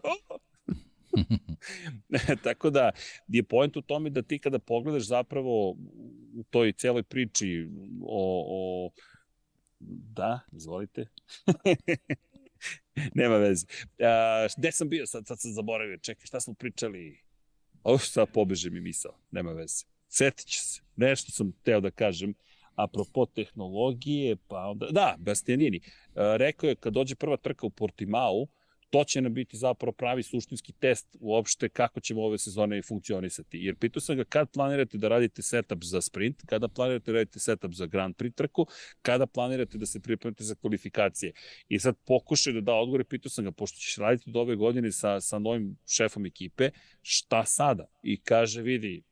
Tako 2.45 2.71
da 2.71 2.91
je 3.29 3.43
point 3.43 3.77
u 3.77 3.83
tome 3.83 4.11
da 4.11 4.23
ti 4.23 4.39
kada 4.39 4.59
pogledaš 4.59 5.03
zapravo 5.03 5.71
u 6.35 6.45
toj 6.51 6.73
celoj 6.73 7.03
priči 7.03 7.69
o, 8.03 8.45
o 8.49 8.91
Da, 9.89 10.41
izvolite. 10.53 11.07
Nema 13.15 13.37
veze. 13.37 13.67
A, 14.01 14.47
gde 14.59 14.73
sam 14.73 14.89
bio? 14.89 15.07
Sad, 15.07 15.27
sad 15.27 15.41
sam 15.41 15.53
zaboravio. 15.53 15.99
Čekaj, 15.99 16.27
šta 16.27 16.41
smo 16.41 16.55
pričali? 16.55 17.21
Ovo 17.83 17.99
sad 17.99 18.29
pobeže 18.33 18.71
mi 18.71 18.81
misao. 18.81 19.19
Nema 19.31 19.53
veze. 19.53 19.85
Setit 20.09 20.47
ću 20.47 20.61
se. 20.61 20.81
Nešto 20.97 21.33
sam 21.33 21.53
teo 21.53 21.81
da 21.81 21.91
kažem 21.91 22.35
apropo 22.75 23.27
tehnologije, 23.27 24.37
pa 24.37 24.67
onda... 24.67 24.87
Da, 24.91 25.17
Bastianini. 25.19 25.81
Rekao 26.15 26.69
je 26.69 26.77
kad 26.77 26.93
dođe 26.93 27.15
prva 27.15 27.37
trka 27.37 27.67
u 27.67 27.71
Portimao, 27.71 28.47
to 28.93 29.05
će 29.05 29.21
nam 29.21 29.35
biti 29.35 29.57
zapravo 29.57 29.93
pravi 29.93 30.23
suštinski 30.23 30.73
test 30.73 31.17
uopšte 31.21 31.69
kako 31.69 32.01
ćemo 32.01 32.23
ove 32.23 32.39
sezone 32.39 32.83
funkcionisati. 32.83 33.59
Jer 33.59 33.77
pitao 33.77 34.01
sam 34.01 34.17
ga 34.17 34.25
kad 34.25 34.51
planirate 34.51 34.99
da 34.99 35.09
radite 35.09 35.43
setup 35.43 35.85
za 35.85 36.01
sprint, 36.01 36.43
kada 36.47 36.69
planirate 36.69 37.13
da 37.13 37.19
radite 37.19 37.39
setup 37.39 37.73
za 37.75 37.87
Grand 37.87 38.17
Prix 38.17 38.35
trku, 38.35 38.67
kada 39.03 39.27
planirate 39.27 39.79
da 39.79 39.87
se 39.87 40.01
pripremite 40.01 40.45
za 40.45 40.55
kvalifikacije. 40.55 41.33
I 41.69 41.79
sad 41.79 41.97
pokušaj 42.07 42.53
da 42.53 42.61
da 42.61 42.75
odgovore, 42.75 43.05
pitao 43.05 43.31
sam 43.31 43.45
ga, 43.45 43.53
pošto 43.53 43.79
ćeš 43.79 43.97
raditi 43.97 44.31
do 44.31 44.41
ove 44.41 44.57
godine 44.57 44.93
sa, 44.93 45.21
sa 45.21 45.39
novim 45.39 45.77
šefom 45.87 46.27
ekipe, 46.27 46.71
šta 47.03 47.45
sada? 47.45 47.87
I 48.03 48.21
kaže, 48.21 48.63
vidi, 48.63 49.03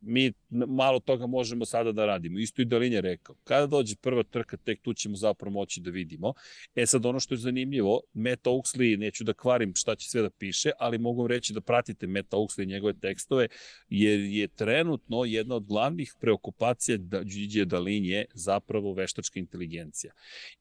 mi 0.00 0.32
malo 0.50 1.00
toga 1.00 1.26
možemo 1.26 1.64
sada 1.64 1.92
da 1.92 2.06
radimo. 2.06 2.38
Isto 2.38 2.62
i 2.62 2.64
Dalin 2.64 2.92
je 2.92 3.00
rekao. 3.00 3.36
Kada 3.44 3.66
dođe 3.66 3.96
prva 3.96 4.22
trka, 4.22 4.56
tek 4.56 4.82
tu 4.82 4.94
ćemo 4.94 5.16
zapravo 5.16 5.52
moći 5.52 5.80
da 5.80 5.90
vidimo. 5.90 6.32
E 6.74 6.86
sad 6.86 7.06
ono 7.06 7.20
što 7.20 7.34
je 7.34 7.38
zanimljivo, 7.38 8.00
Matt 8.12 8.46
Oaksley, 8.46 8.98
neću 8.98 9.24
da 9.24 9.32
kvarim 9.32 9.74
šta 9.74 9.94
će 9.94 10.08
sve 10.08 10.22
da 10.22 10.30
piše, 10.30 10.70
ali 10.78 10.98
mogu 10.98 11.26
reći 11.26 11.52
da 11.52 11.60
pratite 11.60 12.06
Matt 12.06 12.30
Oaksley 12.30 12.62
i 12.62 12.66
njegove 12.66 12.92
tekstove, 12.92 13.48
jer 13.88 14.20
je 14.20 14.48
trenutno 14.48 15.24
jedna 15.24 15.54
od 15.54 15.64
glavnih 15.64 16.14
preokupacija 16.20 16.98
da, 16.98 17.22
Gigi 17.22 17.64
Dalin 17.64 18.04
je 18.04 18.24
zapravo 18.34 18.92
veštačka 18.92 19.38
inteligencija. 19.40 20.12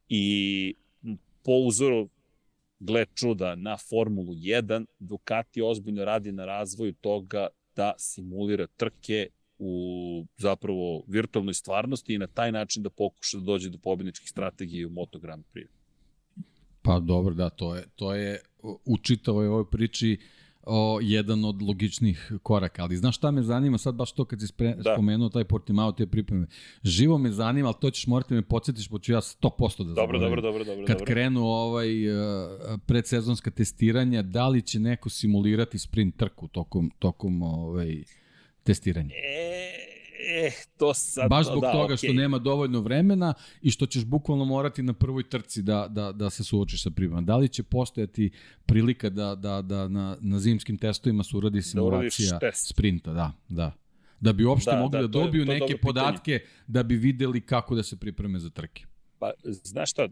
I 0.10 0.74
po 1.44 1.52
uzoru 1.52 2.10
gle 2.80 3.06
čuda 3.16 3.56
na 3.56 3.78
Formulu 3.78 4.34
1, 4.34 4.86
Ducati 5.00 5.62
ozbiljno 5.62 6.06
radi 6.06 6.32
na 6.32 6.46
razvoju 6.46 6.94
toga 6.94 7.48
da 7.76 7.94
simulira 7.98 8.68
trke 8.68 9.28
u 9.58 10.26
zapravo 10.38 11.04
virtualnoj 11.08 11.54
stvarnosti 11.54 12.14
i 12.14 12.18
na 12.18 12.28
taj 12.28 12.52
način 12.52 12.84
da 12.84 12.90
pokuša 12.90 13.38
da 13.38 13.44
dođe 13.44 13.70
do 13.70 13.78
pobedničkih 13.78 14.30
strategija 14.30 14.88
u 14.88 14.90
Moto 14.90 15.20
Grand 15.20 15.44
Prix. 15.54 15.68
Pa 16.82 17.00
dobro, 17.00 17.34
da, 17.34 17.50
to 17.50 17.76
je, 17.76 17.84
to 17.96 18.14
je 18.14 18.40
u 18.86 18.98
čitavoj 18.98 19.48
ovoj 19.48 19.70
priči 19.70 20.18
o, 20.66 21.00
jedan 21.02 21.46
od 21.46 21.62
logičnih 21.62 22.32
koraka. 22.44 22.84
Ali 22.84 22.98
znaš 22.98 23.18
šta 23.18 23.32
me 23.32 23.44
zanima 23.44 23.78
sad 23.78 23.96
baš 23.96 24.12
to 24.12 24.26
kad 24.26 24.42
si 24.42 24.48
spre, 24.48 24.76
da. 24.76 24.94
spomenuo 24.94 25.30
taj 25.30 25.44
Portimao 25.44 25.92
te 25.92 26.08
pripreme. 26.08 26.48
Živo 26.84 27.18
me 27.18 27.32
zanima, 27.32 27.68
ali 27.68 27.76
to 27.82 27.90
ćeš 27.90 28.08
morati 28.08 28.30
da 28.30 28.36
me 28.36 28.42
podsjetiš, 28.42 28.90
poću 28.90 29.12
ja 29.12 29.22
100% 29.22 29.84
da 29.84 29.94
dobro, 29.94 30.20
dobro, 30.20 30.42
dobro, 30.42 30.64
dobro, 30.64 30.86
Kad 30.86 30.98
dobro. 30.98 31.14
krenu 31.14 31.44
ovaj 31.44 32.10
uh, 32.10 32.20
predsezonska 32.86 33.52
testiranja, 33.52 34.22
da 34.22 34.48
li 34.48 34.62
će 34.62 34.80
neko 34.80 35.10
simulirati 35.10 35.80
sprint 35.80 36.18
trku 36.18 36.48
tokom, 36.48 36.92
tokom 37.00 37.44
ovaj, 37.44 38.04
testiranja? 38.64 39.10
E, 39.16 39.95
Eh, 40.20 40.52
to 40.78 40.94
sad... 40.94 41.30
Baš 41.30 41.46
zbog 41.46 41.62
da, 41.62 41.72
toga 41.72 41.94
okay. 41.94 41.98
što 41.98 42.14
nema 42.14 42.40
dovoljno 42.40 42.82
vremena 42.82 43.34
i 43.62 43.72
što 43.72 43.86
ćeš 43.86 44.06
bukvalno 44.06 44.46
morati 44.46 44.84
na 44.84 44.94
prvoj 44.94 45.30
trci 45.30 45.62
da, 45.62 45.88
da, 45.90 46.12
da 46.12 46.30
se 46.30 46.44
suočiš 46.44 46.84
sa 46.84 46.90
primama. 46.90 47.22
Da 47.22 47.38
li 47.38 47.50
će 47.50 47.64
postojati 47.64 48.32
prilika 48.66 49.10
da, 49.10 49.36
da, 49.36 49.62
da 49.62 49.88
na, 49.88 50.18
na 50.22 50.40
zimskim 50.40 50.78
testovima 50.78 51.24
se 51.24 51.38
uradi 51.38 51.58
da 51.58 51.64
simulacija 51.64 52.40
da 52.42 52.52
sprinta? 52.54 53.14
Da, 53.14 53.32
da. 53.50 53.72
Da 54.20 54.34
bi 54.34 54.46
uopšte 54.46 54.72
da, 54.72 54.80
mogli 54.80 54.98
da, 54.98 55.02
da 55.02 55.08
dobiju 55.08 55.42
je, 55.42 55.46
neke 55.46 55.78
podatke 55.78 56.40
pitanje. 56.40 56.62
da 56.68 56.84
bi 56.84 56.96
videli 56.96 57.42
kako 57.42 57.76
da 57.76 57.84
se 57.84 57.98
pripreme 57.98 58.40
za 58.40 58.50
trke. 58.50 58.86
Pa, 59.20 59.32
znaš 59.44 59.92
šta, 59.92 60.08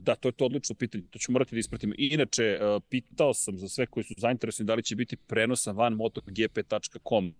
da, 0.00 0.14
to 0.14 0.28
je 0.28 0.32
to 0.32 0.44
odlično 0.44 0.74
pitanje, 0.74 1.04
to 1.10 1.18
ću 1.18 1.32
morati 1.32 1.54
da 1.54 1.58
ispratimo. 1.58 1.94
Inače, 1.98 2.58
pitao 2.88 3.34
sam 3.34 3.58
za 3.58 3.68
sve 3.68 3.86
koji 3.86 4.04
su 4.04 4.14
zainteresovani 4.18 4.66
da 4.66 4.74
li 4.74 4.82
će 4.82 4.96
biti 4.96 5.16
prenosa 5.16 5.72
van 5.72 5.92
motogp.com 5.92 7.34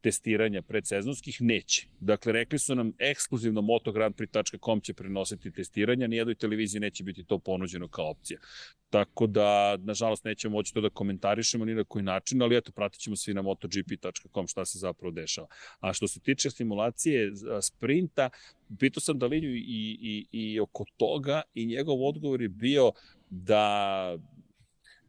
testiranja 0.00 0.62
predsezonskih, 0.62 1.36
neće. 1.40 1.86
Dakle, 2.00 2.32
rekli 2.32 2.58
su 2.58 2.74
nam 2.74 2.92
ekskluzivno 2.98 3.60
motograndprix.com 3.60 4.80
će 4.80 4.94
prenositi 4.94 5.52
testiranja, 5.52 6.06
nijednoj 6.06 6.34
televiziji 6.34 6.80
neće 6.80 7.04
biti 7.04 7.24
to 7.24 7.38
ponuđeno 7.38 7.88
kao 7.88 8.10
opcija. 8.10 8.40
Tako 8.90 9.26
da, 9.26 9.76
nažalost, 9.76 10.24
nećemo 10.24 10.52
moći 10.52 10.74
to 10.74 10.80
da 10.80 10.90
komentarišemo 10.90 11.64
ni 11.64 11.74
na 11.74 11.84
koji 11.84 12.02
način, 12.02 12.42
ali 12.42 12.56
eto, 12.56 12.72
pratit 12.72 13.00
ćemo 13.00 13.16
svi 13.16 13.34
na 13.34 13.42
motogp.com 13.42 14.46
šta 14.46 14.64
se 14.64 14.78
zapravo 14.78 15.12
dešava. 15.12 15.48
A 15.80 15.92
što 15.92 16.08
se 16.08 16.20
tiče 16.20 16.50
simulacije 16.50 17.32
sprinta, 17.62 18.30
pitao 18.78 19.00
sam 19.00 19.18
Dalinju 19.18 19.48
i, 19.48 19.98
i, 20.00 20.26
i 20.32 20.60
oko 20.60 20.84
toga 20.96 21.42
i 21.54 21.66
njegov 21.66 22.06
odgovor 22.06 22.42
je 22.42 22.48
bio 22.48 22.92
da 23.30 24.16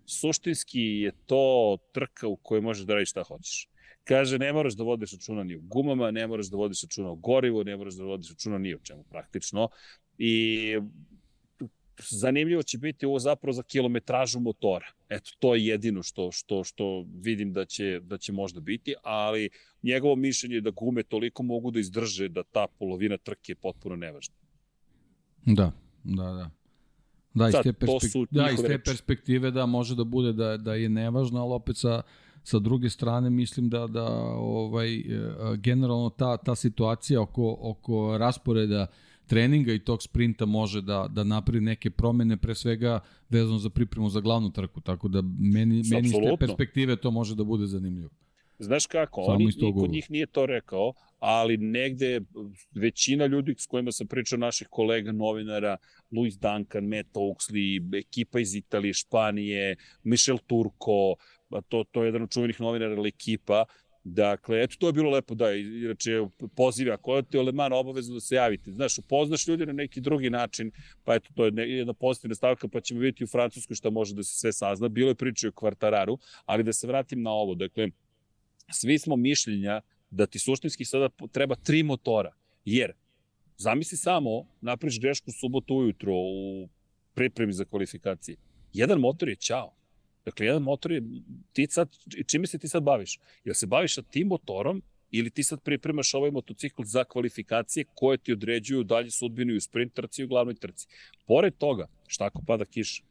suštinski 0.05 0.81
je 0.81 1.11
to 1.25 1.77
trka 1.93 2.27
u 2.27 2.35
kojoj 2.35 2.61
možeš 2.61 2.85
da 2.85 2.93
radiš 2.93 3.09
šta 3.09 3.23
hoćeš. 3.23 3.70
Kaže, 4.04 4.39
ne 4.39 4.54
moraš 4.54 4.74
da 4.74 4.84
vodiš 4.84 5.12
računa 5.12 5.43
ni 5.43 5.56
o 5.56 5.60
gumama, 5.62 6.12
ne 6.12 6.28
moraš 6.28 6.49
da 6.49 6.58
vodiš 6.58 6.84
računa 6.84 7.10
o 7.10 7.16
gorivu, 7.16 7.64
ne 7.64 7.78
moraš 7.78 7.93
da 7.93 8.04
vodiš 8.04 8.30
računa 8.30 8.58
ni 8.58 8.74
o 8.76 8.80
čemu 8.84 9.04
praktično. 9.04 9.70
I 10.18 10.78
zanimljivo 12.10 12.64
će 12.64 12.78
biti 12.78 13.06
ovo 13.06 13.20
zapravo 13.20 13.54
za 13.54 13.64
kilometražu 13.64 14.39
motora. 14.39 14.86
Eto, 15.10 15.32
to 15.39 15.56
je 15.56 15.66
jedino 15.66 16.04
što, 16.04 16.32
što, 16.32 16.64
što 16.64 17.06
vidim 17.22 17.54
da 17.54 17.66
će, 17.66 17.99
da 18.04 18.18
će 18.18 18.32
možda 18.34 18.60
biti, 18.60 18.93
ali 19.04 19.49
njegovo 19.84 20.16
mišljenje 20.16 20.56
je 20.56 20.62
da 20.62 20.70
gume 20.70 21.04
toliko 21.04 21.43
mogu 21.43 21.72
da 21.72 21.80
izdrže 21.80 22.30
da 22.30 22.43
ta 22.43 22.68
polovina 22.80 23.18
trke 23.18 23.52
je 23.52 23.56
potpuno 23.56 23.95
nevažna. 23.95 24.36
Da, 25.45 25.72
da, 26.04 26.24
da. 26.24 26.49
Da, 27.34 27.47
iz 27.47 27.56
te, 27.64 27.74
perspek... 27.74 28.12
da, 28.32 28.49
iz 28.49 28.60
te 28.68 28.80
perspektive 28.86 29.52
da 29.52 29.66
može 29.66 29.95
da 29.95 30.04
bude 30.04 30.34
da, 30.34 30.58
da 30.58 30.76
je 30.76 30.89
nevažno, 30.89 31.41
ali 31.41 31.54
opet 31.54 31.78
sa, 31.78 32.02
sa 32.43 32.59
druge 32.59 32.89
strane 32.89 33.29
mislim 33.29 33.69
da 33.69 33.87
da 33.87 34.05
ovaj 34.35 34.95
e, 34.95 35.03
generalno 35.57 36.09
ta 36.09 36.37
ta 36.37 36.55
situacija 36.55 37.21
oko 37.21 37.57
oko 37.61 38.17
rasporeda 38.17 38.87
treninga 39.27 39.73
i 39.73 39.79
tog 39.79 40.03
sprinta 40.03 40.45
može 40.45 40.81
da 40.81 41.07
da 41.09 41.23
napravi 41.23 41.61
neke 41.61 41.89
promene 41.89 42.37
pre 42.37 42.55
svega 42.55 42.99
vezano 43.29 43.57
za 43.57 43.69
pripremu 43.69 44.09
za 44.09 44.19
glavnu 44.19 44.51
trku. 44.51 44.81
Tako 44.81 45.07
da 45.07 45.21
meni 45.39 45.83
meni 45.91 46.07
iz 46.07 46.13
te 46.13 46.37
perspektive 46.39 46.95
to 46.95 47.11
može 47.11 47.35
da 47.35 47.43
bude 47.43 47.65
zanimljivo. 47.65 48.09
Znaš 48.59 48.85
kako, 48.85 49.23
Samo 49.23 49.35
oni, 49.35 49.45
niko 49.45 49.79
od 49.79 49.91
njih 49.91 50.11
nije 50.11 50.25
to 50.25 50.45
rekao, 50.45 50.93
ali 51.19 51.57
negde 51.57 52.21
većina 52.75 53.25
ljudi 53.25 53.55
s 53.57 53.65
kojima 53.65 53.91
sam 53.91 54.07
pričao, 54.07 54.37
naših 54.37 54.67
kolega, 54.69 55.11
novinara, 55.11 55.77
Luis 56.11 56.39
Duncan, 56.39 56.85
Matt 56.85 57.13
Oaksley, 57.13 57.97
ekipa 57.99 58.39
iz 58.39 58.55
Italije, 58.55 58.93
Španije, 58.93 59.75
Michel 60.03 60.37
Turco, 61.52 61.84
to, 61.84 61.84
to 61.91 62.04
je 62.04 62.08
jedan 62.08 62.22
od 62.22 62.32
čuvenih 62.32 62.62
novinara 62.62 62.93
ili 62.93 63.10
ekipa, 63.10 63.66
Dakle, 64.04 64.64
eto, 64.64 64.76
to 64.80 64.88
je 64.88 64.93
bilo 64.93 65.10
lepo, 65.10 65.36
da, 65.36 65.52
inače, 65.54 66.26
poziv, 66.56 66.93
ako 66.93 67.12
odete 67.12 67.39
u 67.39 67.43
Lemana, 67.43 67.76
obavezno 67.76 68.14
da 68.14 68.20
se 68.20 68.36
javite. 68.36 68.72
Znaš, 68.72 68.97
upoznaš 68.97 69.47
ljudi 69.47 69.66
na 69.66 69.74
neki 69.74 70.02
drugi 70.02 70.30
način, 70.30 70.72
pa 71.04 71.16
eto, 71.16 71.30
to 71.36 71.45
je 71.45 71.54
jedna 71.78 71.93
pozitivna 71.93 72.36
stavka, 72.36 72.68
pa 72.68 72.82
ćemo 72.82 72.99
vidjeti 72.99 73.24
u 73.24 73.28
Francuskoj 73.28 73.76
šta 73.76 73.89
može 73.89 74.16
da 74.16 74.24
se 74.24 74.38
sve 74.38 74.54
sazna. 74.54 74.88
Bilo 74.88 75.10
je 75.10 75.16
priče 75.16 75.47
o 75.47 75.52
kvartararu, 75.52 76.18
ali 76.45 76.64
da 76.64 76.74
se 76.74 76.88
vratim 76.88 77.22
na 77.22 77.32
ovo. 77.32 77.56
Dakle, 77.56 77.89
svi 78.72 78.99
smo 78.99 79.16
mišljenja 79.16 79.82
da 80.10 80.26
ti 80.26 80.39
suštinski 80.39 80.86
sada 80.86 81.10
treba 81.32 81.56
tri 81.56 81.84
motora, 81.84 82.34
jer 82.66 82.93
zamisli 83.58 83.97
samo, 83.97 84.45
napriš 84.62 84.99
grešku 84.99 85.32
subotu 85.32 85.76
ujutro 85.76 86.14
u 86.14 86.70
pripremi 87.14 87.54
za 87.54 87.66
kvalifikacije. 87.66 88.38
Jedan 88.74 88.99
motor 88.99 89.30
je 89.30 89.36
ćao. 89.36 89.80
Dakle, 90.26 90.45
jedan 90.45 90.61
motor 90.61 90.91
je, 90.91 91.01
ti 91.53 91.67
sad, 91.69 91.89
čime 92.28 92.47
se 92.47 92.57
ti 92.57 92.67
sad 92.67 92.84
baviš? 92.84 93.19
Jel 93.43 93.53
se 93.53 93.67
baviš 93.67 93.95
sa 93.95 94.01
tim 94.01 94.28
motorom 94.28 94.82
ili 95.11 95.30
ti 95.30 95.43
sad 95.43 95.61
pripremaš 95.61 96.13
ovaj 96.13 96.32
motocikl 96.32 96.84
za 96.84 97.03
kvalifikacije 97.03 97.86
koje 97.93 98.17
ti 98.17 98.34
određuju 98.34 98.84
dalje 98.84 99.11
sudbinu 99.11 99.53
i 99.53 99.57
u 99.57 99.61
sprint 99.61 99.93
trci 99.93 100.22
i 100.22 100.26
u 100.26 100.28
glavnoj 100.28 100.55
trci. 100.55 100.88
Pored 101.28 101.57
toga, 101.57 101.88
šta 102.07 102.26
ako 102.26 102.41
pada 102.47 102.65
kiša? 102.65 103.03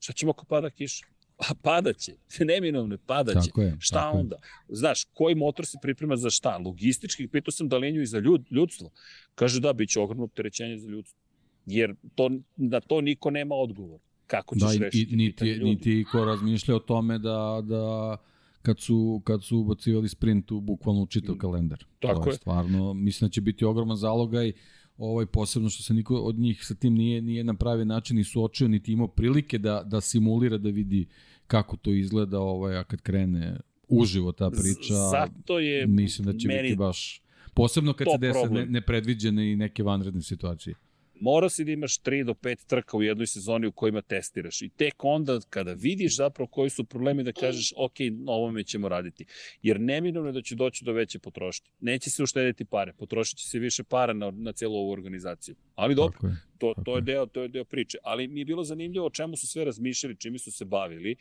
Šta 0.00 0.12
ćemo 0.12 0.30
ako 0.30 0.44
pada 0.44 0.70
kiša? 0.70 1.06
A 1.38 1.54
padaće, 1.62 2.12
neminovno 2.50 2.98
padaće. 3.06 3.48
Tako 3.48 3.62
je, 3.62 3.76
šta 3.80 3.94
tako 3.94 4.18
onda? 4.18 4.36
Je. 4.36 4.76
Znaš, 4.76 5.04
koji 5.04 5.34
motor 5.34 5.66
se 5.66 5.78
priprema 5.82 6.16
za 6.16 6.30
šta? 6.30 6.56
Logistički, 6.56 7.28
pitao 7.28 7.52
sam 7.52 7.68
Dalinju 7.68 8.02
i 8.02 8.06
za 8.06 8.18
ljud, 8.18 8.46
ljudstvo. 8.50 8.90
Kaže 9.34 9.60
da, 9.60 9.72
bit 9.72 9.90
će 9.90 10.00
ogromno 10.00 10.24
opterećenje 10.24 10.78
za 10.78 10.88
ljudstvo. 10.88 11.18
Jer 11.66 11.94
to, 12.14 12.30
na 12.56 12.80
to 12.80 13.00
niko 13.00 13.30
nema 13.30 13.54
odgovor 13.54 14.00
kako 14.28 14.54
ćeš 14.54 14.78
da, 14.78 14.84
rešiti 14.84 15.14
i, 15.14 15.16
niti, 15.16 15.44
niti 15.44 16.04
ko 16.12 16.24
razmišlja 16.24 16.76
o 16.76 16.78
tome 16.78 17.18
da, 17.18 17.62
da 17.64 18.16
kad 18.62 18.80
su, 18.80 19.22
kad 19.24 19.44
su 19.44 19.58
ubacivali 19.58 20.08
sprint 20.08 20.52
u 20.52 20.60
bukvalno 20.60 21.06
čitav 21.06 21.34
mm. 21.34 21.38
kalendar. 21.38 21.84
Tako 21.98 22.24
to 22.24 22.30
je. 22.30 22.36
Stvarno, 22.36 22.94
mislim 22.94 23.28
da 23.28 23.32
će 23.32 23.40
biti 23.40 23.64
ogroman 23.64 23.96
zalogaj 23.96 24.52
ovaj 24.98 25.26
posebno 25.26 25.68
što 25.68 25.82
se 25.82 25.94
niko 25.94 26.16
od 26.16 26.38
njih 26.38 26.64
sa 26.64 26.74
tim 26.74 26.94
nije 26.94 27.22
nije 27.22 27.44
na 27.44 27.54
pravi 27.54 27.84
način 27.84 28.16
ni 28.16 28.24
suočio 28.24 28.68
niti 28.68 28.92
imao 28.92 29.08
prilike 29.08 29.58
da 29.58 29.82
da 29.82 30.00
simulira 30.00 30.58
da 30.58 30.68
vidi 30.68 31.06
kako 31.46 31.76
to 31.76 31.92
izgleda 31.92 32.40
ovaj 32.40 32.76
a 32.76 32.84
kad 32.84 33.00
krene 33.00 33.60
uživo 33.88 34.32
ta 34.32 34.50
priča. 34.50 34.94
Zato 35.10 35.58
je 35.58 35.86
mislim 35.86 36.26
da 36.26 36.38
će 36.38 36.48
biti 36.48 36.76
baš 36.76 37.22
posebno 37.54 37.92
kad 37.92 38.06
se 38.12 38.18
dese 38.18 38.50
ne, 38.50 38.66
nepredviđene 38.66 39.52
i 39.52 39.56
neke 39.56 39.82
vanredne 39.82 40.22
situacije 40.22 40.74
mora 41.20 41.48
si 41.48 41.64
da 41.64 41.72
imaš 41.72 41.98
3 41.98 42.24
do 42.24 42.34
5 42.34 42.66
trka 42.66 42.96
u 42.96 43.02
jednoj 43.02 43.26
sezoni 43.26 43.66
u 43.66 43.72
kojima 43.72 44.02
testiraš. 44.02 44.62
I 44.62 44.68
tek 44.68 44.94
onda 45.04 45.40
kada 45.50 45.72
vidiš 45.72 46.16
zapravo 46.16 46.46
koji 46.46 46.70
su 46.70 46.84
problemi 46.84 47.24
da 47.24 47.32
kažeš 47.32 47.72
ok, 47.76 47.94
ovome 48.26 48.64
ćemo 48.64 48.88
raditi. 48.88 49.24
Jer 49.62 49.80
neminovno 49.80 50.28
je 50.28 50.32
da 50.32 50.42
će 50.42 50.54
doći 50.54 50.84
do 50.84 50.92
veće 50.92 51.18
potrošnje. 51.18 51.70
Neće 51.80 52.10
se 52.10 52.22
uštediti 52.22 52.64
pare, 52.64 52.92
potrošit 52.92 53.38
će 53.38 53.48
se 53.48 53.58
više 53.58 53.84
para 53.84 54.12
na, 54.12 54.30
na 54.30 54.52
celu 54.52 54.74
ovu 54.74 54.90
organizaciju. 54.90 55.54
Ali 55.74 55.94
dobro, 55.94 56.18
je, 56.22 56.36
to, 56.58 56.74
to, 56.84 56.96
je 56.96 57.02
deo, 57.02 57.26
to 57.26 57.42
je 57.42 57.48
deo 57.48 57.64
priče. 57.64 57.98
Ali 58.02 58.28
mi 58.28 58.40
je 58.40 58.44
bilo 58.44 58.64
zanimljivo 58.64 59.06
o 59.06 59.10
čemu 59.10 59.36
su 59.36 59.46
sve 59.46 59.64
razmišljali, 59.64 60.16
čime 60.16 60.38
su 60.38 60.52
se 60.52 60.64
bavili. 60.64 61.16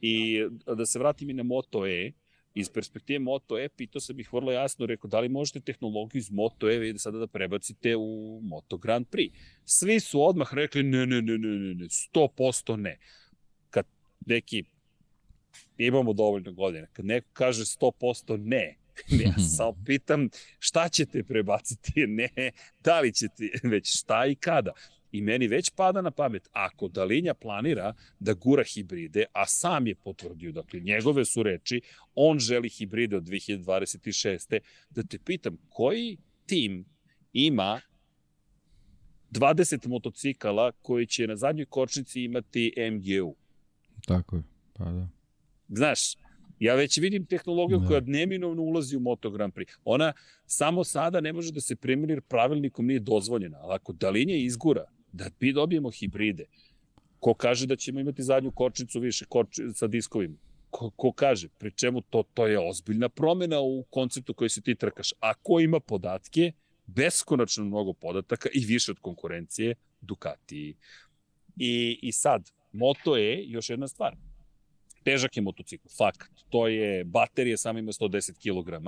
I 0.00 0.40
da 0.76 0.86
se 0.86 0.98
vratim 0.98 1.30
i 1.30 1.34
na 1.34 1.42
Moto 1.42 1.86
E, 1.86 2.12
iz 2.60 2.70
perspektive 2.70 3.18
Moto 3.18 3.58
E, 3.58 3.68
pitao 3.68 4.00
sam 4.00 4.20
ih 4.20 4.32
vrlo 4.32 4.52
jasno, 4.52 4.86
rekao, 4.86 5.08
da 5.08 5.20
li 5.20 5.28
možete 5.28 5.60
tehnologiju 5.60 6.18
iz 6.18 6.30
Moto 6.30 6.70
E 6.70 6.92
da 6.92 6.98
sada 6.98 7.18
da 7.18 7.26
prebacite 7.26 7.96
u 7.96 8.40
Moto 8.42 8.76
Grand 8.76 9.06
Prix? 9.06 9.32
Svi 9.64 10.00
su 10.00 10.22
odmah 10.22 10.54
rekli, 10.54 10.82
ne, 10.82 11.06
ne, 11.06 11.22
ne, 11.22 11.38
ne, 11.38 11.48
ne, 11.48 11.74
ne, 11.74 11.84
100% 11.84 12.76
ne. 12.76 12.98
Kad 13.70 13.86
neki, 14.26 14.64
imamo 15.78 16.12
dovoljno 16.12 16.52
godina, 16.52 16.86
kad 16.92 17.04
neko 17.04 17.28
kaže 17.32 17.64
100% 17.64 18.36
ne, 18.44 18.76
ja 19.24 19.32
samo 19.56 19.76
pitam 19.86 20.28
šta 20.58 20.88
ćete 20.88 21.22
prebaciti, 21.22 22.06
ne 22.18 22.50
da 22.84 23.00
li 23.00 23.12
ćete, 23.12 23.50
već 23.62 23.98
šta 24.00 24.26
i 24.26 24.34
kada. 24.34 24.72
I 25.12 25.22
meni 25.22 25.48
već 25.48 25.70
pada 25.70 26.00
na 26.00 26.10
pamet, 26.10 26.48
ako 26.52 26.88
Dalinja 26.88 27.34
planira 27.34 27.94
da 28.18 28.32
gura 28.34 28.64
hibride, 28.74 29.24
a 29.32 29.46
sam 29.46 29.86
je 29.86 29.94
potvrdio, 29.94 30.52
dakle, 30.52 30.80
njegove 30.80 31.24
su 31.24 31.42
reči, 31.42 31.80
on 32.14 32.38
želi 32.38 32.68
hibride 32.68 33.16
od 33.16 33.22
2026. 33.22 34.58
Da 34.90 35.02
te 35.02 35.18
pitam, 35.18 35.56
koji 35.68 36.18
tim 36.46 36.84
ima 37.32 37.80
20 39.30 39.88
motocikala 39.88 40.72
koji 40.72 41.06
će 41.06 41.26
na 41.26 41.36
zadnjoj 41.36 41.66
kočnici 41.66 42.22
imati 42.22 42.74
MGU? 42.92 43.34
Tako 44.06 44.36
je, 44.36 44.42
pa 44.72 44.84
da. 44.84 45.08
Znaš, 45.68 46.00
Ja 46.60 46.74
već 46.74 46.98
vidim 46.98 47.26
tehnologiju 47.26 47.78
da. 47.78 47.86
koja 47.86 48.00
neminovno 48.00 48.62
ulazi 48.62 48.96
u 48.96 49.00
Moto 49.00 49.30
Grand 49.30 49.52
Prix. 49.54 49.76
Ona 49.84 50.12
samo 50.46 50.84
sada 50.84 51.20
ne 51.20 51.32
može 51.32 51.52
da 51.52 51.60
se 51.60 51.76
primjeri 51.76 52.12
jer 52.12 52.20
pravilnikom 52.20 52.86
nije 52.86 53.00
dozvoljena. 53.00 53.58
Ali 53.60 53.74
ako 53.74 53.92
dalinja 53.92 54.36
izgura 54.36 54.84
da 55.12 55.30
mi 55.40 55.52
dobijemo 55.52 55.90
hibride. 55.90 56.44
Ko 57.20 57.34
kaže 57.34 57.66
da 57.66 57.76
ćemo 57.76 58.00
imati 58.00 58.22
zadnju 58.22 58.50
kočnicu 58.50 59.00
više 59.00 59.24
koči, 59.24 59.62
sa 59.74 59.86
diskovima? 59.86 60.36
Ko, 60.70 60.90
ko 60.90 61.12
kaže? 61.12 61.48
Pri 61.48 61.70
čemu 61.70 62.00
to, 62.00 62.22
to 62.34 62.46
je 62.46 62.68
ozbiljna 62.68 63.08
promena 63.08 63.60
u 63.60 63.82
konceptu 63.90 64.34
koji 64.34 64.50
se 64.50 64.60
ti 64.60 64.74
trkaš. 64.74 65.12
A 65.20 65.34
ko 65.34 65.60
ima 65.60 65.80
podatke, 65.80 66.52
beskonačno 66.86 67.64
mnogo 67.64 67.92
podataka 67.92 68.48
i 68.54 68.64
više 68.64 68.90
od 68.90 68.98
konkurencije, 68.98 69.74
Ducati. 70.00 70.76
I, 71.56 71.98
I 72.02 72.12
sad, 72.12 72.50
Moto 72.72 73.16
E, 73.16 73.42
još 73.46 73.70
jedna 73.70 73.88
stvar, 73.88 74.16
težak 75.04 75.36
je 75.36 75.42
motocikl, 75.42 75.88
fakt. 75.98 76.30
To 76.48 76.68
je, 76.68 77.04
baterije 77.04 77.56
samo 77.56 77.78
ima 77.78 77.92
110 77.92 78.36
kg 78.38 78.84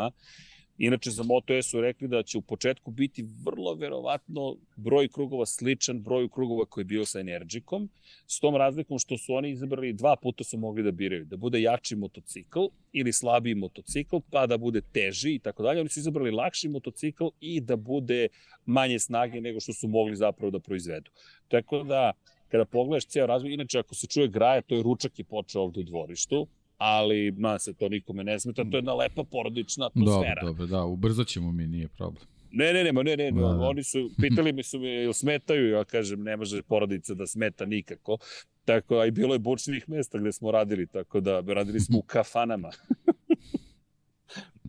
Inače, 0.83 1.11
za 1.11 1.23
Moto 1.23 1.63
su 1.63 1.81
rekli 1.81 2.09
da 2.09 2.23
će 2.23 2.39
u 2.39 2.43
početku 2.43 2.91
biti 2.91 3.25
vrlo 3.45 3.75
verovatno 3.75 4.57
broj 4.77 5.09
krugova 5.09 5.47
sličan 5.47 6.03
broju 6.03 6.29
krugova 6.29 6.65
koji 6.65 6.83
je 6.83 6.87
bio 6.87 7.05
sa 7.05 7.21
Energikom, 7.21 7.89
s 8.27 8.41
tom 8.41 8.57
razlikom 8.57 8.99
što 8.99 9.19
su 9.19 9.35
oni 9.35 9.51
izabrali, 9.51 9.93
dva 9.93 10.17
puta 10.17 10.45
su 10.45 10.59
mogli 10.59 10.83
da 10.83 10.91
biraju, 10.91 11.25
da 11.25 11.37
bude 11.37 11.61
jači 11.61 11.97
motocikl 11.97 12.61
ili 12.93 13.13
slabiji 13.13 13.55
motocikl, 13.55 14.17
pa 14.31 14.47
da 14.47 14.59
bude 14.59 14.81
teži 14.81 15.35
i 15.35 15.39
tako 15.39 15.63
dalje. 15.63 15.81
Oni 15.81 15.89
su 15.89 16.01
izabrali 16.01 16.31
lakši 16.31 16.69
motocikl 16.69 17.29
i 17.41 17.61
da 17.61 17.77
bude 17.77 18.29
manje 18.67 18.99
snage 18.99 19.41
nego 19.41 19.61
što 19.61 19.73
su 19.73 19.89
mogli 19.89 20.17
zapravo 20.17 20.51
da 20.51 20.61
proizvedu. 20.61 21.11
Tako 21.49 21.83
da, 21.83 22.13
kada 22.49 22.65
pogledaš 22.65 23.07
ceo 23.07 23.27
razvoj, 23.27 23.53
inače 23.53 23.79
ako 23.79 23.95
se 23.95 24.07
čuje 24.07 24.29
graje, 24.29 24.63
to 24.63 24.75
je 24.75 24.83
ručak 24.83 25.19
je 25.19 25.25
počeo 25.25 25.63
ovde 25.63 25.81
u 25.81 25.85
dvorištu, 25.85 26.47
ali 26.81 27.31
ma 27.31 27.59
se 27.59 27.75
to 27.75 27.89
nikome 27.89 28.25
ne 28.25 28.41
smeta, 28.41 28.65
to 28.65 28.77
je 28.77 28.79
jedna 28.79 28.95
lepa 28.95 29.25
porodična 29.25 29.87
atmosfera. 29.87 30.41
Dobro, 30.43 30.53
dobro, 30.53 30.67
da, 30.67 30.85
ubrzat 30.85 31.27
ćemo 31.27 31.53
mi, 31.53 31.67
nije 31.67 31.89
problem. 31.89 32.25
Ne, 32.53 32.73
ne, 32.73 32.85
ne, 32.85 32.93
ne, 32.93 33.17
ne, 33.17 33.31
da, 33.31 33.41
da. 33.41 33.69
oni 33.69 33.83
su, 33.83 34.11
pitali 34.21 34.53
mi 34.53 34.63
su 34.63 34.79
me, 34.79 34.89
jel 34.89 35.13
smetaju, 35.13 35.71
ja 35.71 35.85
kažem, 35.85 36.23
ne 36.23 36.37
može 36.37 36.63
porodica 36.63 37.15
da 37.15 37.27
smeta 37.27 37.67
nikako. 37.67 38.19
Tako, 38.65 38.99
a 38.99 39.07
i 39.07 39.11
bilo 39.11 39.35
je 39.35 39.39
bučnih 39.39 39.89
mesta 39.89 40.19
gde 40.19 40.33
smo 40.33 40.51
radili, 40.51 40.87
tako 40.87 41.21
da 41.21 41.41
radili 41.41 41.81
smo 41.81 41.99
u 41.99 42.03
kafanama. 42.15 42.71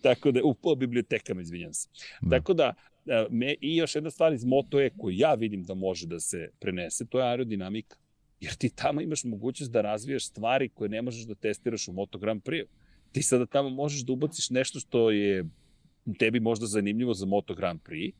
tako 0.01 0.31
da, 0.31 0.43
u 0.43 0.53
po 0.53 0.75
bibliotekama, 0.75 1.41
izvinjam 1.41 1.73
se. 1.73 1.89
Da. 2.21 2.37
Tako 2.37 2.53
da, 2.53 2.73
e, 3.05 3.25
me, 3.29 3.55
i 3.61 3.75
još 3.75 3.95
jedna 3.95 4.11
stvar 4.11 4.33
iz 4.33 4.45
Moto 4.45 4.81
E 4.81 4.89
koju 4.97 5.15
ja 5.17 5.33
vidim 5.33 5.63
da 5.63 5.73
može 5.73 6.07
da 6.07 6.19
se 6.19 6.49
prenese, 6.59 7.05
to 7.05 7.19
je 7.19 7.25
aerodinamika. 7.25 8.00
Jer 8.41 8.55
ti 8.55 8.69
tamo 8.69 9.01
imaš 9.01 9.23
mogućnost 9.23 9.71
da 9.71 9.81
razvijaš 9.81 10.27
stvari 10.27 10.69
koje 10.69 10.89
ne 10.89 11.01
možeš 11.01 11.25
da 11.25 11.35
testiraš 11.35 11.87
u 11.87 11.93
Moto 11.93 12.17
Grand 12.17 12.41
Prix. 12.43 12.65
Ti 13.11 13.23
sada 13.23 13.45
tamo 13.45 13.69
možeš 13.69 14.01
da 14.01 14.13
ubaciš 14.13 14.49
nešto 14.49 14.79
što 14.79 15.11
je 15.11 15.45
tebi 16.19 16.39
možda 16.39 16.65
zanimljivo 16.65 17.13
za 17.13 17.25
Moto 17.25 17.55
Grand 17.55 17.79
Prix, 17.81 18.13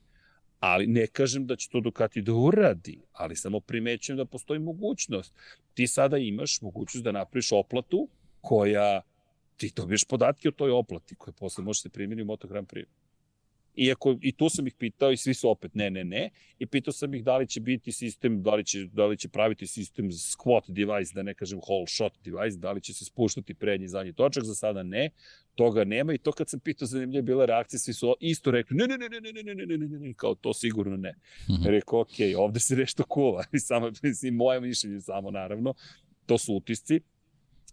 ali 0.60 0.88
ne 0.88 1.08
kažem 1.08 1.48
da 1.48 1.56
će 1.56 1.70
to 1.70 1.80
Ducati 1.80 2.22
da 2.22 2.34
uradi, 2.34 3.02
ali 3.14 3.36
samo 3.36 3.60
primećujem 3.60 4.18
da 4.18 4.26
postoji 4.26 4.60
mogućnost. 4.60 5.34
Ti 5.74 5.88
sada 5.88 6.18
imaš 6.18 6.62
mogućnost 6.62 7.04
da 7.04 7.12
napraviš 7.12 7.52
oplatu 7.52 8.08
koja 8.42 9.02
ti 9.58 9.72
dobiješ 9.76 10.04
podatke 10.04 10.50
o 10.50 10.52
toj 10.52 10.72
oplati 10.72 11.16
koje 11.16 11.34
posle 11.34 11.64
možeš 11.64 11.84
da 11.84 11.90
primjeni 11.90 12.22
u 12.22 12.26
Moto 12.26 12.48
Grand 12.48 12.68
Prix. 12.68 12.86
Iako 13.76 14.18
i 14.22 14.32
tu 14.32 14.50
sam 14.50 14.68
ih 14.68 14.74
pitao 14.78 15.12
i 15.12 15.18
svi 15.18 15.34
su 15.34 15.50
opet 15.50 15.76
ne, 15.76 15.90
ne, 15.90 16.04
ne. 16.04 16.30
I 16.60 16.66
pitao 16.66 16.94
sam 16.94 17.14
ih 17.14 17.24
da 17.24 17.38
li 17.38 17.48
će 17.48 17.60
biti 17.60 17.92
sistem, 17.92 18.44
da 18.44 18.56
li 18.56 18.66
će, 18.66 18.86
da 18.86 19.06
li 19.06 19.18
će 19.18 19.30
praviti 19.30 19.68
sistem 19.68 20.12
squat 20.12 20.64
device, 20.68 21.14
da 21.14 21.24
ne 21.24 21.34
kažem 21.34 21.60
whole 21.60 21.88
shot 21.88 22.14
device, 22.24 22.58
da 22.58 22.72
li 22.72 22.82
će 22.82 22.94
se 22.94 23.06
spuštati 23.06 23.54
prednji 23.54 23.86
i 23.86 23.88
zadnji 23.88 24.14
točak, 24.14 24.44
za 24.44 24.56
sada 24.56 24.84
ne. 24.84 25.10
Toga 25.56 25.84
nema 25.84 26.14
i 26.14 26.18
to 26.18 26.32
kad 26.32 26.50
sam 26.50 26.60
pitao 26.60 26.86
zanimljiva 26.86 27.22
bila 27.22 27.46
reakcija, 27.46 27.80
svi 27.80 27.94
su 27.94 28.16
isto 28.20 28.52
rekli 28.52 28.78
ne, 28.78 28.88
ne, 28.88 28.98
ne, 28.98 29.10
ne, 29.10 29.22
ne, 29.22 29.44
ne, 29.44 29.44
ne, 29.44 29.66
ne, 29.66 29.78
ne, 29.78 29.88
ne, 29.88 30.00
ne, 30.00 30.14
kao 30.14 30.36
to 30.36 30.54
sigurno 30.54 30.98
ne. 30.98 31.12
Mm 31.12 31.54
-hmm. 31.54 31.70
Rekao, 31.70 32.00
ok, 32.00 32.16
ovde 32.38 32.60
se 32.60 32.76
nešto 32.76 33.04
kuva. 33.04 33.44
I 33.54 33.60
samo, 33.60 33.92
mislim, 34.04 34.36
moje 34.36 34.62
mišljenje 34.62 35.02
samo, 35.02 35.32
naravno. 35.32 35.74
To 36.26 36.38
su 36.38 36.56
utisci 36.56 37.00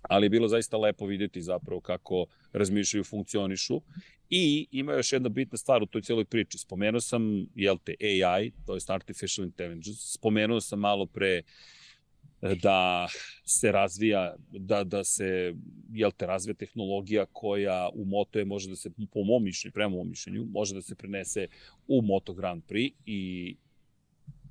ali 0.02 0.26
je 0.26 0.30
bilo 0.30 0.48
zaista 0.48 0.76
lepo 0.76 1.06
videti 1.06 1.42
zapravo 1.42 1.80
kako 1.80 2.26
razmišljaju, 2.52 3.04
funkcionišu 3.04 3.82
I 4.30 4.66
ima 4.70 4.92
još 4.92 5.12
jedna 5.12 5.28
bitna 5.28 5.58
stvar 5.58 5.82
u 5.82 5.86
toj 5.86 6.02
cijeloj 6.02 6.24
priči. 6.24 6.58
Spomenuo 6.58 7.00
sam, 7.00 7.46
jel 7.54 7.78
te, 7.84 7.94
AI, 8.00 8.52
to 8.66 8.74
je 8.74 8.80
Artificial 8.88 9.46
Intelligence. 9.46 10.00
Spomenuo 10.18 10.60
sam 10.60 10.80
malo 10.80 11.06
pre 11.06 11.42
e, 12.42 12.54
da 12.62 13.08
se 13.44 13.72
razvija, 13.72 14.36
da, 14.50 14.84
da 14.84 15.04
se 15.04 15.54
jel 15.92 16.10
te, 16.10 16.26
razvija 16.26 16.54
tehnologija 16.54 17.26
koja 17.32 17.88
u 17.94 18.04
Moto 18.04 18.38
je 18.38 18.44
može 18.44 18.68
da 18.68 18.76
se, 18.76 18.90
po 19.12 19.24
mom 19.24 19.44
mišljenju, 19.44 19.72
prema 19.72 19.96
mom 19.96 20.08
mišljenju, 20.08 20.44
može 20.44 20.74
da 20.74 20.82
se 20.82 20.94
prenese 20.94 21.48
u 21.86 22.02
Moto 22.02 22.34
Grand 22.34 22.62
Prix 22.68 22.92
i 23.06 23.56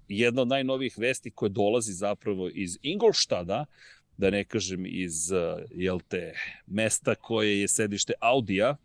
jedna 0.07 0.41
od 0.41 0.47
najnovijih 0.47 0.97
vesti 0.97 1.31
koje 1.31 1.49
dolazi 1.49 1.93
zapravo 1.93 2.49
iz 2.53 2.77
Ingolštada, 2.81 3.65
da 4.17 4.29
ne 4.29 4.43
kažem 4.43 4.85
iz, 4.85 5.31
jel 5.71 5.99
te, 6.07 6.33
mesta 6.67 7.15
koje 7.15 7.61
je 7.61 7.67
sedište 7.67 8.13
Audija, 8.19 8.75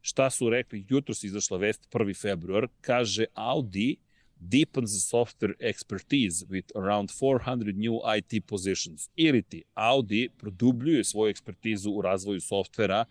šta 0.00 0.30
su 0.30 0.50
rekli, 0.50 0.84
jutro 0.88 1.14
se 1.14 1.26
izašla 1.26 1.58
vest 1.58 1.88
1. 1.92 2.20
februar, 2.20 2.68
kaže 2.80 3.24
Audi 3.34 3.96
deepens 4.40 4.92
the 4.92 5.00
software 5.00 5.54
expertise 5.60 6.44
with 6.48 6.70
around 6.74 7.10
400 7.10 7.74
new 7.74 8.00
IT 8.16 8.46
positions. 8.46 9.10
Ili 9.16 9.42
ti, 9.42 9.64
Audi 9.74 10.28
produbljuje 10.38 11.04
svoju 11.04 11.30
ekspertizu 11.30 11.90
u 11.90 12.02
razvoju 12.02 12.40
softvera 12.40 13.04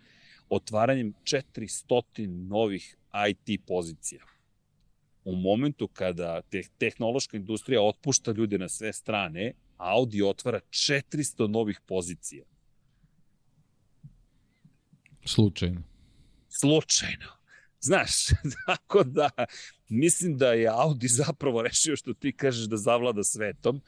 otvaranjem 0.50 1.14
400 1.24 2.28
novih 2.28 2.96
IT 3.30 3.62
pozicija. 3.68 4.35
U 5.26 5.36
momentu 5.36 5.88
kada 5.88 6.42
te, 6.42 6.62
tehnološka 6.78 7.38
industrija 7.38 7.82
otpušta 7.82 8.32
ljude 8.32 8.58
na 8.58 8.70
sve 8.70 8.94
strane, 8.94 9.54
Audi 9.78 10.22
otvara 10.24 10.60
400 10.70 11.48
novih 11.48 11.80
pozicija. 11.86 12.46
Slučajno. 15.26 15.84
Slučajno. 16.50 17.28
Znaš, 17.82 18.12
tako 18.66 19.04
da 19.04 19.30
mislim 19.90 20.38
da 20.38 20.54
je 20.54 20.68
Audi 20.68 21.08
zapravo 21.08 21.62
rešio 21.62 21.96
što 21.96 22.14
ti 22.14 22.32
kažeš 22.32 22.66
da 22.66 22.78
zavlada 22.78 23.24
svetom, 23.24 23.82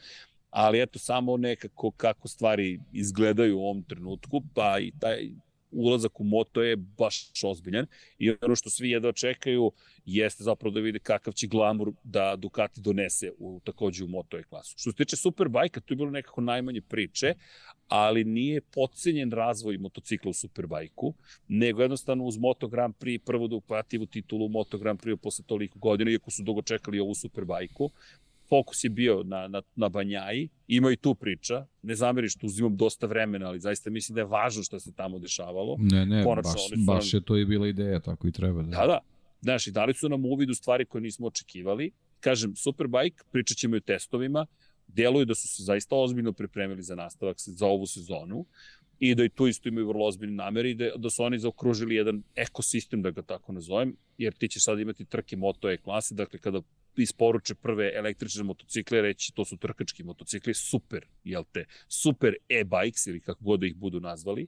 ali 0.50 0.82
eto 0.82 1.00
samo 1.00 1.38
nekako 1.38 1.92
kako 1.92 2.28
stvari 2.28 2.80
izgledaju 2.94 3.58
u 3.58 3.62
ovom 3.62 3.84
trenutku, 3.84 4.42
pa 4.54 4.80
i 4.80 4.92
taj 5.00 5.30
ulazak 5.72 6.20
u 6.20 6.24
moto 6.24 6.62
je 6.64 6.76
baš 6.76 7.44
ozbiljan 7.44 7.86
i 8.20 8.32
ono 8.42 8.56
što 8.56 8.70
svi 8.70 8.90
jedva 8.90 9.12
čekaju 9.12 9.72
jeste 10.06 10.44
zapravo 10.44 10.74
da 10.74 10.80
vide 10.80 11.00
kakav 11.00 11.34
će 11.34 11.48
glamur 11.48 11.92
da 12.04 12.36
Ducati 12.36 12.82
donese 12.82 13.32
u, 13.38 13.62
takođe 13.64 14.04
u 14.04 14.08
Moto 14.08 14.38
E 14.38 14.44
klasu. 14.44 14.76
Što 14.78 14.92
se 14.92 14.98
tiče 14.98 15.16
Superbajka, 15.16 15.82
tu 15.82 15.94
je 15.94 15.98
bilo 15.98 16.10
nekako 16.10 16.42
najmanje 16.42 16.82
priče, 16.82 17.34
ali 17.88 18.24
nije 18.24 18.62
podcenjen 18.62 19.32
razvoj 19.32 19.78
motocikla 19.78 20.30
u 20.30 20.34
Superbajku, 20.34 21.14
nego 21.48 21.82
jednostavno 21.82 22.24
uz 22.24 22.38
Moto 22.38 22.68
Grand 22.68 22.96
Prix 22.96 23.20
prvo 23.26 23.48
Ducativu 23.48 24.06
titulu 24.06 24.46
u 24.46 24.50
Moto 24.50 24.78
Grand 24.78 25.00
Prix 25.00 25.18
posle 25.18 25.46
toliko 25.46 25.80
godina, 25.80 26.12
iako 26.12 26.32
su 26.32 26.44
dugo 26.44 26.62
čekali 26.62 27.00
ovu 27.00 27.16
Superbajku, 27.16 27.92
fokus 28.50 28.84
je 28.84 28.90
bio 28.90 29.24
na, 29.24 29.48
na, 29.48 29.62
na 29.76 29.90
Banjaji, 29.90 30.50
ima 30.68 30.92
i 30.92 30.96
tu 30.96 31.16
priča, 31.16 31.66
ne 31.82 31.96
zameriš, 31.96 32.36
tu 32.36 32.46
uzimam 32.46 32.78
dosta 32.78 33.08
vremena, 33.08 33.48
ali 33.48 33.60
zaista 33.60 33.90
mislim 33.90 34.16
da 34.16 34.22
je 34.22 34.26
važno 34.26 34.64
što 34.64 34.80
se 34.80 34.94
tamo 34.94 35.20
dešavalo. 35.20 35.76
Ne, 35.80 36.06
ne, 36.06 36.24
Konačno, 36.24 36.52
baš, 36.52 36.86
baš 36.86 37.14
je 37.14 37.22
to 37.22 37.38
i 37.38 37.46
bila 37.46 37.68
ideja, 37.68 38.00
tako 38.00 38.28
i 38.28 38.32
treba. 38.32 38.62
Da, 38.62 38.70
da, 38.70 38.86
da 38.88 39.00
Znaš, 39.42 39.68
i 39.68 39.72
dali 39.72 39.94
su 39.94 40.10
nam 40.10 40.26
uvid 40.26 40.50
u 40.50 40.56
stvari 40.56 40.86
koje 40.86 41.02
nismo 41.02 41.28
očekivali. 41.28 41.92
Kažem, 42.20 42.56
Superbike, 42.56 43.24
pričat 43.32 43.58
ćemo 43.58 43.76
i 43.76 43.78
o 43.78 43.82
testovima, 43.82 44.46
deluju 44.88 45.26
da 45.26 45.36
su 45.36 45.48
se 45.48 45.64
zaista 45.64 45.96
ozbiljno 45.96 46.34
pripremili 46.34 46.84
za 46.84 46.96
nastavak 46.96 47.38
za 47.40 47.66
ovu 47.66 47.86
sezonu 47.86 48.46
i 49.00 49.16
da 49.16 49.24
i 49.24 49.30
tu 49.30 49.48
isto 49.48 49.70
imaju 49.70 49.88
vrlo 49.88 50.06
ozbiljne 50.06 50.36
namere 50.36 50.72
i 50.72 50.76
da, 50.76 50.90
da 50.96 51.10
su 51.10 51.24
oni 51.24 51.40
zaokružili 51.40 51.96
jedan 51.96 52.24
ekosistem, 52.36 53.02
da 53.02 53.12
ga 53.12 53.22
tako 53.22 53.54
nazovem, 53.54 53.96
jer 54.18 54.34
ti 54.34 54.48
će 54.48 54.60
sad 54.60 54.80
imati 54.80 55.06
trke 55.06 55.38
Moto 55.38 55.70
E 55.70 55.78
klase, 55.78 56.16
dakle 56.16 56.40
kada 56.40 56.62
isporuče 57.02 57.56
prve 57.56 57.92
električne 57.96 58.44
motocikle, 58.44 59.02
reći 59.02 59.34
to 59.36 59.46
su 59.46 59.58
trkački 59.58 60.04
motocikli, 60.04 60.54
super, 60.54 61.06
jel 61.24 61.44
te, 61.52 61.66
super 61.88 62.36
e-bikes 62.50 63.08
ili 63.08 63.22
kako 63.22 63.44
god 63.44 63.60
da 63.60 63.66
ih 63.66 63.76
budu 63.76 64.00
nazvali. 64.00 64.48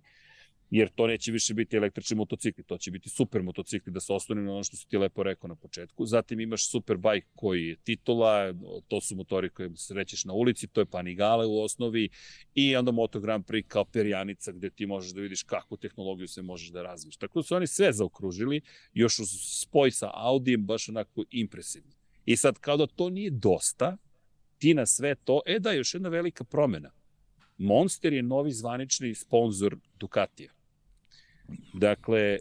Jer 0.72 0.90
to 0.90 1.08
neće 1.08 1.32
više 1.32 1.54
biti 1.54 1.78
električni 1.78 2.16
motocikli, 2.18 2.64
to 2.64 2.78
će 2.78 2.92
biti 2.92 3.10
super 3.10 3.42
motocikli 3.44 3.94
da 3.94 4.00
se 4.00 4.14
osnovim 4.14 4.46
na 4.46 4.54
ono 4.54 4.64
što 4.64 4.78
si 4.78 4.88
ti 4.88 4.98
lepo 4.98 5.24
rekao 5.24 5.48
na 5.48 5.56
početku. 5.56 6.06
Zatim 6.06 6.40
imaš 6.40 6.70
Superbike 6.70 7.28
koji 7.36 7.68
je 7.68 7.76
titula, 7.76 8.54
to 8.88 9.02
su 9.02 9.16
motori 9.16 9.50
koje 9.50 9.76
se 9.76 9.94
rećeš 9.94 10.26
na 10.26 10.34
ulici, 10.34 10.68
to 10.68 10.82
je 10.82 10.86
Panigale 10.86 11.46
u 11.46 11.62
osnovi 11.62 12.10
i 12.56 12.76
onda 12.76 12.92
Moto 12.92 13.20
Grand 13.20 13.46
Prix 13.46 13.68
kao 13.68 13.86
perjanica 13.86 14.52
gde 14.52 14.70
ti 14.70 14.86
možeš 14.86 15.14
da 15.14 15.22
vidiš 15.22 15.44
kakvu 15.44 15.78
tehnologiju 15.78 16.28
se 16.28 16.42
možeš 16.42 16.70
da 16.70 16.82
razviš. 16.82 17.18
Tako 17.18 17.40
da 17.40 17.44
su 17.44 17.56
oni 17.56 17.68
sve 17.68 17.94
zaokružili, 17.94 18.62
još 18.94 19.20
uz 19.20 19.30
spoj 19.62 19.92
sa 19.92 20.12
Audijem 20.14 20.66
baš 20.66 20.90
onako 20.90 21.24
impresivno. 21.32 21.99
I 22.26 22.36
sad 22.36 22.60
kao 22.60 22.78
da 22.78 22.88
to 22.88 23.10
nije 23.10 23.30
dosta, 23.30 23.98
ti 24.58 24.74
na 24.74 24.86
sve 24.86 25.16
to, 25.16 25.42
e 25.46 25.60
da, 25.60 25.72
još 25.72 25.94
jedna 25.94 26.10
velika 26.10 26.44
promena. 26.44 26.92
Monster 27.58 28.14
je 28.14 28.24
novi 28.24 28.52
zvanični 28.52 29.16
sponsor 29.16 29.78
Ducatija. 30.00 30.52
Dakle, 31.74 32.38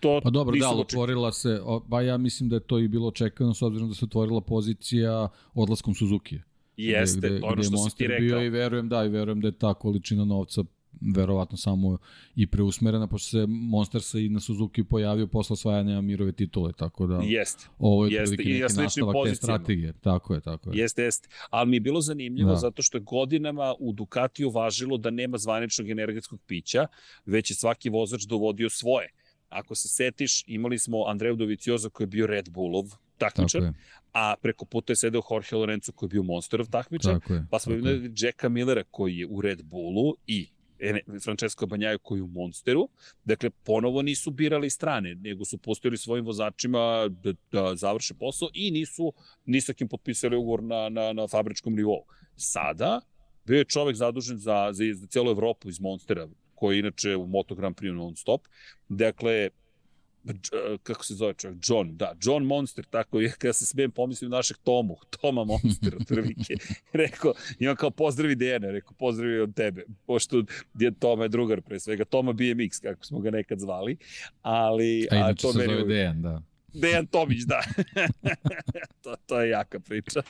to 0.00 0.20
Pa 0.22 0.30
dobro, 0.30 0.56
da, 0.60 0.70
otvorila 0.70 1.32
se, 1.32 1.60
pa 1.90 2.02
ja 2.02 2.16
mislim 2.16 2.48
da 2.48 2.56
je 2.56 2.60
to 2.60 2.78
i 2.78 2.88
bilo 2.88 3.10
čekano 3.10 3.54
s 3.54 3.62
obzirom 3.62 3.88
da 3.88 3.94
se 3.94 4.04
otvorila 4.04 4.40
pozicija 4.40 5.28
odlaskom 5.54 5.94
Suzuki. 5.94 6.38
Jeste, 6.76 7.18
gde, 7.18 7.28
gde, 7.28 7.46
ono 7.46 7.62
što 7.62 7.76
si 7.76 7.96
ti 7.96 8.06
rekao. 8.06 8.26
Bio 8.26 8.46
i 8.46 8.48
verujem, 8.48 8.88
da, 8.88 9.04
i 9.04 9.08
verujem 9.08 9.40
da 9.40 9.48
je 9.48 9.58
ta 9.58 9.74
količina 9.74 10.24
novca 10.24 10.64
verovatno 11.00 11.56
samo 11.56 11.98
i 12.36 12.46
preusmerena, 12.46 13.06
pošto 13.06 13.28
se 13.28 13.46
Monster 13.48 14.02
se 14.02 14.24
i 14.24 14.28
na 14.28 14.40
Suzuki 14.40 14.84
pojavio 14.84 15.26
posle 15.26 15.54
osvajanja 15.54 16.00
Mirove 16.00 16.32
titule, 16.32 16.72
tako 16.72 17.06
da 17.06 17.20
jest, 17.24 17.68
ovo 17.78 18.06
je 18.06 18.12
jest, 18.12 18.36
prilike 18.36 18.50
neki 18.50 18.80
nastavak 18.80 19.16
te 19.24 19.34
strategije. 19.34 19.92
Tako 19.92 20.34
je, 20.34 20.40
tako 20.40 20.70
je. 20.70 20.80
Jeste, 20.80 21.02
jeste. 21.02 21.28
Ali 21.50 21.70
mi 21.70 21.76
je 21.76 21.80
bilo 21.80 22.00
zanimljivo 22.00 22.50
da. 22.50 22.56
zato 22.56 22.82
što 22.82 22.98
je 22.98 23.02
godinama 23.02 23.74
u 23.78 23.92
Ducatiju 23.92 24.50
važilo 24.50 24.98
da 24.98 25.10
nema 25.10 25.38
zvaničnog 25.38 25.90
energetskog 25.90 26.40
pića, 26.46 26.86
već 27.26 27.50
je 27.50 27.54
svaki 27.54 27.90
vozač 27.90 28.22
dovodio 28.22 28.70
svoje. 28.70 29.08
Ako 29.48 29.74
se 29.74 29.88
setiš, 29.88 30.44
imali 30.46 30.78
smo 30.78 31.04
Andreju 31.06 31.36
Dovicioza 31.36 31.88
koji 31.88 32.04
je 32.04 32.08
bio 32.08 32.26
Red 32.26 32.50
Bullov 32.50 32.84
takmičar, 33.18 33.72
a 34.12 34.34
preko 34.42 34.64
puta 34.64 34.92
je 34.92 34.96
sedeo 34.96 35.22
Jorge 35.30 35.56
Lorenzo 35.56 35.92
koji 35.92 36.06
je 36.06 36.10
bio 36.10 36.22
Monsterov 36.22 36.70
takmičar, 36.70 37.20
pa 37.50 37.58
smo 37.58 37.74
imali 37.74 38.12
Jacka 38.16 38.48
Millera 38.48 38.84
koji 38.90 39.16
je 39.18 39.26
u 39.26 39.40
Red 39.40 39.62
Bullu 39.64 40.14
i 40.26 40.48
Francesco 41.24 41.66
Banjaju 41.66 41.98
koji 41.98 42.20
u 42.22 42.26
Monsteru. 42.26 42.88
Dakle, 43.24 43.50
ponovo 43.50 44.02
nisu 44.02 44.30
birali 44.30 44.70
strane, 44.70 45.14
nego 45.14 45.44
su 45.44 45.58
postojili 45.58 45.96
svojim 45.96 46.24
vozačima 46.24 47.08
da, 47.08 47.32
da 47.52 47.76
završe 47.76 48.14
posao 48.14 48.48
i 48.54 48.70
nisu 48.70 49.12
ni 49.46 49.60
sa 49.60 49.72
kim 49.72 49.88
potpisali 49.88 50.36
ugovor 50.36 50.62
na, 50.62 50.88
na, 50.88 51.12
na 51.12 51.28
fabričkom 51.28 51.74
nivou. 51.74 52.04
Sada, 52.36 53.00
bio 53.46 53.58
je 53.58 53.64
čovek 53.64 53.96
zadužen 53.96 54.36
za, 54.36 54.68
za, 54.72 54.84
za 54.94 55.06
celu 55.06 55.30
Evropu 55.30 55.68
iz 55.68 55.80
Monstera, 55.80 56.28
koji 56.54 56.76
je 56.76 56.80
inače 56.80 57.16
u 57.16 57.26
Moto 57.26 57.54
Grand 57.54 57.76
non 57.82 58.16
stop. 58.16 58.48
Dakle, 58.88 59.50
kako 60.82 61.04
se 61.04 61.14
zove 61.14 61.34
čovjek, 61.34 61.58
John, 61.68 61.96
da, 61.96 62.14
John 62.22 62.44
Monster, 62.44 62.84
tako 62.84 63.20
je, 63.20 63.32
kada 63.38 63.52
se 63.52 63.66
smijem 63.66 63.90
pomislim 63.90 64.30
našeg 64.30 64.56
Tomu, 64.56 64.96
Toma 65.20 65.44
Monster 65.44 65.94
od 66.00 66.06
Trvike, 66.06 66.54
rekao, 66.92 67.34
ima 67.58 67.74
kao 67.74 67.90
pozdravi 67.90 68.34
Dejane, 68.34 68.72
rekao, 68.72 68.92
pozdravi 68.98 69.40
od 69.40 69.54
tebe, 69.54 69.84
pošto 70.06 70.42
je 70.78 70.90
Toma 70.98 71.22
je 71.22 71.28
drugar 71.28 71.62
pre 71.62 71.80
svega, 71.80 72.04
Toma 72.04 72.32
BMX, 72.32 72.80
kako 72.82 73.04
smo 73.04 73.20
ga 73.20 73.30
nekad 73.30 73.58
zvali, 73.58 73.96
ali... 74.42 75.08
A 75.10 75.16
inače 75.16 75.30
a 75.30 75.34
to 75.34 75.52
se 75.52 75.64
zove 75.64 75.84
Dejan, 75.84 76.22
da. 76.22 76.42
Dejan 76.80 77.06
Tomić, 77.06 77.42
da. 77.42 77.62
to, 79.02 79.16
to 79.26 79.40
je 79.40 79.50
jaka 79.50 79.80
priča. 79.80 80.22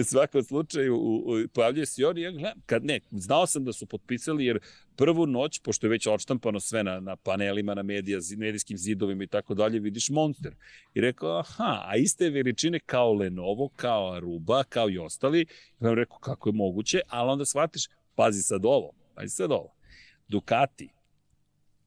U 0.00 0.04
svakom 0.04 0.42
slučaju, 0.42 0.96
u, 0.96 1.16
u, 1.16 1.48
pojavljuje 1.54 1.86
se 1.86 2.02
i 2.02 2.04
on 2.04 2.18
i 2.18 2.22
ja 2.22 2.30
gledam, 2.30 2.60
kad 2.66 2.84
ne, 2.84 3.00
znao 3.10 3.46
sam 3.46 3.64
da 3.64 3.72
su 3.72 3.86
potpisali, 3.86 4.44
jer 4.44 4.58
prvu 4.96 5.26
noć, 5.26 5.60
pošto 5.60 5.86
je 5.86 5.90
već 5.90 6.06
odštampano 6.06 6.60
sve 6.60 6.84
na, 6.84 7.00
na 7.00 7.16
panelima, 7.16 7.74
na 7.74 7.82
medija, 7.82 8.18
medijskim 8.36 8.76
zidovima 8.76 9.24
i 9.24 9.26
tako 9.26 9.54
dalje, 9.54 9.78
vidiš 9.78 10.08
Monster. 10.08 10.54
I 10.94 11.00
rekao, 11.00 11.38
aha, 11.38 11.82
a 11.86 11.96
iste 11.96 12.30
veličine 12.30 12.80
kao 12.80 13.12
Lenovo, 13.12 13.68
kao 13.76 14.12
Aruba, 14.12 14.64
kao 14.64 14.90
i 14.90 14.98
ostali. 14.98 15.40
I 15.40 15.46
vam 15.84 15.94
rekao, 15.94 16.18
kako 16.18 16.48
je 16.48 16.52
moguće, 16.52 17.00
ali 17.08 17.30
onda 17.30 17.44
shvatiš, 17.44 17.88
pazi 18.14 18.42
sad 18.42 18.60
ovo, 18.64 18.92
pazi 19.14 19.28
sad 19.28 19.52
ovo. 19.52 19.74
Ducati, 20.28 20.88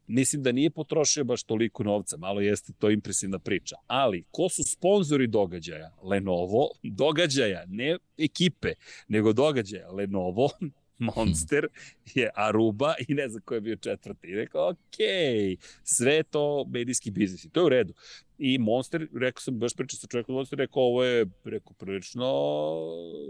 mislim 0.07 0.43
da 0.43 0.51
nije 0.51 0.69
potrošio 0.69 1.23
baš 1.23 1.43
toliko 1.43 1.83
novca, 1.83 2.17
malo 2.17 2.41
jeste 2.41 2.73
to 2.79 2.89
impresivna 2.89 3.39
priča. 3.39 3.75
Ali, 3.87 4.23
ko 4.31 4.49
su 4.49 4.63
sponzori 4.63 5.27
događaja? 5.27 5.91
Lenovo, 6.03 6.69
događaja, 6.83 7.65
ne 7.67 7.97
ekipe, 8.17 8.73
nego 9.07 9.33
događaja. 9.33 9.91
Lenovo, 9.91 10.49
Monster 11.15 11.67
je 12.15 12.29
Aruba 12.35 12.93
i 13.07 13.13
ne 13.13 13.29
znam 13.29 13.41
ko 13.45 13.55
je 13.55 13.61
bio 13.61 13.75
četvrti. 13.75 14.27
I 14.27 14.35
rekao, 14.35 14.69
ok, 14.69 14.97
sve 15.83 16.23
to 16.23 16.65
medijski 16.69 17.11
biznis 17.11 17.45
i 17.45 17.49
to 17.49 17.59
je 17.59 17.65
u 17.65 17.69
redu. 17.69 17.93
I 18.37 18.57
Monster, 18.57 19.07
rekao 19.13 19.41
sam, 19.41 19.59
baš 19.59 19.75
pričao 19.75 19.97
sa 19.97 20.07
čovjekom 20.07 20.35
Monster, 20.35 20.59
rekao, 20.59 20.83
ovo 20.83 21.03
je, 21.03 21.25
rekao, 21.43 21.73
prilično 21.73 22.25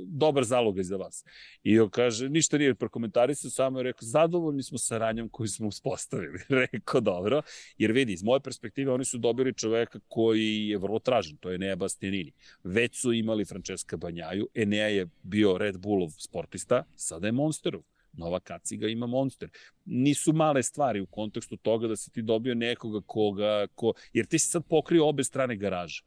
dobar 0.08 0.44
zalog 0.44 0.84
za 0.84 0.98
vas. 0.98 1.26
I 1.64 1.80
on 1.80 1.90
kaže, 1.90 2.30
ništa 2.30 2.58
nije 2.58 2.76
prokomentarisao, 2.76 3.52
samo 3.52 3.80
je 3.80 3.84
rekao, 3.84 4.02
zadovoljni 4.02 4.64
smo 4.64 4.78
sa 4.78 4.98
ranjom 4.98 5.30
koju 5.30 5.48
smo 5.48 5.68
uspostavili. 5.68 6.40
rekao, 6.72 7.02
dobro, 7.02 7.42
jer 7.78 7.92
vidi, 7.92 8.14
iz 8.14 8.24
moje 8.24 8.40
perspektive 8.40 8.92
oni 8.92 9.06
su 9.06 9.18
dobili 9.18 9.54
čoveka 9.54 10.00
koji 10.08 10.68
je 10.68 10.78
vrlo 10.78 11.00
tražen, 11.00 11.38
to 11.38 11.50
je 11.50 11.56
Enea 11.56 11.76
Bastianini. 11.76 12.32
Već 12.64 13.02
su 13.02 13.14
imali 13.14 13.46
Francesca 13.46 13.98
Banjaju, 13.98 14.48
Enea 14.54 14.88
je 14.88 15.08
bio 15.24 15.58
Red 15.58 15.78
Bullov 15.78 16.10
sportista, 16.18 16.84
sada 16.96 17.28
je 17.28 17.32
Monsterov 17.32 17.93
nova 18.14 18.40
kaciga 18.40 18.88
ima 18.88 19.08
Monster. 19.08 19.50
Nisu 19.86 20.34
male 20.34 20.64
stvari 20.64 21.02
u 21.02 21.06
kontekstu 21.06 21.58
toga 21.58 21.88
da 21.88 21.96
si 21.96 22.12
ti 22.12 22.22
dobio 22.22 22.56
nekoga 22.56 23.02
koga, 23.06 23.68
ko, 23.76 23.94
jer 24.14 24.26
ti 24.26 24.40
si 24.40 24.48
sad 24.48 24.64
pokrio 24.70 25.08
obe 25.08 25.24
strane 25.24 25.56
garaža. 25.56 26.04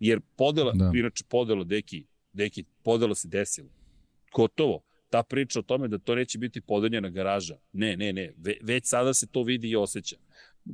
Jer 0.00 0.20
podela, 0.36 0.72
da. 0.72 0.92
inače 0.94 1.24
podela, 1.28 1.64
deki, 1.64 2.04
deki, 2.32 2.64
podela 2.82 3.14
se 3.14 3.28
desila. 3.28 3.68
Gotovo. 4.32 4.82
Ta 5.10 5.22
priča 5.22 5.58
o 5.58 5.62
tome 5.62 5.88
da 5.88 5.98
to 5.98 6.14
neće 6.14 6.38
biti 6.38 6.60
podeljena 6.60 7.08
garaža. 7.08 7.56
Ne, 7.72 7.96
ne, 7.96 8.12
ne. 8.12 8.32
Ve, 8.36 8.56
već 8.62 8.86
sada 8.86 9.14
se 9.14 9.26
to 9.26 9.42
vidi 9.42 9.68
i 9.68 9.76
osjeća. 9.76 10.16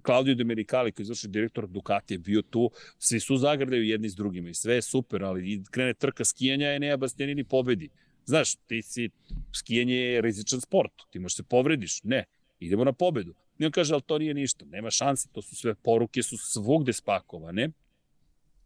Claudio 0.06 0.34
Domenicali, 0.34 0.92
koji 0.92 1.02
je 1.02 1.06
izvršen 1.06 1.32
direktor 1.32 1.68
Ducati, 1.68 2.14
je 2.14 2.18
bio 2.18 2.42
tu, 2.42 2.70
svi 2.98 3.20
su 3.20 3.36
zagradaju 3.36 3.84
jedni 3.84 4.08
s 4.08 4.14
drugima 4.14 4.48
i 4.48 4.54
sve 4.54 4.74
je 4.74 4.82
super, 4.82 5.24
ali 5.24 5.64
krene 5.70 5.94
trka 5.94 6.24
skijanja, 6.24 6.74
Enea 6.74 6.96
Bastianini 6.96 7.44
pobedi. 7.44 7.88
Znaš, 8.26 8.54
ti 8.66 8.82
si, 8.82 9.10
skijanje 9.54 9.94
je 9.94 10.20
rizičan 10.20 10.60
sport, 10.60 10.92
ti 11.10 11.18
možeš 11.18 11.36
se 11.36 11.42
povrediš. 11.42 12.00
Ne, 12.04 12.24
idemo 12.60 12.84
na 12.84 12.92
pobedu. 12.92 13.34
I 13.58 13.64
on 13.64 13.72
kaže, 13.72 13.94
ali 13.94 14.02
to 14.02 14.18
nije 14.18 14.34
ništa, 14.34 14.64
nema 14.64 14.90
šanse, 14.90 15.28
to 15.32 15.42
su 15.42 15.56
sve 15.56 15.74
poruke, 15.74 16.22
su 16.22 16.36
svugde 16.36 16.92
spakovane. 16.92 17.70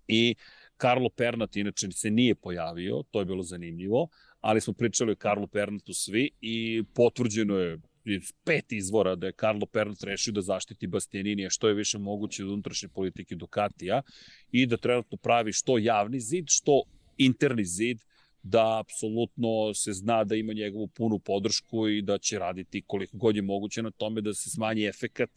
I 0.09 0.35
Karlo 0.77 1.09
Pernat 1.09 1.57
inače 1.57 1.91
se 1.93 2.11
nije 2.11 2.35
pojavio, 2.35 3.03
to 3.11 3.19
je 3.19 3.25
bilo 3.25 3.43
zanimljivo, 3.43 4.09
ali 4.41 4.61
smo 4.61 4.73
pričali 4.73 5.13
o 5.13 5.17
Karlu 5.17 5.47
Pernatu 5.47 5.95
svi 5.95 6.31
i 6.41 6.85
potvrđeno 6.95 7.57
je 7.57 7.79
iz 8.05 8.33
pet 8.45 8.73
izvora 8.73 9.15
da 9.15 9.27
je 9.27 9.33
Karlo 9.33 9.67
Pernat 9.67 10.03
rešio 10.03 10.33
da 10.33 10.41
zaštiti 10.41 10.87
Bastianinija 10.87 11.51
što 11.51 11.69
je 11.69 11.75
više 11.75 11.99
moguće 11.99 12.45
od 12.45 12.51
unutrašnje 12.51 12.89
politike 12.89 13.35
Ducatija 13.35 14.03
i 14.53 14.67
da 14.67 14.77
trenutno 14.77 15.19
pravi 15.19 15.53
što 15.53 15.79
javni 15.79 16.21
zid, 16.21 16.45
što 16.49 16.83
interni 17.19 17.65
zid 17.65 17.99
da 18.43 18.81
apsolutno 18.81 19.75
se 19.75 19.93
zna 19.93 20.25
da 20.25 20.35
ima 20.35 20.53
njegovu 20.53 20.87
punu 20.87 21.19
podršku 21.19 21.89
i 21.89 22.03
da 22.03 22.19
će 22.19 22.39
raditi 22.39 22.83
koliko 22.87 23.17
god 23.17 23.37
je 23.37 23.43
moguće 23.43 23.83
na 23.83 23.91
tome 23.91 24.21
da 24.21 24.35
se 24.35 24.51
smanji 24.51 24.85
efekat 24.85 25.31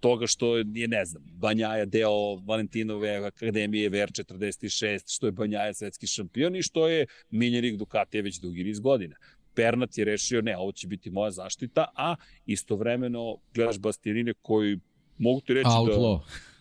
toga 0.00 0.26
što 0.26 0.56
je, 0.56 0.64
ne 0.88 1.04
znam, 1.04 1.22
Banjaja 1.32 1.84
deo 1.84 2.36
Valentinove 2.36 3.16
akademije 3.16 3.90
VR46, 3.90 5.14
što 5.14 5.26
je 5.26 5.32
Banjaja 5.32 5.74
svetski 5.74 6.06
šampion 6.06 6.56
i 6.56 6.62
što 6.62 6.88
je 6.88 7.06
Miljenik 7.30 7.76
Ducatija 7.76 8.22
već 8.22 8.40
dugi 8.40 8.64
niz 8.64 8.80
godina. 8.80 9.16
Pernat 9.54 9.98
je 9.98 10.04
rešio, 10.04 10.42
ne, 10.42 10.56
ovo 10.56 10.72
će 10.72 10.86
biti 10.86 11.10
moja 11.10 11.30
zaštita, 11.30 11.86
a 11.96 12.14
istovremeno 12.46 13.38
gledaš 13.54 13.78
Bastianine 13.78 14.34
koji 14.42 14.78
mogu 15.18 15.40
ti 15.40 15.54
reći 15.54 15.68
Outlaw. 15.68 16.18
da... 16.18 16.51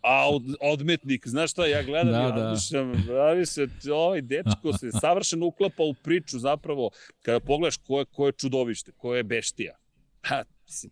A 0.00 0.30
od, 0.30 0.42
odmetnik, 0.60 1.28
znaš 1.28 1.50
šta, 1.50 1.66
ja 1.66 1.82
gledam 1.82 2.12
da, 2.12 2.28
i 2.28 2.40
razmišljam, 2.40 2.92
da. 3.06 3.46
se, 3.46 3.68
ovaj 3.92 4.22
dečko 4.22 4.72
se 4.78 4.90
savršeno 5.00 5.46
uklapa 5.46 5.82
u 5.82 5.94
priču 5.94 6.38
zapravo, 6.38 6.90
kada 7.22 7.40
pogledaš 7.40 7.76
ko 7.76 7.98
je, 7.98 8.04
ko 8.04 8.26
je 8.26 8.32
čudovište, 8.32 8.92
ko 8.92 9.14
je 9.14 9.22
beštija. 9.22 9.76
Ha, 10.22 10.44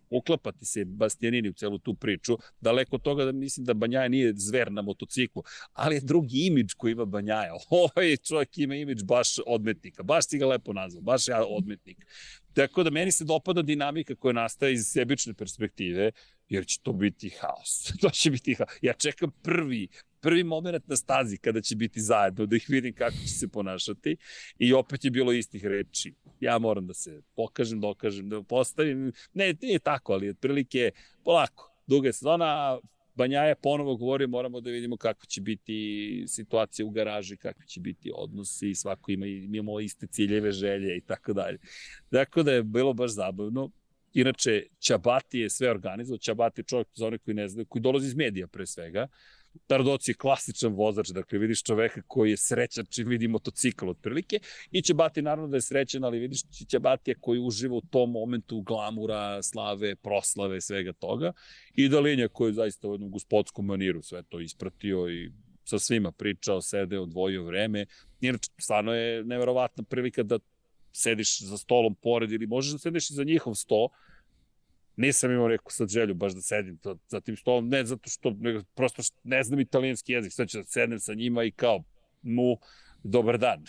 uklapati 0.09 0.65
se 0.65 0.85
Bastianini 0.85 1.49
u 1.49 1.53
celu 1.53 1.77
tu 1.77 1.93
priču. 1.93 2.37
Daleko 2.61 2.95
od 2.95 3.01
toga 3.01 3.25
da 3.25 3.31
mislim 3.31 3.65
da 3.65 3.73
Banjaja 3.73 4.07
nije 4.07 4.33
zver 4.35 4.71
na 4.71 4.81
motociklu, 4.81 5.43
ali 5.73 5.95
je 5.95 6.01
drugi 6.01 6.45
imidž 6.45 6.73
koji 6.73 6.91
ima 6.91 7.05
Banjaja. 7.05 7.53
Ovaj 7.69 8.17
čovjek 8.17 8.57
ima 8.57 8.75
imidž 8.75 9.03
baš 9.03 9.39
odmetnika. 9.47 10.03
Baš 10.03 10.27
si 10.27 10.37
ga 10.37 10.47
lepo 10.47 10.73
nazvao, 10.73 11.01
baš 11.01 11.27
ja 11.27 11.45
odmetnik. 11.45 12.05
Tako 12.53 12.83
da 12.83 12.89
meni 12.89 13.11
se 13.11 13.23
dopada 13.23 13.61
dinamika 13.61 14.15
koja 14.15 14.33
nastaje 14.33 14.73
iz 14.73 14.85
sebične 14.87 15.33
perspektive, 15.33 16.11
jer 16.51 16.65
će 16.65 16.79
to 16.83 16.93
biti 16.93 17.29
haos. 17.29 17.91
to 18.01 18.09
će 18.09 18.31
biti 18.31 18.53
haos. 18.53 18.69
Ja 18.81 18.93
čekam 18.93 19.31
prvi, 19.43 19.87
prvi 20.21 20.43
moment 20.43 20.87
na 20.87 20.95
stazi 20.95 21.37
kada 21.37 21.61
će 21.61 21.75
biti 21.75 22.01
zajedno, 22.01 22.45
da 22.45 22.55
ih 22.55 22.65
vidim 22.69 22.93
kako 22.93 23.15
će 23.15 23.27
se 23.27 23.47
ponašati 23.47 24.17
i 24.59 24.73
opet 24.73 25.05
je 25.05 25.11
bilo 25.11 25.31
istih 25.31 25.65
reči. 25.65 26.13
Ja 26.39 26.59
moram 26.59 26.87
da 26.87 26.93
se 26.93 27.21
pokažem, 27.35 27.79
dokažem, 27.79 28.29
da 28.29 28.43
postavim. 28.43 29.11
Ne, 29.33 29.53
nije 29.61 29.79
tako, 29.79 30.13
ali 30.13 30.29
otprilike 30.29 30.91
polako. 31.23 31.71
Duga 31.87 32.07
je 32.07 32.13
sezona, 32.13 32.79
Banjaja 33.15 33.55
ponovo 33.55 33.95
govori, 33.95 34.27
moramo 34.27 34.61
da 34.61 34.69
vidimo 34.69 34.97
kako 34.97 35.25
će 35.25 35.41
biti 35.41 36.23
situacija 36.27 36.85
u 36.85 36.89
garaži, 36.89 37.37
kakvi 37.37 37.67
će 37.67 37.79
biti 37.79 38.11
odnosi, 38.15 38.75
svako 38.75 39.11
ima, 39.11 39.25
imamo 39.25 39.79
iste 39.79 40.07
ciljeve, 40.07 40.51
želje 40.51 40.97
i 40.97 41.01
tako 41.01 41.33
dalje. 41.33 41.57
Dakle, 42.11 42.43
da 42.43 42.51
je 42.51 42.63
bilo 42.63 42.93
baš 42.93 43.11
zabavno. 43.11 43.71
Inače, 44.13 44.63
Čabati 44.79 45.39
je 45.39 45.49
sve 45.49 45.69
organizovao. 45.69 46.17
Čabati 46.17 46.61
je 46.61 46.65
čovjek, 46.65 46.87
za 46.95 47.07
one 47.07 47.17
koji 47.17 47.35
ne 47.35 47.47
znaju, 47.47 47.65
koji 47.65 47.81
dolazi 47.81 48.07
iz 48.07 48.15
medija 48.15 48.47
pre 48.47 48.65
svega. 48.65 49.07
Tardoci 49.67 50.11
je 50.11 50.15
klasičan 50.15 50.73
vozač, 50.73 51.09
dakle 51.09 51.39
vidiš 51.39 51.63
čoveka 51.63 52.01
koji 52.07 52.29
je 52.29 52.37
srećan 52.37 52.85
čim 52.85 53.07
vidi 53.07 53.27
motocikl 53.27 53.89
otprilike 53.89 54.39
i 54.71 54.81
Čabati 54.81 55.21
naravno 55.21 55.47
da 55.47 55.57
je 55.57 55.61
srećan, 55.61 56.03
ali 56.03 56.19
vidiš 56.19 56.41
Čabatija 56.71 57.15
koji 57.19 57.39
uživa 57.39 57.75
u 57.75 57.81
tom 57.81 58.11
momentu 58.11 58.61
glamura, 58.61 59.43
slave, 59.43 59.95
proslave, 59.95 60.61
svega 60.61 60.93
toga 60.93 61.33
i 61.75 61.89
Dalinja 61.89 62.27
koji 62.27 62.49
je 62.49 62.53
zaista 62.53 62.87
u 62.87 62.93
jednom 62.93 63.11
gospodskom 63.11 63.65
maniru 63.65 64.01
sve 64.01 64.23
to 64.23 64.39
ispratio 64.39 65.09
i 65.09 65.31
sa 65.63 65.79
svima 65.79 66.11
pričao, 66.11 66.61
sede, 66.61 66.99
odvojio 66.99 67.43
vreme. 67.43 67.85
Inače, 68.21 68.49
stvarno 68.57 68.93
je 68.93 69.23
neverovatna 69.23 69.83
prilika 69.83 70.23
da 70.23 70.39
sediš 70.93 71.41
za 71.41 71.57
stolom 71.57 71.95
pored 71.95 72.31
ili 72.31 72.47
možeš 72.47 72.71
da 72.71 72.77
sediš 72.77 73.09
i 73.09 73.13
za 73.13 73.23
njihov 73.23 73.55
sto, 73.55 73.89
nisam 74.95 75.31
imao 75.31 75.47
neku 75.47 75.71
sad 75.71 75.89
želju 75.89 76.15
baš 76.15 76.33
da 76.33 76.41
sedim 76.41 76.77
to, 76.77 76.97
za 77.07 77.21
tim 77.21 77.37
stolom, 77.37 77.69
ne 77.69 77.85
zato 77.85 78.09
što, 78.09 78.35
ne, 78.39 78.61
prosto 78.75 79.03
što 79.03 79.17
ne 79.23 79.43
znam 79.43 79.59
italijanski 79.59 80.13
jezik, 80.13 80.33
sad 80.33 80.49
ću 80.49 80.57
da 80.57 80.63
sednem 80.63 80.99
sa 80.99 81.13
njima 81.13 81.43
i 81.43 81.51
kao 81.51 81.83
mu 82.21 82.57
dobar 83.03 83.37
dan. 83.37 83.63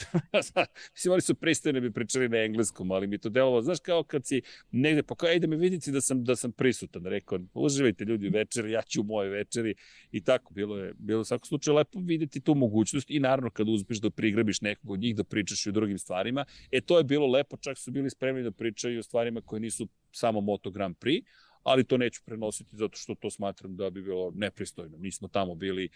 Mislim, 0.95 1.13
oni 1.13 1.21
su 1.21 1.35
pristojni 1.35 1.81
da 1.81 1.89
bi 1.89 1.93
pričali 1.93 2.29
na 2.29 2.39
engleskom, 2.39 2.91
ali 2.91 3.07
mi 3.07 3.19
to 3.19 3.29
delovalo, 3.29 3.63
znaš, 3.63 3.81
kao 3.81 4.05
kad 4.05 4.27
si 4.27 4.43
negde, 4.71 5.03
pa 5.03 5.15
kao, 5.15 5.29
ej 5.29 5.39
da 5.39 5.47
me 5.47 5.57
vidite 5.57 5.91
da 5.91 6.01
sam, 6.01 6.25
da 6.25 6.37
sam 6.37 6.53
prisutan, 6.53 7.05
rekao, 7.05 7.39
uživajte 7.55 8.05
ljudi 8.05 8.29
večeri, 8.29 8.73
ja 8.73 8.83
ću 8.83 9.01
u 9.01 9.05
moje 9.05 9.31
večeri 9.31 9.75
i 10.13 10.21
tako, 10.21 10.55
bilo 10.55 10.79
je, 10.79 10.95
bilo 10.99 11.21
u 11.21 11.25
svakom 11.25 11.45
slučaju 11.45 11.77
lepo 11.77 11.99
videti 12.01 12.41
tu 12.41 12.55
mogućnost 12.55 13.11
i 13.11 13.21
naravno 13.21 13.51
kad 13.51 13.69
uspeš 13.69 14.01
da 14.01 14.11
prigrabiš 14.11 14.61
nekog 14.61 14.91
od 14.91 15.01
njih, 15.01 15.17
da 15.17 15.25
pričaš 15.25 15.67
i 15.67 15.69
o 15.69 15.73
drugim 15.73 15.99
stvarima, 15.99 16.45
e 16.71 16.81
to 16.81 16.99
je 16.99 17.05
bilo 17.05 17.27
lepo, 17.27 17.57
čak 17.57 17.79
su 17.79 17.91
bili 17.91 18.11
spremni 18.11 18.43
da 18.43 18.51
pričaju 18.51 18.99
o 18.99 19.03
stvarima 19.03 19.41
koje 19.41 19.61
nisu 19.61 19.89
samo 20.13 20.41
Moto 20.41 20.71
Grand 20.71 20.97
Prix, 20.97 21.25
ali 21.63 21.85
to 21.85 21.97
neću 21.97 22.23
prenositi 22.25 22.77
zato 22.77 22.97
što 22.97 23.15
to 23.15 23.31
smatram 23.31 23.77
da 23.77 23.91
bi 23.91 24.03
bilo 24.03 24.33
nepristojno. 24.35 24.99
Mi 24.99 25.13
smo 25.13 25.29
tamo 25.29 25.55
bili 25.55 25.89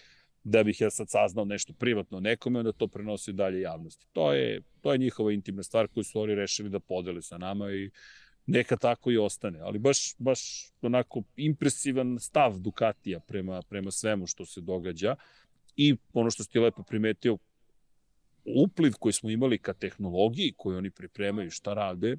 da 0.48 0.62
bih 0.64 0.80
ja 0.80 0.90
sad 0.90 1.10
saznao 1.10 1.44
nešto 1.44 1.72
privatno 1.72 2.20
nekome, 2.20 2.58
onda 2.58 2.72
to 2.72 2.86
prenosi 2.88 3.32
dalje 3.32 3.60
javnosti. 3.60 4.06
To 4.12 4.32
je, 4.32 4.60
to 4.80 4.92
je 4.92 4.98
njihova 4.98 5.32
intimna 5.32 5.62
stvar 5.62 5.88
koju 5.88 6.04
su 6.04 6.20
oni 6.20 6.34
rešili 6.34 6.70
da 6.70 6.80
podele 6.80 7.22
sa 7.22 7.38
nama 7.38 7.70
i 7.70 7.90
neka 8.46 8.76
tako 8.76 9.10
i 9.10 9.16
ostane. 9.18 9.58
Ali 9.60 9.78
baš, 9.78 10.14
baš 10.18 10.40
onako 10.82 11.22
impresivan 11.36 12.18
stav 12.20 12.58
Ducatija 12.58 13.20
prema, 13.20 13.62
prema 13.62 13.90
svemu 13.90 14.26
što 14.26 14.46
se 14.46 14.60
događa 14.60 15.16
i 15.76 15.96
ono 16.12 16.30
što 16.30 16.44
ste 16.44 16.60
lepo 16.60 16.82
primetio, 16.82 17.38
upliv 18.44 18.92
koji 19.00 19.12
smo 19.12 19.30
imali 19.30 19.58
ka 19.58 19.72
tehnologiji 19.72 20.54
koju 20.56 20.78
oni 20.78 20.90
pripremaju, 20.90 21.50
šta 21.50 21.74
rade, 21.74 22.16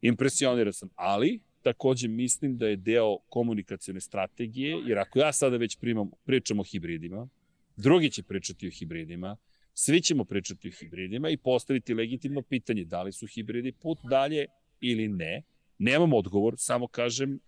impresioniran 0.00 0.72
sam. 0.72 0.88
Ali, 0.94 1.40
takođe 1.64 2.08
mislim 2.08 2.56
da 2.56 2.68
je 2.68 2.76
deo 2.76 3.18
komunikacione 3.18 4.00
strategije, 4.00 4.76
jer 4.86 4.98
ako 4.98 5.18
ja 5.18 5.32
sada 5.32 5.56
već 5.56 5.78
primam, 5.80 6.10
pričam 6.24 6.60
o 6.60 6.64
hibridima, 6.64 7.28
drugi 7.76 8.10
će 8.10 8.22
pričati 8.22 8.68
o 8.68 8.70
hibridima, 8.70 9.36
svi 9.74 10.00
ćemo 10.00 10.24
pričati 10.24 10.68
o 10.68 10.72
hibridima 10.80 11.30
i 11.30 11.36
postaviti 11.36 11.94
legitimno 11.94 12.42
pitanje 12.42 12.84
da 12.84 13.02
li 13.02 13.12
su 13.12 13.26
hibridi 13.26 13.72
put 13.72 13.98
dalje 14.10 14.46
ili 14.80 15.08
ne. 15.08 15.42
Nemam 15.78 16.12
odgovor, 16.12 16.54
samo 16.56 16.86
kažem 16.86 17.38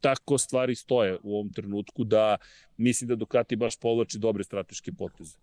tako 0.00 0.38
stvari 0.38 0.74
stoje 0.74 1.18
u 1.22 1.34
ovom 1.34 1.52
trenutku 1.52 2.04
da 2.04 2.36
mislim 2.76 3.08
da 3.08 3.16
Ducati 3.16 3.56
baš 3.56 3.78
povlači 3.80 4.18
dobre 4.18 4.44
strateške 4.44 4.92
poteze. 4.92 5.38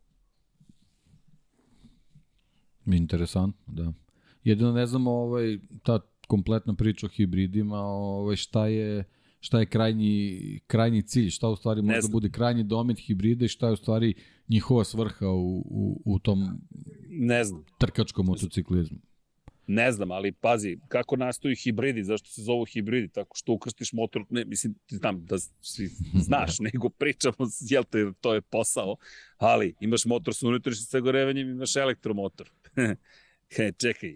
Interesantno, 2.85 3.73
da. 3.73 3.93
Jedino 4.43 4.71
ne 4.71 4.85
znamo 4.85 5.11
ovaj, 5.11 5.59
ta 5.83 5.99
kompletna 6.29 6.73
priča 6.73 7.05
o 7.05 7.09
hibridima, 7.09 7.79
ovaj, 7.79 8.35
šta 8.35 8.67
je 8.67 9.03
šta 9.39 9.59
je 9.59 9.65
krajnji, 9.65 10.59
krajnji 10.67 11.01
cilj, 11.01 11.29
šta 11.29 11.47
u 11.47 11.55
stvari 11.55 11.81
može 11.81 12.01
da 12.01 12.11
bude 12.11 12.29
krajnji 12.29 12.63
domet 12.63 12.99
hibrida 12.99 13.45
i 13.45 13.47
šta 13.47 13.67
je 13.67 13.73
u 13.73 13.77
stvari 13.77 14.13
njihova 14.49 14.83
svrha 14.83 15.27
u, 15.27 15.59
u, 15.59 16.01
u 16.05 16.19
tom 16.19 16.61
ne 17.09 17.43
znam. 17.43 17.65
trkačkom 17.79 18.25
motociklizmu. 18.25 18.97
Ne 19.67 19.91
znam, 19.91 20.11
ali 20.11 20.31
pazi, 20.31 20.77
kako 20.87 21.15
nastaju 21.15 21.55
hibridi, 21.55 22.03
zašto 22.03 22.29
se 22.29 22.41
zovu 22.41 22.65
hibridi, 22.65 23.07
tako 23.07 23.37
što 23.37 23.53
ukrstiš 23.53 23.93
motor, 23.93 24.25
ne, 24.29 24.45
mislim, 24.45 24.73
ti 24.85 24.95
znam 24.95 25.25
da 25.25 25.37
svi 25.61 25.87
znaš, 26.27 26.59
nego 26.59 26.89
pričamo, 26.89 27.35
jel 27.59 27.83
te, 27.83 28.11
to 28.21 28.33
je 28.33 28.41
posao, 28.41 28.95
ali 29.37 29.75
imaš 29.79 30.05
motor 30.05 30.35
sa 30.35 30.47
unutrašnjim 30.47 30.85
sagorevanjem, 30.85 31.49
imaš 31.49 31.75
elektromotor. 31.75 32.51
Čekaj, 33.81 34.13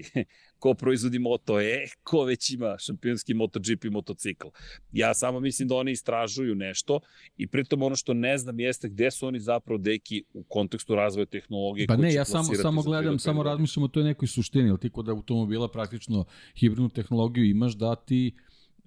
ko 0.63 0.73
proizvodi 0.73 1.19
Moto 1.19 1.59
E, 1.59 1.85
ko 2.03 2.23
već 2.23 2.49
ima 2.49 2.77
šampionski 2.79 3.33
MotoGP 3.33 3.83
motocikl. 3.91 4.47
Ja 4.91 5.13
samo 5.13 5.39
mislim 5.39 5.67
da 5.67 5.75
oni 5.75 5.91
istražuju 5.91 6.55
nešto 6.55 6.99
i 7.37 7.47
pritom 7.47 7.81
ono 7.81 7.95
što 7.95 8.13
ne 8.13 8.37
znam 8.37 8.59
jeste 8.59 8.89
gde 8.89 9.11
su 9.11 9.27
oni 9.27 9.39
zapravo 9.39 9.77
deki 9.77 10.23
u 10.33 10.43
kontekstu 10.43 10.95
razvoja 10.95 11.25
tehnologije. 11.25 11.87
Pa 11.87 11.97
ne, 11.97 12.13
ja 12.13 12.25
samo, 12.25 12.55
samo 12.55 12.81
gledam, 12.81 13.19
samo 13.19 13.43
razmišljam 13.43 13.83
o 13.83 13.87
toj 13.87 14.03
nekoj 14.03 14.27
suštini, 14.27 14.69
ali 14.69 14.79
ti 14.79 14.89
kod 14.89 15.09
automobila 15.09 15.67
praktično 15.67 16.25
hibridnu 16.55 16.89
tehnologiju 16.89 17.45
imaš 17.45 17.73
da 17.73 17.95
ti 17.95 18.31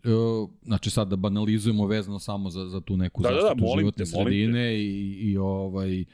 uh, 0.04 0.50
znači 0.62 0.90
sad 0.90 1.08
da 1.08 1.16
banalizujemo 1.16 1.86
vezano 1.86 2.18
samo 2.18 2.50
za, 2.50 2.68
za 2.68 2.80
tu 2.80 2.96
neku 2.96 3.22
da, 3.22 3.28
zaštitu 3.28 3.64
da, 3.64 3.72
da, 3.74 3.78
životne 3.80 4.04
te, 4.04 4.10
sredine 4.10 4.80
i, 4.80 5.18
i 5.20 5.36
ovaj 5.36 6.04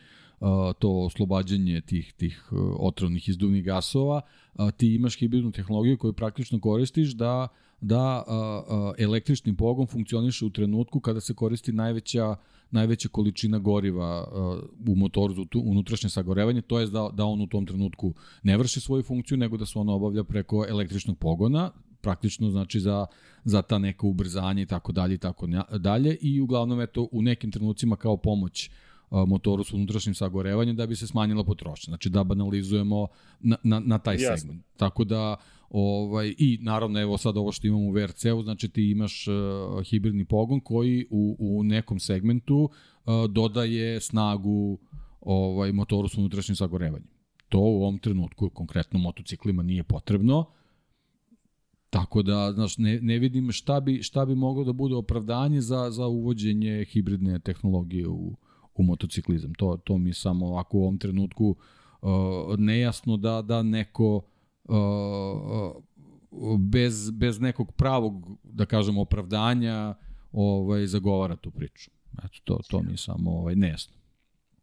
to 0.79 0.91
oslobađanje 0.91 1.81
tih, 1.81 2.13
tih 2.13 2.49
uh, 2.53 2.59
otrovnih 2.79 3.29
izduvnih 3.29 3.65
gasova, 3.65 4.21
ti 4.77 4.95
imaš 4.95 5.19
hibridnu 5.19 5.53
tehnologiju 5.53 5.99
koju 5.99 6.13
praktično 6.13 6.61
koristiš 6.61 7.11
da 7.11 7.49
da 7.83 8.25
uh, 8.27 8.35
uh, 8.35 8.95
električni 8.99 9.57
pogon 9.57 9.87
funkcioniše 9.87 10.45
u 10.45 10.51
trenutku 10.51 11.01
kada 11.01 11.21
se 11.21 11.35
koristi 11.35 11.73
najveća 11.73 12.37
najveća 12.71 13.09
količina 13.09 13.59
goriva 13.59 14.25
uh, 14.25 14.93
u 14.93 14.97
motoru 14.97 15.35
za 15.35 15.43
unutrašnje 15.55 16.11
sagorevanje, 16.11 16.63
to 16.63 16.81
je 16.81 16.87
da, 16.87 17.11
da 17.13 17.25
on 17.25 17.41
u 17.41 17.47
tom 17.47 17.67
trenutku 17.67 18.15
ne 18.43 18.57
vrši 18.57 18.81
svoju 18.81 19.03
funkciju, 19.03 19.39
nego 19.39 19.57
da 19.57 19.67
se 19.67 19.79
ona 19.79 19.93
obavlja 19.93 20.25
preko 20.25 20.67
električnog 20.69 21.19
pogona, 21.19 21.71
praktično 22.01 22.51
znači 22.51 22.81
za, 22.81 23.07
za 23.45 23.63
ta 23.63 23.79
neka 23.79 24.07
ubrzanje 24.07 24.63
i 24.63 24.67
tako 24.67 24.93
dalje 24.93 25.15
i 25.15 25.19
tako 25.19 25.47
dalje 25.79 26.17
i 26.21 26.41
uglavnom 26.41 26.81
eto 26.81 27.09
u 27.13 27.23
nekim 27.23 27.51
trenucima 27.51 27.97
kao 27.97 28.17
pomoć 28.17 28.71
motoru 29.27 29.65
s 29.65 29.73
unutrašnjim 29.73 30.15
sagorevanjem 30.15 30.77
da 30.77 30.87
bi 30.87 30.97
se 30.97 31.07
smanjila 31.07 31.45
potrošnja. 31.45 31.91
Znači 31.91 32.11
da 32.11 32.25
banalizujemo 32.25 33.07
na, 33.41 33.57
na, 33.63 33.81
na 33.81 33.99
taj 33.99 34.15
Jasne. 34.15 34.37
segment. 34.37 34.65
Tako 34.77 35.05
da 35.05 35.37
ovaj 35.71 36.35
i 36.39 36.59
naravno 36.63 37.01
evo 37.01 37.19
sad 37.19 37.37
ovo 37.37 37.53
što 37.53 37.67
imamo 37.67 37.85
u 37.85 37.93
VRC-u, 37.93 38.43
znači 38.43 38.69
ti 38.69 38.91
imaš 38.91 39.29
uh, 39.29 39.35
hibridni 39.87 40.25
pogon 40.25 40.61
koji 40.61 41.07
u, 41.11 41.37
u 41.39 41.63
nekom 41.63 42.01
segmentu 42.01 42.57
uh, 42.65 43.13
dodaje 43.31 44.01
snagu 44.01 44.79
ovaj 45.21 45.73
motoru 45.73 46.09
s 46.09 46.19
unutrašnjim 46.19 46.57
sagorevanjem. 46.57 47.09
To 47.49 47.59
u 47.59 47.83
ovom 47.83 47.99
trenutku 47.99 48.51
konkretno 48.51 48.99
motociklima 48.99 49.63
nije 49.63 49.83
potrebno, 49.83 50.47
Tako 51.93 52.23
da, 52.23 52.53
znaš, 52.55 52.79
ne, 52.79 53.01
ne 53.03 53.19
vidim 53.19 53.53
šta 53.53 53.81
bi, 53.81 54.03
šta 54.03 54.25
bi 54.27 54.35
moglo 54.35 54.65
da 54.65 54.73
bude 54.73 54.95
opravdanje 54.95 55.61
za, 55.61 55.91
za 55.91 56.07
uvođenje 56.07 56.85
hibridne 56.89 57.39
tehnologije 57.39 58.09
u, 58.09 58.37
u 58.75 58.83
motociklizam. 58.83 59.55
To, 59.55 59.77
to 59.85 59.99
mi 59.99 60.15
samo 60.15 60.47
ovako 60.47 60.79
u 60.79 60.83
ovom 60.83 60.99
trenutku 60.99 61.57
uh, 62.03 62.09
nejasno 62.59 63.17
da, 63.17 63.43
da 63.43 63.63
neko 63.63 64.23
uh, 64.65 65.83
bez, 66.59 67.11
bez 67.11 67.41
nekog 67.41 67.73
pravog, 67.73 68.39
da 68.43 68.67
kažemo, 68.67 69.01
opravdanja 69.01 69.95
ovaj, 70.33 70.87
zagovara 70.87 71.37
tu 71.37 71.51
priču. 71.51 71.91
Eto, 72.19 72.39
to, 72.45 72.61
to 72.69 72.83
mi 72.83 72.93
je 72.93 72.97
samo 72.97 73.31
ovaj, 73.31 73.57
nejasno. 73.57 73.95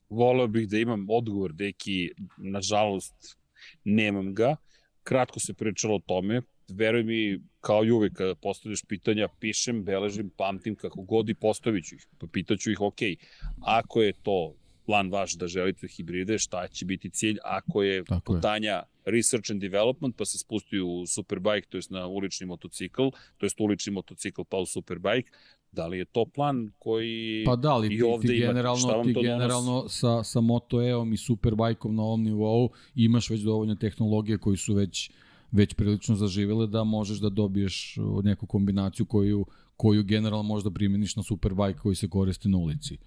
Voleo 0.09 0.47
bih 0.47 0.69
da 0.69 0.77
imam 0.77 1.05
odgovor, 1.09 1.53
deki, 1.53 2.11
nažalost, 2.37 3.37
nemam 3.83 4.33
ga. 4.33 4.55
Kratko 5.03 5.39
se 5.39 5.53
pričalo 5.53 5.95
o 5.95 5.99
tome, 5.99 6.41
veruj 6.69 7.03
mi, 7.03 7.39
kao 7.61 7.85
i 7.85 7.91
uvek, 7.91 8.13
kada 8.13 8.35
postavljaš 8.35 8.83
pitanja, 8.87 9.27
pišem, 9.39 9.83
beležim, 9.83 10.29
pamtim 10.37 10.75
kako 10.75 11.01
god 11.01 11.29
i 11.29 11.33
postavit 11.33 11.85
ću 11.85 11.95
ih. 11.95 12.07
Pitaću 12.31 12.71
ih, 12.71 12.81
ok, 12.81 12.99
ako 13.61 14.01
je 14.01 14.13
to 14.13 14.53
plan 14.85 15.11
vaš 15.11 15.33
da 15.33 15.47
želite 15.47 15.87
hibride, 15.87 16.37
šta 16.37 16.67
će 16.67 16.85
biti 16.85 17.09
cilj 17.09 17.37
ako 17.43 17.83
je 17.83 18.03
Tako 18.03 18.33
putanja 18.33 18.71
je. 18.71 18.83
research 19.05 19.51
and 19.51 19.61
development, 19.61 20.15
pa 20.17 20.25
se 20.25 20.37
spusti 20.37 20.79
u 20.79 21.05
superbike, 21.07 21.67
to 21.69 21.77
je 21.77 21.81
na 21.89 22.07
ulični 22.07 22.47
motocikl, 22.47 23.03
to 23.37 23.45
je 23.45 23.49
ulični 23.59 23.93
motocikl 23.93 24.41
pa 24.49 24.57
u 24.57 24.65
superbike, 24.65 25.31
da 25.71 25.87
li 25.87 25.97
je 25.97 26.05
to 26.05 26.25
plan 26.25 26.71
koji 26.79 27.43
pa 27.45 27.55
da 27.55 27.77
li, 27.77 27.95
i 27.95 28.01
ovde 28.01 28.27
ti, 28.27 28.33
ti 28.33 28.39
generalno, 28.39 29.03
ti 29.03 29.13
generalno 29.13 29.89
sa, 29.89 30.23
sa 30.23 30.41
Moto 30.41 30.81
E-om 30.81 31.13
i 31.13 31.17
Superbike-om 31.17 31.95
na 31.95 32.03
ovom 32.03 32.23
nivou 32.23 32.69
imaš 32.95 33.29
već 33.29 33.41
dovoljno 33.41 33.75
tehnologije 33.75 34.37
koji 34.37 34.57
su 34.57 34.73
već 34.73 35.11
već 35.51 35.73
prilično 35.73 36.15
zaživele 36.15 36.67
da 36.67 36.83
možeš 36.83 37.19
da 37.19 37.29
dobiješ 37.29 37.97
neku 38.23 38.45
kombinaciju 38.45 39.05
koju, 39.05 39.45
koju 39.77 40.03
generalno 40.03 40.43
možda 40.43 40.71
primjeniš 40.71 41.15
na 41.15 41.23
Superbike 41.23 41.79
koji 41.79 41.95
se 41.95 42.09
koristi 42.09 42.49
na 42.49 42.57
ulici. 42.57 42.97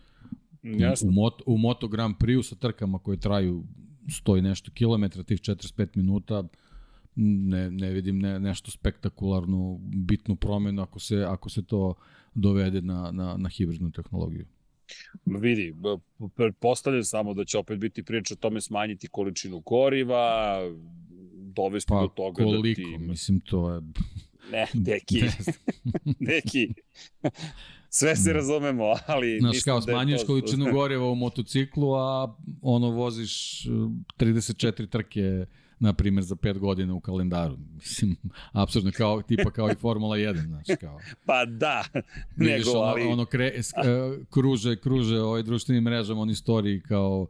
Jasno. 0.62 1.08
U, 1.08 1.12
mot, 1.12 1.42
u 1.46 1.58
Moto 1.58 1.88
Grand 1.88 2.16
Prix 2.16 2.42
sa 2.42 2.54
trkama 2.54 2.98
koje 2.98 3.16
traju 3.16 3.64
100 4.06 4.38
i 4.38 4.42
nešto 4.42 4.70
kilometra, 4.70 5.22
tih 5.22 5.40
45 5.40 5.88
minuta, 5.94 6.44
ne, 7.16 7.70
ne 7.70 7.90
vidim 7.90 8.18
ne, 8.18 8.40
nešto 8.40 8.70
spektakularnu, 8.70 9.80
bitnu 9.82 10.36
promenu 10.36 10.82
ako 10.82 10.98
se, 10.98 11.24
ako 11.28 11.48
se 11.48 11.62
to 11.62 11.94
dovede 12.34 12.80
na, 12.80 13.10
na, 13.10 13.36
na 13.36 13.48
hibridnu 13.48 13.90
tehnologiju. 13.90 14.46
Vidi, 15.24 15.74
pretpostavljam 16.36 17.04
samo 17.04 17.34
da 17.34 17.44
će 17.44 17.58
opet 17.58 17.78
biti 17.78 18.02
priča 18.02 18.34
o 18.34 18.36
tome 18.36 18.60
smanjiti 18.60 19.08
količinu 19.08 19.60
goriva, 19.60 20.58
dovesti 21.56 21.88
pa, 21.88 22.00
do 22.00 22.08
toga 22.08 22.44
koliko, 22.44 22.80
da 22.80 22.98
ti... 22.98 22.98
mislim, 22.98 23.40
to 23.40 23.70
je... 23.70 23.80
Ne, 24.52 24.66
deki, 24.74 25.22
deki, 26.20 26.74
sve 27.98 28.16
se 28.16 28.32
razumemo, 28.32 28.84
ali... 29.06 29.38
Znaš, 29.40 29.62
kao, 29.62 29.80
smanjuješ 29.82 30.20
to... 30.20 30.26
količinu 30.26 30.72
goriva 30.72 31.10
u 31.10 31.14
motociklu, 31.14 31.94
a 31.94 32.36
ono, 32.62 32.90
voziš 32.90 33.64
34 34.18 34.82
uh, 34.82 34.88
trke, 34.88 35.46
na 35.78 35.92
primjer, 35.92 36.24
za 36.24 36.34
5 36.34 36.58
godina 36.58 36.94
u 36.94 37.00
kalendaru. 37.00 37.56
Mislim, 37.74 38.16
apsurdno, 38.52 38.90
kao, 38.96 39.22
tipa 39.22 39.50
kao 39.50 39.70
i 39.70 39.74
Formula 39.74 40.16
1, 40.16 40.46
znaš, 40.46 40.66
kao. 40.80 41.00
Pa 41.26 41.44
da, 41.44 41.84
nego, 42.36 42.70
ono, 42.70 42.80
ali... 42.80 43.02
ono 43.02 43.24
kre, 43.24 43.52
uh, 43.56 44.26
kruže, 44.30 44.76
kruže 44.76 45.20
ovaj 45.20 45.42
društvenim 45.42 45.84
mrežama, 45.84 46.20
on 46.20 46.30
istoriji 46.30 46.80
kao 46.80 47.26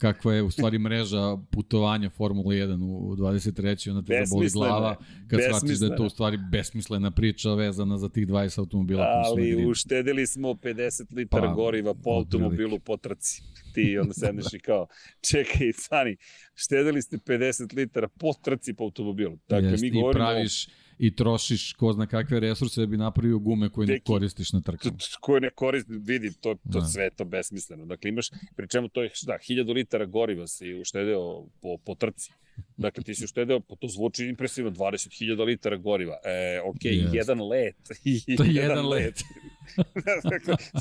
kakva 0.00 0.34
je 0.34 0.42
u 0.42 0.50
stvari 0.50 0.78
mreža 0.78 1.36
putovanja 1.50 2.10
Formula 2.10 2.54
1 2.54 2.82
u 2.82 3.16
23. 3.16 3.90
onda 3.90 4.02
te 4.02 4.24
zaboli 4.24 4.48
glava 4.50 4.96
kad 5.28 5.40
shvatiš 5.42 5.78
da 5.78 5.86
je 5.86 5.96
to 5.96 6.04
u 6.04 6.10
stvari 6.10 6.38
besmislena 6.52 7.10
priča 7.10 7.54
vezana 7.54 7.98
za 7.98 8.08
tih 8.08 8.26
20 8.26 8.58
automobila. 8.58 9.04
Ali 9.24 9.66
uštedili 9.66 10.26
smo 10.26 10.48
50 10.48 11.14
litara 11.14 11.48
pa, 11.48 11.54
goriva 11.54 11.94
po 11.94 12.10
automobilu 12.10 12.78
po 12.78 12.96
trci. 12.96 13.42
Ti 13.74 13.98
onda 13.98 14.14
sedneš 14.14 14.54
i 14.54 14.58
kao, 14.58 14.86
čekaj, 15.30 15.72
Sani, 15.72 16.16
štedili 16.54 17.02
ste 17.02 17.16
50 17.16 17.76
litara 17.76 18.08
po 18.08 18.32
trci 18.42 18.74
po 18.74 18.84
automobilu. 18.84 19.38
Dakle, 19.48 19.70
Jest, 19.70 19.82
mi 19.82 19.90
govorimo... 19.90 20.24
I 20.24 20.26
praviš, 20.26 20.68
i 21.00 21.14
trošiš 21.16 21.72
ko 21.72 21.92
zna 21.92 22.06
kakve 22.06 22.40
resurse 22.40 22.80
da 22.80 22.86
bi 22.86 22.96
napravio 22.96 23.38
gume 23.38 23.70
koje 23.70 23.86
ne 23.86 24.00
koristiš 24.00 24.52
na 24.52 24.60
trkama. 24.60 24.96
Koje 25.20 25.40
ne 25.40 25.50
koristiš, 25.50 25.96
vidi, 26.00 26.32
to, 26.32 26.54
to 26.72 26.80
da. 26.80 26.84
sve 26.84 27.10
to 27.10 27.24
besmisleno. 27.24 27.86
Dakle, 27.86 28.08
imaš, 28.08 28.30
pri 28.56 28.68
čemu 28.68 28.88
to 28.88 29.02
je, 29.02 29.10
šta, 29.14 29.38
hiljadu 29.46 29.72
litara 29.72 30.06
goriva 30.06 30.46
si 30.46 30.74
uštedeo 30.74 31.46
po, 31.62 31.78
po 31.84 31.94
trci. 31.94 32.32
Dakle, 32.76 33.04
ti 33.04 33.14
si 33.14 33.24
uštedeo, 33.24 33.60
po 33.60 33.76
to 33.76 33.88
zvuči 33.88 34.26
impresivno, 34.26 34.70
20.000 34.70 35.44
litara 35.44 35.76
goriva. 35.76 36.18
E, 36.24 36.60
ok, 36.64 36.82
yes. 36.82 37.14
jedan 37.14 37.40
let. 37.48 37.76
to 38.36 38.44
je 38.44 38.54
jedan 38.54 38.88
let. 38.88 39.04
let. 39.04 39.22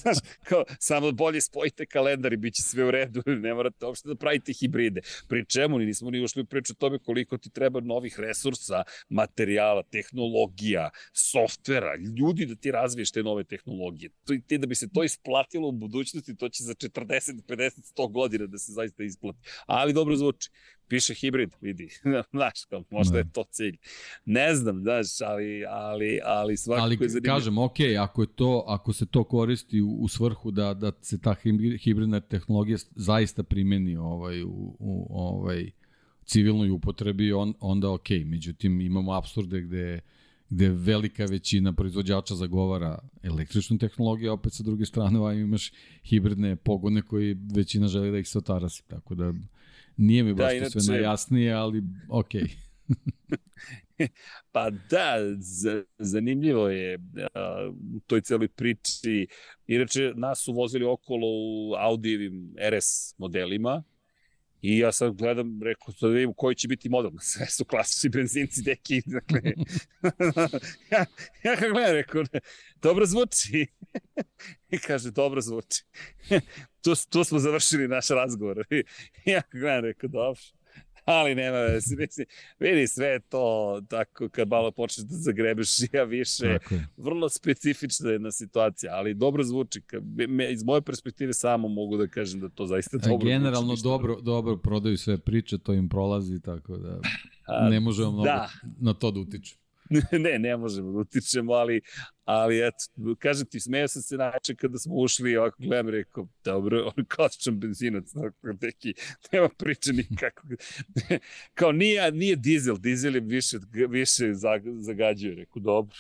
Znaš, 0.01 0.17
kao, 0.43 0.63
samo 0.79 1.11
bolje 1.11 1.41
spojite 1.41 1.85
kalendar 1.85 2.33
i 2.33 2.37
bit 2.37 2.53
će 2.53 2.61
sve 2.61 2.85
u 2.85 2.91
redu, 2.91 3.23
ne 3.45 3.53
morate 3.53 3.85
uopšte 3.85 4.09
da 4.09 4.15
pravite 4.15 4.53
hibride. 4.53 5.01
Pri 5.27 5.45
čemu 5.45 5.79
ni 5.79 5.85
nismo 5.85 6.09
ni 6.11 6.23
ušli 6.23 6.41
u 6.41 6.45
priču 6.45 6.73
o 6.73 6.79
tome 6.79 6.99
koliko 6.99 7.37
ti 7.37 7.49
treba 7.49 7.79
novih 7.79 8.19
resursa, 8.19 8.83
materijala, 9.09 9.83
tehnologija, 9.83 10.89
softvera, 11.13 11.95
ljudi 12.19 12.45
da 12.45 12.55
ti 12.55 12.71
razviješ 12.71 13.11
te 13.11 13.23
nove 13.23 13.43
tehnologije. 13.43 14.09
To, 14.25 14.33
ti 14.47 14.57
da 14.57 14.67
bi 14.67 14.75
se 14.75 14.89
to 14.93 15.03
isplatilo 15.03 15.67
u 15.67 15.71
budućnosti, 15.71 16.35
to 16.35 16.49
će 16.49 16.63
za 16.63 16.73
40, 16.73 17.41
50, 17.47 17.93
100 17.95 18.11
godina 18.11 18.45
da 18.45 18.57
se 18.57 18.71
zaista 18.71 19.03
isplati. 19.03 19.39
Ali 19.65 19.93
dobro 19.93 20.15
zvuči 20.15 20.49
piše 20.89 21.13
hibrid, 21.13 21.55
vidi, 21.61 21.89
znaš, 22.31 22.65
kao, 22.69 22.83
možda 22.89 23.13
ne. 23.13 23.19
je 23.19 23.31
to 23.33 23.43
cilj. 23.51 23.77
Ne 24.25 24.55
znam, 24.55 24.81
znaš, 24.81 25.21
ali, 25.21 25.65
ali, 25.69 26.19
ali 26.25 26.57
svakako 26.57 26.83
ali, 26.83 26.97
je 27.01 27.09
zanimljivo. 27.09 27.35
kažem, 27.35 27.57
ok, 27.57 27.77
ako, 27.99 28.21
je 28.21 28.27
to, 28.27 28.63
ako 28.67 28.93
se 28.93 29.05
to 29.05 29.23
koristi 29.23 29.81
u, 29.81 29.97
u 29.99 30.07
svrhu 30.07 30.51
da, 30.51 30.73
da 30.73 30.91
se 31.01 31.21
ta 31.21 31.35
hibridna 31.83 32.19
tehnologija 32.19 32.77
zaista 32.95 33.43
primeni 33.43 33.97
ovaj, 33.97 34.43
u, 34.43 34.75
u 34.79 35.07
ovaj, 35.09 35.71
civilnoj 36.25 36.69
upotrebi, 36.69 37.33
on, 37.33 37.53
onda 37.59 37.91
ok. 37.91 38.09
Međutim, 38.25 38.81
imamo 38.81 39.13
absurde 39.13 39.61
gde 39.61 39.99
gde 40.49 40.69
velika 40.69 41.25
većina 41.25 41.73
proizvođača 41.73 42.35
zagovara 42.35 42.99
električnu 43.23 43.77
tehnologiju, 43.77 44.29
a 44.29 44.33
opet 44.33 44.53
sa 44.53 44.63
druge 44.63 44.85
strane 44.85 45.19
ovaj, 45.19 45.37
imaš 45.37 45.71
hibridne 46.03 46.55
pogone 46.55 47.01
koji 47.01 47.37
većina 47.55 47.87
želi 47.87 48.11
da 48.11 48.17
ih 48.17 48.27
se 48.27 48.37
otarasi. 48.37 48.87
Tako 48.87 49.15
da 49.15 49.33
Nije 49.99 50.23
mi 50.23 50.33
baš 50.33 50.45
da, 50.45 50.53
inače... 50.53 50.79
sve 50.79 50.93
najjasnije, 50.93 51.53
ali 51.53 51.83
okej. 52.09 52.41
Okay. 52.41 54.07
pa 54.53 54.69
da, 54.69 55.15
zanimljivo 55.97 56.69
je 56.69 56.99
u 57.95 57.99
toj 58.07 58.21
celoj 58.21 58.47
priči. 58.47 59.27
Inače, 59.67 60.13
nas 60.15 60.43
su 60.43 60.53
vozili 60.53 60.85
okolo 60.85 61.27
u 61.27 61.73
Audijevim 61.77 62.53
RS 62.69 63.17
modelima 63.17 63.83
I 64.61 64.77
ja 64.77 64.91
sad 64.91 65.15
gledam, 65.15 65.63
rekao, 65.63 65.93
da 66.01 66.07
vidim 66.07 66.33
koji 66.33 66.55
će 66.55 66.67
biti 66.67 66.89
model. 66.89 67.11
Sve 67.33 67.45
su 67.45 67.65
klasični 67.65 68.09
benzinci, 68.09 68.61
deki, 68.61 69.01
dakle. 69.05 69.41
ja, 70.91 71.05
ja 71.43 71.55
ga 71.55 71.69
gledam, 71.69 71.95
rekao, 71.95 72.23
dobro 72.81 73.05
zvuči. 73.05 73.67
I 74.73 74.77
kaže, 74.77 75.11
dobro 75.11 75.41
zvuči. 75.41 75.83
tu, 76.81 76.93
tu 77.09 77.23
smo 77.23 77.39
završili 77.39 77.87
naš 77.87 78.07
razgovor. 78.09 78.65
Ja 79.25 79.41
ga 79.51 79.59
gledam, 79.59 79.85
rekao, 79.85 80.09
dobro 80.09 80.41
ali 81.05 81.35
nema 81.35 81.57
veze. 81.57 81.95
Mislim, 81.95 82.27
vidi 82.59 82.87
sve 82.87 83.19
to 83.19 83.81
tako 83.89 84.29
kad 84.29 84.47
malo 84.47 84.71
počneš 84.71 85.07
da 85.07 85.15
zagrebeš 85.15 85.69
ja 85.93 86.03
više. 86.03 86.57
Vrlo 86.97 87.29
specifična 87.29 88.09
jedna 88.09 88.31
situacija, 88.31 88.93
ali 88.95 89.13
dobro 89.13 89.43
zvuči. 89.43 89.81
Me, 90.27 90.51
iz 90.51 90.63
moje 90.63 90.81
perspektive 90.81 91.33
samo 91.33 91.67
mogu 91.67 91.97
da 91.97 92.07
kažem 92.07 92.39
da 92.39 92.49
to 92.49 92.65
zaista 92.65 92.97
dobro 92.97 93.09
zvuči. 93.09 93.25
Generalno 93.25 93.75
dobro, 93.83 94.21
dobro 94.21 94.57
prodaju 94.57 94.97
sve 94.97 95.17
priče, 95.17 95.57
to 95.57 95.73
im 95.73 95.89
prolazi, 95.89 96.41
tako 96.41 96.77
da 96.77 96.99
ne 97.69 97.79
možemo 97.79 98.11
mnogo 98.11 98.25
da. 98.25 98.49
na 98.79 98.93
to 98.93 99.11
da 99.11 99.19
utiču. 99.19 99.55
ne, 100.23 100.39
ne 100.39 100.57
možemo 100.57 100.91
da 100.91 100.97
utičemo, 100.97 101.53
ali, 101.53 101.81
ali 102.25 102.67
eto, 102.67 103.15
kažem 103.19 103.47
ti, 103.47 103.59
smeja 103.59 103.87
sam 103.87 104.01
se 104.01 104.17
najče 104.17 104.55
kada 104.55 104.77
smo 104.77 104.95
ušli, 104.95 105.37
ovako 105.37 105.57
gledam, 105.59 105.89
rekao, 105.89 106.27
dobro, 106.43 106.85
on 106.97 107.05
klasičan 107.05 107.59
benzinac, 107.59 108.11
tako, 108.13 108.57
neki, 108.61 108.93
nema 109.31 109.49
priče 109.57 109.93
nikako. 109.93 110.47
Kao, 111.57 111.71
nije, 111.71 112.11
nije 112.11 112.35
dizel, 112.35 112.77
dizel 112.77 113.15
je 113.15 113.21
više, 113.21 113.57
više 113.89 114.33
zagađuje, 114.79 115.35
rekao, 115.35 115.61
dobro. 115.61 115.97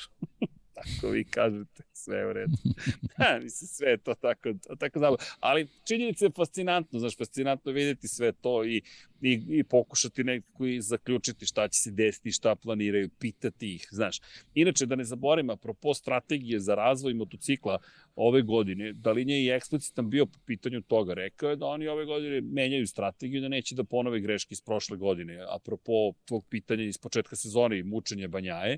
Tako 0.83 1.11
vi 1.11 1.23
kažete, 1.23 1.83
sve 1.93 2.27
u 2.29 2.33
redu. 2.33 2.57
Ha, 3.17 3.39
mislim, 3.43 3.67
sve 3.67 3.89
je 3.89 3.97
to 3.97 4.13
tako, 4.13 4.49
tako 4.79 4.99
znamo. 4.99 5.17
Ali 5.39 5.67
činjenica 5.87 6.25
je 6.25 6.31
fascinantno, 6.31 6.99
znaš, 6.99 7.17
fascinantno 7.17 7.71
vidjeti 7.71 8.07
sve 8.07 8.31
to 8.31 8.65
i, 8.65 8.81
i, 9.21 9.41
i 9.49 9.63
pokušati 9.63 10.23
nekako 10.23 10.65
i 10.65 10.81
zaključiti 10.81 11.45
šta 11.45 11.67
će 11.67 11.79
se 11.79 11.91
desiti, 11.91 12.31
šta 12.31 12.55
planiraju, 12.55 13.09
pitati 13.19 13.75
ih, 13.75 13.87
znaš. 13.91 14.21
Inače, 14.53 14.85
da 14.85 14.95
ne 14.95 15.03
zaborim, 15.03 15.49
apropo 15.49 15.93
strategije 15.93 16.59
za 16.59 16.75
razvoj 16.75 17.13
motocikla 17.13 17.79
ove 18.15 18.41
godine, 18.41 18.93
Dalinja 18.93 19.35
je 19.35 19.43
i 19.43 19.49
eksplicitan 19.49 20.09
bio 20.09 20.25
po 20.25 20.39
pitanju 20.45 20.81
toga. 20.81 21.13
Rekao 21.13 21.49
je 21.49 21.55
da 21.55 21.65
oni 21.65 21.87
ove 21.87 22.05
godine 22.05 22.41
menjaju 22.41 22.87
strategiju, 22.87 23.41
da 23.41 23.47
neće 23.47 23.75
da 23.75 23.83
ponove 23.83 24.19
greške 24.19 24.53
iz 24.53 24.61
prošle 24.61 24.97
godine. 24.97 25.45
Apropo 25.49 26.13
tvog 26.25 26.45
pitanja 26.49 26.83
iz 26.83 26.97
početka 26.97 27.35
sezone 27.35 27.79
i 27.79 27.83
mučenja 27.83 28.27
Banjaje, 28.27 28.77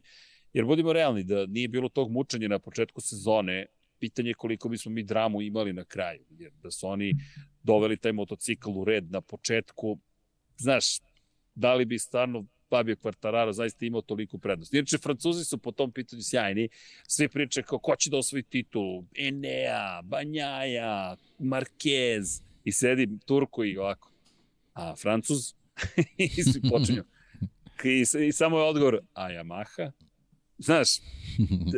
Jer 0.54 0.66
budimo 0.66 0.94
realni, 0.94 1.24
da 1.24 1.46
nije 1.46 1.68
bilo 1.68 1.90
tog 1.90 2.12
mučanja 2.12 2.48
na 2.48 2.60
početku 2.60 3.02
sezone, 3.02 3.66
pitanje 4.00 4.30
je 4.30 4.34
koliko 4.34 4.70
bismo 4.70 4.92
mi 4.92 5.04
dramu 5.04 5.42
imali 5.42 5.74
na 5.74 5.84
kraju. 5.84 6.26
Jer 6.30 6.52
da 6.64 6.72
su 6.72 6.88
oni 6.88 7.16
doveli 7.64 7.98
taj 7.98 8.12
motocikl 8.12 8.70
u 8.70 8.86
red 8.86 9.12
na 9.12 9.22
početku, 9.22 10.00
znaš, 10.58 10.86
da 11.56 11.74
li 11.74 11.86
bi 11.86 12.00
stvarno 12.00 12.46
Fabio 12.70 12.96
Quartararo 12.96 13.52
zaista 13.52 13.86
imao 13.86 14.02
toliko 14.02 14.38
prednost. 14.38 14.74
Inače, 14.74 14.98
Francuzi 14.98 15.46
su 15.46 15.58
po 15.58 15.72
tom 15.72 15.92
pitanju 15.92 16.22
sjajni. 16.24 16.70
Svi 17.08 17.28
priče 17.30 17.64
kao 17.64 17.80
ko 17.80 17.96
će 17.96 18.10
da 18.10 18.18
osvoji 18.18 18.44
titulu. 18.44 19.06
Enea, 19.16 20.02
Banjaja, 20.02 21.16
Marquez. 21.40 22.42
I 22.64 22.72
sedi 22.72 23.08
Turko 23.26 23.64
i 23.64 23.78
ovako. 23.78 24.12
A 24.74 24.96
Francuz? 24.96 25.54
I 26.18 26.44
svi 26.44 26.62
počinju. 26.70 27.04
I, 27.84 28.28
I 28.28 28.32
samo 28.32 28.58
je 28.58 28.64
odgovor, 28.64 29.00
a 29.14 29.30
Yamaha? 29.30 29.92
Znaš, 30.62 30.90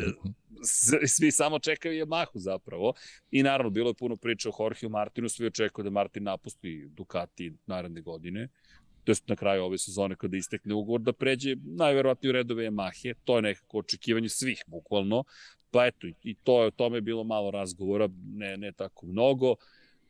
svi 1.16 1.32
samo 1.32 1.60
čekaju 1.60 2.06
Yamahu 2.06 2.38
zapravo. 2.38 2.94
I 3.32 3.44
naravno, 3.44 3.70
bilo 3.70 3.90
je 3.90 3.94
puno 3.94 4.16
priča 4.16 4.50
o 4.50 4.54
Jorgeu 4.60 4.90
Martinu, 4.90 5.30
svi 5.30 5.46
očekuju 5.46 5.84
da 5.84 5.90
Martin 5.90 6.24
napusti 6.24 6.88
Ducati 6.90 7.54
naredne 7.66 8.02
godine. 8.02 8.50
To 9.04 9.12
je 9.12 9.16
na 9.28 9.36
kraju 9.36 9.64
ove 9.64 9.78
sezone 9.78 10.16
kada 10.16 10.38
istekne 10.38 10.74
ugovor 10.74 11.02
da 11.02 11.14
pređe 11.14 11.56
najverovatnije 11.64 12.30
u 12.30 12.34
redove 12.34 12.70
Yamahe. 12.70 13.14
To 13.24 13.36
je 13.36 13.42
nekako 13.42 13.78
očekivanje 13.78 14.30
svih, 14.30 14.64
bukvalno. 14.68 15.24
Pa 15.72 15.86
eto, 15.86 16.08
i 16.24 16.36
to 16.44 16.62
je, 16.62 16.68
o 16.68 16.72
tome 16.72 16.98
je 16.98 17.02
bilo 17.02 17.24
malo 17.24 17.52
razgovora, 17.52 18.10
ne, 18.34 18.58
ne 18.58 18.72
tako 18.72 19.06
mnogo 19.06 19.56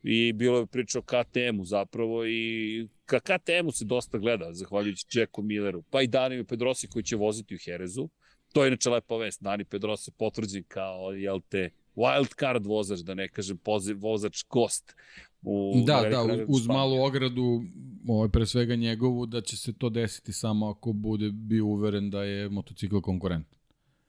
i 0.02 0.32
bilo 0.32 0.58
je 0.58 0.66
priča 0.66 0.98
o 0.98 1.02
KTM-u 1.02 1.64
zapravo 1.64 2.26
i 2.26 2.88
ka 3.06 3.20
KTM-u 3.20 3.72
se 3.72 3.84
dosta 3.84 4.18
gleda, 4.18 4.52
zahvaljujući 4.52 5.18
Jacku 5.18 5.42
Milleru, 5.42 5.82
pa 5.90 6.02
i 6.02 6.06
Daniju 6.06 6.44
Pedrosi 6.44 6.88
koji 6.88 7.02
će 7.02 7.16
voziti 7.16 7.54
u 7.54 7.58
Herezu. 7.64 8.08
To 8.54 8.64
je 8.64 8.68
inače 8.68 8.90
lepa 8.90 9.16
vest. 9.16 9.42
Dani 9.42 9.64
Pedrosa 9.64 10.12
potvrđen 10.18 10.64
kao, 10.68 11.12
jel 11.12 11.40
te, 11.48 11.70
wild 11.96 12.34
card 12.38 12.66
vozač, 12.66 13.00
da 13.00 13.14
ne 13.14 13.28
kažem 13.28 13.58
poziv, 13.58 13.98
vozač 14.00 14.44
gost. 14.48 14.94
U 15.42 15.82
da, 15.86 16.02
da, 16.10 16.44
uz 16.48 16.66
malu 16.66 17.02
ogradu, 17.02 17.62
ovaj, 18.08 18.28
pre 18.28 18.46
svega 18.46 18.76
njegovu, 18.76 19.26
da 19.26 19.40
će 19.40 19.56
se 19.56 19.72
to 19.72 19.90
desiti 19.90 20.32
samo 20.32 20.68
ako 20.68 20.92
bude 20.92 21.30
bio 21.32 21.66
uveren 21.66 22.10
da 22.10 22.22
je 22.22 22.48
motocikl 22.48 23.00
konkurent. 23.00 23.46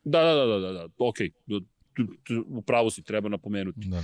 Da, 0.03 0.23
da, 0.23 0.33
da, 0.33 0.45
da, 0.45 0.59
da, 0.59 0.73
da. 0.73 0.85
ok, 0.97 1.15
u 2.47 2.61
pravu 2.61 2.89
si 2.89 3.03
treba 3.03 3.29
napomenuti. 3.29 3.79
Da. 3.79 4.03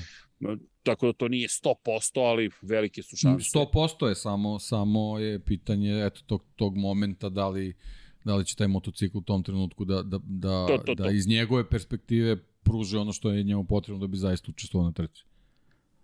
Tako 0.84 1.06
da 1.06 1.14
to 1.14 1.28
nije 1.28 1.48
100%, 1.48 1.76
ali 2.16 2.50
velike 2.62 3.04
su 3.04 3.16
šanse. 3.16 3.58
100% 3.58 4.08
je 4.08 4.16
samo, 4.16 4.60
samo 4.60 5.20
je 5.20 5.40
pitanje 5.40 6.06
eto, 6.06 6.22
tog, 6.26 6.44
tog 6.56 6.78
momenta 6.78 7.30
da 7.30 7.48
li 7.48 7.76
da 8.24 8.36
li 8.36 8.46
će 8.46 8.56
taj 8.56 8.68
motocikl 8.68 9.18
u 9.18 9.22
tom 9.22 9.44
trenutku 9.44 9.86
da, 9.86 10.04
da, 10.04 10.20
da, 10.24 10.68
to, 10.68 10.78
to, 10.78 10.96
to. 10.96 11.04
da 11.04 11.12
iz 11.12 11.28
njegove 11.28 11.70
perspektive 11.70 12.38
pruže 12.64 12.98
ono 12.98 13.14
što 13.14 13.32
je 13.32 13.44
njemu 13.44 13.64
potrebno 13.64 14.00
da 14.00 14.08
bi 14.08 14.18
zaista 14.18 14.52
učestvovao 14.52 14.88
na 14.88 14.94
trci. 14.94 15.24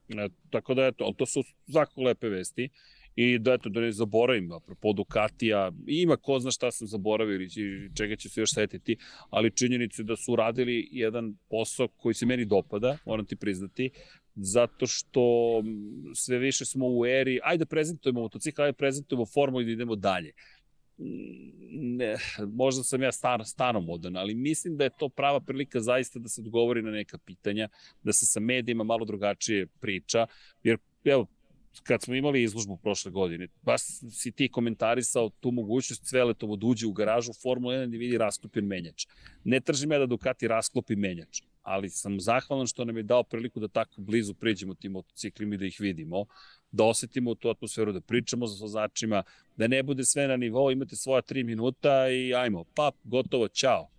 E, 0.10 0.30
tako 0.50 0.74
da 0.74 0.86
eto, 0.86 1.14
to 1.18 1.26
su 1.26 1.44
zako 1.68 2.02
lepe 2.02 2.30
vesti 2.30 2.70
i 3.16 3.40
da 3.40 3.54
eto, 3.54 3.70
da 3.70 3.80
ne 3.80 3.92
zaboravim, 3.92 4.52
apropo 4.52 4.94
Ducatija, 4.94 5.72
ima 5.88 6.18
ko 6.18 6.40
zna 6.40 6.52
šta 6.52 6.72
sam 6.72 6.88
zaboravio 6.88 7.36
ili 7.36 7.50
čega 7.98 8.16
će 8.16 8.30
se 8.30 8.42
još 8.42 8.54
setiti, 8.54 8.98
ali 9.30 9.52
činjenicu 9.52 10.04
da 10.04 10.16
su 10.16 10.36
radili 10.36 10.90
jedan 10.92 11.36
posao 11.50 11.88
koji 11.88 12.14
se 12.14 12.26
meni 12.26 12.46
dopada, 12.46 12.98
moram 13.06 13.26
ti 13.26 13.36
priznati, 13.36 13.90
zato 14.36 14.88
što 14.88 15.22
sve 16.16 16.38
više 16.38 16.66
smo 16.66 16.86
u 16.88 17.06
eri, 17.06 17.40
ajde 17.44 17.66
da 17.66 17.70
prezentujemo 17.70 18.22
motocikl, 18.22 18.62
ajde 18.62 18.72
da 18.72 18.78
prezentujemo 18.78 19.26
formu 19.26 19.62
i 19.62 19.66
da 19.66 19.72
idemo 19.72 19.96
dalje 19.96 20.32
ne, 20.98 22.16
možda 22.48 22.84
sam 22.84 23.04
ja 23.04 23.12
star, 23.12 23.46
stanomodan, 23.46 24.18
ali 24.18 24.36
mislim 24.36 24.78
da 24.78 24.84
je 24.84 24.98
to 25.00 25.10
prava 25.10 25.40
prilika 25.40 25.80
zaista 25.80 26.20
da 26.20 26.30
se 26.30 26.42
odgovori 26.42 26.82
na 26.82 26.92
neka 26.92 27.18
pitanja, 27.18 27.70
da 28.04 28.14
se 28.14 28.26
sa 28.26 28.40
medijima 28.40 28.84
malo 28.84 29.06
drugačije 29.06 29.68
priča, 29.68 30.28
jer 30.64 30.78
evo, 31.04 31.28
kad 31.84 32.02
smo 32.02 32.16
imali 32.16 32.44
izložbu 32.44 32.78
prošle 32.78 33.12
godine, 33.12 33.48
baš 33.62 33.82
si 34.12 34.32
ti 34.32 34.50
komentarisao 34.50 35.30
tu 35.30 35.52
mogućnost 35.52 36.06
Cveletovo 36.06 36.56
da 36.56 36.68
uđe 36.68 36.88
u 36.88 36.94
garažu 36.94 37.32
Formula 37.44 37.74
1 37.74 37.92
da 37.92 37.98
vidi 37.98 38.18
rasklopljen 38.18 38.66
menjač. 38.66 39.06
Ne 39.44 39.60
tržim 39.60 39.92
ja 39.92 40.00
da 40.00 40.06
Ducati 40.06 40.48
rasklopi 40.48 40.96
menjač, 40.96 41.42
ali 41.68 41.90
sam 41.90 42.20
zahvalan 42.20 42.68
što 42.68 42.86
nam 42.86 42.98
je 42.98 43.04
dao 43.04 43.24
priliku 43.24 43.60
da 43.60 43.68
tako 43.68 44.02
blizu 44.02 44.34
priđemo 44.34 44.74
tim 44.74 44.92
motociklima 44.92 45.56
i 45.56 45.58
da 45.58 45.66
ih 45.66 45.78
vidimo 45.80 46.26
da 46.72 46.84
osetimo 46.84 47.36
tu 47.36 47.50
atmosferu, 47.50 47.92
da 47.94 48.02
pričamo 48.02 48.48
sa 48.48 48.64
vozačima, 48.64 49.24
da 49.58 49.68
ne 49.68 49.84
bude 49.84 50.06
sve 50.06 50.28
na 50.28 50.38
nivou, 50.38 50.72
imate 50.72 50.96
svoja 50.96 51.22
tri 51.22 51.44
minuta 51.44 52.10
i 52.10 52.34
ajmo, 52.34 52.64
pap, 52.64 52.96
gotovo, 53.04 53.48
čao. 53.48 53.90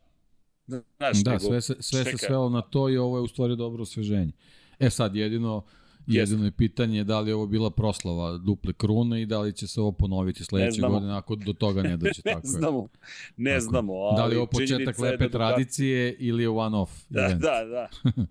Znaš, 0.67 1.23
da, 1.25 1.31
nego, 1.31 1.45
sve, 1.45 1.61
se, 1.61 1.77
sve 1.81 2.05
se 2.05 2.19
svelo 2.19 2.49
na 2.49 2.63
to 2.63 2.89
i 2.89 2.97
ovo 2.97 3.17
je 3.17 3.23
u 3.23 3.29
stvari 3.29 3.57
dobro 3.57 3.83
osveženje. 3.83 4.33
E 4.79 4.91
sad, 4.91 5.17
jedino, 5.17 5.65
jedino 6.09 6.45
je 6.45 6.51
pitanje 6.51 7.05
da 7.05 7.21
li 7.21 7.31
je 7.31 7.35
ovo 7.35 7.47
bila 7.47 7.71
proslava 7.71 8.39
duple 8.39 8.73
krune 8.73 9.23
i 9.23 9.27
da 9.27 9.41
li 9.41 9.53
će 9.53 9.67
se 9.67 9.81
ovo 9.81 9.93
ponoviti 9.93 10.45
sledeće 10.45 10.81
godine 10.81 11.13
ako 11.13 11.37
do 11.37 11.53
toga 11.53 11.83
ne 11.83 11.97
dođe. 11.97 12.23
ne 12.25 12.33
tako 12.33 12.47
znamo, 12.47 12.89
ne 13.37 13.51
tako. 13.51 13.71
znamo. 13.71 13.93
Ali 13.93 14.17
da 14.17 14.27
li 14.27 14.35
je 14.35 14.39
ovo 14.39 14.47
početak 14.47 14.99
lepe 14.99 15.25
da 15.25 15.31
tradicije 15.31 16.17
ili 16.19 16.43
je 16.43 16.49
one-off 16.49 16.89
da, 17.09 17.21
event? 17.21 17.43
Da, 17.43 17.65
da. 17.65 17.89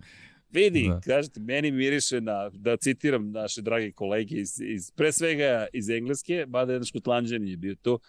Vidi, 0.51 0.87
da. 0.89 0.99
kažete, 0.99 1.39
meni 1.39 1.71
miriše 1.71 2.21
na, 2.21 2.49
da 2.49 2.77
citiram 2.77 3.31
naše 3.31 3.61
drage 3.61 3.91
kolege 3.91 4.35
iz, 4.35 4.61
iz 4.61 4.91
pre 4.91 5.11
svega 5.11 5.67
iz 5.73 5.89
Engleske, 5.89 6.45
mada 6.47 6.73
jedan 6.73 6.85
škotlanđan 6.85 7.47
je 7.47 7.57
bio 7.57 7.75
tu, 7.75 7.99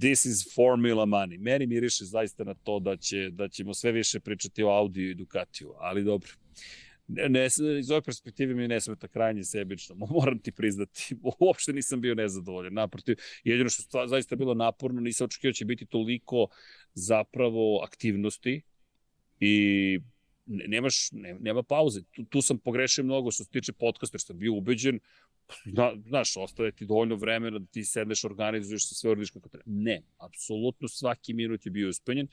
this 0.00 0.24
is 0.24 0.54
formula 0.54 1.06
money. 1.06 1.38
Meni 1.38 1.66
miriše 1.66 2.04
zaista 2.04 2.44
na 2.44 2.54
to 2.54 2.80
da, 2.80 2.96
će, 2.96 3.30
da 3.30 3.48
ćemo 3.48 3.74
sve 3.74 3.92
više 3.92 4.20
pričati 4.20 4.62
o 4.62 4.68
Audiju 4.68 5.10
i 5.10 5.14
Ducatiju, 5.14 5.72
ali 5.78 6.04
dobro. 6.04 6.30
Ne, 7.12 7.46
iz 7.80 7.90
ove 7.90 8.02
perspektive 8.02 8.54
mi 8.54 8.68
ne 8.68 8.80
smeta 8.80 9.08
krajnje 9.08 9.44
sebično, 9.44 9.94
moram 10.10 10.38
ti 10.38 10.52
priznati. 10.52 11.14
Uopšte 11.38 11.72
nisam 11.72 12.00
bio 12.00 12.14
nezadovoljan. 12.14 12.74
Naprotiv, 12.74 13.16
jedino 13.44 13.70
što 13.70 14.06
zaista 14.06 14.36
bilo 14.36 14.54
naporno, 14.54 15.00
nisam 15.00 15.24
očekio 15.24 15.50
da 15.50 15.52
će 15.52 15.64
biti 15.64 15.86
toliko 15.86 16.46
zapravo 16.94 17.80
aktivnosti 17.84 18.62
i 19.40 19.98
nemaš, 20.46 21.08
ne, 21.12 21.36
nema 21.40 21.62
pauze. 21.62 22.00
Tu, 22.10 22.24
tu 22.24 22.42
sam 22.42 22.58
pogrešio 22.58 23.04
mnogo 23.04 23.30
što 23.30 23.44
se 23.44 23.50
tiče 23.50 23.72
podcasta, 23.72 24.14
jer 24.14 24.20
sam 24.20 24.38
bio 24.38 24.54
ubeđen, 24.54 25.00
zna, 25.64 25.92
znaš, 26.06 26.36
ostaje 26.36 26.72
ti 26.72 26.86
dovoljno 26.86 27.16
vremena 27.16 27.58
da 27.58 27.66
ti 27.66 27.84
sedneš, 27.84 28.24
organizuješ 28.24 28.88
se 28.88 28.94
sve 28.94 29.10
uradiš 29.10 29.30
kako 29.30 29.48
treba. 29.48 29.64
Ne, 29.66 30.02
apsolutno 30.18 30.88
svaki 30.88 31.34
minut 31.34 31.66
je 31.66 31.70
bio 31.70 31.88
uspenjen, 31.88 32.28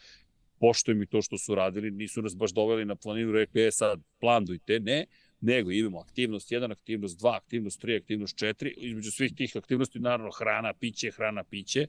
poštujem 0.60 1.02
i 1.02 1.08
to 1.08 1.22
što 1.22 1.38
su 1.38 1.56
radili, 1.56 1.92
nisu 1.92 2.22
nas 2.22 2.36
baš 2.36 2.54
doveli 2.54 2.86
na 2.86 2.96
planinu, 2.96 3.32
rekli, 3.32 3.68
e 3.68 3.72
sad, 3.72 4.02
plandujte, 4.20 4.80
ne, 4.80 5.06
nego 5.42 5.72
imamo 5.72 6.00
aktivnost 6.00 6.52
1, 6.52 6.72
aktivnost 6.72 7.20
2, 7.20 7.36
aktivnost 7.36 7.84
3, 7.84 8.02
aktivnost 8.02 8.38
4, 8.38 8.74
između 8.78 9.12
svih 9.12 9.34
tih 9.36 9.58
aktivnosti 9.58 10.00
naravno 10.00 10.32
hrana, 10.32 10.74
piće, 10.74 11.12
hrana, 11.12 11.44
piće. 11.44 11.88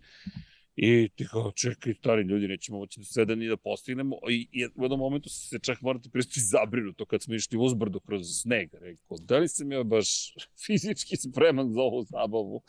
I 0.81 1.09
ti 1.15 1.27
kao, 1.31 1.53
čekaj, 1.53 1.95
stari 1.95 2.23
ljudi, 2.23 2.49
nećemo 2.49 2.79
moći 2.79 3.01
da 3.01 3.05
sve 3.05 3.25
da 3.25 3.35
ni 3.35 3.49
da 3.49 3.57
postignemo. 3.57 4.17
I, 4.31 4.49
I 4.53 4.67
u 4.67 4.83
jednom 4.83 4.99
momentu 5.01 5.29
se 5.29 5.59
čak 5.59 5.81
morate 5.81 6.09
pristati 6.09 6.41
zabrinuto 6.41 7.07
kad 7.07 7.23
smo 7.23 7.35
išli 7.35 7.59
uzbrdo 7.59 8.01
kroz 8.01 8.27
sneg. 8.43 8.69
Rekao, 8.73 9.17
da 9.21 9.39
li 9.39 9.49
sam 9.49 9.73
ja 9.73 9.83
baš 9.83 10.35
fizički 10.67 11.17
spreman 11.17 11.73
za 11.73 11.81
ovu 11.81 12.03
zabavu? 12.03 12.63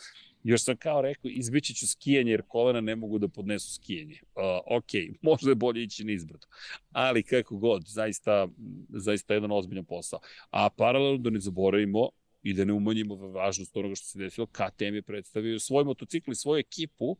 Još 0.44 0.64
sam 0.64 0.78
kao 0.78 1.02
rekao, 1.02 1.30
izbići 1.30 1.74
ću 1.74 1.88
skijanje 1.88 2.32
jer 2.32 2.41
kolena 2.48 2.82
ne 2.82 2.95
mogu 2.95 3.20
da 3.20 3.28
podnesu 3.28 3.74
skijanje. 3.74 4.20
Uh, 4.36 4.78
ok, 4.78 4.91
možda 5.22 5.52
je 5.52 5.56
bolje 5.56 5.84
ići 5.84 6.03
na 6.03 6.11
izbrdo. 6.11 6.48
Ali 6.91 7.24
kako 7.24 7.57
god, 7.57 7.84
zaista, 7.88 8.48
zaista 8.90 9.34
jedan 9.34 9.52
ozbiljan 9.52 9.86
posao. 9.86 10.20
A 10.49 10.70
paralelno 10.70 11.18
da 11.18 11.30
ne 11.30 11.40
zaboravimo 11.40 12.10
i 12.44 12.53
da 12.53 12.66
ne 12.66 12.74
umanjimo 12.74 13.16
važnost 13.16 13.78
onoga 13.78 13.95
što 13.95 14.06
se 14.06 14.20
desilo, 14.20 14.48
KTM 14.48 14.95
je 14.95 15.02
predstavio 15.02 15.60
svoj 15.60 15.84
motocikl 15.84 16.32
i 16.32 16.36
svoju 16.36 16.60
ekipu 16.60 17.18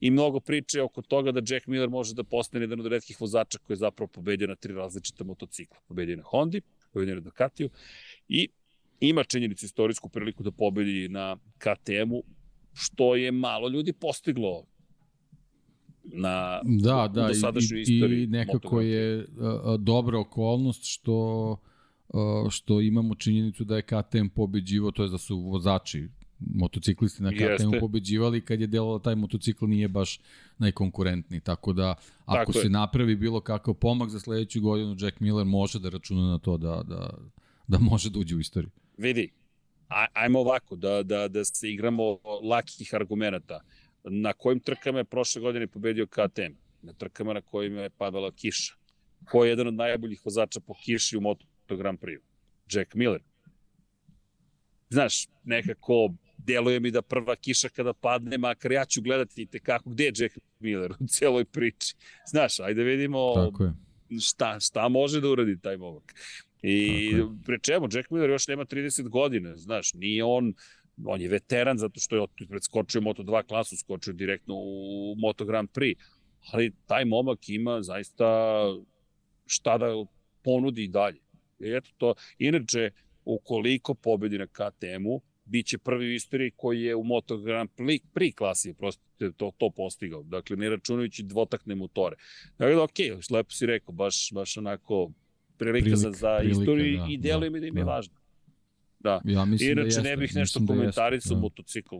i 0.00 0.10
mnogo 0.10 0.40
priče 0.40 0.82
oko 0.82 1.02
toga 1.02 1.32
da 1.32 1.54
Jack 1.54 1.66
Miller 1.66 1.88
može 1.88 2.14
da 2.14 2.24
postane 2.24 2.64
jedan 2.64 2.80
od 2.80 2.86
redkih 2.86 3.20
vozača 3.20 3.58
koji 3.58 3.74
je 3.74 3.78
zapravo 3.78 4.08
pobedio 4.08 4.48
na 4.48 4.56
tri 4.56 4.74
različita 4.74 5.24
motocikla. 5.24 5.78
Pobedio 5.88 6.16
na 6.16 6.22
Hondi, 6.22 6.60
pobedio 6.92 7.14
na 7.14 7.20
Ducatiju 7.20 7.70
i 8.28 8.48
ima 9.00 9.24
činjenicu 9.24 9.64
istorijsku 9.64 10.08
priliku 10.08 10.42
da 10.42 10.50
pobedi 10.50 11.08
na 11.08 11.36
KTM-u, 11.58 12.22
što 12.72 13.16
je 13.16 13.32
malo 13.32 13.68
ljudi 13.68 13.92
postiglo 13.92 14.64
na 16.04 16.60
da, 16.64 17.08
da, 17.14 17.28
i, 17.30 17.80
istoriji. 17.80 18.22
I 18.22 18.26
nekako 18.26 18.80
je 18.80 19.26
a, 19.40 19.76
dobra 19.76 20.18
okolnost 20.18 20.84
što 20.84 21.56
a, 22.14 22.46
što 22.50 22.80
imamo 22.80 23.14
činjenicu 23.14 23.64
da 23.64 23.76
je 23.76 23.82
KTM 23.82 24.26
pobeđivo, 24.34 24.90
to 24.90 25.02
je 25.02 25.08
da 25.08 25.18
su 25.18 25.38
vozači 25.38 26.08
motociklisti 26.40 27.22
na 27.22 27.30
KTM 27.30 27.80
pobeđivali 27.80 28.44
kad 28.44 28.60
je 28.60 28.66
delalo 28.66 28.98
taj 28.98 29.14
motocikl 29.14 29.66
nije 29.66 29.88
baš 29.88 30.20
najkonkurentniji. 30.58 31.40
Tako 31.40 31.72
da 31.72 31.94
ako 32.24 32.38
Tako 32.38 32.52
se 32.52 32.66
je. 32.66 32.70
napravi 32.70 33.16
bilo 33.16 33.40
kakav 33.40 33.74
pomak 33.74 34.10
za 34.10 34.20
sledeću 34.20 34.60
godinu, 34.60 34.96
Jack 34.98 35.20
Miller 35.20 35.46
može 35.46 35.78
da 35.78 35.88
računa 35.88 36.30
na 36.30 36.38
to 36.38 36.56
da, 36.56 36.82
da, 36.88 37.10
da 37.68 37.78
može 37.78 38.10
da 38.10 38.18
uđe 38.18 38.36
u 38.36 38.40
istoriju. 38.40 38.70
Vidi, 38.96 39.30
ajmo 40.12 40.40
ovako, 40.40 40.76
da, 40.76 41.02
da, 41.02 41.28
da 41.28 41.44
se 41.44 41.70
igramo 41.70 42.18
lakih 42.42 42.94
argumenta. 42.94 43.60
Na 44.04 44.32
kojim 44.32 44.60
trkama 44.60 44.98
je 44.98 45.04
prošle 45.04 45.42
godine 45.42 45.66
pobedio 45.66 46.06
KTM? 46.06 46.54
Na 46.82 46.92
trkama 46.92 47.32
na 47.32 47.40
kojima 47.40 47.80
je 47.80 47.90
padala 47.90 48.32
kiša. 48.32 48.74
Ko 49.24 49.44
je 49.44 49.50
jedan 49.50 49.66
od 49.66 49.74
najboljih 49.74 50.20
vozača 50.24 50.60
po 50.60 50.74
kiši 50.84 51.16
u 51.16 51.20
Moto 51.20 51.46
Grand 51.68 51.98
Prix? 51.98 52.20
Jack 52.72 52.94
Miller. 52.94 53.20
Znaš, 54.90 55.28
nekako 55.44 56.14
deluje 56.38 56.80
mi 56.80 56.90
da 56.90 57.02
prva 57.02 57.36
kiša 57.36 57.68
kada 57.68 57.92
padne, 57.92 58.38
makar 58.38 58.72
ja 58.72 58.84
ću 58.84 59.02
gledati 59.02 59.46
te 59.46 59.58
kako, 59.58 59.90
gde 59.90 60.04
je 60.04 60.12
Jack 60.16 60.38
Miller 60.60 60.92
u 61.00 61.06
celoj 61.06 61.44
priči. 61.44 61.94
Znaš, 62.26 62.60
ajde 62.60 62.82
vidimo 62.82 63.52
šta, 64.20 64.60
šta 64.60 64.88
može 64.88 65.20
da 65.20 65.28
uradi 65.28 65.60
taj 65.60 65.76
momak. 65.76 66.14
I 66.62 67.14
pre 67.46 67.58
čemu, 67.58 67.88
Jack 67.92 68.10
Miller 68.10 68.30
još 68.30 68.48
nema 68.48 68.64
30 68.64 69.08
godina, 69.08 69.56
znaš, 69.56 69.94
nije 69.94 70.24
on, 70.24 70.54
on 71.04 71.20
je 71.20 71.28
veteran 71.28 71.78
zato 71.78 72.00
što 72.00 72.16
je 72.16 72.46
predskočio 72.48 73.00
Moto2 73.00 73.46
klasu, 73.46 73.76
skočio 73.76 74.12
direktno 74.12 74.54
u 74.56 75.14
Moto 75.18 75.44
Grand 75.44 75.68
Prix, 75.68 75.96
ali 76.52 76.72
taj 76.86 77.04
momak 77.04 77.48
ima 77.48 77.82
zaista 77.82 78.60
šta 79.46 79.78
da 79.78 79.86
ponudi 80.44 80.84
i 80.84 80.88
dalje. 80.88 81.20
I 81.60 81.76
eto 81.76 81.90
to, 81.98 82.14
inače, 82.38 82.90
ukoliko 83.24 83.94
pobedi 83.94 84.38
na 84.38 84.46
KTM-u, 84.46 85.20
bit 85.44 85.66
će 85.66 85.78
prvi 85.78 86.06
u 86.06 86.14
istoriji 86.14 86.52
koji 86.56 86.82
je 86.82 86.96
u 86.96 87.04
Moto 87.04 87.36
Grand 87.36 87.70
Prix 88.14 88.34
klasi 88.34 88.74
prosto 88.74 89.02
to, 89.36 89.52
to 89.58 89.70
postigao. 89.70 90.22
Dakle, 90.22 90.56
ne 90.56 90.70
računajući 90.70 91.22
dvotakne 91.22 91.74
motore. 91.74 92.16
Dakle, 92.58 92.76
ok, 92.76 92.98
lepo 93.30 93.50
si 93.50 93.66
rekao, 93.66 93.92
baš, 93.92 94.28
baš 94.32 94.56
onako 94.56 95.10
prilika, 95.60 95.84
prilika 95.84 95.96
za, 95.96 96.10
za 96.10 96.36
prilika, 96.38 96.60
istoriju 96.60 96.98
da, 96.98 97.06
i 97.10 97.16
deluje 97.16 97.50
da, 97.50 97.54
mi 97.54 97.60
da 97.60 97.66
im 97.66 97.76
je 97.76 97.84
da. 97.84 97.90
važno. 97.90 98.14
Da. 98.98 99.20
Ja 99.24 99.44
mislim 99.44 99.74
da 99.74 99.80
Inače, 99.80 99.82
da 99.82 99.86
jeste, 99.86 100.02
ne 100.02 100.16
bih 100.16 100.36
nešto 100.36 100.60
komentarisao 100.66 101.34
da. 101.34 101.40
motocikl. 101.40 101.96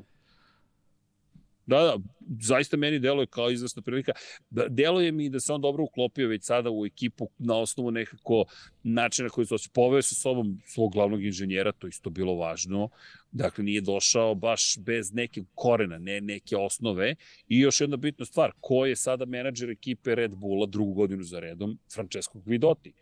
Da, 1.70 1.78
da, 1.78 1.98
zaista 2.40 2.76
meni 2.76 2.98
deluje 2.98 3.26
kao 3.26 3.50
izvrsna 3.50 3.82
prilika. 3.82 4.12
Da, 4.50 4.68
deluje 4.68 5.12
mi 5.12 5.28
da 5.28 5.40
se 5.40 5.52
on 5.52 5.60
dobro 5.60 5.84
uklopio 5.84 6.28
već 6.28 6.44
sada 6.44 6.70
u 6.70 6.86
ekipu 6.86 7.28
na 7.38 7.56
osnovu 7.56 7.90
nekako 7.90 8.44
načina 8.82 9.28
koji 9.28 9.46
se 9.46 9.68
poveo 9.72 10.02
sa 10.02 10.14
sobom 10.14 10.58
svog 10.66 10.92
glavnog 10.92 11.24
inženjera, 11.24 11.72
to 11.72 11.86
isto 11.86 12.10
bilo 12.10 12.34
važno. 12.34 12.88
Dakle, 13.32 13.64
nije 13.64 13.80
došao 13.80 14.34
baš 14.34 14.78
bez 14.78 15.12
neke 15.12 15.42
korena, 15.54 15.98
ne 15.98 16.20
neke 16.20 16.56
osnove. 16.56 17.14
I 17.48 17.60
još 17.60 17.80
jedna 17.80 17.96
bitna 17.96 18.24
stvar, 18.24 18.52
ko 18.60 18.86
je 18.86 18.96
sada 18.96 19.24
menadžer 19.24 19.70
ekipe 19.70 20.14
Red 20.14 20.34
Bulla 20.34 20.66
drugu 20.66 20.94
godinu 20.94 21.22
za 21.22 21.40
redom? 21.40 21.78
Francesco 21.94 22.38
Guidotti. 22.38 22.92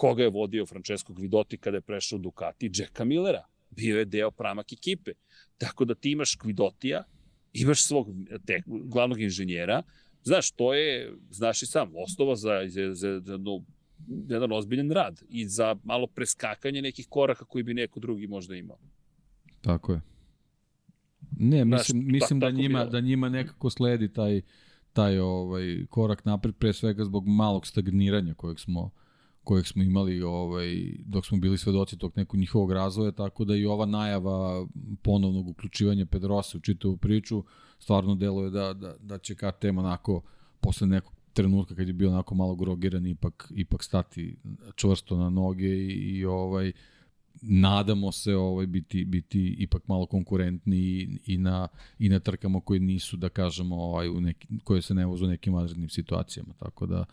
Koga 0.00 0.22
je 0.22 0.30
vodio 0.30 0.66
Francesco 0.66 1.12
Guidotti 1.12 1.56
kada 1.56 1.76
je 1.76 1.80
prešao 1.80 2.16
u 2.16 2.22
Ducati? 2.22 2.70
Jacka 2.74 3.04
Millera. 3.04 3.42
Bio 3.70 3.98
je 3.98 4.04
deo 4.04 4.30
pramak 4.30 4.72
ekipe. 4.72 5.12
Tako 5.58 5.84
da 5.84 5.94
ti 5.94 6.10
imaš 6.10 6.38
Guidottija, 6.38 7.02
imaš 7.52 7.82
svog 7.84 8.08
te, 8.46 8.62
glavnog 8.66 9.20
inženjera, 9.20 9.82
znaš, 10.22 10.50
to 10.50 10.74
je, 10.74 11.12
znaš 11.30 11.62
i 11.62 11.66
sam, 11.66 11.92
osnova 11.96 12.36
za, 12.36 12.62
za, 12.68 12.94
za, 12.94 13.20
za 13.24 13.36
no, 13.36 13.64
jedan 14.28 14.52
ozbiljan 14.52 14.90
rad 14.90 15.20
i 15.28 15.48
za 15.48 15.76
malo 15.84 16.06
preskakanje 16.06 16.82
nekih 16.82 17.06
koraka 17.08 17.44
koji 17.44 17.64
bi 17.64 17.74
neko 17.74 18.00
drugi 18.00 18.26
možda 18.26 18.56
imao. 18.56 18.78
Tako 19.60 19.92
je. 19.92 20.00
Ne, 21.38 21.64
mislim, 21.64 22.02
znaš, 22.02 22.12
mislim 22.12 22.40
da, 22.40 22.50
njima, 22.50 22.84
da 22.84 23.00
njima 23.00 23.28
nekako 23.28 23.70
sledi 23.70 24.12
taj, 24.12 24.42
taj 24.92 25.18
ovaj 25.18 25.86
korak 25.90 26.24
napred, 26.24 26.54
pre 26.56 26.72
svega 26.72 27.04
zbog 27.04 27.26
malog 27.26 27.66
stagniranja 27.66 28.34
kojeg 28.34 28.58
smo 28.58 28.90
kojeg 29.44 29.66
smo 29.66 29.82
imali 29.82 30.22
ovaj, 30.22 30.92
dok 31.06 31.26
smo 31.26 31.38
bili 31.38 31.58
svedoci 31.58 31.98
tog 31.98 32.12
nekog 32.16 32.40
njihovog 32.40 32.72
razvoja, 32.72 33.12
tako 33.12 33.44
da 33.44 33.56
i 33.56 33.66
ova 33.66 33.86
najava 33.86 34.66
ponovnog 35.02 35.48
uključivanja 35.48 36.06
Pedrosa 36.06 36.58
u 36.58 36.60
čitavu 36.60 36.96
priču 36.96 37.44
stvarno 37.78 38.14
deluje 38.14 38.50
da, 38.50 38.72
da, 38.74 38.94
da 39.00 39.18
će 39.18 39.34
KTM 39.34 39.78
onako 39.78 40.22
posle 40.60 40.86
nekog 40.86 41.12
trenutka 41.32 41.74
kad 41.74 41.86
je 41.86 41.92
bio 41.92 42.10
onako 42.10 42.34
malo 42.34 42.54
grogiran 42.54 43.06
ipak 43.06 43.52
ipak 43.56 43.82
stati 43.82 44.36
čvrsto 44.74 45.16
na 45.16 45.30
noge 45.30 45.68
i, 45.68 46.18
i 46.18 46.24
ovaj 46.24 46.72
nadamo 47.42 48.12
se 48.12 48.34
ovaj 48.36 48.66
biti 48.66 49.04
biti 49.04 49.56
ipak 49.58 49.88
malo 49.88 50.06
konkurentni 50.06 50.76
i, 50.76 51.18
i 51.26 51.38
na 51.38 51.68
i 51.98 52.08
na 52.08 52.18
trkama 52.18 52.60
koje 52.60 52.80
nisu 52.80 53.16
da 53.16 53.28
kažemo 53.28 53.76
ovaj 53.76 54.08
u 54.08 54.20
neki 54.20 54.48
koje 54.64 54.82
se 54.82 54.94
ne 54.94 55.06
vozu 55.06 55.24
u 55.24 55.28
nekim 55.28 55.54
vanrednim 55.54 55.88
situacijama 55.88 56.54
tako 56.58 56.86
da 56.86 57.04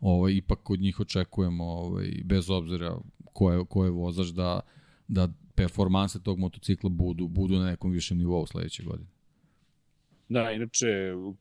ovaj, 0.00 0.32
ipak 0.32 0.58
kod 0.62 0.80
njih 0.80 1.00
očekujemo, 1.00 1.64
ovaj, 1.64 2.10
bez 2.24 2.50
obzira 2.50 2.96
ko 3.32 3.52
je, 3.52 3.64
ko 3.68 3.84
je 3.84 3.90
vozač, 3.90 4.26
da, 4.26 4.60
da 5.08 5.28
performanse 5.54 6.22
tog 6.22 6.38
motocikla 6.38 6.90
budu, 6.90 7.28
budu 7.28 7.58
na 7.58 7.70
nekom 7.70 7.90
višem 7.90 8.18
nivou 8.18 8.46
sledeće 8.46 8.82
godine. 8.82 9.08
Da, 10.28 10.50
inače, 10.52 10.86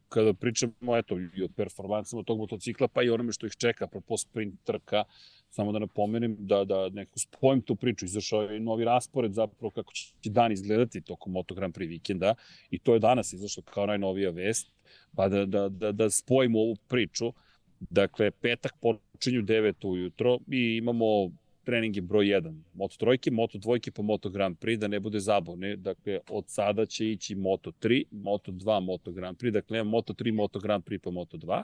kada 0.09 0.33
pričamo 0.33 0.97
eto, 0.97 1.17
i 1.19 1.43
o 1.43 1.47
performansama 1.47 2.23
tog 2.23 2.37
motocikla, 2.37 2.87
pa 2.87 3.03
i 3.03 3.09
onome 3.09 3.31
što 3.31 3.45
ih 3.45 3.53
čeka, 3.57 3.85
apropo 3.85 4.17
sprint 4.17 4.59
trka, 4.63 5.03
samo 5.49 5.71
da 5.71 5.79
napomenem 5.79 6.35
da, 6.39 6.63
da 6.65 6.89
nekako 6.89 7.19
spojim 7.19 7.61
tu 7.61 7.75
priču, 7.75 8.05
izašao 8.05 8.41
je 8.41 8.59
novi 8.59 8.85
raspored 8.85 9.33
zapravo 9.33 9.71
kako 9.71 9.93
će 9.93 10.29
dan 10.29 10.51
izgledati 10.51 11.01
tokom 11.01 11.33
Moto 11.33 11.55
Grand 11.55 11.75
Prix 11.75 11.87
vikenda 11.87 12.35
i 12.69 12.79
to 12.79 12.93
je 12.93 12.99
danas 12.99 13.33
izašlo 13.33 13.63
kao 13.63 13.85
najnovija 13.85 14.31
vest, 14.31 14.71
pa 15.15 15.29
da, 15.29 15.45
da, 15.45 15.69
da, 15.69 15.91
da 15.91 16.09
spojimo 16.09 16.59
ovu 16.59 16.75
priču. 16.87 17.33
Dakle, 17.79 18.31
petak 18.31 18.73
počinju 18.81 19.41
9 19.41 19.87
ujutro 19.87 20.39
i 20.51 20.77
imamo 20.77 21.31
treninge 21.63 22.01
broj 22.01 22.25
1. 22.25 22.61
Moto 22.73 22.95
trojke, 22.97 23.31
Moto 23.31 23.57
dvojke 23.57 23.91
po 23.91 24.03
Moto 24.03 24.29
Grand 24.29 24.57
Prix, 24.57 24.79
da 24.79 24.87
ne 24.87 24.99
bude 24.99 25.19
zabavne. 25.19 25.75
Dakle, 25.75 26.19
od 26.29 26.43
sada 26.47 26.85
će 26.85 27.11
ići 27.11 27.35
Moto 27.35 27.71
3, 27.71 28.03
Moto 28.11 28.51
2, 28.51 28.79
Moto 28.79 29.11
Grand 29.11 29.37
Prix. 29.37 29.51
Dakle, 29.51 29.77
imamo 29.77 29.91
Moto 29.91 30.13
3, 30.13 30.33
Moto 30.33 30.59
Grand 30.59 30.83
Prix 30.83 31.03
pa 31.03 31.11
Moto 31.11 31.37
2. 31.37 31.63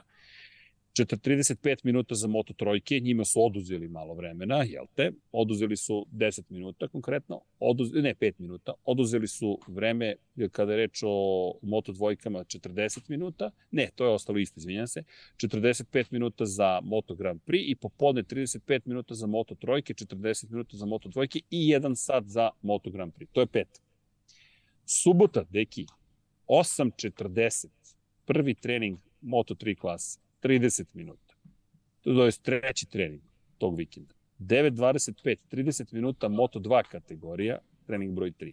35 0.96 1.84
minuta 1.84 2.14
za 2.14 2.26
Moto 2.28 2.52
trojke, 2.52 3.00
njima 3.00 3.24
su 3.24 3.44
oduzeli 3.44 3.88
malo 3.88 4.14
vremena, 4.14 4.62
jel 4.62 4.84
te? 4.94 5.12
Oduzeli 5.32 5.76
su 5.76 6.06
10 6.12 6.42
minuta 6.48 6.88
konkretno, 6.88 7.40
oduzeli, 7.58 8.02
ne 8.02 8.14
5 8.14 8.32
minuta, 8.38 8.72
oduzeli 8.84 9.28
su 9.28 9.58
vreme 9.66 10.16
kada 10.52 10.72
je 10.72 10.76
reč 10.76 11.02
o 11.04 11.54
Moto 11.62 11.92
dvojkama 11.92 12.38
40 12.38 13.00
minuta, 13.08 13.50
ne, 13.70 13.88
to 13.94 14.04
je 14.04 14.10
ostalo 14.10 14.38
isto, 14.38 14.60
izvinjam 14.60 14.86
se, 14.86 15.02
45 15.36 16.06
minuta 16.10 16.46
za 16.46 16.80
Moto 16.82 17.14
Grand 17.14 17.40
Prix 17.46 17.70
i 17.70 17.74
popodne 17.74 18.22
35 18.22 18.80
minuta 18.84 19.14
za 19.14 19.26
Moto 19.26 19.54
trojke, 19.54 19.94
40 19.94 20.50
minuta 20.50 20.76
za 20.76 20.86
Moto 20.86 21.08
dvojke 21.08 21.40
i 21.50 21.74
1 21.74 21.94
sat 21.94 22.24
za 22.26 22.50
Moto 22.62 22.90
Grand 22.90 23.14
Prix. 23.14 23.32
To 23.32 23.40
je 23.40 23.46
pet. 23.46 23.80
Subota, 24.84 25.44
deki, 25.50 25.86
8.40, 26.48 27.66
prvi 28.24 28.54
trening 28.54 28.98
Moto 29.20 29.54
3 29.54 29.76
klase 29.78 30.22
30 30.42 30.84
minuta. 30.92 31.34
To 32.00 32.24
je 32.24 32.32
treći 32.42 32.86
trening 32.86 33.22
tog 33.58 33.76
vikenda. 33.76 34.14
9.25, 34.38 35.36
30 35.50 35.92
minuta 35.92 36.28
Moto2 36.28 36.82
kategorija, 36.90 37.58
trening 37.86 38.14
broj 38.14 38.32
3. 38.32 38.52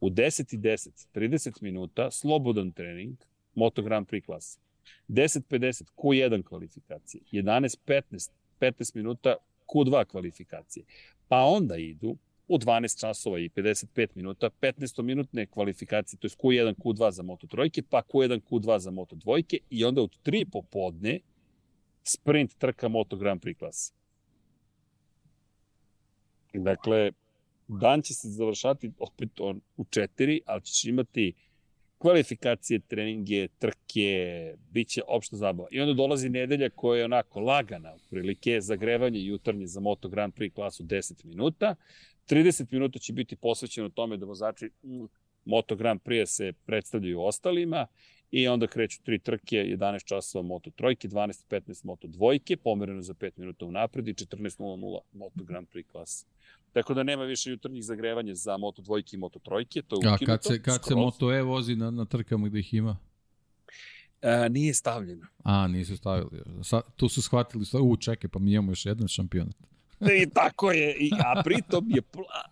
U 0.00 0.10
10 0.10 0.54
i 0.54 0.58
10, 0.58 1.06
30 1.14 1.62
minuta, 1.62 2.10
slobodan 2.10 2.72
trening, 2.72 3.16
Moto 3.54 3.82
Grand 3.82 4.06
Prix 4.06 4.26
klasa. 4.26 4.60
10.50, 5.08 5.84
Q1 5.96 6.42
kvalifikacije. 6.42 7.22
11.15, 7.32 8.30
15 8.60 8.96
minuta, 8.96 9.36
Q2 9.66 10.04
kvalifikacije. 10.04 10.84
Pa 11.28 11.36
onda 11.36 11.76
idu 11.76 12.16
u 12.48 12.58
12 12.58 13.00
časova 13.00 13.38
i 13.38 13.48
55 13.48 14.08
minuta, 14.14 14.50
15-minutne 14.60 15.46
kvalifikacije, 15.46 16.18
to 16.18 16.26
je 16.26 16.30
Q1, 16.30 16.74
Q2 16.74 17.10
za 17.10 17.22
Moto 17.22 17.46
trojke, 17.46 17.82
pa 17.82 18.02
Q1, 18.02 18.40
Q2 18.50 18.78
za 18.78 18.90
Moto 18.90 19.16
dvojke 19.16 19.58
i 19.70 19.84
onda 19.84 20.02
od 20.02 20.16
3 20.24 20.44
popodne 20.52 21.20
sprint 22.02 22.58
trka 22.58 22.88
Moto 22.88 23.16
Grand 23.16 23.40
Prix 23.40 23.58
klasa. 23.58 23.92
Dakle, 26.54 27.12
dan 27.68 28.02
će 28.02 28.14
se 28.14 28.28
završati 28.28 28.90
opet 28.98 29.40
on 29.40 29.60
u 29.76 29.84
četiri, 29.84 30.40
ali 30.46 30.62
ćeš 30.62 30.84
imati 30.84 31.32
kvalifikacije, 31.98 32.80
treninge, 32.80 33.48
trke, 33.58 34.54
bit 34.70 34.88
će 34.88 35.02
opšta 35.08 35.36
zabava. 35.36 35.68
I 35.70 35.80
onda 35.80 35.94
dolazi 35.94 36.28
nedelja 36.28 36.70
koja 36.70 36.98
je 36.98 37.04
onako 37.04 37.40
lagana, 37.40 37.94
prilike 38.10 38.60
zagrevanje 38.60 39.20
jutarnje 39.20 39.66
za 39.66 39.80
Moto 39.80 40.08
Grand 40.08 40.34
Prix 40.34 40.54
klasu 40.54 40.84
10 40.84 41.24
minuta. 41.24 41.74
30 42.28 42.66
minuta 42.70 42.98
će 42.98 43.12
biti 43.12 43.36
posvećeno 43.36 43.88
tome 43.88 44.16
da 44.16 44.26
vozači 44.26 44.70
Moto 45.44 45.76
Grand 45.76 46.00
Prix 46.00 46.26
se 46.26 46.52
predstavljaju 46.66 47.22
ostalima 47.22 47.86
i 48.30 48.48
onda 48.48 48.66
kreću 48.66 49.02
tri 49.02 49.18
trke, 49.18 49.56
11 49.56 50.04
časova 50.04 50.42
Moto 50.42 50.70
trojke, 50.70 51.08
12.15 51.08 51.84
Moto 51.84 52.06
dvojke, 52.06 52.56
pomereno 52.56 53.02
za 53.02 53.14
5 53.14 53.30
minuta 53.36 53.64
u 53.64 53.72
napred 53.72 54.08
i 54.08 54.14
14.00 54.14 55.00
Moto 55.12 55.44
Grand 55.44 55.66
Prix 55.68 55.86
klasa. 55.86 56.26
Tako 56.72 56.94
da 56.94 57.02
nema 57.02 57.24
više 57.24 57.50
jutarnjih 57.50 57.84
zagrevanja 57.84 58.34
za 58.34 58.56
Moto 58.56 58.82
dvojke 58.82 59.16
i 59.16 59.18
Moto 59.18 59.38
trojke, 59.38 59.82
to 59.82 59.96
je 59.96 59.98
ukinuto. 59.98 60.24
A 60.24 60.26
kad 60.26 60.44
se, 60.44 60.62
kad 60.62 60.84
se 60.84 60.94
Moto 60.94 61.32
E 61.32 61.42
vozi 61.42 61.76
na, 61.76 61.90
na 61.90 62.04
trkama 62.04 62.48
gde 62.48 62.58
ih 62.58 62.74
ima? 62.74 62.96
A, 64.22 64.48
nije 64.48 64.74
stavljeno. 64.74 65.26
A, 65.44 65.68
nisu 65.68 65.96
stavili. 65.96 66.42
Sa, 66.62 66.80
tu 66.96 67.08
su 67.08 67.22
shvatili, 67.22 67.64
u 67.82 67.96
čekaj, 67.96 68.30
pa 68.30 68.38
mi 68.38 68.52
imamo 68.52 68.72
još 68.72 68.86
jedan 68.86 69.08
šampionat. 69.08 69.56
I 70.22 70.26
tako 70.34 70.72
je, 70.72 70.94
I, 70.94 71.10
a 71.24 71.42
pritom 71.44 71.90
je, 71.90 72.02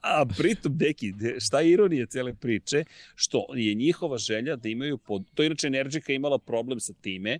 a 0.01 0.24
pritom, 0.39 0.78
deki, 0.78 1.12
šta 1.40 1.60
je 1.60 1.70
ironija 1.70 2.06
cele 2.06 2.35
priče, 2.35 2.85
što 3.14 3.47
je 3.55 3.74
njihova 3.74 4.18
želja 4.18 4.56
da 4.56 4.68
imaju, 4.68 4.98
pod, 4.98 5.23
to 5.35 5.43
je 5.43 5.47
inače 5.47 5.66
Energika 5.66 6.12
imala 6.12 6.39
problem 6.39 6.81
sa 6.81 6.93
time, 7.01 7.31
E, 7.32 7.39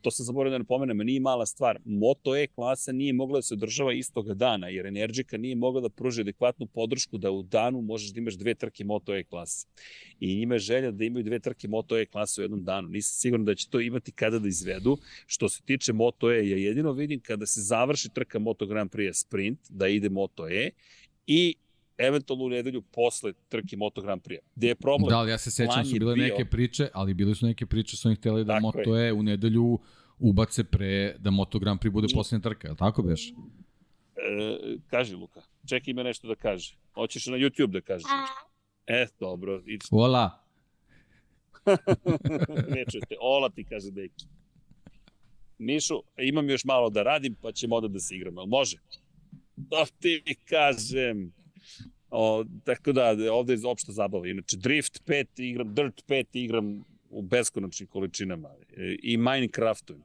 to 0.00 0.10
sam 0.10 0.26
zaboravio 0.26 0.50
da 0.50 0.58
ne 0.58 0.64
pomenem, 0.64 0.98
nije 0.98 1.20
mala 1.20 1.46
stvar. 1.46 1.78
Moto 1.84 2.36
E 2.36 2.46
klasa 2.46 2.92
nije 2.92 3.12
mogla 3.12 3.38
da 3.38 3.42
se 3.42 3.54
održava 3.54 3.92
istoga 3.92 4.34
dana, 4.34 4.68
jer 4.68 4.86
Energika 4.86 5.36
nije 5.36 5.56
mogla 5.56 5.80
da 5.80 5.88
pruži 5.88 6.20
adekvatnu 6.20 6.66
podršku 6.66 7.18
da 7.18 7.30
u 7.30 7.42
danu 7.42 7.80
možeš 7.80 8.12
da 8.12 8.20
imaš 8.20 8.34
dve 8.34 8.54
trke 8.54 8.84
Moto 8.84 9.14
E 9.14 9.24
klase. 9.24 9.66
I 10.20 10.36
njima 10.36 10.54
je 10.54 10.58
želja 10.58 10.90
da 10.90 11.04
imaju 11.04 11.24
dve 11.24 11.38
trke 11.38 11.68
Moto 11.68 11.98
E 11.98 12.06
klase 12.06 12.40
u 12.40 12.44
jednom 12.44 12.64
danu. 12.64 12.88
Nisam 12.88 13.14
siguran 13.20 13.44
da 13.44 13.54
će 13.54 13.68
to 13.70 13.80
imati 13.80 14.12
kada 14.12 14.38
da 14.38 14.48
izvedu. 14.48 14.98
Što 15.26 15.48
se 15.48 15.62
tiče 15.62 15.92
Moto 15.92 16.32
E, 16.32 16.48
ja 16.48 16.56
jedino 16.56 16.92
vidim 16.92 17.20
kada 17.20 17.46
se 17.46 17.60
završi 17.60 18.08
trka 18.08 18.38
Moto 18.38 18.66
Grand 18.66 18.90
Prix 18.90 19.12
sprint, 19.12 19.58
da 19.68 19.88
ide 19.88 20.08
Moto 20.08 20.48
E, 20.48 20.70
i 21.26 21.54
eventualno 22.00 22.44
u 22.44 22.48
nedelju 22.48 22.82
posle 22.82 23.32
trke 23.48 23.76
Moto 23.76 24.02
Grand 24.02 24.22
Prix. 24.22 24.38
Gde 24.54 24.68
je 24.68 24.74
problem? 24.74 25.08
Da, 25.08 25.16
ali 25.18 25.30
ja 25.30 25.38
se 25.38 25.50
sećam 25.50 25.84
su 25.84 25.92
bile 25.92 26.14
bio... 26.14 26.24
neke 26.24 26.44
priče, 26.44 26.88
ali 26.92 27.14
bile 27.14 27.34
su 27.34 27.46
neke 27.46 27.66
priče 27.66 27.96
su 27.96 28.08
oni 28.08 28.16
hteli 28.16 28.44
da 28.44 28.52
tako 28.52 28.62
Moto 28.62 28.96
je. 28.96 29.08
e 29.08 29.12
u 29.12 29.22
nedelju 29.22 29.78
ubace 30.18 30.64
pre 30.64 31.14
da 31.18 31.30
Moto 31.30 31.58
Grand 31.58 31.80
Prix 31.80 31.90
bude 31.92 32.06
poslednja 32.14 32.42
trka, 32.42 32.68
je 32.68 32.72
li 32.72 32.78
tako 32.78 33.02
beš? 33.02 33.28
E, 33.28 33.32
kaži 34.86 35.14
Luka, 35.14 35.40
čekaj 35.68 35.90
ima 35.90 36.02
nešto 36.02 36.28
da 36.28 36.34
kaže. 36.34 36.76
Hoćeš 36.94 37.26
na 37.26 37.36
YouTube 37.36 37.70
da 37.70 37.80
kažeš 37.80 38.06
E, 38.86 39.06
dobro. 39.20 39.60
It's... 39.60 39.88
Ola. 40.04 40.44
ne 42.68 42.84
čujete, 42.90 43.16
ola 43.20 43.48
ti 43.48 43.64
kaže 43.64 43.90
deki. 43.90 44.24
Mišu, 45.58 46.02
imam 46.18 46.50
još 46.50 46.64
malo 46.64 46.90
da 46.90 47.02
radim, 47.02 47.34
pa 47.42 47.52
ćemo 47.52 47.76
onda 47.76 47.88
da 47.88 47.98
se 47.98 48.16
igramo. 48.16 48.46
Može? 48.46 48.76
To 49.70 49.86
ti 50.00 50.22
mi 50.26 50.34
kažem. 50.34 51.32
O, 52.10 52.44
tako 52.64 52.92
da, 52.92 53.16
ovde 53.32 53.52
je 53.52 53.66
opšta 53.66 53.92
zabava. 53.92 54.28
Inače, 54.28 54.56
Drift 54.56 55.02
5 55.06 55.26
igram, 55.36 55.74
Dirt 55.74 56.02
5 56.08 56.24
igram 56.32 56.84
u 57.10 57.22
beskonačnim 57.22 57.88
količinama 57.88 58.48
e, 58.48 58.96
i 59.02 59.16
Minecraftujem. 59.16 60.02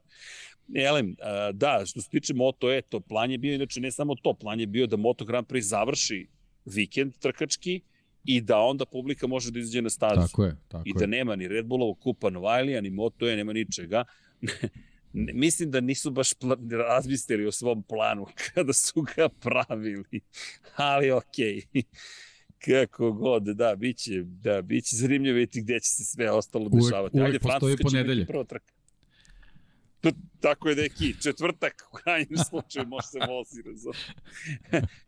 Elem, 0.76 1.16
da, 1.54 1.84
što 1.86 2.02
se 2.02 2.10
tiče 2.10 2.34
Moto 2.34 2.72
E, 2.72 2.82
to 2.82 3.00
plan 3.00 3.32
je 3.32 3.38
bio, 3.38 3.56
inače 3.56 3.82
ne 3.82 3.92
samo 3.92 4.16
to, 4.16 4.34
plan 4.34 4.60
je 4.60 4.68
bio 4.68 4.88
da 4.88 4.98
Moto 4.98 5.26
Grand 5.26 5.48
Prix 5.48 5.62
završi 5.62 6.28
vikend 6.66 7.14
trkački 7.20 7.82
i 8.26 8.42
da 8.42 8.60
onda 8.60 8.86
publika 8.86 9.28
može 9.28 9.52
da 9.52 9.60
izađe 9.60 9.82
na 9.82 9.90
stazu. 9.90 10.28
Tako 10.28 10.44
je, 10.44 10.56
tako 10.68 10.84
I 10.86 10.94
da 10.94 11.06
nema 11.06 11.36
ni 11.36 11.48
Red 11.48 11.66
Bullovog 11.66 12.00
kupa 12.00 12.30
Novajlija, 12.30 12.82
ni 12.82 12.90
Moto 12.90 13.30
E, 13.30 13.36
nema 13.36 13.54
ničega. 13.54 14.04
mislim 15.16 15.72
da 15.72 15.82
nisu 15.82 16.12
baš 16.12 16.30
razmislili 16.88 17.46
o 17.46 17.52
svom 17.52 17.84
planu 17.84 18.26
kada 18.54 18.74
su 18.74 19.02
ga 19.02 19.30
pravili, 19.30 20.22
ali 20.76 21.12
okej. 21.12 21.62
Okay. 21.74 21.84
Kako 22.66 23.12
god, 23.12 23.44
da, 23.44 23.76
biće, 23.76 24.24
da, 24.24 24.62
biće 24.62 24.96
zanimljivo 24.96 25.36
vidjeti 25.36 25.62
gde 25.62 25.80
će 25.80 25.90
se 25.90 26.04
sve 26.06 26.32
ostalo 26.32 26.70
dešavati. 26.70 27.18
Uvek, 27.18 27.30
uvek 27.30 27.42
postoji 27.42 27.78
ponedelje. 27.78 28.26
Prvo 28.26 28.44
trka. 28.44 28.74
Tako 30.40 30.70
je 30.70 30.76
neki 30.76 31.22
četvrtak 31.22 31.74
u 31.92 31.96
krajnjem 31.96 32.38
slučaju 32.50 32.88
može 32.88 33.08
se 33.08 33.20
vozi 33.28 33.64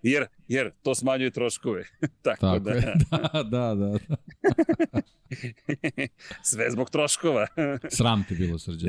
jer, 0.01 0.25
jer 0.47 0.71
to 0.84 0.95
smanjuje 0.95 1.31
troškove. 1.31 1.84
Tako, 2.21 2.41
Tako 2.41 2.59
da. 2.59 2.71
Je. 2.71 2.93
da, 3.11 3.43
da, 3.43 3.75
da. 3.75 3.75
da. 3.75 4.15
Sve 6.43 6.71
zbog 6.71 6.89
troškova. 6.89 7.47
Sram 7.89 8.25
ti 8.27 8.35
bilo, 8.35 8.57
srđe. 8.57 8.85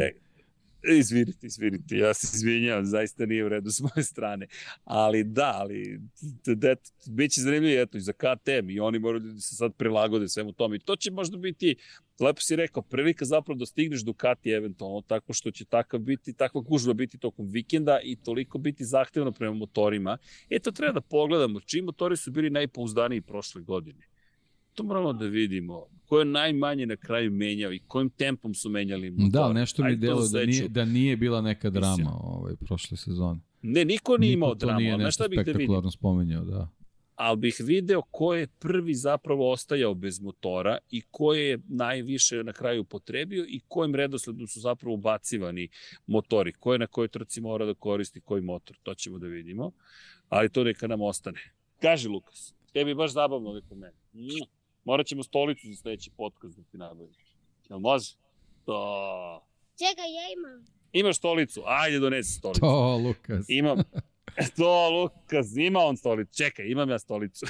Izvinite, 0.97 1.47
izvinite, 1.47 1.97
ja 1.97 2.15
se 2.15 2.36
izvinjavam, 2.36 2.86
zaista 2.86 3.27
nije 3.27 3.44
u 3.44 3.48
redu 3.48 3.70
s 3.70 3.81
moje 3.81 4.05
strane. 4.05 4.47
Ali 4.85 5.24
da, 5.24 5.52
ali 5.56 6.01
da, 6.47 6.74
bit 7.06 7.32
će 7.32 7.40
zanimljivo 7.40 7.82
eto, 7.82 7.98
i 7.98 8.01
za 8.01 8.12
KTM 8.12 8.70
i 8.70 8.81
oni 8.81 8.98
moraju 8.98 9.20
da 9.20 9.40
se 9.40 9.56
sad 9.56 9.74
prilagode 9.74 10.28
svemu 10.28 10.52
tome. 10.52 10.77
I 10.77 10.81
to 10.81 10.97
će 10.97 11.10
možda 11.10 11.36
biti, 11.36 11.77
lepo 12.20 12.40
si 12.40 12.56
rekao, 12.56 12.82
prilika 12.82 13.24
zapravo 13.24 13.59
da 13.59 13.66
stigneš 13.66 14.05
Ducati 14.05 14.51
eventualno, 14.51 15.01
tako 15.01 15.32
što 15.32 15.51
će 15.51 15.65
takav 15.65 16.01
biti, 16.01 16.32
takva 16.32 16.60
gužba 16.60 16.93
biti 16.93 17.19
tokom 17.19 17.47
vikenda 17.47 18.01
i 18.05 18.16
toliko 18.16 18.59
biti 18.59 18.85
zahtevno 18.85 19.32
prema 19.32 19.55
motorima. 19.55 20.19
Eto, 20.51 20.70
treba 20.70 20.93
da 20.93 21.01
pogledamo 21.01 21.60
čiji 21.60 21.82
motori 21.82 22.16
su 22.16 22.31
bili 22.31 22.51
najpouzdaniji 22.51 23.20
prošle 23.20 23.62
godine. 23.62 24.18
To 24.79 24.85
moramo 24.85 25.13
da 25.13 25.27
vidimo 25.27 25.87
ko 26.07 26.19
je 26.19 26.25
najmanje 26.25 26.87
na 26.87 26.97
kraju 26.97 27.31
menjao 27.31 27.73
i 27.73 27.79
kojim 27.79 28.11
tempom 28.11 28.55
su 28.55 28.71
menjali 28.71 29.11
motor. 29.11 29.31
Da, 29.31 29.53
nešto 29.53 29.85
mi 29.85 29.97
delo 29.97 30.29
da 30.29 30.45
nije, 30.45 30.69
da 30.69 30.85
nije 30.85 31.17
bila 31.17 31.41
neka 31.41 31.71
drama 31.71 32.13
ovaj, 32.21 32.55
prošle 32.57 32.97
sezone. 32.97 33.41
Ne, 33.63 33.85
niko 33.85 34.17
nije 34.17 34.33
imao 34.33 34.55
dramu, 34.55 34.81
nije 34.81 34.99
nešto 34.99 35.25
šta 35.25 35.29
bih 35.29 35.69
da 35.83 35.91
spomenjao, 35.91 36.45
da. 36.45 36.69
Ali 37.15 37.37
bih 37.37 37.57
video 37.65 38.03
ko 38.03 38.35
je 38.35 38.47
prvi 38.47 38.95
zapravo 38.95 39.53
ostajao 39.53 39.95
bez 39.95 40.21
motora 40.21 40.79
i 40.91 41.03
ko 41.11 41.35
je 41.35 41.59
najviše 41.69 42.45
na 42.45 42.53
kraju 42.53 42.85
potrebio 42.85 43.45
i 43.49 43.61
kojim 43.69 43.95
redosledom 43.95 44.47
su 44.47 44.61
zapravo 44.61 44.95
ubacivani 44.95 45.69
motori. 46.07 46.53
Ko 46.53 46.73
je 46.73 46.79
na 46.79 46.87
kojoj 46.87 47.09
trci 47.09 47.41
mora 47.41 47.67
da 47.67 47.75
koristi 47.75 48.21
koji 48.21 48.43
motor, 48.43 48.77
to 48.83 48.95
ćemo 48.95 49.19
da 49.19 49.27
vidimo. 49.27 49.73
Ali 50.29 50.49
to 50.49 50.65
neka 50.65 50.87
nam 50.87 51.01
ostane. 51.01 51.41
Kaži 51.81 52.09
Lukas, 52.09 52.55
tebi 52.73 52.95
baš 52.95 53.13
zabavno 53.13 53.49
ovdje 53.49 53.63
kod 53.69 53.79
mene. 53.79 53.97
Morat 54.89 55.06
ćemo 55.06 55.23
stolicu 55.23 55.69
za 55.69 55.77
sledeći 55.77 56.10
podcast 56.16 56.56
da 56.56 56.62
ti 56.62 56.78
nabavim. 56.78 57.15
Jel 57.69 57.78
može? 57.78 58.15
To. 58.65 59.47
Čekaj, 59.78 60.15
ja 60.15 60.23
imam. 60.36 60.66
Imaš 60.93 61.16
stolicu? 61.16 61.62
Ajde, 61.66 61.98
donesi 61.98 62.32
stolicu. 62.32 62.60
To, 62.60 62.97
Lukas. 62.97 63.47
Imam. 63.60 63.78
To, 64.56 64.90
Lukas, 64.90 65.56
ima 65.56 65.78
on 65.78 65.97
stolicu. 65.97 66.36
Čekaj, 66.36 66.66
imam 66.69 66.90
ja 66.90 66.98
stolicu. 66.98 67.47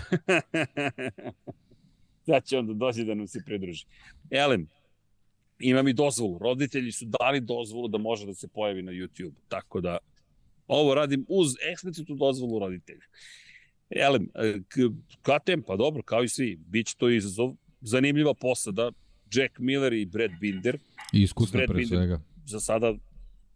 Sad 2.27 2.45
će 2.45 2.59
on 2.59 2.67
da 2.67 2.73
dođe 2.73 3.05
da 3.05 3.15
nam 3.15 3.27
se 3.27 3.43
pridruži. 3.47 3.87
Elem, 4.31 4.69
imam 5.59 5.89
i 5.89 5.93
dozvolu. 5.93 6.39
Roditelji 6.39 6.93
su 6.93 7.05
dali 7.21 7.41
dozvolu 7.41 7.89
da 7.89 7.99
može 7.99 8.27
da 8.27 8.35
se 8.35 8.49
pojavi 8.49 8.83
na 8.83 8.93
YouTube. 8.93 9.35
Tako 9.49 9.81
da, 9.81 9.99
ovo 10.67 10.95
radim 10.95 11.27
uz 11.29 11.55
eksplicitnu 11.73 12.15
dozvolu 12.15 12.59
roditelja. 12.59 13.05
Elem, 13.91 14.29
e, 14.35 14.61
KTM, 15.23 15.63
pa 15.67 15.77
dobro, 15.77 16.03
kao 16.03 16.23
i 16.23 16.29
svi, 16.29 16.57
bit 16.67 16.87
će 16.87 16.97
to 16.97 17.09
izazov. 17.11 17.55
Zanimljiva 17.81 18.35
posada, 18.35 18.91
Jack 19.33 19.59
Miller 19.59 19.93
i 19.93 20.07
Brad 20.07 20.31
Binder. 20.41 20.79
I 21.13 21.23
iskusna 21.23 21.61
pre 21.67 21.75
Binder, 21.75 21.99
svega. 21.99 22.21
Za 22.47 22.61
sada, 22.61 22.95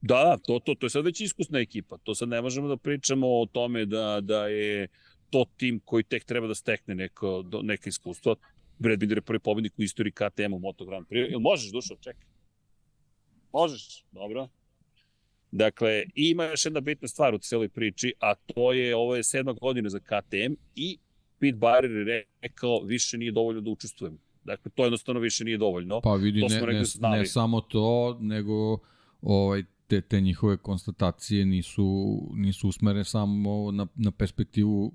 da, 0.01 0.25
da, 0.25 0.37
to, 0.37 0.59
to, 0.59 0.75
to 0.75 0.87
je 0.87 0.91
sad 0.91 1.05
već 1.05 1.21
iskusna 1.21 1.59
ekipa. 1.59 1.99
To 1.99 2.15
sad 2.15 2.29
ne 2.29 2.43
možemo 2.43 2.69
da 2.69 2.77
pričamo 2.77 3.27
o 3.27 3.47
tome 3.47 3.85
da, 3.85 4.21
da 4.21 4.47
je 4.47 4.89
to 5.31 5.45
tim 5.57 5.81
koji 5.85 6.05
tek 6.05 6.25
treba 6.25 6.47
da 6.47 6.55
stekne 6.55 6.95
neko, 6.95 7.45
neka 7.63 7.89
iskustva. 7.89 8.35
Brad 8.79 8.99
Binder 8.99 9.19
je 9.19 9.23
prvi 9.23 9.39
pobednik 9.39 9.79
u 9.79 9.83
istoriji 9.83 10.13
KTM 10.13 10.55
u 10.55 10.59
Moto 10.59 10.85
Grand 10.85 11.07
Prix. 11.07 11.33
Ili 11.33 11.41
možeš, 11.41 11.73
Dušo, 11.73 11.97
čekaj. 12.01 12.27
Možeš, 13.53 14.05
dobro. 14.13 14.49
Dakle, 15.53 16.05
ima 16.15 16.45
još 16.45 16.65
jedna 16.65 16.81
bitna 16.81 17.09
stvar 17.09 17.35
u 17.35 17.39
cijeloj 17.39 17.69
priči, 17.69 18.13
a 18.21 18.35
to 18.35 18.73
je, 18.73 18.97
ovo 18.97 19.17
je 19.17 19.23
sedma 19.23 19.53
godina 19.53 19.89
za 19.89 19.99
KTM 19.99 20.53
i 20.75 20.99
Pete 21.39 21.57
Bayer 21.59 22.09
je 22.09 22.25
rekao, 22.43 22.81
više 22.85 23.19
nije 23.19 23.33
dovoljno 23.33 23.61
da 23.61 23.71
učestvujem. 23.71 24.19
Dakle, 24.45 24.71
to 24.75 24.85
jednostavno 24.85 25.21
više 25.21 25.45
nije 25.45 25.59
dovoljno. 25.59 26.01
Pa 26.01 26.15
vidi, 26.15 26.41
to 26.41 26.49
ne, 26.49 26.61
ne, 27.01 27.19
ne 27.19 27.27
samo 27.27 27.61
to, 27.61 28.19
nego 28.21 28.79
ovaj, 29.23 29.63
te, 29.87 30.01
te 30.01 30.21
njihove 30.21 30.57
konstatacije 30.57 31.45
nisu, 31.47 32.19
nisu 32.35 32.69
usmere 32.69 33.05
samo 33.05 33.71
na, 33.71 33.87
na 33.95 34.11
perspektivu 34.11 34.93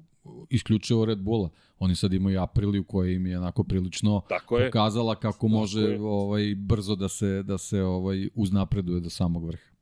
isključivo 0.49 1.05
Red 1.05 1.19
Bulla. 1.19 1.49
Oni 1.79 1.95
sad 1.95 2.13
imaju 2.13 2.41
Apriliju 2.41 2.83
koja 2.83 3.11
im 3.11 3.27
je 3.27 3.37
onako 3.37 3.63
prilično 3.63 4.21
Tako 4.29 4.57
je. 4.57 4.65
pokazala 4.67 5.15
kako 5.15 5.31
Tako 5.33 5.47
može 5.47 5.81
je. 5.81 6.01
ovaj 6.01 6.55
brzo 6.55 6.95
da 6.95 7.09
se 7.09 7.43
da 7.43 7.57
se 7.57 7.81
ovaj 7.81 8.29
uznapreduje 8.35 8.99
do 8.99 9.09
samog 9.09 9.45
vrha. 9.45 9.76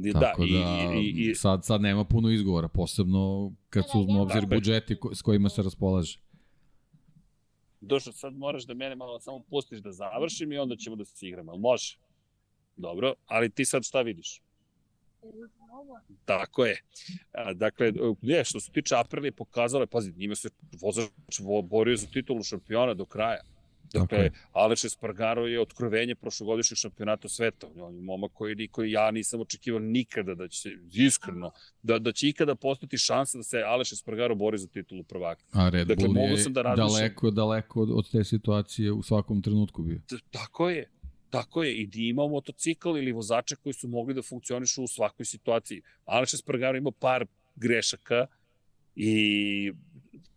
Da, 0.00 0.20
Tako 0.20 0.46
da, 0.46 0.92
i, 0.94 1.30
i, 1.30 1.34
sad, 1.34 1.64
sad 1.64 1.80
nema 1.80 2.04
puno 2.04 2.30
izgovora, 2.30 2.68
posebno 2.68 3.52
kad 3.70 3.84
su 3.92 4.00
uzme 4.00 4.20
obzir 4.20 4.46
budžeti 4.46 5.00
ko, 5.00 5.14
s 5.14 5.22
kojima 5.22 5.48
se 5.48 5.62
raspolaže. 5.62 6.18
Došao, 7.80 8.12
sad 8.12 8.34
moraš 8.36 8.66
da 8.66 8.74
mene 8.74 8.94
malo 8.94 9.20
samo 9.20 9.42
pustiš 9.50 9.78
da 9.78 9.92
završim 9.92 10.52
i 10.52 10.58
onda 10.58 10.76
ćemo 10.76 10.96
da 10.96 11.04
se 11.04 11.28
igramo. 11.28 11.56
Može? 11.56 11.98
Dobro, 12.76 13.14
ali 13.26 13.50
ti 13.50 13.64
sad 13.64 13.84
šta 13.84 14.02
vidiš? 14.02 14.42
Tako 16.24 16.64
je. 16.64 16.82
Dakle, 17.54 17.92
je, 18.22 18.44
što 18.44 18.60
se 18.60 18.72
tiče 18.72 18.94
Aprilije, 18.96 19.32
pokazalo 19.32 19.82
je, 19.82 19.86
pazi, 19.86 20.12
njima 20.16 20.34
se 20.34 20.48
vozač 20.80 21.04
borio 21.64 21.96
za 21.96 22.06
titulu 22.06 22.42
šampiona 22.42 22.94
do 22.94 23.04
kraja. 23.04 23.40
Dakle, 23.92 24.18
okay. 24.18 24.30
Aleš 24.52 24.84
Espargaro 24.84 25.46
je 25.46 25.60
otkrovenje 25.60 26.14
prošlogodišnjeg 26.14 26.78
šampionata 26.78 27.28
sveta. 27.28 27.66
On 27.76 27.94
je 27.94 28.02
momak 28.02 28.32
koji 28.32 28.54
niko 28.54 28.82
ja 28.82 29.10
nisam 29.10 29.40
očekivao 29.40 29.80
nikada 29.80 30.34
da 30.34 30.48
će, 30.48 30.70
iskreno, 30.92 31.50
da, 31.82 31.98
da 31.98 32.12
će 32.12 32.28
ikada 32.28 32.54
postati 32.54 32.98
šansa 32.98 33.38
da 33.38 33.44
se 33.44 33.62
Aleš 33.66 33.92
Espargaro 33.92 34.34
bori 34.34 34.58
za 34.58 34.68
titulu 34.68 35.02
prvaka. 35.02 35.44
A 35.52 35.68
Red 35.68 35.86
dakle, 35.86 36.08
Bull 36.08 36.30
je 36.30 36.36
sam 36.36 36.52
da 36.52 36.62
razmišljam... 36.62 36.88
daleko, 36.88 37.30
daleko 37.30 37.82
od, 37.82 37.90
od 37.90 38.10
te 38.10 38.24
situacije 38.24 38.92
u 38.92 39.02
svakom 39.02 39.42
trenutku 39.42 39.82
bio. 39.82 40.00
Tako 40.30 40.70
je. 40.70 40.90
Tako 41.30 41.62
je, 41.62 41.74
i 41.74 41.86
da 41.86 41.98
imao 41.98 42.28
motocikl 42.28 42.88
ili 42.88 43.12
vozača 43.12 43.56
koji 43.56 43.72
su 43.72 43.88
mogli 43.88 44.14
da 44.14 44.22
funkcionišu 44.22 44.82
u 44.82 44.86
svakoj 44.86 45.26
situaciji. 45.26 45.82
Aleš 46.04 46.34
Espargaro 46.34 46.78
imao 46.78 46.92
par 46.92 47.26
grešaka 47.56 48.26
i 48.96 49.72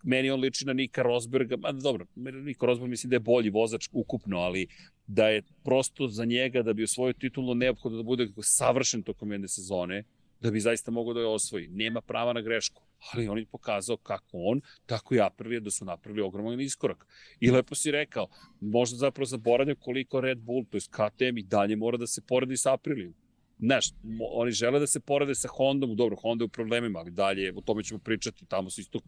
meni 0.04 0.32
on 0.32 0.40
liči 0.40 0.66
na 0.66 0.74
Nika 0.74 1.02
Rosberga, 1.02 1.58
ma 1.58 1.72
dobro, 1.72 2.06
Nika 2.16 2.66
Rosberg 2.66 2.90
mislim 2.90 3.10
da 3.10 3.16
je 3.16 3.20
bolji 3.20 3.50
vozač 3.50 3.90
ukupno, 3.92 4.38
ali 4.38 4.68
da 5.08 5.28
je 5.28 5.42
prosto 5.64 6.08
za 6.08 6.26
njega 6.26 6.64
da 6.64 6.74
bi 6.74 6.84
osvojio 6.84 7.14
titulu 7.14 7.56
neophodno 7.56 7.98
da 7.98 8.04
bude 8.04 8.28
savršen 8.42 9.04
tokom 9.04 9.32
jedne 9.32 9.48
sezone, 9.48 10.04
da 10.44 10.52
bi 10.52 10.60
zaista 10.60 10.92
mogao 10.92 11.14
da 11.14 11.20
je 11.20 11.28
osvoji. 11.28 11.68
Nema 11.68 12.02
prava 12.02 12.34
na 12.34 12.42
grešku, 12.42 12.82
ali 13.14 13.28
on 13.28 13.38
je 13.38 13.46
pokazao 13.46 13.98
kako 13.98 14.30
on, 14.34 14.62
tako 14.86 15.16
i 15.16 15.22
Aprilia 15.22 15.60
da 15.60 15.72
su 15.72 15.86
napravili 15.86 16.22
ogroman 16.22 16.62
iskorak. 16.62 17.08
I 17.40 17.52
lepo 17.52 17.76
si 17.76 17.92
rekao, 17.92 18.28
možda 18.62 18.98
zapravo 18.98 19.26
zaboravljaju 19.26 19.76
koliko 19.80 20.22
Red 20.22 20.40
Bull, 20.40 20.66
to 20.70 20.78
je 20.78 20.82
KTM 20.82 21.38
i 21.38 21.44
dalje 21.44 21.76
mora 21.76 21.98
da 21.98 22.08
se 22.08 22.22
poredi 22.28 22.58
sa 22.58 22.74
Aprilijom. 22.74 23.14
Znaš, 23.60 23.86
oni 24.34 24.52
žele 24.52 24.80
da 24.80 24.88
se 24.88 25.00
porede 25.00 25.36
sa 25.36 25.48
Hondom, 25.48 25.96
dobro, 25.96 26.16
Honda 26.16 26.44
je 26.44 26.46
u 26.46 26.50
problemima, 26.50 27.00
ali 27.00 27.12
dalje, 27.12 27.54
o 27.56 27.62
tome 27.62 27.84
ćemo 27.84 28.00
pričati, 28.00 28.46
tamo 28.46 28.70
se 28.70 28.82
isto 28.82 29.00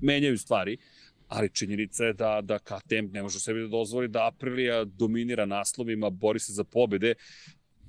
menjaju 0.00 0.38
stvari, 0.38 0.76
ali 1.28 1.50
činjenica 1.52 2.04
je 2.04 2.12
da, 2.12 2.40
da 2.42 2.58
KTM 2.58 3.12
ne 3.12 3.22
može 3.22 3.40
sebi 3.40 3.60
da 3.60 3.68
dozvoli 3.68 4.08
da 4.08 4.26
Aprilia 4.26 4.84
dominira 4.84 5.46
naslovima, 5.46 6.10
bori 6.10 6.38
se 6.38 6.52
za 6.52 6.64
pobede, 6.64 7.14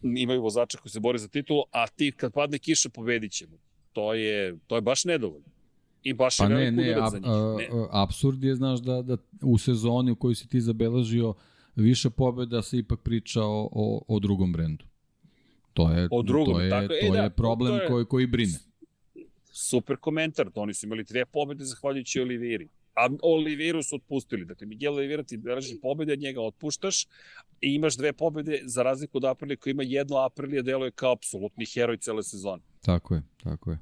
imaju 0.04 0.42
vozača 0.42 0.78
koji 0.78 0.90
se 0.90 1.00
bore 1.00 1.18
za 1.18 1.28
titulu, 1.28 1.64
a 1.72 1.88
ti 1.88 2.12
kad 2.12 2.34
padne 2.34 2.60
kiša 2.60 2.90
pobedit 2.90 3.32
ćemo. 3.32 3.58
To 3.94 4.14
je, 4.14 4.58
to 4.68 4.76
je 4.76 4.82
baš 4.82 5.06
nedovoljno. 5.06 5.48
I 6.04 6.14
baš 6.14 6.38
pa 6.38 6.44
je 6.44 6.50
ne, 6.50 6.72
ne, 6.72 6.94
ab, 6.94 7.12
za 7.12 7.20
njih. 7.20 7.28
Ne. 7.58 7.68
Absurd 7.92 8.44
je, 8.44 8.56
znaš, 8.56 8.80
da, 8.80 9.02
da 9.02 9.18
u 9.42 9.58
sezoni 9.58 10.12
u 10.12 10.16
kojoj 10.16 10.36
si 10.36 10.48
ti 10.48 10.62
zabeležio 10.62 11.34
više 11.76 12.10
pobeda 12.10 12.62
se 12.62 12.78
ipak 12.78 13.00
priča 13.00 13.44
o, 13.44 13.70
o, 13.72 14.02
o 14.08 14.20
drugom 14.20 14.54
brendu. 14.54 14.86
To 15.74 15.92
je, 15.92 16.08
o 16.12 16.22
drugom, 16.22 16.54
to 16.54 16.62
je, 16.62 16.70
tako, 16.70 16.88
to 16.88 16.94
e, 16.94 17.18
je 17.18 17.22
da, 17.22 17.30
problem 17.30 17.78
to 17.78 17.84
je, 17.84 17.88
koji, 17.88 18.06
koji 18.06 18.28
brine 18.28 18.58
super 19.60 19.98
komentar, 19.98 20.50
oni 20.56 20.74
su 20.74 20.86
imali 20.86 21.04
dve 21.04 21.26
pobede 21.26 21.64
zahvaljujući 21.64 22.22
Oliviri. 22.22 22.70
A 22.96 23.10
Oliviru 23.22 23.84
su 23.84 23.96
otpustili. 23.96 24.46
Dakle, 24.46 24.68
Miguel 24.68 24.94
Olivira 24.94 25.24
ti 25.24 25.38
beleži 25.38 25.80
pobede, 25.82 26.16
njega 26.16 26.42
otpuštaš 26.42 27.06
i 27.62 27.76
imaš 27.76 27.98
dve 27.98 28.14
pobede 28.14 28.62
za 28.64 28.84
razliku 28.84 29.18
od 29.18 29.26
Aprilije 29.26 29.58
koji 29.58 29.72
ima 29.72 29.84
jedno 29.84 30.18
Aprilije 30.18 30.62
deluje 30.62 30.92
kao 30.92 31.12
apsolutni 31.12 31.66
heroj 31.66 31.98
cele 31.98 32.24
sezone. 32.24 32.64
Tako 32.82 33.16
je, 33.16 33.24
tako 33.44 33.72
je. 33.72 33.78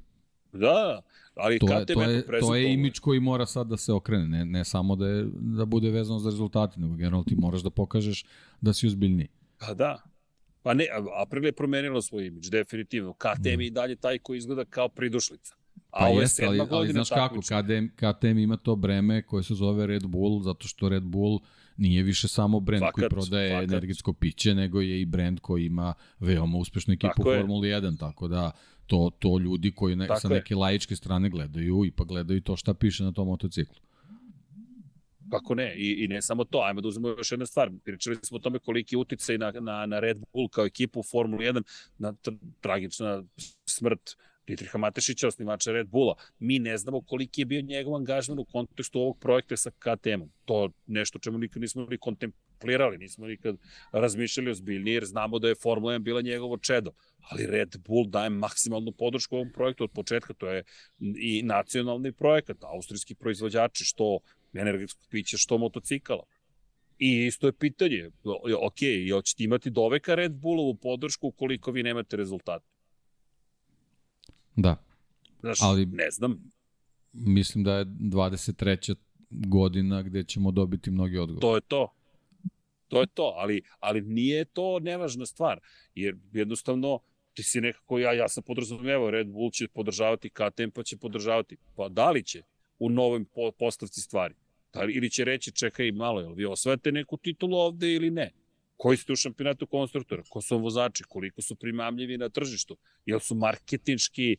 Da, 0.52 1.02
ali 1.34 1.58
to 1.58 1.78
je, 1.78 1.86
to 1.86 2.02
je, 2.02 2.26
to 2.40 2.54
je 2.54 2.72
imič 2.72 2.98
koji 2.98 3.20
mora 3.20 3.46
sad 3.46 3.66
da 3.66 3.76
se 3.76 3.92
okrene, 3.92 4.28
ne, 4.28 4.44
ne 4.44 4.64
samo 4.64 4.96
da, 4.96 5.06
je, 5.06 5.26
da 5.32 5.64
bude 5.64 5.90
vezano 5.90 6.18
za 6.18 6.30
rezultate, 6.30 6.80
nego 6.80 6.94
generalno 6.94 7.24
ti 7.24 7.36
moraš 7.36 7.62
da 7.62 7.70
pokažeš 7.70 8.24
da 8.60 8.72
si 8.72 8.86
uzbiljniji. 8.86 9.28
Pa 9.58 9.74
da, 9.74 10.02
Pa 10.62 10.74
ne, 10.74 10.86
April 11.16 11.44
je 11.44 11.52
promenilo 11.52 12.02
svoj 12.02 12.26
imidž, 12.26 12.50
definitivno. 12.50 13.12
KTM 13.12 13.58
mm. 13.58 13.60
i 13.60 13.70
dalje 13.70 13.96
taj 13.96 14.18
koji 14.18 14.38
izgleda 14.38 14.64
kao 14.64 14.88
pridušlica. 14.88 15.54
A 15.90 15.98
pa 15.98 16.08
je 16.08 16.16
jeste, 16.16 16.46
ali, 16.46 16.60
ali 16.70 16.92
znaš 16.92 17.08
kako, 17.08 17.40
KTM, 17.40 17.86
KTM 17.96 18.38
ima 18.38 18.56
to 18.56 18.76
breme 18.76 19.22
koje 19.22 19.42
se 19.42 19.54
zove 19.54 19.86
Red 19.86 20.06
Bull, 20.06 20.42
zato 20.42 20.68
što 20.68 20.88
Red 20.88 21.02
Bull 21.02 21.40
nije 21.76 22.02
više 22.02 22.28
samo 22.28 22.60
brend 22.60 22.80
fakat, 22.80 22.94
koji 22.94 23.08
prodaje 23.08 23.50
fakat. 23.50 23.70
energetsko 23.70 24.12
piće, 24.12 24.54
nego 24.54 24.80
je 24.80 25.00
i 25.00 25.04
brend 25.04 25.40
koji 25.40 25.64
ima 25.64 25.94
veoma 26.20 26.58
uspešnu 26.58 26.94
ekipu 26.94 27.12
tako 27.16 27.34
Formuli 27.34 27.68
1, 27.68 27.98
tako 27.98 28.28
da 28.28 28.50
to, 28.86 29.10
to 29.18 29.38
ljudi 29.38 29.70
koji 29.70 29.96
ne, 29.96 30.08
sa 30.20 30.28
neke 30.28 30.54
laičke 30.54 30.96
strane 30.96 31.28
gledaju 31.28 31.84
i 31.84 31.90
pa 31.90 32.04
gledaju 32.04 32.40
to 32.40 32.56
šta 32.56 32.74
piše 32.74 33.04
na 33.04 33.12
tom 33.12 33.26
motociklu. 33.26 33.76
Kako 35.30 35.54
ne? 35.54 35.74
I, 35.76 36.04
I 36.04 36.08
ne 36.08 36.22
samo 36.22 36.44
to, 36.44 36.58
ajmo 36.58 36.80
da 36.80 36.88
uzmemo 36.88 37.08
još 37.08 37.32
jedna 37.32 37.46
stvar. 37.46 37.70
Pričali 37.84 38.16
smo 38.22 38.36
o 38.36 38.40
tome 38.40 38.58
koliki 38.58 38.96
uticaj 38.96 39.38
na, 39.38 39.50
na, 39.50 39.86
na 39.86 40.00
Red 40.00 40.18
Bull 40.32 40.48
kao 40.48 40.66
ekipu 40.66 41.00
u 41.00 41.02
Formuli 41.02 41.46
1, 41.46 41.62
na 41.98 42.14
tragična 42.60 43.22
smrt 43.66 44.16
Dietriha 44.48 44.78
Matešića, 44.78 45.28
osnivača 45.28 45.72
Red 45.72 45.88
Bulla. 45.88 46.14
Mi 46.38 46.58
ne 46.58 46.78
znamo 46.78 47.00
koliki 47.00 47.40
je 47.40 47.44
bio 47.44 47.60
njegov 47.60 47.96
angažman 47.96 48.38
u 48.38 48.44
kontekstu 48.44 49.00
ovog 49.00 49.18
projekta 49.20 49.56
sa 49.56 49.70
KTM-om. 49.70 50.30
To 50.44 50.70
nešto 50.86 51.18
čemu 51.18 51.38
nikad 51.38 51.62
nismo 51.62 51.86
ni 51.90 51.98
kontemplirali, 51.98 52.98
nismo 52.98 53.26
nikad 53.26 53.56
razmišljali 53.92 54.50
ozbiljnije, 54.50 54.94
jer 54.94 55.04
znamo 55.04 55.38
da 55.38 55.48
je 55.48 55.54
Formula 55.62 55.94
1 55.94 55.98
bila 55.98 56.20
njegovo 56.20 56.56
čedo. 56.56 56.92
Ali 57.30 57.46
Red 57.46 57.76
Bull 57.86 58.06
daje 58.06 58.30
maksimalnu 58.30 58.92
podršku 58.92 59.36
ovom 59.36 59.52
projektu 59.52 59.84
od 59.84 59.90
početka. 59.90 60.34
To 60.34 60.48
je 60.48 60.64
i 61.16 61.42
nacionalni 61.42 62.12
projekat, 62.12 62.56
austrijski 62.60 63.14
proizvođači, 63.14 63.84
što 63.84 64.18
energetskog 64.54 65.06
pića, 65.10 65.36
što 65.36 65.58
motocikala. 65.58 66.24
I 66.98 67.26
isto 67.26 67.46
je 67.46 67.52
pitanje, 67.52 68.10
ok, 68.62 68.80
hoćete 69.12 69.44
imati 69.44 69.70
doveka 69.70 70.14
Red 70.14 70.32
Bullovu 70.32 70.74
podršku 70.74 71.26
ukoliko 71.26 71.70
vi 71.70 71.82
nemate 71.82 72.16
rezultate? 72.16 72.77
Da. 74.62 74.76
Znaš, 75.40 75.58
ali 75.62 75.86
ne 75.86 76.10
znam. 76.10 76.52
Mislim 77.12 77.64
da 77.64 77.74
je 77.74 77.84
23. 77.84 78.94
godina 79.30 80.02
gde 80.02 80.24
ćemo 80.24 80.50
dobiti 80.50 80.90
mnogi 80.90 81.18
odgovor. 81.18 81.40
To 81.40 81.54
je 81.54 81.60
to. 81.60 81.94
To 82.88 83.00
je 83.00 83.06
to, 83.06 83.34
ali, 83.36 83.62
ali 83.80 84.00
nije 84.00 84.44
to 84.44 84.78
nevažna 84.78 85.26
stvar, 85.26 85.60
jer 85.94 86.16
jednostavno 86.32 87.00
ti 87.34 87.42
si 87.42 87.60
nekako, 87.60 87.98
ja, 87.98 88.12
ja 88.12 88.28
sam 88.28 88.42
podrazumevao, 88.42 89.10
Red 89.10 89.28
Bull 89.28 89.50
će 89.50 89.68
podržavati 89.68 90.30
KTM, 90.30 90.70
pa 90.74 90.82
će 90.82 90.96
podržavati. 90.96 91.56
Pa 91.76 91.88
da 91.88 92.10
li 92.10 92.22
će 92.22 92.42
u 92.78 92.90
po, 93.34 93.50
postavci 93.58 94.00
stvari? 94.00 94.34
Da 94.72 94.82
li, 94.82 94.92
ili 94.92 95.10
će 95.10 95.24
reći, 95.24 95.52
čekaj 95.52 95.92
malo, 95.92 96.20
jel 96.20 96.32
vi 96.32 96.44
osvajate 96.44 96.92
neku 96.92 97.16
titulu 97.16 97.56
ovde 97.56 97.94
ili 97.94 98.10
ne? 98.10 98.30
Koji 98.78 98.96
ste 98.96 99.12
u 99.12 99.16
šampionatu 99.16 99.66
konstruktora? 99.66 100.22
Ko 100.30 100.40
su 100.40 100.58
vozači? 100.58 101.04
Koliko 101.04 101.42
su 101.42 101.56
primamljivi 101.56 102.18
na 102.18 102.28
tržištu? 102.28 102.76
Jel 103.06 103.20
su 103.20 103.34
marketinški 103.34 104.36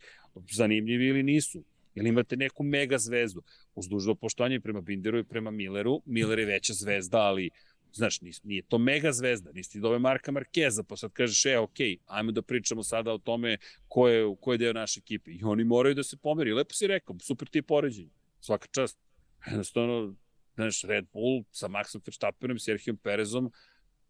zanimljivi 0.51 1.07
ili 1.07 1.23
nisu? 1.23 1.63
Jel 1.95 2.07
imate 2.07 2.37
neku 2.37 2.63
mega 2.63 2.97
zvezdu? 2.97 3.43
Uz 3.75 3.89
dužno 3.89 4.15
poštovanje 4.15 4.59
prema 4.59 4.81
Binderu 4.81 5.19
i 5.19 5.23
prema 5.23 5.51
Milleru. 5.51 6.01
Miller 6.05 6.39
je 6.39 6.45
veća 6.45 6.73
zvezda, 6.73 7.17
ali 7.17 7.49
Znaš, 7.93 8.21
nije 8.21 8.61
to 8.61 8.77
mega 8.77 9.11
zvezda, 9.11 9.51
nisi 9.51 9.71
ti 9.71 9.79
dove 9.79 9.99
Marka 9.99 10.31
Markeza, 10.31 10.83
pa 10.83 10.97
sad 10.97 11.11
kažeš, 11.11 11.45
e, 11.45 11.57
ok, 11.57 11.77
ajmo 12.05 12.31
da 12.31 12.41
pričamo 12.41 12.83
sada 12.83 13.13
o 13.13 13.17
tome 13.17 13.57
ko 13.87 14.07
je, 14.07 14.35
ko 14.41 14.51
je 14.51 14.57
deo 14.57 14.73
naše 14.73 14.99
ekipe. 14.99 15.31
I 15.31 15.43
oni 15.43 15.63
moraju 15.63 15.95
da 15.95 16.03
se 16.03 16.17
pomeri. 16.17 16.53
Lepo 16.53 16.73
si 16.73 16.87
rekao, 16.87 17.15
super 17.19 17.47
ti 17.47 17.61
poređenje. 17.61 18.11
Svaka 18.39 18.67
čast. 18.71 18.99
Jednostavno, 19.47 20.15
znaš, 20.55 20.83
Red 20.83 21.05
Bull 21.13 21.43
sa 21.51 21.67
Maxom 21.67 22.05
Verstappenom, 22.05 22.59
Serhijom 22.59 22.97
Perezom, 22.97 23.51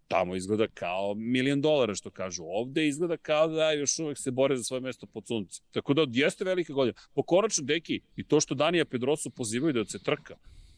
tamo 0.10 0.36
izgleda 0.36 0.68
kao 0.68 1.14
milion 1.16 1.62
dolara, 1.62 1.96
što 1.96 2.10
kažu. 2.10 2.44
Ovde 2.44 2.88
izgleda 2.88 3.18
kao 3.18 3.48
da 3.48 3.72
još 3.72 4.00
uvek 4.00 4.18
se 4.18 4.32
bore 4.32 4.58
za 4.58 4.64
svoje 4.64 4.82
mesto 4.82 5.06
pod 5.06 5.28
suncem. 5.28 5.66
Tako 5.72 5.94
da 5.94 6.06
jeste 6.10 6.44
velika 6.44 6.74
godina. 6.74 6.98
Po 7.14 7.24
konačno, 7.24 7.64
deki, 7.66 8.02
i 8.16 8.24
to 8.24 8.40
što 8.40 8.56
Danija 8.56 8.86
Pedrosu 8.86 9.30
pozivaju 9.30 9.74
da 9.74 9.86
se 9.86 10.00
trka, 10.04 10.36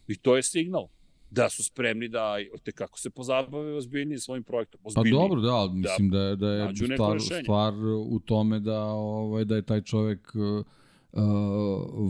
i 0.07 0.17
to 0.17 0.35
je 0.35 0.43
signal. 0.43 0.87
da 1.31 1.49
su 1.49 1.63
spremni 1.63 2.07
da 2.07 2.35
te 2.63 2.71
kako 2.71 2.99
se 2.99 3.09
pozabave 3.09 3.73
ozbiljnije 3.73 4.19
svojim 4.19 4.43
projektom. 4.43 4.81
Ozbiljniji. 4.83 5.13
Pa 5.13 5.19
dobro, 5.19 5.41
da, 5.41 5.53
ali 5.53 5.73
mislim 5.73 6.09
da, 6.09 6.17
da 6.17 6.23
je, 6.27 6.35
da 6.35 6.83
je 6.83 6.95
stvar, 6.95 7.19
stvar 7.43 7.73
u 8.09 8.19
tome 8.19 8.59
da, 8.59 8.83
ovaj, 8.83 9.45
da 9.45 9.55
je 9.55 9.61
taj 9.61 9.81
čovek 9.81 10.35
uh, 10.35 10.65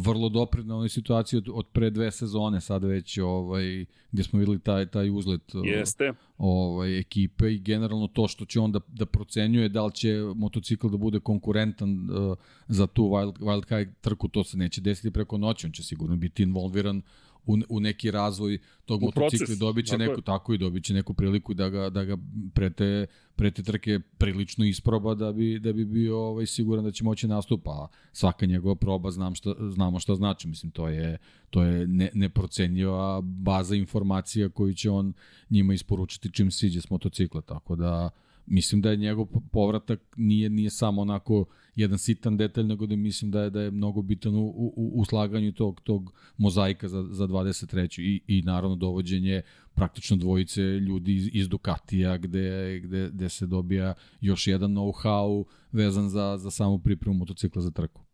vrlo 0.06 0.30
doprinao 0.30 0.78
onoj 0.78 0.90
situaciji 0.90 1.38
od, 1.38 1.49
od 1.53 1.68
pre 1.68 1.90
dve 1.90 2.11
sezone, 2.11 2.61
sad 2.61 2.84
već 2.84 3.18
ovaj, 3.18 3.86
gde 4.11 4.23
smo 4.23 4.40
videli 4.40 4.60
taj, 4.60 4.86
taj 4.86 5.10
uzlet 5.10 5.56
uh, 5.56 5.61
Jeste. 5.65 6.14
ovaj, 6.38 6.99
ekipe 6.99 7.53
i 7.53 7.60
generalno 7.60 8.07
to 8.07 8.28
što 8.28 8.45
će 8.45 8.60
on 8.60 8.72
da, 8.72 8.80
da 8.88 9.06
procenjuje 9.06 9.69
da 9.69 9.86
li 9.86 9.91
će 9.91 10.14
motocikl 10.36 10.90
da 10.90 10.98
bude 10.98 11.19
konkurentan 11.19 12.10
uh, 12.10 12.38
za 12.68 12.88
tu 12.88 13.03
wild, 13.03 13.40
wild 13.40 13.68
card 13.68 13.90
trku, 14.02 14.28
to 14.28 14.44
se 14.44 14.57
neće 14.57 14.82
desiti 14.82 15.11
preko 15.11 15.38
noći, 15.38 15.68
on 15.68 15.72
će 15.72 15.84
sigurno 15.84 16.15
biti 16.15 16.44
involviran 16.44 17.02
u, 17.45 17.57
u 17.69 17.80
neki 17.80 18.11
razvoj 18.11 18.59
tog 18.85 19.03
u 19.03 19.05
motocikla 19.05 19.55
dobit 19.59 19.85
će 19.85 19.97
neku, 19.97 20.11
je. 20.11 20.22
tako 20.22 20.53
i 20.53 20.57
dobit 20.57 20.84
će 20.84 20.93
neku 20.93 21.13
priliku 21.13 21.53
da 21.53 21.69
ga, 21.69 21.89
da 21.89 22.03
ga 22.03 22.18
pre, 22.53 22.69
te, 22.69 23.07
pre 23.35 23.51
te 23.51 23.63
trke 23.63 23.99
prilično 24.18 24.65
isproba 24.65 25.15
da 25.15 25.31
bi, 25.31 25.59
da 25.59 25.73
bi 25.73 25.85
bio 25.85 26.19
ovaj, 26.19 26.45
siguran 26.45 26.84
da 26.84 26.91
će 26.91 27.03
moći 27.03 27.27
nastupa. 27.27 27.72
A 27.72 27.88
svaka 28.11 28.45
njegova 28.45 28.76
proba 28.76 29.11
znam 29.11 29.35
šta, 29.35 29.55
znamo 29.69 29.99
šta 29.99 30.15
znači. 30.15 30.47
Mislim, 30.47 30.72
to 30.72 30.88
je, 30.88 31.18
to 31.49 31.63
je 31.63 31.88
ne, 31.88 32.09
neprocenjiva 32.13 33.22
baza 33.22 33.76
informacija 33.76 34.49
koju 34.49 34.73
će 34.73 34.89
on 34.89 35.13
njima 35.49 35.73
isporučiti 35.73 36.31
čim 36.31 36.51
siđe 36.51 36.81
s 36.81 36.89
motocikla. 36.89 37.41
Tako 37.41 37.76
da 37.76 38.09
mislim 38.45 38.81
da 38.81 38.91
je 38.91 38.97
njegov 38.97 39.26
povratak 39.51 40.01
nije 40.18 40.49
nije 40.49 40.69
samo 40.69 41.01
onako 41.01 41.45
jedan 41.76 41.98
sitan 41.98 42.38
detalj, 42.38 42.65
nego 42.65 42.85
da 42.85 42.95
mislim 42.95 43.31
da 43.31 43.41
je 43.41 43.49
da 43.49 43.61
je 43.61 43.72
mnogo 43.72 44.02
bitan 44.02 44.35
u, 44.35 44.45
u, 44.45 44.91
u 44.95 45.06
slaganju 45.06 45.52
tog 45.52 45.81
tog 45.81 46.14
mozaika 46.38 46.88
za 46.88 47.03
za 47.11 47.27
23. 47.27 48.02
i 48.02 48.22
i 48.27 48.41
naravno 48.41 48.76
dovođenje 48.76 49.41
praktično 49.73 50.18
dvojice 50.18 50.61
ljudi 50.61 51.15
iz, 51.15 51.30
iz 51.34 51.49
Ducatija 51.49 52.18
gde, 52.18 52.80
gde, 52.84 53.10
gde 53.14 53.30
se 53.30 53.48
dobija 53.48 53.93
još 54.22 54.48
jedan 54.48 54.72
know-how 54.72 55.43
vezan 55.72 56.10
za, 56.10 56.38
za 56.38 56.52
samu 56.52 56.80
pripremu 56.80 57.18
motocikla 57.18 57.61
za 57.61 57.72
trku. 57.72 58.11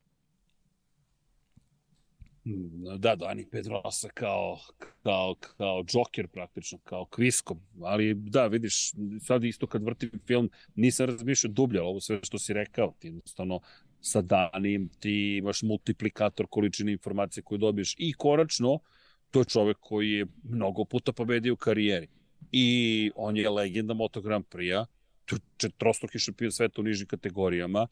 Mm, 2.48 2.98
da, 2.98 3.16
Dani 3.16 3.46
Pedrosa 3.52 4.10
kao, 4.14 4.60
kao, 5.04 5.36
kao 5.58 5.86
Joker 5.94 6.28
praktično, 6.28 6.78
kao 6.84 7.06
Kvisko, 7.06 7.58
ali 7.82 8.14
da, 8.14 8.48
vidiš, 8.48 8.92
sad 9.22 9.44
isto 9.44 9.68
kad 9.68 9.84
vrtim 9.84 10.12
film, 10.28 10.50
nisam 10.76 11.06
razmišljao 11.06 11.54
dublje, 11.54 11.82
ovo 11.82 12.00
sve 12.00 12.20
što 12.24 12.40
si 12.40 12.54
rekao, 12.54 12.94
ti 13.00 13.08
jednostavno 13.08 13.60
sa 14.02 14.22
Danim 14.22 14.90
ti 15.00 15.38
imaš 15.38 15.62
multiplikator 15.62 16.48
količine 16.50 16.92
informacije 16.92 17.44
koje 17.44 17.58
dobiješ 17.58 17.96
i 17.98 18.14
konačno, 18.14 18.80
to 19.32 19.40
je 19.40 19.46
čovek 19.46 19.78
koji 19.80 20.12
je 20.12 20.26
mnogo 20.44 20.86
puta 20.86 21.12
pobedio 21.12 21.54
u 21.54 21.58
karijeri. 21.58 22.08
I 22.52 23.12
on 23.16 23.38
je 23.38 23.50
legenda 23.50 23.94
Moto 23.94 24.22
Grand 24.22 24.46
Prix-a, 24.46 24.86
četrostruki 25.58 26.20
šampion 26.20 26.52
sveta 26.52 26.82
u 26.82 26.84
nižim 26.84 27.08
kategorijama, 27.08 27.88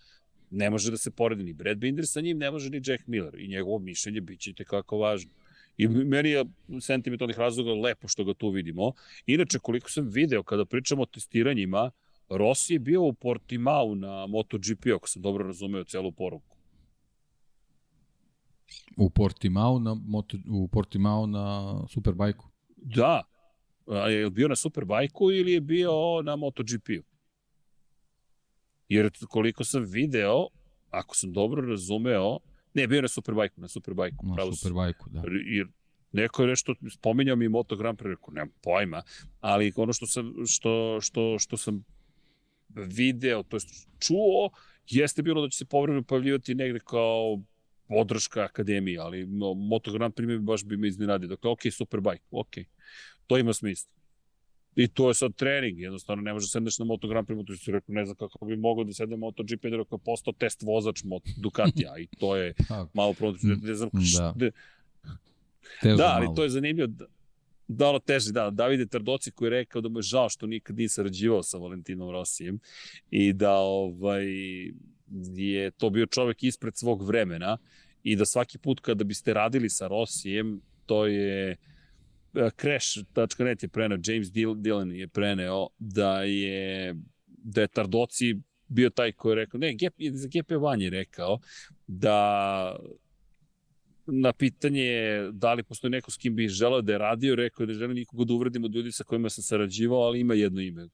ne 0.51 0.69
može 0.69 0.91
da 0.91 0.97
se 0.97 1.11
poredi 1.11 1.43
ni 1.43 1.53
Brad 1.53 1.77
Binder 1.77 2.07
sa 2.07 2.21
njim, 2.21 2.37
ne 2.37 2.51
može 2.51 2.69
ni 2.69 2.81
Jack 2.85 3.07
Miller 3.07 3.39
i 3.39 3.47
njegovo 3.47 3.79
mišljenje 3.79 4.21
bit 4.21 4.39
će 4.39 4.53
kako 4.53 4.97
važno. 4.97 5.31
I 5.77 5.87
meni 5.87 6.29
je 6.29 6.45
sentimentalnih 6.81 7.39
razloga 7.39 7.73
lepo 7.73 8.07
što 8.07 8.23
ga 8.23 8.33
tu 8.33 8.49
vidimo. 8.49 8.91
Inače, 9.25 9.59
koliko 9.59 9.89
sam 9.89 10.09
video 10.09 10.43
kada 10.43 10.65
pričamo 10.65 11.01
o 11.01 11.05
testiranjima, 11.05 11.91
Rossi 12.29 12.73
je 12.73 12.79
bio 12.79 13.03
u 13.03 13.13
Portimao 13.13 13.95
na 13.95 14.27
MotoGP, 14.27 14.85
ako 14.95 15.09
sam 15.09 15.21
dobro 15.21 15.47
razumeo 15.47 15.83
celu 15.83 16.11
poruku. 16.11 16.57
U 18.97 19.09
Portimao 19.09 19.79
na, 19.79 19.93
moto, 20.07 20.37
u 20.51 20.67
Portimao 20.67 21.27
na 21.27 21.75
Superbajku? 21.89 22.45
Da. 22.77 23.23
A 23.87 24.09
je 24.09 24.29
bio 24.29 24.47
na 24.47 24.55
Superbajku 24.55 25.31
ili 25.31 25.51
je 25.51 25.61
bio 25.61 26.21
na 26.23 26.35
MotoGP-u? 26.35 27.14
Jer 28.89 29.09
koliko 29.29 29.63
sam 29.63 29.83
video, 29.83 30.47
ako 30.89 31.15
sam 31.15 31.33
dobro 31.33 31.69
razumeo, 31.69 32.39
ne, 32.73 32.87
bio 32.87 32.95
je 32.95 33.01
na 33.01 33.07
Superbajku, 33.07 33.61
na 33.61 33.67
Superbajku. 33.67 34.25
Na 34.27 34.55
Superbajku, 34.55 35.09
da. 35.09 35.21
Jer 35.45 35.67
neko 36.11 36.41
je 36.41 36.47
nešto, 36.47 36.75
spominjao 36.91 37.35
mi 37.35 37.49
Moto 37.49 37.75
Grand 37.75 37.97
Prix, 37.97 38.09
rekao, 38.09 38.33
nemam 38.33 38.49
pojma, 38.61 39.03
ali 39.39 39.73
ono 39.75 39.93
što 39.93 40.07
sam, 40.07 40.33
što, 40.47 40.99
što, 41.01 41.39
što 41.39 41.57
sam 41.57 41.85
video, 42.69 43.43
to 43.43 43.57
je 43.57 43.61
čuo, 43.99 44.49
jeste 44.87 45.21
bilo 45.21 45.41
da 45.41 45.49
će 45.49 45.57
se 45.57 45.65
povremeno 45.65 46.03
pojavljivati 46.03 46.55
negde 46.55 46.79
kao 46.79 47.41
podrška 47.87 48.43
akademije, 48.43 48.99
ali 48.99 49.25
no, 49.25 49.53
Moto 49.53 49.91
Grand 49.91 50.13
Prix 50.13 50.27
bi 50.27 50.39
baš 50.39 50.65
bi 50.65 50.77
me 50.77 50.87
iznenadio. 50.87 51.29
Dakle, 51.29 51.51
ok, 51.51 51.59
Superbike, 51.71 52.25
ok. 52.31 52.53
To 53.27 53.37
ima 53.37 53.53
smisla. 53.53 53.94
I 54.75 54.87
to 54.87 55.07
je 55.07 55.13
sad 55.13 55.35
trening, 55.35 55.79
jednostavno 55.79 56.23
ne 56.23 56.33
može 56.33 56.43
da 56.43 56.47
sedneš 56.47 56.79
na 56.79 56.85
Moto 56.85 57.07
Grand 57.07 57.27
Prix, 57.27 57.47
tu 57.47 57.57
si 57.57 57.71
rekao, 57.71 57.93
ne 57.93 58.05
znam 58.05 58.15
kako 58.15 58.45
bi 58.45 58.55
mogao 58.55 58.83
da 58.83 58.93
sedne 58.93 59.17
MotoGP, 59.17 59.63
da 59.63 59.77
rekao, 59.77 59.97
postao 59.97 60.33
test 60.33 60.63
vozač 60.63 61.03
Ducatija 61.37 61.97
i 62.03 62.07
to 62.19 62.35
je 62.35 62.53
malo 62.93 63.13
protiv, 63.13 63.49
ne 63.63 63.75
znam 63.75 63.89
da. 63.93 64.33
De, 64.35 64.51
da, 65.95 66.05
ali 66.15 66.25
malo. 66.25 66.35
to 66.35 66.43
je 66.43 66.49
zanimljivo. 66.49 66.87
Da, 66.87 67.05
da 67.67 67.89
ono 67.89 67.99
teže, 67.99 68.31
da, 68.31 68.49
Davide 68.49 68.85
Tardoci 68.85 69.31
koji 69.31 69.47
je 69.47 69.49
rekao 69.49 69.81
da 69.81 69.89
mu 69.89 69.99
je 69.99 70.03
žao 70.03 70.29
što 70.29 70.47
nikad 70.47 70.77
nije 70.77 70.89
sarađivao 70.89 71.43
sa 71.43 71.57
Valentinom 71.57 72.11
Rosijem 72.11 72.59
i 73.11 73.33
da 73.33 73.53
ovaj, 73.53 74.25
je 75.35 75.71
to 75.71 75.89
bio 75.89 76.05
čovek 76.05 76.43
ispred 76.43 76.77
svog 76.77 77.07
vremena 77.07 77.57
i 78.03 78.15
da 78.15 78.25
svaki 78.25 78.57
put 78.57 78.79
kada 78.79 79.03
biste 79.03 79.33
radili 79.33 79.69
sa 79.69 79.87
Rosijem, 79.87 80.61
to 80.85 81.05
je 81.05 81.55
Crash.net 82.55 83.63
je 83.63 83.69
preneo, 83.69 83.97
James 84.07 84.31
Dillon 84.31 84.91
je 84.91 85.07
preneo 85.07 85.67
da 85.79 86.21
je 86.23 86.95
da 87.27 87.61
je 87.61 87.67
Tardoci 87.67 88.35
bio 88.67 88.89
taj 88.89 89.11
koji 89.11 89.31
je 89.31 89.35
rekao, 89.35 89.57
ne, 89.57 89.73
GP, 89.73 89.93
za 90.11 90.27
GP1 90.27 90.81
je 90.81 90.89
rekao 90.89 91.39
da 91.87 92.75
na 94.07 94.33
pitanje 94.33 94.89
da 95.31 95.53
li 95.53 95.63
postoji 95.63 95.91
neko 95.91 96.11
s 96.11 96.17
kim 96.17 96.35
bi 96.35 96.47
želeo 96.47 96.81
da 96.81 96.91
je 96.91 96.97
radio, 96.97 97.35
rekao 97.35 97.65
da 97.65 97.73
želim 97.73 97.95
nikoga 97.95 98.23
da 98.23 98.33
uvredim 98.33 98.63
od 98.63 98.75
ljudi 98.75 98.91
sa 98.91 99.03
kojima 99.03 99.29
sam 99.29 99.43
sarađivao, 99.43 99.99
ali 99.99 100.19
ima 100.19 100.33
jedno 100.33 100.61
ime. 100.61 100.87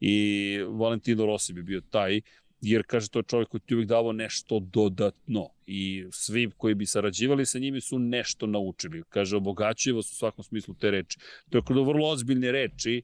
I 0.00 0.58
Valentino 0.68 1.26
Rossi 1.26 1.52
bi 1.52 1.62
bio 1.62 1.80
taj 1.80 2.20
jer 2.60 2.82
kaže 2.86 3.08
to 3.08 3.18
je 3.18 3.22
čovjek 3.22 3.48
koji 3.48 3.60
ti 3.60 3.74
uvijek 3.74 3.88
davao 3.88 4.12
nešto 4.12 4.60
dodatno 4.60 5.48
i 5.66 6.04
svi 6.12 6.50
koji 6.56 6.74
bi 6.74 6.86
sarađivali 6.86 7.46
sa 7.46 7.58
njimi 7.58 7.80
su 7.80 7.98
nešto 7.98 8.46
naučili. 8.46 9.02
Kaže, 9.08 9.36
obogaćuje 9.36 9.94
vas 9.94 10.12
u 10.12 10.14
svakom 10.14 10.44
smislu 10.44 10.74
te 10.74 10.90
reči. 10.90 11.18
To 11.50 11.58
je 11.58 11.62
kod 11.62 11.76
vrlo 11.86 12.08
ozbiljne 12.08 12.52
reči, 12.52 13.02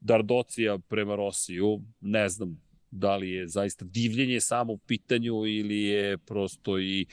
Dardocija 0.00 0.78
prema 0.78 1.16
Rosiju, 1.16 1.80
ne 2.00 2.28
znam 2.28 2.60
da 2.90 3.16
li 3.16 3.30
je 3.30 3.48
zaista 3.48 3.84
divljenje 3.84 4.40
samo 4.40 4.72
u 4.72 4.78
pitanju 4.78 5.46
ili 5.46 5.82
je 5.82 6.18
prosto 6.18 6.78
i 6.80 7.06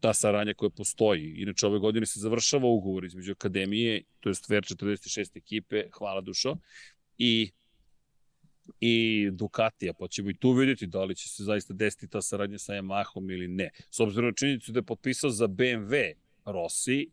ta 0.00 0.14
saranja 0.14 0.54
koja 0.54 0.70
postoji. 0.70 1.34
Inače, 1.36 1.66
ove 1.66 1.78
godine 1.78 2.06
se 2.06 2.20
završava 2.20 2.68
ugovor 2.68 3.04
između 3.04 3.32
Akademije, 3.32 4.02
to 4.20 4.28
je 4.28 4.34
stver 4.34 4.62
46 4.62 5.36
ekipe, 5.36 5.84
hvala 5.98 6.20
dušo, 6.20 6.56
i 7.18 7.50
i 8.80 9.28
Ducatija, 9.32 9.92
pa 9.92 10.08
ćemo 10.08 10.30
i 10.30 10.36
tu 10.36 10.52
vidjeti 10.52 10.86
da 10.86 11.04
li 11.04 11.16
će 11.16 11.28
se 11.28 11.44
zaista 11.44 11.74
desiti 11.74 12.08
ta 12.08 12.22
saradnja 12.22 12.58
sa 12.58 12.72
Yamahom 12.72 13.32
ili 13.32 13.48
ne. 13.48 13.70
S 13.90 14.00
obzirom 14.00 14.26
na 14.26 14.32
činjenicu 14.32 14.72
da 14.72 14.78
je 14.78 14.82
potpisao 14.82 15.30
za 15.30 15.46
BMW 15.48 16.12
Rossi, 16.44 17.10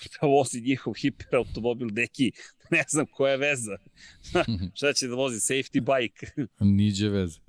da 0.20 0.26
vozi 0.26 0.60
njihov 0.60 0.94
hiperautomobil 0.94 1.88
neki, 1.92 2.32
ne 2.70 2.84
znam 2.88 3.06
koja 3.06 3.30
je 3.32 3.38
veza. 3.38 3.76
Šta 4.76 4.92
će 4.92 5.08
da 5.08 5.14
vozi? 5.14 5.36
Safety 5.36 5.80
bike. 5.80 6.26
Niđe 6.60 7.08
veze. 7.08 7.40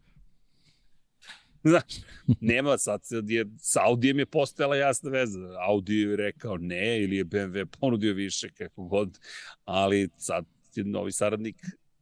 Znaš, 1.64 1.94
nema 2.40 2.78
sad, 2.78 3.02
je, 3.28 3.46
sa 3.58 3.82
Audijem 3.84 4.20
je 4.20 4.26
postojala 4.26 4.76
jasna 4.76 5.10
veza. 5.10 5.40
Audi 5.60 5.96
je 5.96 6.16
rekao 6.16 6.58
ne, 6.58 7.04
ili 7.04 7.16
je 7.16 7.26
BMW 7.26 7.66
ponudio 7.66 8.14
više, 8.14 8.50
kako 8.50 8.84
god, 8.84 9.20
ali 9.66 10.10
sad 10.18 10.46
je 10.76 10.84
novi 10.84 11.12
saradnik 11.12 11.56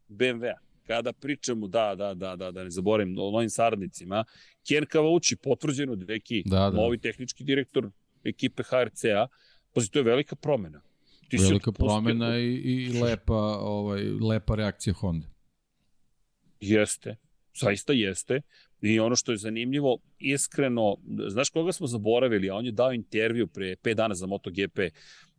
BMW-a 0.10 0.69
kada 0.90 1.14
pričamo, 1.14 1.68
da, 1.68 1.96
da, 1.96 2.14
da, 2.14 2.36
da, 2.36 2.52
da 2.52 2.64
ne 2.64 2.70
zaboravim, 2.70 3.16
o 3.20 3.32
novim 3.32 3.50
saradnicima, 3.50 4.24
Ken 4.68 4.86
Kavauči, 4.86 5.36
potvrđeno 5.36 5.96
deki, 5.96 6.44
da, 6.46 6.60
da. 6.60 6.70
novi 6.70 6.98
tehnički 6.98 7.44
direktor 7.44 7.90
ekipe 8.24 8.64
HRC-a, 8.64 9.28
pazi, 9.74 9.92
to 9.92 10.00
je 10.00 10.04
velika 10.04 10.36
promena. 10.36 10.82
Ti 11.30 11.38
velika 11.38 11.72
promena 11.72 12.38
i, 12.40 12.54
i 12.54 13.02
lepa, 13.02 13.58
ovaj, 13.60 14.04
lepa 14.04 14.56
reakcija 14.56 14.94
Honda. 14.94 15.28
Jeste, 16.60 17.16
zaista 17.60 17.94
jeste. 17.94 18.42
I 18.82 19.00
ono 19.00 19.16
što 19.16 19.32
je 19.32 19.38
zanimljivo, 19.38 19.98
iskreno, 20.20 20.98
znaš 21.28 21.50
koga 21.50 21.72
smo 21.72 21.88
zaboravili, 21.88 22.50
a 22.50 22.56
on 22.56 22.66
je 22.66 22.72
dao 22.72 22.94
intervju 22.94 23.48
pre 23.48 23.76
5 23.76 23.94
dana 23.94 24.16
za 24.16 24.28
MotoGP, 24.28 24.80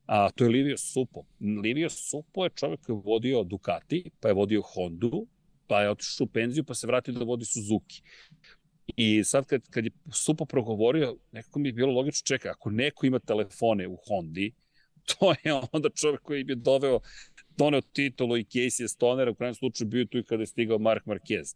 a 0.07 0.31
to 0.31 0.45
je 0.45 0.51
Livio 0.51 0.77
Supo. 0.77 1.25
Livio 1.63 1.91
Supo 1.91 2.45
je 2.45 2.51
čovjek 2.51 2.81
koji 2.87 2.97
je 2.97 3.03
vodio 3.05 3.45
Ducati, 3.45 4.11
pa 4.21 4.29
je 4.29 4.35
vodio 4.35 4.63
Hondu, 4.63 5.27
pa 5.71 5.83
je 5.83 5.91
otišao 5.91 6.25
u 6.25 6.27
penziju, 6.27 6.65
pa 6.65 6.75
se 6.75 6.87
vratio 6.87 7.15
da 7.15 7.25
vodi 7.25 7.45
Suzuki. 7.45 8.03
I 8.97 9.25
sad 9.25 9.47
kad, 9.47 9.69
kad 9.71 9.85
je 9.85 9.91
Supo 10.13 10.45
progovorio, 10.45 11.17
nekako 11.33 11.59
mi 11.59 11.69
je 11.69 11.73
bilo 11.73 11.93
logično, 11.93 12.27
čeka, 12.27 12.51
ako 12.51 12.71
neko 12.71 13.07
ima 13.07 13.19
telefone 13.19 13.87
u 13.89 13.97
Hondi, 14.09 14.53
to 15.11 15.35
je 15.45 15.55
onda 15.73 15.91
čovjek 15.91 16.21
koji 16.23 16.45
bi 16.45 16.57
doveo 16.57 17.01
doneo 17.57 17.81
titulu 17.81 18.37
i 18.37 18.45
Casey 18.45 18.89
Stoner, 18.89 19.29
u 19.29 19.35
krajem 19.35 19.55
slučaju 19.55 19.89
bio 19.89 20.05
tu 20.05 20.19
i 20.19 20.25
kada 20.25 20.43
je 20.43 20.47
stigao 20.47 20.79
Mark 20.79 21.05
Marquez. 21.07 21.55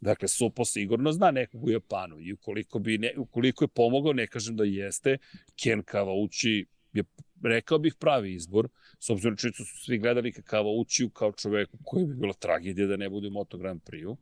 Dakle, 0.00 0.28
Supo 0.28 0.64
sigurno 0.64 1.12
zna 1.12 1.30
nekog 1.30 1.64
u 1.64 1.70
Japanu 1.70 2.20
i 2.20 2.32
ukoliko, 2.32 2.78
bi 2.78 2.98
ne, 2.98 3.12
ukoliko 3.18 3.64
je 3.64 3.68
pomogao, 3.68 4.12
ne 4.12 4.26
kažem 4.26 4.56
da 4.56 4.64
jeste, 4.64 5.18
Ken 5.62 5.82
Kavauči 5.82 6.66
je, 6.92 7.04
rekao 7.42 7.78
bih, 7.78 7.94
pravi 7.98 8.34
izbor, 8.34 8.68
s 8.98 9.10
obzirom 9.10 9.36
činjenicu 9.36 9.64
su 9.64 9.84
svi 9.84 9.98
gledali 9.98 10.32
ka 10.32 10.42
Kavaučiju 10.42 11.10
kao 11.10 11.32
čoveku 11.32 11.78
koji 11.84 12.06
bi 12.06 12.14
bilo 12.14 12.32
tragedija 12.32 12.86
da 12.86 12.96
ne 12.96 13.10
bude 13.10 13.28
u 13.28 13.30
Moto 13.30 13.58
Grand 13.58 13.80
Prix-u, 13.82 14.16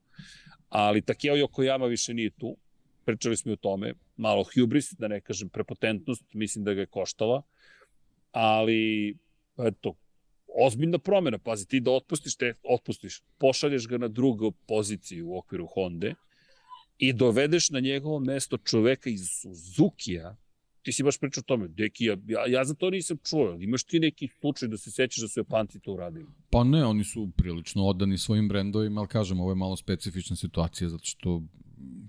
ali 0.69 1.03
Takeo 1.03 1.35
Yokoyama 1.35 1.89
više 1.89 2.15
nije 2.15 2.31
tu, 2.31 2.57
pričali 3.05 3.37
smo 3.37 3.53
i 3.53 3.53
o 3.53 3.57
tome, 3.57 3.95
malo 4.17 4.45
hubris, 4.55 4.93
da 4.93 5.09
ne 5.09 5.21
kažem 5.21 5.49
prepotentnost, 5.49 6.25
mislim 6.33 6.65
da 6.65 6.75
ga 6.75 6.81
je 6.81 6.87
koštala, 6.87 7.43
ali 8.33 9.17
eto, 9.59 9.95
ozbiljna 10.55 10.99
promena, 10.99 11.39
pazi, 11.39 11.69
ti 11.69 11.81
da 11.81 11.91
otpustiš, 11.91 12.37
te 12.37 12.55
otpustiš, 12.63 13.23
pošalješ 13.39 13.89
ga 13.89 13.99
na 13.99 14.09
drugu 14.09 14.51
poziciju 14.51 15.29
u 15.29 15.39
okviru 15.39 15.67
Honda 15.67 16.15
i 16.99 17.13
dovedeš 17.13 17.71
na 17.71 17.81
njegovo 17.81 18.21
mesto 18.21 18.59
čoveka 18.59 19.11
iz 19.11 19.29
Suzuki-a, 19.31 20.37
ti 20.82 20.93
si 20.93 21.02
baš 21.02 21.19
pričao 21.19 21.40
o 21.40 21.48
tome, 21.48 21.69
deki, 21.69 22.05
ja, 22.05 22.16
ja, 22.27 22.47
ja 22.47 22.65
za 22.65 22.74
to 22.74 22.90
nisam 22.90 23.16
čuo, 23.24 23.57
imaš 23.61 23.85
ti 23.85 24.01
neki 24.01 24.28
slučaj 24.28 24.69
da 24.69 24.77
se 24.77 24.90
sećaš 24.90 25.23
da 25.23 25.28
su 25.28 25.40
Japanci 25.40 25.81
to 25.81 25.93
uradili? 25.93 26.27
Pa 26.51 26.65
ne, 26.65 26.85
oni 26.85 27.05
su 27.05 27.31
prilično 27.36 27.85
odani 27.85 28.19
svojim 28.19 28.48
brendovima, 28.48 29.01
ali 29.01 29.09
kažem, 29.09 29.40
ovo 29.40 29.51
je 29.51 29.57
malo 29.57 29.77
specifična 29.77 30.36
situacija, 30.36 30.89
zato 30.89 31.05
što 31.05 31.43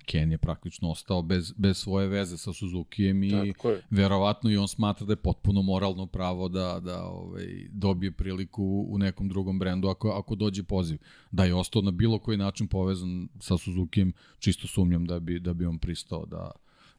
Ken 0.06 0.31
je 0.31 0.38
praktično 0.38 0.89
ostao 0.91 1.22
bez, 1.22 1.53
bez 1.57 1.77
svoje 1.77 2.07
veze 2.07 2.38
sa 2.38 2.53
Suzukijem 2.53 3.23
i 3.23 3.53
verovatno 3.89 4.49
i 4.49 4.57
on 4.57 4.68
smatra 4.68 5.06
da 5.06 5.14
je 5.14 5.18
potpuno 5.18 5.61
moralno 5.61 6.06
pravo 6.06 6.49
da, 6.49 6.80
da 6.80 7.03
ovaj, 7.03 7.45
dobije 7.72 8.11
priliku 8.11 8.85
u 8.89 8.98
nekom 8.98 9.30
drugom 9.30 9.60
brendu 9.60 9.88
ako, 9.88 10.10
ako 10.10 10.35
dođe 10.35 10.64
poziv. 10.64 10.98
Da 11.31 11.45
je 11.45 11.56
ostao 11.56 11.81
na 11.81 11.91
bilo 11.91 12.19
koji 12.19 12.38
način 12.38 12.68
povezan 12.68 13.27
sa 13.39 13.57
Suzukijem, 13.57 14.14
čisto 14.39 14.68
sumnjam 14.68 15.06
da 15.06 15.19
bi, 15.19 15.39
da 15.39 15.53
bi 15.53 15.65
on 15.65 15.80
pristao 15.80 16.26
da, 16.26 16.52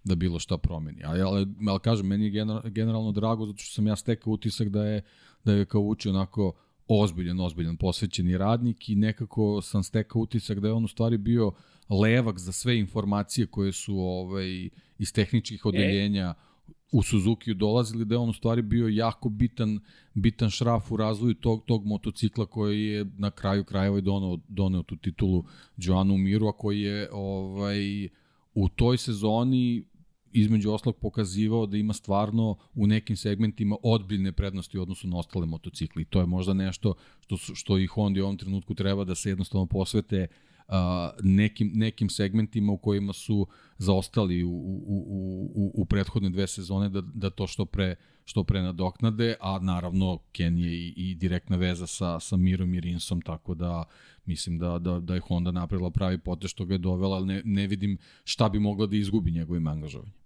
da 0.05 0.15
bilo 0.15 0.39
šta 0.39 0.59
promeni. 0.59 1.03
Ali, 1.05 1.21
ali, 1.21 1.47
ali 1.69 1.81
kažem, 1.81 2.07
meni 2.07 2.25
je 2.25 2.45
generalno 2.65 3.13
drago 3.13 3.47
zato 3.47 3.59
što 3.59 3.75
sam 3.75 3.87
ja 3.87 3.97
stekao 3.97 4.33
utisak 4.33 4.69
da 4.69 4.85
je, 4.85 5.03
da 5.45 5.53
je 5.53 5.65
kao 5.65 5.81
uči 5.81 6.09
onako 6.09 6.53
ozbiljan, 6.89 7.41
ozbiljan 7.41 7.77
posvećeni 7.77 8.39
radnik 8.39 8.89
i 8.89 8.95
nekako 8.95 9.63
sam 9.63 9.83
stekao 9.83 10.23
utisak 10.23 10.61
da 10.61 10.69
je 10.69 10.75
on 10.75 10.85
u 10.85 10.89
stvari 10.89 11.19
bio 11.19 11.53
levak 11.91 12.39
za 12.39 12.53
sve 12.53 12.79
informacije 12.79 13.47
koje 13.47 13.73
su 13.73 13.99
ovaj, 13.99 14.69
iz 14.99 15.13
tehničkih 15.13 15.67
odeljenja 15.67 16.35
e? 16.39 16.53
u 16.93 17.03
Suzuki 17.03 17.55
dolazili, 17.55 18.05
da 18.05 18.15
je 18.15 18.19
on 18.19 18.29
u 18.29 18.33
stvari 18.33 18.63
bio 18.63 18.89
jako 18.89 19.29
bitan, 19.29 19.81
bitan 20.15 20.51
šraf 20.51 20.93
u 20.93 20.97
razvoju 20.97 21.35
tog, 21.35 21.65
tog 21.67 21.87
motocikla 21.87 22.47
koji 22.47 22.85
je 22.85 23.07
na 23.19 23.31
kraju 23.31 23.65
krajeva 23.65 23.99
i 23.99 24.03
doneo, 24.03 24.39
doneo 24.49 24.83
tu 24.83 24.97
titulu 24.97 25.45
Joanu 25.77 26.19
Miru, 26.19 26.49
a 26.49 26.53
koji 26.53 26.81
je 26.81 27.09
ovaj, 27.13 28.09
u 28.55 28.69
toj 28.69 28.99
sezoni 28.99 29.85
između 30.33 30.73
oslog 30.73 30.97
pokazivao 30.97 31.67
da 31.67 31.77
ima 31.77 31.93
stvarno 31.93 32.57
u 32.75 32.87
nekim 32.87 33.17
segmentima 33.17 33.77
odbiljne 33.83 34.33
prednosti 34.33 34.79
u 34.79 34.83
odnosu 34.83 35.09
na 35.09 35.19
ostale 35.19 35.47
motocikli. 35.47 36.05
To 36.05 36.21
je 36.21 36.27
možda 36.27 36.55
nešto 36.55 36.95
što, 37.21 37.37
što 37.37 37.79
i 37.79 37.87
Honda 37.87 38.21
u 38.21 38.25
ovom 38.25 38.37
trenutku 38.37 38.75
treba 38.75 39.05
da 39.05 39.15
se 39.15 39.29
jednostavno 39.29 39.67
posvete 39.67 40.27
uh, 40.69 40.75
nekim, 41.23 41.71
nekim 41.75 42.09
segmentima 42.11 42.73
u 42.73 42.79
kojima 42.79 43.13
su 43.13 43.47
zaostali 43.79 44.45
u, 44.45 44.51
u, 44.51 44.83
u, 44.87 45.51
u, 45.55 45.73
u 45.75 45.85
prethodne 45.85 46.31
dve 46.31 46.47
sezone 46.47 46.89
da, 46.89 47.01
da 47.01 47.31
to 47.31 47.47
što 47.47 47.65
pre 47.65 47.97
što 48.25 48.45
pre 48.45 48.63
nadoknade, 48.63 49.35
a 49.41 49.59
naravno 49.59 50.19
Ken 50.33 50.59
je 50.59 50.73
i, 50.75 50.93
i 50.97 51.15
direktna 51.15 51.57
veza 51.57 51.87
sa, 51.87 52.21
sa 52.21 52.37
Mirom 52.37 52.75
i 52.75 52.81
Rinsom, 52.81 53.23
tako 53.23 53.55
da 53.55 53.85
mislim 54.27 54.59
da, 54.59 54.79
da, 54.79 55.01
da 55.01 55.15
je 55.15 55.21
Honda 55.21 55.51
napravila 55.51 55.91
pravi 55.91 56.19
pote 56.19 56.49
što 56.49 56.65
ga 56.65 56.75
je 56.75 56.79
dovela, 56.79 57.17
ali 57.17 57.27
ne, 57.27 57.43
ne 57.45 57.67
vidim 57.67 57.99
šta 58.25 58.49
bi 58.49 58.59
mogla 58.59 58.87
da 58.87 58.97
izgubi 58.97 59.31
njegovim 59.31 59.67
angažovanjem 59.67 60.22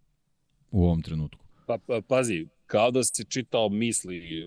u 0.76 0.84
ovom 0.84 1.02
trenutku. 1.02 1.44
Pa, 1.66 1.78
pa 1.86 2.00
pazi, 2.08 2.46
kao 2.66 2.90
da 2.90 3.04
se 3.04 3.24
čitao 3.24 3.68
misli 3.68 4.44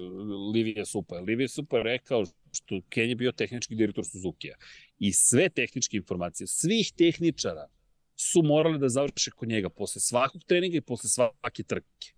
Livije 0.53 0.85
Supa. 0.85 1.19
Livije 1.19 1.47
Supa 1.47 1.77
je 1.77 1.83
rekao 1.83 2.25
što 2.51 2.81
Ken 2.89 3.09
je 3.09 3.15
bio 3.15 3.31
tehnički 3.31 3.75
direktor 3.75 4.05
Suzuki-a 4.05 4.55
i 4.99 5.13
sve 5.13 5.49
tehničke 5.49 5.97
informacije, 5.97 6.47
svih 6.47 6.91
tehničara 6.97 7.67
su 8.15 8.43
morali 8.43 8.79
da 8.79 8.89
završe 8.89 9.31
kod 9.31 9.49
njega 9.49 9.69
posle 9.69 10.01
svakog 10.01 10.43
treninga 10.43 10.77
i 10.77 10.81
posle 10.81 11.09
svake 11.09 11.63
trke. 11.63 12.13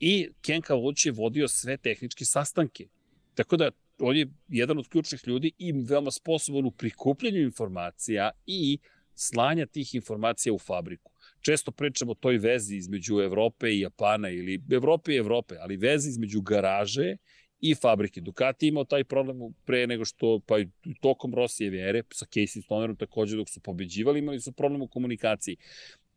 I 0.00 0.28
Ken 0.40 0.62
Kavući 0.62 1.08
je 1.08 1.12
vodio 1.12 1.48
sve 1.48 1.76
tehničke 1.76 2.24
sastanke. 2.24 2.88
Tako 3.34 3.56
da 3.56 3.70
on 3.98 4.16
je 4.16 4.28
jedan 4.48 4.78
od 4.78 4.88
ključnih 4.88 5.20
ljudi 5.26 5.52
i 5.58 5.72
veoma 5.72 6.10
sposoban 6.10 6.64
u 6.64 6.70
prikupljanju 6.70 7.40
informacija 7.40 8.30
i 8.46 8.78
slanja 9.14 9.66
tih 9.66 9.94
informacija 9.94 10.52
u 10.52 10.58
fabriku 10.58 11.15
često 11.46 11.70
pričamo 11.70 12.12
o 12.12 12.14
toj 12.14 12.38
vezi 12.38 12.76
između 12.76 13.20
Evrope 13.20 13.70
i 13.70 13.80
Japana 13.80 14.30
ili 14.30 14.62
Evrope 14.70 15.12
i 15.12 15.16
Evrope, 15.16 15.54
ali 15.60 15.76
vezi 15.76 16.08
između 16.08 16.40
garaže 16.40 17.16
i 17.60 17.74
fabrike. 17.74 18.20
Ducati 18.20 18.68
imao 18.68 18.84
taj 18.84 19.04
problem 19.04 19.38
pre 19.64 19.86
nego 19.86 20.04
što, 20.04 20.40
pa 20.46 20.58
i 20.58 20.68
tokom 21.00 21.34
Rosijeve 21.34 21.78
ere, 21.88 22.02
sa 22.12 22.26
Casey 22.26 22.64
Stonerom 22.64 22.96
takođe 22.96 23.36
dok 23.36 23.48
su 23.48 23.60
pobeđivali, 23.60 24.18
imali 24.18 24.40
su 24.40 24.52
problem 24.52 24.82
u 24.82 24.88
komunikaciji. 24.88 25.56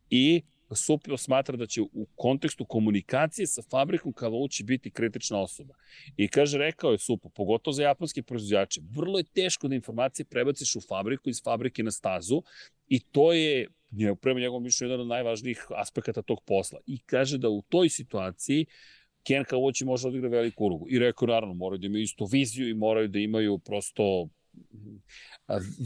I 0.09 0.41
Supio 0.75 1.17
smatra 1.17 1.57
da 1.57 1.65
će 1.65 1.81
u 1.81 2.07
kontekstu 2.15 2.65
komunikacije 2.65 3.47
sa 3.47 3.61
fabrikom 3.71 4.13
Kavauči 4.13 4.63
biti 4.63 4.91
kritična 4.91 5.41
osoba. 5.41 5.73
I 6.17 6.27
kaže, 6.27 6.57
rekao 6.57 6.91
je 6.91 6.97
Supo, 6.97 7.29
pogotovo 7.29 7.73
za 7.73 7.83
japanske 7.83 8.23
proizvođače, 8.23 8.81
vrlo 8.95 9.17
je 9.17 9.23
teško 9.23 9.67
da 9.67 9.75
informacije 9.75 10.25
prebaciš 10.25 10.75
u 10.75 10.81
fabriku, 10.81 11.29
iz 11.29 11.43
fabrike 11.43 11.83
na 11.83 11.91
stazu 11.91 12.41
i 12.87 12.99
to 12.99 13.33
je 13.33 13.67
prema 14.21 14.39
njegovom 14.39 14.63
mišljenju 14.63 14.91
jedan 14.91 15.01
od 15.01 15.07
najvažnijih 15.07 15.65
aspekata 15.75 16.21
tog 16.21 16.41
posla. 16.45 16.79
I 16.85 16.99
kaže 17.05 17.37
da 17.37 17.49
u 17.49 17.61
toj 17.61 17.89
situaciji 17.89 18.65
Ken 19.23 19.43
Kavoći 19.43 19.85
može 19.85 20.07
odigra 20.07 20.29
veliku 20.29 20.63
ulogu. 20.63 20.85
I 20.89 20.99
rekao, 20.99 21.27
naravno, 21.27 21.53
moraju 21.53 21.79
da 21.79 21.85
imaju 21.85 22.03
istu 22.03 22.25
viziju 22.25 22.69
i 22.69 22.73
moraju 22.73 23.07
da 23.07 23.19
imaju 23.19 23.57
prosto 23.57 24.29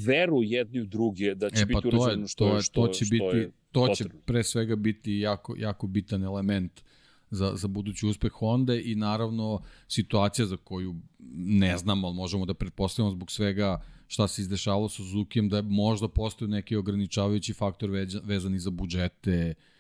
veru 0.06 0.44
jedni 0.44 0.82
u 0.82 0.86
druge 0.86 1.36
da 1.36 1.50
će 1.50 1.62
e, 1.62 1.66
pa 1.72 1.82
biti 1.82 1.96
urađeno 1.96 2.28
što, 2.28 2.50
to 2.50 2.56
je, 2.56 2.62
što, 2.62 2.88
to 2.88 2.94
će 2.94 3.06
što 3.06 3.12
biti, 3.12 3.38
je 3.38 3.52
To 3.74 3.96
će 3.96 4.06
pre 4.26 4.44
svega 4.44 4.76
biti 4.76 5.14
jako, 5.14 5.56
jako 5.58 5.88
bitan 5.88 6.24
element 6.24 6.82
za, 7.30 7.56
za 7.56 7.68
budući 7.68 8.08
uspeh 8.08 8.32
Honda 8.32 8.76
i 8.76 8.96
naravno 8.96 9.62
situacija 9.88 10.46
za 10.46 10.58
koju 10.58 10.96
ne 11.36 11.78
znamo, 11.78 12.08
ali 12.08 12.16
možemo 12.16 12.46
da 12.46 12.54
pretpostavimo 12.54 13.12
zbog 13.12 13.32
svega 13.32 13.82
šta 14.08 14.28
se 14.28 14.42
izdešavalo 14.42 14.90
sa 14.90 14.96
Suzukijem, 14.96 15.50
da 15.50 15.58
je 15.58 15.62
možda 15.62 16.08
postoji 16.08 16.52
neki 16.52 16.76
ograničavajući 16.76 17.54
faktor 17.54 17.90
vezani 18.24 18.60
za 18.60 18.70
budžete, 18.70 19.54
Uh, 19.58 19.73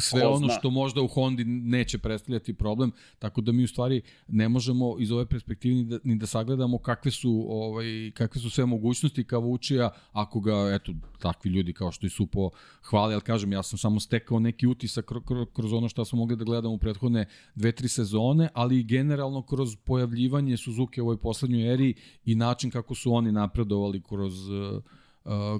sve 0.00 0.20
Ko 0.20 0.28
ono 0.28 0.48
što 0.48 0.70
možda 0.70 1.02
u 1.02 1.08
Hondi 1.08 1.44
neće 1.44 1.98
predstavljati 1.98 2.54
problem, 2.54 2.92
tako 3.18 3.40
da 3.40 3.52
mi 3.52 3.64
u 3.64 3.68
stvari 3.68 4.02
ne 4.28 4.48
možemo 4.48 4.96
iz 4.98 5.12
ove 5.12 5.26
perspektive 5.26 5.74
ni 5.74 5.84
da, 5.84 5.98
ni 6.04 6.16
da 6.16 6.26
sagledamo 6.26 6.78
kakve 6.78 7.10
su, 7.10 7.46
ovaj, 7.48 8.10
kakve 8.14 8.40
su 8.40 8.50
sve 8.50 8.66
mogućnosti 8.66 9.24
Kavučija 9.24 9.90
ako 10.12 10.40
ga, 10.40 10.70
eto, 10.74 10.92
takvi 11.18 11.50
ljudi 11.50 11.72
kao 11.72 11.92
što 11.92 12.06
i 12.06 12.10
Supo 12.10 12.50
hvali, 12.82 13.14
ali 13.14 13.22
kažem, 13.22 13.52
ja 13.52 13.62
sam 13.62 13.78
samo 13.78 14.00
stekao 14.00 14.40
neki 14.40 14.66
utisak 14.66 15.12
kroz 15.52 15.72
ono 15.72 15.88
što 15.88 16.04
smo 16.04 16.18
mogli 16.18 16.36
da 16.36 16.44
gledamo 16.44 16.74
u 16.74 16.78
prethodne 16.78 17.26
dve, 17.54 17.72
tri 17.72 17.88
sezone, 17.88 18.48
ali 18.54 18.80
i 18.80 18.84
generalno 18.84 19.42
kroz 19.42 19.76
pojavljivanje 19.76 20.56
Suzuki 20.56 21.00
u 21.00 21.04
ovoj 21.04 21.16
poslednjoj 21.16 21.72
eri 21.72 21.94
i 22.24 22.34
način 22.34 22.70
kako 22.70 22.94
su 22.94 23.12
oni 23.12 23.32
napredovali 23.32 24.02
kroz 24.02 24.48
Uh, 24.48 24.82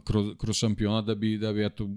kroz, 0.05 0.26
kroz 0.38 0.56
šampiona 0.56 1.02
da 1.02 1.14
bi, 1.14 1.38
da 1.38 1.52
bi 1.52 1.64
eto, 1.64 1.88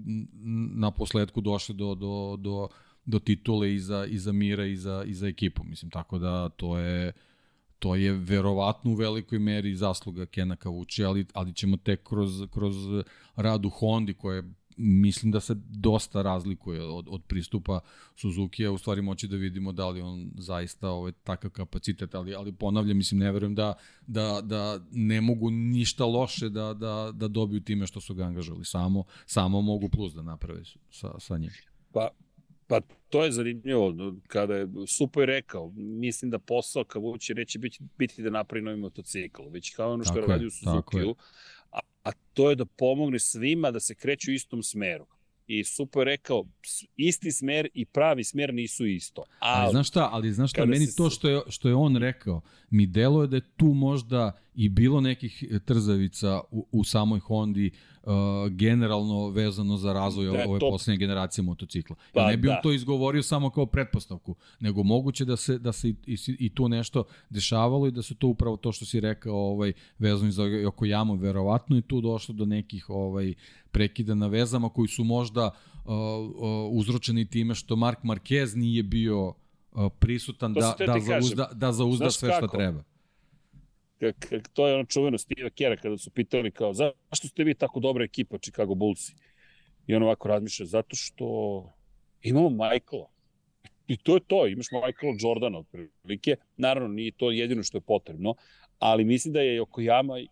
na 0.74 0.90
posledku 0.90 1.40
došli 1.40 1.74
do, 1.74 1.94
do, 1.94 2.36
do, 2.38 2.68
do 3.04 3.18
titule 3.18 3.74
i 3.74 3.78
za, 3.78 4.06
i 4.06 4.18
za 4.18 4.32
Mira 4.32 4.66
i 4.66 4.76
za, 4.76 5.04
i 5.06 5.14
za 5.14 5.28
ekipu. 5.28 5.64
Mislim, 5.64 5.90
tako 5.90 6.18
da 6.18 6.48
to 6.48 6.78
je 6.78 7.12
to 7.80 7.94
je 7.94 8.12
verovatno 8.12 8.90
u 8.90 8.94
velikoj 8.94 9.38
meri 9.38 9.76
zasluga 9.76 10.26
Kena 10.26 10.56
Kavuči, 10.56 11.04
ali, 11.04 11.26
ali 11.34 11.54
ćemo 11.54 11.76
tek 11.76 12.08
kroz, 12.08 12.42
kroz 12.50 12.74
rad 13.36 13.66
u 13.66 13.70
Hondi 13.70 14.14
koja 14.14 14.36
je 14.36 14.54
mislim 14.80 15.32
da 15.32 15.40
se 15.40 15.54
dosta 15.68 16.22
razlikuje 16.22 16.82
od, 16.82 17.06
od 17.08 17.22
pristupa 17.26 17.80
Suzuki-a, 18.16 18.70
u 18.70 18.78
stvari 18.78 19.02
moći 19.02 19.28
da 19.28 19.36
vidimo 19.36 19.72
da 19.72 19.88
li 19.88 20.00
on 20.00 20.30
zaista 20.38 20.88
ovaj, 20.88 21.12
takav 21.12 21.50
kapacitet, 21.50 22.14
ali, 22.14 22.34
ali 22.34 22.52
ponavljam, 22.52 22.96
mislim, 22.96 23.18
ne 23.18 23.32
verujem 23.32 23.54
da, 23.54 23.74
da, 24.06 24.40
da 24.44 24.80
ne 24.90 25.20
mogu 25.20 25.50
ništa 25.50 26.04
loše 26.04 26.48
da, 26.48 26.74
da, 26.74 27.12
da 27.14 27.28
dobiju 27.28 27.60
time 27.60 27.86
što 27.86 28.00
su 28.00 28.14
ga 28.14 28.24
angažovali, 28.24 28.64
samo, 28.64 29.04
samo 29.26 29.60
mogu 29.60 29.88
plus 29.88 30.14
da 30.14 30.22
naprave 30.22 30.62
sa, 30.90 31.18
sa 31.18 31.38
njim. 31.38 31.50
Pa, 31.92 32.08
Pa 32.70 32.80
to 33.08 33.24
je 33.24 33.32
zanimljivo, 33.32 33.94
kada 34.26 34.54
je 34.54 34.68
Supo 34.86 35.20
je 35.20 35.26
rekao, 35.26 35.72
mislim 35.76 36.30
da 36.30 36.38
posao 36.38 36.84
Kavući 36.84 37.34
neće 37.34 37.58
biti, 37.58 37.78
biti 37.98 38.22
da 38.22 38.30
napravi 38.30 38.64
novi 38.64 38.76
motocikl, 38.76 39.42
već 39.50 39.74
kao 39.76 39.92
ono 39.92 40.04
što 40.04 40.14
tako 40.14 40.20
je 40.20 40.28
radio 40.28 40.46
u 40.46 40.50
Suzuki-u, 40.50 41.14
a, 41.70 41.80
a 42.02 42.12
to 42.32 42.50
je 42.50 42.56
da 42.56 42.64
pomogne 42.64 43.18
svima 43.18 43.70
da 43.70 43.80
se 43.80 43.94
kreću 43.94 44.30
u 44.30 44.34
istom 44.34 44.62
smeru. 44.62 45.06
I 45.58 45.64
super 45.64 46.04
rekao, 46.04 46.44
isti 46.96 47.32
smer 47.32 47.68
i 47.74 47.84
pravi 47.84 48.24
smer 48.24 48.54
nisu 48.54 48.86
isto. 48.86 49.22
Ali, 49.38 49.62
ali 49.62 49.70
znaš 49.70 49.88
šta, 49.88 50.08
ali 50.12 50.32
znaš 50.32 50.50
šta, 50.50 50.64
meni 50.64 50.86
se... 50.86 50.96
to 50.96 51.10
što 51.10 51.28
je, 51.28 51.40
što 51.48 51.68
je 51.68 51.74
on 51.74 51.96
rekao, 51.96 52.40
mi 52.70 52.86
deluje 52.86 53.26
da 53.26 53.36
je 53.36 53.42
tu 53.56 53.66
možda 53.66 54.32
i 54.54 54.68
bilo 54.68 55.00
nekih 55.00 55.44
trzavica 55.64 56.40
u, 56.50 56.66
u 56.72 56.84
samoj 56.84 57.20
Hondi, 57.20 57.70
uh, 58.02 58.12
generalno 58.50 59.28
vezano 59.28 59.76
za 59.76 59.92
razvoj 59.92 60.26
da, 60.26 60.44
ove 60.48 60.58
to... 60.58 60.70
poslednje 60.70 60.98
generacije 60.98 61.44
motocikla. 61.44 61.96
Pa, 62.12 62.20
ja 62.20 62.26
ne 62.26 62.36
bi 62.36 62.48
da. 62.48 62.52
on 62.52 62.58
to 62.62 62.72
izgovorio 62.72 63.22
samo 63.22 63.50
kao 63.50 63.66
pretpostavku, 63.66 64.34
nego 64.60 64.82
moguće 64.82 65.24
da 65.24 65.36
se, 65.36 65.58
da 65.58 65.72
se 65.72 65.88
i, 65.88 65.94
i, 66.06 66.16
i 66.38 66.54
tu 66.54 66.68
nešto 66.68 67.04
dešavalo 67.30 67.86
i 67.86 67.90
da 67.90 68.02
se 68.02 68.14
to 68.14 68.26
upravo 68.26 68.56
to 68.56 68.72
što 68.72 68.84
si 68.84 69.00
rekao 69.00 69.34
ovaj, 69.34 69.72
vezano 69.98 70.30
za 70.30 70.42
Yokoyama, 70.42 71.20
verovatno 71.20 71.76
i 71.76 71.82
tu 71.82 72.00
došlo 72.00 72.34
do 72.34 72.44
nekih 72.44 72.90
ovaj, 72.90 73.34
prekida 73.72 74.14
na 74.14 74.26
vezama 74.26 74.68
koji 74.68 74.88
su 74.88 75.04
možda 75.04 75.46
uh, 75.46 75.92
uh, 75.92 76.72
uzročeni 76.72 77.30
time 77.30 77.54
što 77.54 77.76
Mark 77.76 77.98
Marquez 78.02 78.56
nije 78.56 78.82
bio 78.82 79.28
uh, 79.28 79.34
prisutan 79.98 80.52
da, 80.54 80.74
da, 80.86 81.00
zauzda, 81.00 81.50
da 81.52 81.72
zauzda 81.72 82.10
sve 82.10 82.32
što 82.38 82.46
treba 82.46 82.82
to 84.52 84.68
je 84.68 84.74
ono 84.74 84.84
čuveno 84.84 85.18
Steve 85.18 85.50
Kera 85.50 85.76
kada 85.76 85.98
su 85.98 86.10
pitali 86.10 86.50
kao 86.50 86.72
zašto 86.72 87.28
ste 87.28 87.44
vi 87.44 87.54
tako 87.54 87.80
dobra 87.80 88.04
ekipa 88.04 88.38
Chicago 88.38 88.74
Bullsi? 88.74 89.14
I 89.86 89.94
on 89.94 90.02
ovako 90.02 90.28
razmišlja, 90.28 90.66
zato 90.66 90.96
što 90.96 91.26
imamo 92.22 92.50
Michaela. 92.50 93.10
I 93.86 93.96
to 93.96 94.14
je 94.14 94.20
to, 94.26 94.46
imaš 94.46 94.66
Michaela 94.72 95.16
Jordana 95.20 95.58
otprilike. 95.58 96.36
Naravno, 96.56 96.88
nije 96.88 97.12
to 97.12 97.30
jedino 97.30 97.62
što 97.62 97.76
je 97.76 97.82
potrebno, 97.82 98.34
ali 98.78 99.04
mislim 99.04 99.34
da 99.34 99.40
je 99.40 99.60
Yokoyama 99.60 100.26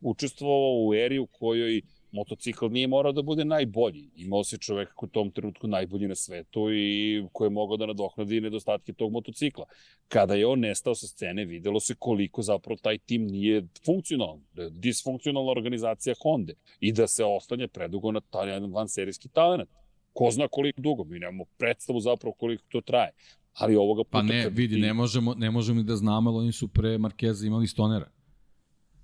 učestvovao 0.00 0.86
u 0.86 0.94
eri 0.94 1.18
u 1.18 1.26
kojoj 1.26 1.82
motocikl 2.12 2.66
nije 2.66 2.86
morao 2.86 3.12
da 3.12 3.22
bude 3.22 3.44
najbolji. 3.44 4.10
Imao 4.16 4.44
se 4.44 4.58
čovek 4.58 4.94
koji 4.94 5.08
u 5.08 5.10
tom 5.10 5.30
trenutku 5.30 5.66
najbolji 5.66 6.08
na 6.08 6.14
svetu 6.14 6.72
i 6.72 7.22
koji 7.32 7.46
je 7.46 7.50
mogao 7.50 7.76
da 7.76 7.86
nadoknadi 7.86 8.40
nedostatke 8.40 8.92
tog 8.92 9.12
motocikla. 9.12 9.64
Kada 10.08 10.34
je 10.34 10.46
on 10.46 10.60
nestao 10.60 10.94
sa 10.94 11.06
scene, 11.06 11.44
videlo 11.44 11.80
se 11.80 11.94
koliko 11.98 12.42
zapravo 12.42 12.78
taj 12.82 12.98
tim 12.98 13.26
nije 13.26 13.66
funkcionalan, 13.86 14.40
da 14.52 14.68
disfunkcionalna 14.68 15.50
organizacija 15.50 16.14
Honda 16.22 16.52
i 16.80 16.92
da 16.92 17.06
se 17.06 17.24
ostanje 17.24 17.68
predugo 17.68 18.12
na 18.12 18.20
taj 18.20 18.48
jedan 18.48 18.72
van 18.72 18.88
serijski 18.88 19.28
talent. 19.28 19.70
Ko 20.12 20.30
zna 20.30 20.48
koliko 20.48 20.80
dugo, 20.80 21.04
mi 21.04 21.18
nemamo 21.18 21.44
predstavu 21.58 22.00
zapravo 22.00 22.32
koliko 22.32 22.64
to 22.68 22.80
traje. 22.80 23.10
Ali 23.52 23.76
ovoga 23.76 24.04
puta... 24.04 24.10
Pa 24.10 24.22
ne, 24.22 24.48
vidi, 24.48 24.74
ti... 24.74 24.80
ne 24.80 24.92
možemo, 24.92 25.34
ne 25.34 25.50
možemo 25.50 25.78
ni 25.78 25.84
da 25.84 25.96
znamo, 25.96 26.30
ali 26.30 26.38
oni 26.38 26.52
su 26.52 26.68
pre 26.68 26.98
Markeza 26.98 27.46
imali 27.46 27.66
stonera. 27.66 28.10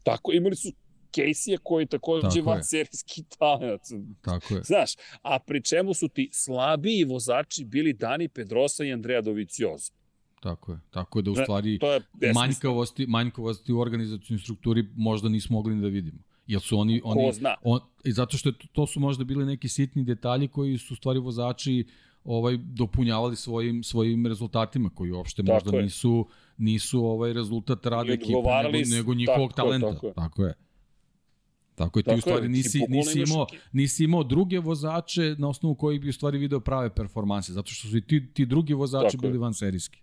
Tako, 0.02 0.32
imali 0.32 0.56
su 0.56 0.72
Casey-a 1.14 1.58
koji 1.62 1.86
takođe 1.86 2.38
je 2.38 2.42
van 2.42 2.64
serijski 2.64 3.22
talent. 3.38 3.82
Tako 4.22 4.54
je. 4.54 4.62
Znaš, 4.62 4.92
a 5.22 5.38
pri 5.38 5.62
čemu 5.62 5.94
su 5.94 6.08
ti 6.08 6.30
slabiji 6.32 7.04
vozači 7.04 7.64
bili 7.64 7.92
Dani 7.92 8.28
Pedrosa 8.28 8.84
i 8.84 8.92
Andrea 8.92 9.20
Dovicioza. 9.20 9.92
Tako 10.40 10.72
je. 10.72 10.78
Tako 10.90 11.18
je 11.18 11.22
da 11.22 11.30
u 11.30 11.34
stvari 11.34 11.78
to 11.78 11.92
je 11.92 12.00
manjkavosti, 12.34 13.06
manjkavosti 13.06 13.72
u 13.72 13.80
organizacijnoj 13.80 14.38
strukturi 14.38 14.84
možda 14.96 15.28
nismo 15.28 15.56
mogli 15.56 15.80
da 15.80 15.88
vidimo. 15.88 16.18
Jel 16.46 16.60
su 16.60 16.78
oni, 16.78 17.00
oni 17.04 17.26
Ko 17.26 17.32
zna? 17.32 17.54
On, 17.62 17.80
I 18.04 18.12
zato 18.12 18.36
što 18.36 18.48
je, 18.48 18.54
to 18.72 18.86
su 18.86 19.00
možda 19.00 19.24
bili 19.24 19.46
neki 19.46 19.68
sitni 19.68 20.04
detalji 20.04 20.48
koji 20.48 20.78
su 20.78 20.94
u 20.94 20.96
stvari 20.96 21.18
vozači 21.18 21.84
ovaj 22.24 22.56
dopunjavali 22.56 23.36
svojim 23.36 23.82
svojim 23.82 24.26
rezultatima 24.26 24.90
koji 24.94 25.10
uopšte 25.10 25.42
tako 25.42 25.52
možda 25.52 25.76
je. 25.76 25.82
nisu 25.82 26.26
nisu 26.56 27.04
ovaj 27.04 27.32
rezultat 27.32 27.86
rada 27.86 28.12
ekipe 28.12 28.32
nego, 28.72 28.88
nego 28.96 29.14
njihovog 29.14 29.52
tako, 29.52 29.68
talenta. 29.68 29.94
Tako 29.94 30.06
je. 30.06 30.14
Tako 30.14 30.44
je. 30.44 30.54
Tako 31.74 31.98
je, 31.98 32.02
ti 32.02 32.06
Tako 32.06 32.18
u 32.18 32.20
stvari 32.20 32.48
nisi, 32.48 32.80
nisi, 32.88 33.20
imao, 33.20 33.46
nisi 33.72 34.04
imao 34.04 34.24
druge 34.24 34.58
vozače 34.58 35.34
na 35.38 35.48
osnovu 35.48 35.74
kojih 35.74 36.00
bi 36.00 36.08
u 36.08 36.12
stvari 36.12 36.38
video 36.38 36.60
prave 36.60 36.94
performanse, 36.94 37.52
zato 37.52 37.70
što 37.70 37.88
su 37.88 37.96
i 37.96 38.06
ti, 38.06 38.32
ti 38.34 38.46
drugi 38.46 38.74
vozači 38.74 39.16
Tako 39.16 39.26
bili 39.26 39.38
van 39.38 39.54
serijski. 39.54 40.00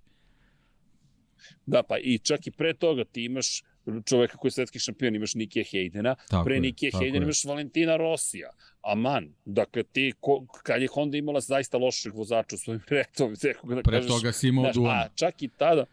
Da, 1.66 1.84
pa 1.84 1.98
i 1.98 2.18
čak 2.18 2.48
i 2.48 2.52
pre 2.52 2.74
toga 2.74 3.04
ti 3.04 3.26
imaš 3.26 3.64
čoveka 4.06 4.38
koji 4.38 4.50
je 4.50 4.52
svetski 4.52 4.80
šampion, 4.80 5.16
imaš 5.16 5.36
Nikija 5.36 5.66
Hejdena, 5.72 6.16
tako 6.30 6.46
pre 6.46 6.60
Nikija 6.60 6.92
Hejdena 7.00 7.24
imaš 7.24 7.44
Valentina 7.46 7.98
Rosija, 7.98 8.50
aman, 8.82 9.34
dakle 9.46 9.84
ti, 9.84 10.14
ko, 10.20 10.46
kad 10.64 10.82
je 10.82 10.88
Honda 10.88 11.18
imala 11.18 11.42
zaista 11.42 11.78
loših 11.78 12.14
vozača 12.14 12.56
u 12.56 12.60
svojim 12.60 12.82
redom, 12.90 13.34
da 13.76 13.82
pre 13.82 13.98
kažeš, 13.98 14.12
toga 14.12 14.32
si 14.32 14.48
imao 14.48 14.72
Duana. 14.74 15.00
A 15.00 15.08
čak 15.16 15.42
i 15.42 15.48
tada, 15.48 15.86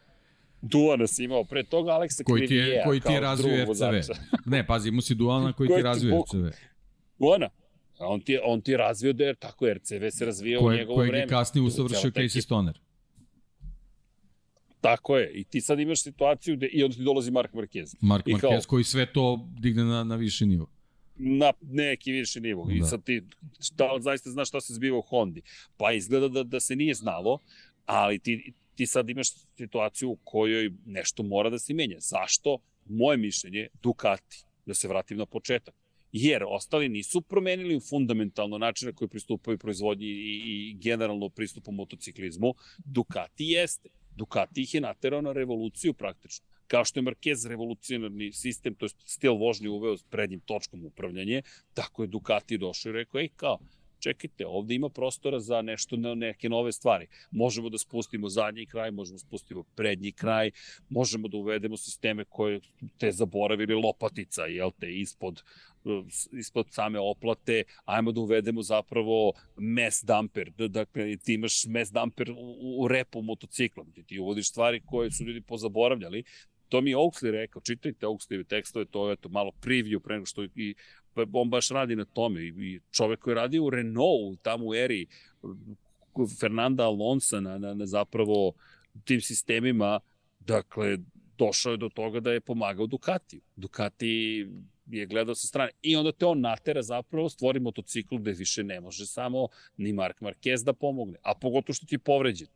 Duana 0.70 1.06
si 1.06 1.24
imao, 1.24 1.44
pre 1.44 1.62
toga 1.62 1.90
Aleksa 1.90 2.24
koji 2.24 2.46
ti 2.46 2.54
je, 2.54 2.82
koji 2.84 3.00
ti 3.00 3.12
je 3.12 3.20
razvio 3.20 3.64
RCV. 3.64 4.12
ne, 4.52 4.66
pazi, 4.66 4.88
imao 4.88 5.00
si 5.00 5.14
Duana 5.14 5.52
koji, 5.52 5.68
koji 5.68 5.78
ti 5.78 5.82
razvio 5.82 6.22
RCV. 6.22 6.46
Duana, 7.18 7.48
A 7.98 8.06
on 8.06 8.20
ti, 8.20 8.38
on 8.44 8.60
ti 8.60 8.76
razvio 8.76 9.12
da 9.12 9.24
je 9.24 9.34
tako 9.34 9.66
RCV 9.72 10.08
se 10.10 10.24
razvija 10.24 10.58
Koje, 10.58 10.76
u 10.76 10.78
njegovo 10.78 10.98
vreme. 10.98 11.10
Kojeg 11.12 11.22
je 11.22 11.28
kasnije 11.28 11.66
usavršio 11.66 12.10
Casey 12.10 12.40
Stoner. 12.40 12.80
Tako 14.80 15.16
je. 15.16 15.32
I 15.34 15.44
ti 15.44 15.60
sad 15.60 15.80
imaš 15.80 16.02
situaciju 16.02 16.56
gde 16.56 16.66
i 16.66 16.84
onda 16.84 16.96
ti 16.96 17.02
dolazi 17.02 17.30
Mark 17.30 17.52
Marquez. 17.52 17.96
Mark 18.00 18.26
Marquez 18.26 18.40
kao, 18.40 18.60
koji 18.66 18.84
sve 18.84 19.12
to 19.12 19.48
digne 19.60 19.84
na, 19.84 20.04
na 20.04 20.16
viši 20.16 20.46
nivo. 20.46 20.66
Na 21.14 21.52
neki 21.62 22.12
viši 22.12 22.40
nivo. 22.40 22.64
Da. 22.64 22.74
I 22.74 22.82
sad 22.82 23.04
ti 23.04 23.22
šta, 23.60 23.88
zaista 24.00 24.30
znaš 24.30 24.48
šta 24.48 24.60
se 24.60 24.74
zbiva 24.74 24.98
u 24.98 25.02
Hondi. 25.02 25.42
Pa 25.76 25.92
izgleda 25.92 26.28
da, 26.28 26.42
da 26.42 26.60
se 26.60 26.76
nije 26.76 26.94
znalo, 26.94 27.38
ali 27.86 28.18
ti, 28.18 28.52
ti 28.76 28.86
sad 28.86 29.10
imaš 29.10 29.28
situaciju 29.56 30.10
u 30.10 30.18
kojoj 30.24 30.70
nešto 30.86 31.22
mora 31.22 31.50
da 31.50 31.58
se 31.58 31.74
menja. 31.74 31.96
Zašto? 32.00 32.58
Moje 32.84 33.16
mišljenje, 33.18 33.68
Ducati, 33.82 34.44
da 34.66 34.74
se 34.74 34.88
vratim 34.88 35.18
na 35.18 35.26
početak. 35.26 35.74
Jer 36.12 36.44
ostali 36.48 36.88
nisu 36.88 37.20
promenili 37.20 37.80
fundamentalno 37.80 38.58
način 38.58 38.86
na 38.86 38.92
koji 38.92 39.08
pristupaju 39.08 39.58
proizvodnji 39.58 40.06
i, 40.06 40.42
i 40.46 40.76
generalno 40.80 41.28
pristupu 41.28 41.72
motociklizmu. 41.72 42.54
Ducati 42.84 43.44
jeste. 43.44 43.88
Ducati 44.16 44.62
ih 44.62 44.74
je 44.74 44.80
naterao 44.80 45.20
na 45.20 45.32
revoluciju 45.32 45.94
praktično. 45.94 46.46
Kao 46.66 46.84
što 46.84 47.00
je 47.00 47.04
Marquez 47.04 47.48
revolucionarni 47.48 48.32
sistem, 48.32 48.74
to 48.74 48.84
je 48.84 48.90
stil 49.04 49.34
vožnje 49.34 49.68
uveo 49.68 49.96
s 49.96 50.02
prednjim 50.02 50.40
točkom 50.40 50.84
upravljanje, 50.84 51.42
tako 51.74 52.02
je 52.02 52.06
Ducati 52.06 52.58
došao 52.58 52.90
i 52.90 52.92
rekao, 52.92 53.20
ej 53.20 53.28
kao, 53.28 53.58
čekajte, 54.00 54.46
ovde 54.46 54.74
ima 54.74 54.88
prostora 54.88 55.40
za 55.40 55.62
nešto, 55.62 55.96
neke 55.96 56.48
nove 56.48 56.72
stvari. 56.72 57.06
Možemo 57.30 57.68
da 57.68 57.78
spustimo 57.78 58.28
zadnji 58.28 58.66
kraj, 58.66 58.90
možemo 58.90 59.14
da 59.14 59.18
spustimo 59.18 59.62
prednji 59.62 60.12
kraj, 60.12 60.50
možemo 60.88 61.28
da 61.28 61.36
uvedemo 61.36 61.76
sisteme 61.76 62.24
koje 62.24 62.60
te 62.98 63.12
zaboravili 63.12 63.74
lopatica, 63.74 64.42
jel 64.42 64.70
te, 64.80 64.92
ispod 64.94 65.42
ispod 66.32 66.66
same 66.70 66.98
oplate, 66.98 67.62
ajmo 67.84 68.12
da 68.12 68.20
uvedemo 68.20 68.62
zapravo 68.62 69.32
mes 69.56 70.02
damper, 70.04 70.50
dakle 70.50 71.16
ti 71.16 71.34
imaš 71.34 71.64
mes 71.66 71.92
damper 71.92 72.30
u, 72.30 72.82
u 72.82 72.88
repu 72.88 73.22
motocikla, 73.22 73.84
ti, 74.06 74.18
uvodiš 74.18 74.48
stvari 74.48 74.82
koje 74.86 75.10
su 75.10 75.24
ljudi 75.24 75.40
pozaboravljali, 75.40 76.24
to 76.68 76.80
mi 76.80 76.90
je 76.90 76.96
Oaksley 76.96 77.30
rekao, 77.30 77.62
čitajte 77.62 78.06
Oaksley 78.06 78.46
tekstove, 78.46 78.84
to 78.84 79.10
je 79.10 79.16
to 79.16 79.28
malo 79.28 79.52
preview 79.62 79.98
pre 79.98 80.14
nego 80.14 80.26
što 80.26 80.44
i 80.44 80.74
on 81.32 81.50
baš 81.50 81.68
radi 81.68 81.96
na 81.96 82.04
tome 82.04 82.42
i 82.42 82.80
čovek 82.90 83.20
koji 83.20 83.34
radi 83.34 83.58
u 83.58 83.70
Renault, 83.70 84.42
tamo 84.42 84.66
u 84.66 84.74
eri 84.74 85.06
Fernanda 86.40 86.84
Alonso 86.84 87.40
na, 87.40 87.58
na, 87.58 87.74
na 87.74 87.86
zapravo 87.86 88.52
tim 89.04 89.20
sistemima, 89.20 90.00
dakle, 90.40 90.98
došao 91.38 91.70
je 91.70 91.76
do 91.76 91.88
toga 91.88 92.20
da 92.20 92.32
je 92.32 92.40
pomagao 92.40 92.86
Ducati. 92.86 93.40
Ducati 93.56 94.46
je 94.86 95.06
gledao 95.06 95.34
sa 95.34 95.46
strane. 95.46 95.70
I 95.82 95.96
onda 95.96 96.12
te 96.12 96.26
on 96.26 96.40
natera 96.40 96.82
zapravo, 96.82 97.28
stvori 97.28 97.60
motocikl 97.60 98.16
gde 98.16 98.32
više 98.32 98.64
ne 98.64 98.80
može 98.80 99.06
samo 99.06 99.48
ni 99.76 99.92
Mark 99.92 100.20
Marquez 100.20 100.64
da 100.64 100.72
pomogne, 100.72 101.18
a 101.22 101.34
pogotovo 101.34 101.74
što 101.74 101.86
ti 101.86 101.94
je 101.94 101.98
povređen. 101.98 102.48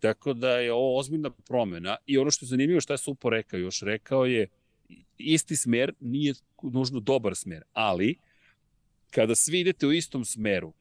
Tako 0.00 0.32
da 0.32 0.50
je 0.50 0.72
ovo 0.72 0.98
ozbiljna 0.98 1.30
promena 1.30 1.96
i 2.06 2.18
ono 2.18 2.30
što 2.30 2.44
je 2.44 2.48
zanimljivo 2.48 2.80
šta 2.80 2.94
je 2.94 2.98
Supo 2.98 3.30
rekao, 3.30 3.58
još 3.58 3.80
rekao 3.82 4.26
je 4.26 4.48
isti 5.18 5.56
smer 5.56 5.92
nije 6.00 6.34
nužno 6.62 7.00
dobar 7.00 7.36
smer, 7.36 7.62
ali 7.72 8.16
kada 9.10 9.34
svi 9.34 9.60
idete 9.60 9.86
u 9.86 9.92
istom 9.92 10.24
smeru, 10.24 10.72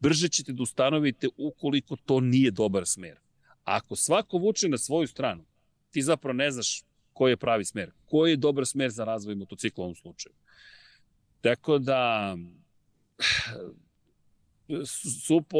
brže 0.00 0.28
ćete 0.28 0.52
da 0.52 0.62
ustanovite 0.62 1.28
ukoliko 1.36 1.96
to 1.96 2.20
nije 2.20 2.50
dobar 2.50 2.86
smer. 2.86 3.16
Ako 3.64 3.96
svako 3.96 4.38
vuče 4.38 4.68
na 4.68 4.78
svoju 4.78 5.06
stranu, 5.06 5.44
ti 5.90 6.02
zapravo 6.02 6.32
ne 6.32 6.50
znaš 6.50 6.82
koji 7.12 7.32
je 7.32 7.36
pravi 7.36 7.64
smer, 7.64 7.90
koji 8.04 8.30
je 8.30 8.36
dobar 8.36 8.66
smer 8.66 8.90
za 8.90 9.04
razvoj 9.04 9.34
motocikla 9.34 9.82
u 9.82 9.84
ovom 9.84 9.94
slučaju. 9.94 10.34
Tako 11.40 11.78
da, 11.78 12.36
Supo 15.26 15.58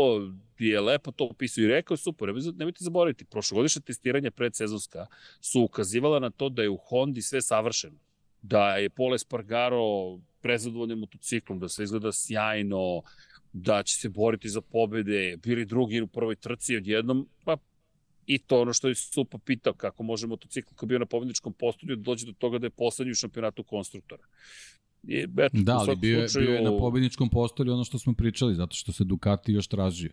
je 0.59 0.81
lepo 0.81 1.13
to 1.13 1.25
opisao 1.25 1.63
i 1.63 1.67
rekao 1.67 1.97
super, 1.97 2.29
nemojte 2.29 2.85
zaboraviti, 2.85 3.25
prošlogodišnja 3.25 3.83
testiranja 3.83 4.31
predsezonska 4.31 5.07
su 5.41 5.63
ukazivala 5.63 6.19
na 6.19 6.31
to 6.31 6.49
da 6.49 6.63
je 6.63 6.71
u 6.71 6.77
Hondi 6.77 7.23
sve 7.23 7.43
savršeno. 7.43 7.99
Da 8.43 8.77
je 8.77 8.91
Pole 8.91 9.19
Spargaro 9.19 10.19
prezadovoljan 10.41 10.99
motociklom, 10.99 11.59
da 11.59 11.69
sve 11.69 11.85
izgleda 11.85 12.13
sjajno, 12.13 13.03
da 13.53 13.83
će 13.83 13.97
se 13.97 14.09
boriti 14.09 14.49
za 14.49 14.61
pobede, 14.61 15.37
bili 15.37 15.65
drugi 15.65 16.01
u 16.01 16.07
prvoj 16.07 16.37
trci 16.37 16.77
odjednom, 16.77 17.29
pa 17.45 17.57
i 18.27 18.39
to 18.39 18.61
ono 18.61 18.73
što 18.73 18.89
je 18.89 18.95
Supo 18.95 19.39
pitao, 19.39 19.75
kako 19.75 20.03
može 20.03 20.27
motocikl 20.27 20.75
koji 20.75 20.89
bio 20.89 20.99
na 20.99 21.07
pobedničkom 21.07 21.53
postolju 21.53 21.97
da 21.97 22.03
dođe 22.03 22.27
do 22.27 22.33
toga 22.33 22.59
da 22.59 22.67
je 22.67 22.71
poslednji 22.71 23.11
u 23.11 23.15
šampionatu 23.15 23.65
konstruktora 23.65 24.23
eto, 25.09 25.59
da, 25.63 25.77
ali 25.77 25.97
bio, 25.97 26.29
slučaju... 26.29 26.47
bio 26.47 26.57
je 26.57 26.63
na 26.63 26.79
pobedničkom 26.79 27.29
postolju 27.29 27.73
ono 27.73 27.85
što 27.85 27.99
smo 27.99 28.15
pričali, 28.15 28.55
zato 28.55 28.77
što 28.77 28.93
se 28.93 29.05
Ducati 29.05 29.53
još 29.53 29.67
tražio. 29.67 30.11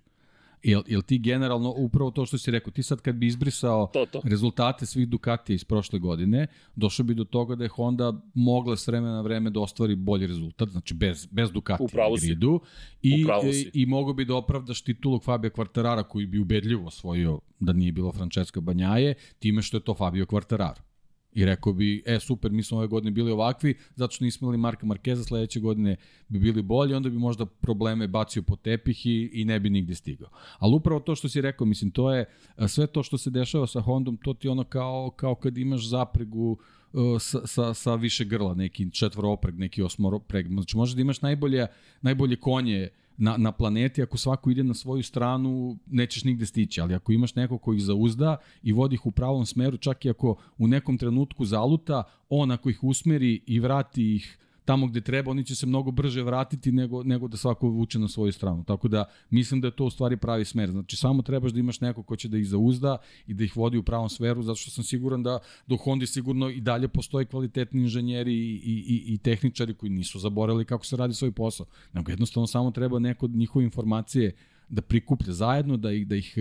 Jel, 0.64 0.82
jel 0.88 1.02
ti 1.02 1.20
generalno, 1.20 1.74
upravo 1.78 2.12
to 2.12 2.26
što 2.26 2.38
si 2.38 2.52
rekao, 2.52 2.72
ti 2.72 2.84
sad 2.84 3.02
kad 3.02 3.16
bi 3.16 3.28
izbrisao 3.28 3.90
to, 3.94 4.06
to. 4.06 4.22
rezultate 4.24 4.86
svih 4.86 5.08
Ducatija 5.08 5.56
iz 5.56 5.64
prošle 5.64 6.00
godine, 6.00 6.48
došao 6.76 7.04
bi 7.04 7.14
do 7.14 7.24
toga 7.24 7.56
da 7.56 7.64
je 7.64 7.68
Honda 7.68 8.14
mogla 8.34 8.78
s 8.78 8.88
vremena 8.88 9.14
na 9.14 9.22
vreme 9.22 9.50
da 9.50 9.60
ostvari 9.60 9.96
bolji 9.96 10.28
rezultat, 10.28 10.70
znači 10.70 10.94
bez, 10.94 11.26
bez 11.26 11.52
Ducati 11.52 11.84
u 11.84 12.16
gridu, 12.22 12.60
i, 13.02 13.26
i, 13.74 13.82
i 13.82 13.86
mogo 13.86 14.14
bi 14.14 14.26
da 14.26 14.36
opravdaš 14.36 14.82
titulog 14.82 15.24
Fabio 15.24 15.50
Quartarara 15.50 16.04
koji 16.04 16.26
bi 16.26 16.40
ubedljivo 16.40 16.88
osvojio 16.88 17.40
da 17.60 17.74
nije 17.74 17.92
bilo 17.92 18.12
Francesca 18.12 18.60
Banjaje, 18.60 19.14
time 19.40 19.62
što 19.62 19.78
je 19.78 19.82
to 19.82 19.94
Fabio 19.94 20.26
Quartararo. 20.26 20.93
I 21.36 21.46
rekao 21.46 21.74
bi, 21.74 22.04
e 22.06 22.20
super, 22.20 22.52
mi 22.52 22.64
smo 22.64 22.78
ove 22.78 22.88
godine 22.88 23.12
bili 23.12 23.32
ovakvi, 23.32 23.76
zato 23.96 24.14
što 24.14 24.26
nismo 24.26 24.46
imali 24.46 24.58
Marka 24.58 24.86
Markeza, 24.86 25.24
sledeće 25.24 25.60
godine 25.60 25.96
bi 26.28 26.40
bili 26.40 26.62
bolji, 26.62 26.94
onda 26.94 27.10
bi 27.10 27.18
možda 27.18 27.46
probleme 27.46 28.08
bacio 28.08 28.42
po 28.42 28.56
tepih 28.56 29.06
i, 29.06 29.30
i 29.34 29.46
ne 29.46 29.60
bi 29.60 29.70
nigde 29.70 29.96
stigao. 29.96 30.30
Ali 30.60 30.76
upravo 30.76 31.00
to 31.00 31.16
što 31.16 31.30
si 31.30 31.42
rekao, 31.42 31.68
mislim, 31.68 31.92
to 31.92 32.14
je, 32.14 32.26
sve 32.68 32.88
to 32.88 33.04
što 33.04 33.18
se 33.18 33.30
dešava 33.30 33.68
sa 33.68 33.82
Hondom, 33.82 34.18
to 34.18 34.34
ti 34.34 34.48
ono 34.48 34.64
kao, 34.64 35.10
kao 35.16 35.36
kad 35.36 35.58
imaš 35.58 35.88
zapregu 35.88 36.58
uh, 36.94 37.22
sa, 37.22 37.48
sa, 37.48 37.74
sa 37.74 37.96
više 37.96 38.26
grla, 38.26 38.54
neki 38.54 38.92
četvoropreg, 38.92 39.60
neki 39.60 39.82
osmoropreg, 39.82 40.48
znači 40.48 40.78
možeš 40.78 40.96
da 40.96 41.02
imaš 41.02 41.22
najbolje, 41.22 41.68
najbolje 42.02 42.36
konje 42.36 42.90
na, 43.18 43.38
na 43.38 43.52
planeti, 43.52 44.02
ako 44.04 44.18
svako 44.18 44.50
ide 44.50 44.64
na 44.64 44.74
svoju 44.74 45.04
stranu, 45.04 45.78
nećeš 45.88 46.24
nigde 46.24 46.46
stići, 46.46 46.82
ali 46.82 46.96
ako 46.96 47.12
imaš 47.12 47.36
neko 47.36 47.58
ko 47.58 47.74
ih 47.74 47.82
zauzda 47.82 48.38
i 48.64 48.72
vodi 48.72 48.96
ih 48.96 49.06
u 49.06 49.12
pravom 49.12 49.46
smeru, 49.46 49.78
čak 49.78 50.06
i 50.06 50.10
ako 50.10 50.36
u 50.58 50.68
nekom 50.68 50.98
trenutku 50.98 51.46
zaluta, 51.46 52.04
on 52.30 52.52
ako 52.52 52.70
ih 52.70 52.84
usmeri 52.84 53.42
i 53.46 53.60
vrati 53.60 54.16
ih 54.16 54.38
tamo 54.66 54.88
gde 54.88 55.02
treba, 55.02 55.32
oni 55.32 55.44
će 55.46 55.56
se 55.56 55.66
mnogo 55.66 55.92
brže 55.92 56.24
vratiti 56.24 56.72
nego, 56.72 57.04
nego 57.04 57.28
da 57.28 57.38
svako 57.38 57.68
vuče 57.68 58.00
na 58.00 58.08
svoju 58.08 58.32
stranu. 58.32 58.64
Tako 58.64 58.88
da 58.88 59.06
mislim 59.30 59.62
da 59.62 59.68
je 59.68 59.76
to 59.76 59.86
u 59.86 59.90
stvari 59.90 60.18
pravi 60.18 60.46
smer. 60.46 60.72
Znači 60.72 60.96
samo 60.96 61.22
trebaš 61.22 61.52
da 61.52 61.60
imaš 61.60 61.82
neko 61.82 62.04
ko 62.04 62.16
će 62.16 62.28
da 62.28 62.38
ih 62.38 62.48
zauzda 62.48 62.98
i 63.28 63.34
da 63.34 63.44
ih 63.44 63.58
vodi 63.58 63.78
u 63.78 63.84
pravom 63.84 64.10
sferu, 64.10 64.44
zato 64.44 64.56
što 64.56 64.72
sam 64.72 64.84
siguran 64.84 65.24
da 65.24 65.40
do 65.68 65.78
Honda 65.78 66.06
sigurno 66.06 66.50
i 66.50 66.62
dalje 66.62 66.88
postoje 66.88 67.26
kvalitetni 67.26 67.82
inženjeri 67.82 68.34
i, 68.34 68.56
i, 68.56 68.86
i, 68.88 69.14
i 69.14 69.18
tehničari 69.18 69.74
koji 69.74 69.90
nisu 69.90 70.20
zaboravili 70.20 70.66
kako 70.66 70.86
se 70.86 70.98
radi 70.98 71.14
svoj 71.14 71.32
posao. 71.32 71.66
Nego 71.94 72.12
jednostavno 72.12 72.48
samo 72.48 72.72
treba 72.72 73.00
neko 73.00 73.28
njihove 73.28 73.66
informacije 73.66 74.36
da 74.70 74.82
prikuplja 74.82 75.34
zajedno, 75.34 75.78
da 75.78 75.92
ih, 75.92 76.08
da 76.08 76.16
ih, 76.16 76.38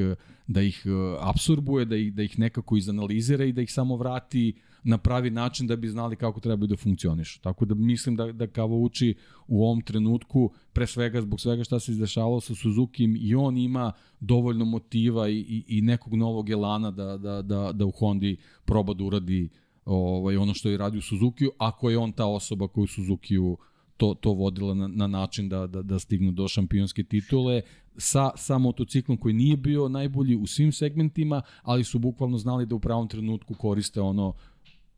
da 0.47 0.63
ih 0.63 0.83
uh, 0.87 1.29
absorbuje, 1.29 1.85
da 1.85 1.97
ih, 1.97 2.13
da 2.13 2.23
ih 2.23 2.39
nekako 2.39 2.77
izanalizira 2.77 3.45
i 3.45 3.53
da 3.53 3.63
ih 3.63 3.73
samo 3.73 3.97
vrati 3.97 4.55
na 4.85 4.99
pravi 4.99 5.31
način 5.31 5.67
da 5.67 5.77
bi 5.77 5.89
znali 5.89 6.17
kako 6.17 6.41
treba 6.41 6.67
da 6.67 6.77
funkcionišu. 6.77 7.41
Tako 7.41 7.65
da 7.65 7.75
mislim 7.75 8.17
da, 8.17 8.33
da 8.33 8.47
Kava 8.47 8.77
uči 8.77 9.15
u 9.49 9.65
ovom 9.65 9.81
trenutku, 9.81 10.51
pre 10.73 10.87
svega 10.87 11.21
zbog 11.21 11.41
svega 11.41 11.65
šta 11.65 11.81
se 11.81 11.93
izdešavalo 11.93 12.41
sa 12.41 12.55
Suzuki 12.55 13.05
i 13.05 13.35
on 13.35 13.59
ima 13.59 13.93
dovoljno 14.21 14.65
motiva 14.65 15.29
i, 15.29 15.39
i, 15.39 15.65
i 15.69 15.83
nekog 15.83 16.15
novog 16.15 16.51
elana 16.51 16.91
da, 16.91 17.17
da, 17.17 17.43
da, 17.43 17.73
da 17.73 17.87
u 17.87 17.91
Hondi 17.91 18.37
proba 18.65 18.95
da 18.95 19.05
uradi 19.05 19.49
ovaj, 19.85 20.37
ono 20.37 20.55
što 20.55 20.69
je 20.69 20.79
radio 20.79 21.01
Suzuki, 21.01 21.49
ako 21.59 21.91
je 21.91 21.99
on 21.99 22.13
ta 22.13 22.27
osoba 22.27 22.69
koju 22.69 22.87
Suzuki-u 22.87 23.57
to, 23.97 24.15
to 24.15 24.33
vodila 24.33 24.75
na, 24.75 24.89
na 24.89 25.07
način 25.07 25.49
da, 25.49 25.67
da, 25.67 25.83
da 25.83 25.99
stignu 25.99 26.33
do 26.33 26.49
šampionske 26.49 27.05
titule 27.05 27.63
sa, 27.97 28.31
sa 28.37 28.59
motociklom 28.59 29.19
koji 29.19 29.35
nije 29.35 29.57
bio 29.57 29.89
najbolji 29.89 30.37
u 30.37 30.47
svim 30.47 30.73
segmentima, 30.73 31.43
ali 31.63 31.85
su 31.85 31.99
bukvalno 31.99 32.39
znali 32.39 32.67
da 32.67 32.75
u 32.75 32.81
pravom 32.81 33.09
trenutku 33.09 33.55
koriste 33.55 34.01
ono 34.01 34.35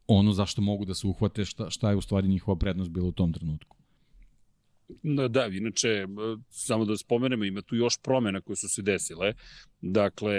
ono 0.07 0.33
zašto 0.33 0.63
mogu 0.63 0.85
da 0.85 0.95
se 0.95 1.07
uhvate, 1.07 1.45
šta, 1.45 1.71
šta 1.71 1.91
je 1.91 1.97
u 1.97 2.01
stvari 2.01 2.29
njihova 2.29 2.57
prednost 2.59 2.91
bila 2.91 3.09
u 3.09 3.13
tom 3.13 3.33
trenutku. 3.33 3.77
Da, 5.03 5.29
da, 5.29 5.47
inače, 5.47 6.07
samo 6.49 6.85
da 6.85 6.97
spomenemo, 6.97 7.45
ima 7.45 7.63
tu 7.63 7.77
još 7.77 7.99
promena 8.03 8.41
koje 8.41 8.57
su 8.57 8.69
se 8.69 8.83
desile. 8.83 9.33
Dakle, 9.81 10.35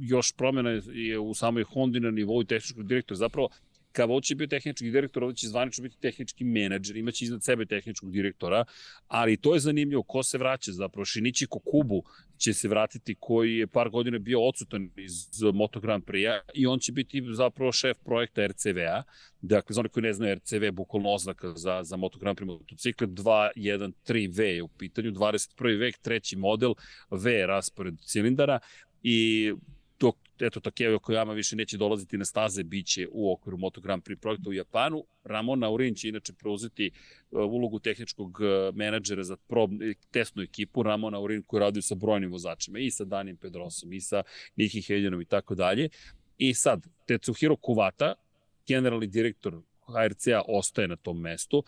još 0.00 0.32
promena 0.32 0.70
je 0.92 1.18
u 1.18 1.34
samoj 1.34 1.64
Hondi 1.64 2.00
na 2.00 2.10
nivou 2.10 2.44
tehničkog 2.44 2.86
direktora. 2.86 3.16
Zapravo, 3.16 3.48
Kavot 3.92 4.24
će 4.24 4.34
bio 4.34 4.46
tehnički 4.46 4.90
direktor, 4.90 5.24
ovdje 5.24 5.36
će 5.36 5.48
zvanično 5.48 5.82
biti 5.82 6.00
tehnički 6.00 6.44
menadžer, 6.44 6.96
imaće 6.96 7.24
iznad 7.24 7.44
sebe 7.44 7.66
tehničkog 7.66 8.12
direktora, 8.12 8.64
ali 9.08 9.36
to 9.36 9.54
je 9.54 9.60
zanimljivo, 9.60 10.02
ko 10.02 10.22
se 10.22 10.38
vraća 10.38 10.72
zapravo, 10.72 11.04
Šinići 11.04 11.46
Kokubu 11.46 12.04
će 12.40 12.52
se 12.54 12.68
vratiti 12.68 13.16
koji 13.20 13.56
je 13.56 13.66
par 13.66 13.90
godina 13.90 14.18
bio 14.18 14.42
odsutan 14.42 14.90
iz 14.96 15.42
Moto 15.54 15.80
Grand 15.80 16.04
Prix-a 16.04 16.40
i 16.54 16.66
on 16.66 16.78
će 16.78 16.92
biti 16.92 17.22
zapravo 17.32 17.72
šef 17.72 17.96
projekta 18.04 18.46
RCV-a. 18.46 19.02
Dakle, 19.40 19.74
za 19.74 19.80
one 19.80 19.88
koji 19.88 20.02
ne 20.02 20.12
znaju, 20.12 20.34
RCV 20.34 20.72
bukvalno 20.72 21.10
oznaka 21.10 21.52
za, 21.56 21.82
za 21.82 21.96
Moto 21.96 22.18
Grand 22.18 22.38
Prix 22.38 22.46
motocikle. 22.46 23.06
2, 23.06 23.48
1, 23.56 23.92
3V 24.08 24.40
je 24.40 24.62
u 24.62 24.68
pitanju, 24.68 25.10
21. 25.10 25.78
vek, 25.78 25.98
treći 25.98 26.36
model, 26.36 26.74
V 27.10 27.32
je 27.32 27.46
raspored 27.46 27.94
cilindara 28.00 28.58
i 29.02 29.52
dok 30.00 30.16
eto 30.40 30.60
Takeo 30.60 30.98
Koyama 30.98 31.34
više 31.34 31.56
neće 31.56 31.76
dolaziti 31.76 32.18
na 32.18 32.24
staze, 32.24 32.62
biće 32.62 33.08
u 33.12 33.32
okviru 33.32 33.58
Moto 33.58 33.80
Grand 33.80 34.02
Prix 34.02 34.16
projekta 34.16 34.50
u 34.50 34.52
Japanu. 34.52 35.04
Ramon 35.24 35.58
Naurin 35.58 35.94
će 35.94 36.08
inače 36.08 36.32
preuzeti 36.32 36.90
uh, 37.30 37.40
ulogu 37.40 37.78
tehničkog 37.78 38.40
uh, 38.40 38.74
menadžera 38.74 39.24
za 39.24 39.36
prob, 39.36 39.70
testnu 40.10 40.42
ekipu. 40.42 40.82
Ramon 40.82 41.12
Naurin 41.12 41.42
koji 41.42 41.60
radi 41.60 41.82
sa 41.82 41.94
brojnim 41.94 42.32
vozačima 42.32 42.78
i 42.78 42.90
sa 42.90 43.04
Danim 43.04 43.36
Pedrosom 43.36 43.92
i 43.92 44.00
sa 44.00 44.22
Niki 44.56 44.82
Heljenom 44.82 45.20
i 45.20 45.24
tako 45.24 45.54
dalje. 45.54 45.88
I 46.38 46.54
sad, 46.54 46.86
Tetsuhiro 47.06 47.56
Kuvata, 47.56 48.14
generalni 48.68 49.06
direktor 49.06 49.60
HRC-a 49.86 50.42
ostaje 50.48 50.88
na 50.88 50.96
tom 50.96 51.20
mestu 51.20 51.64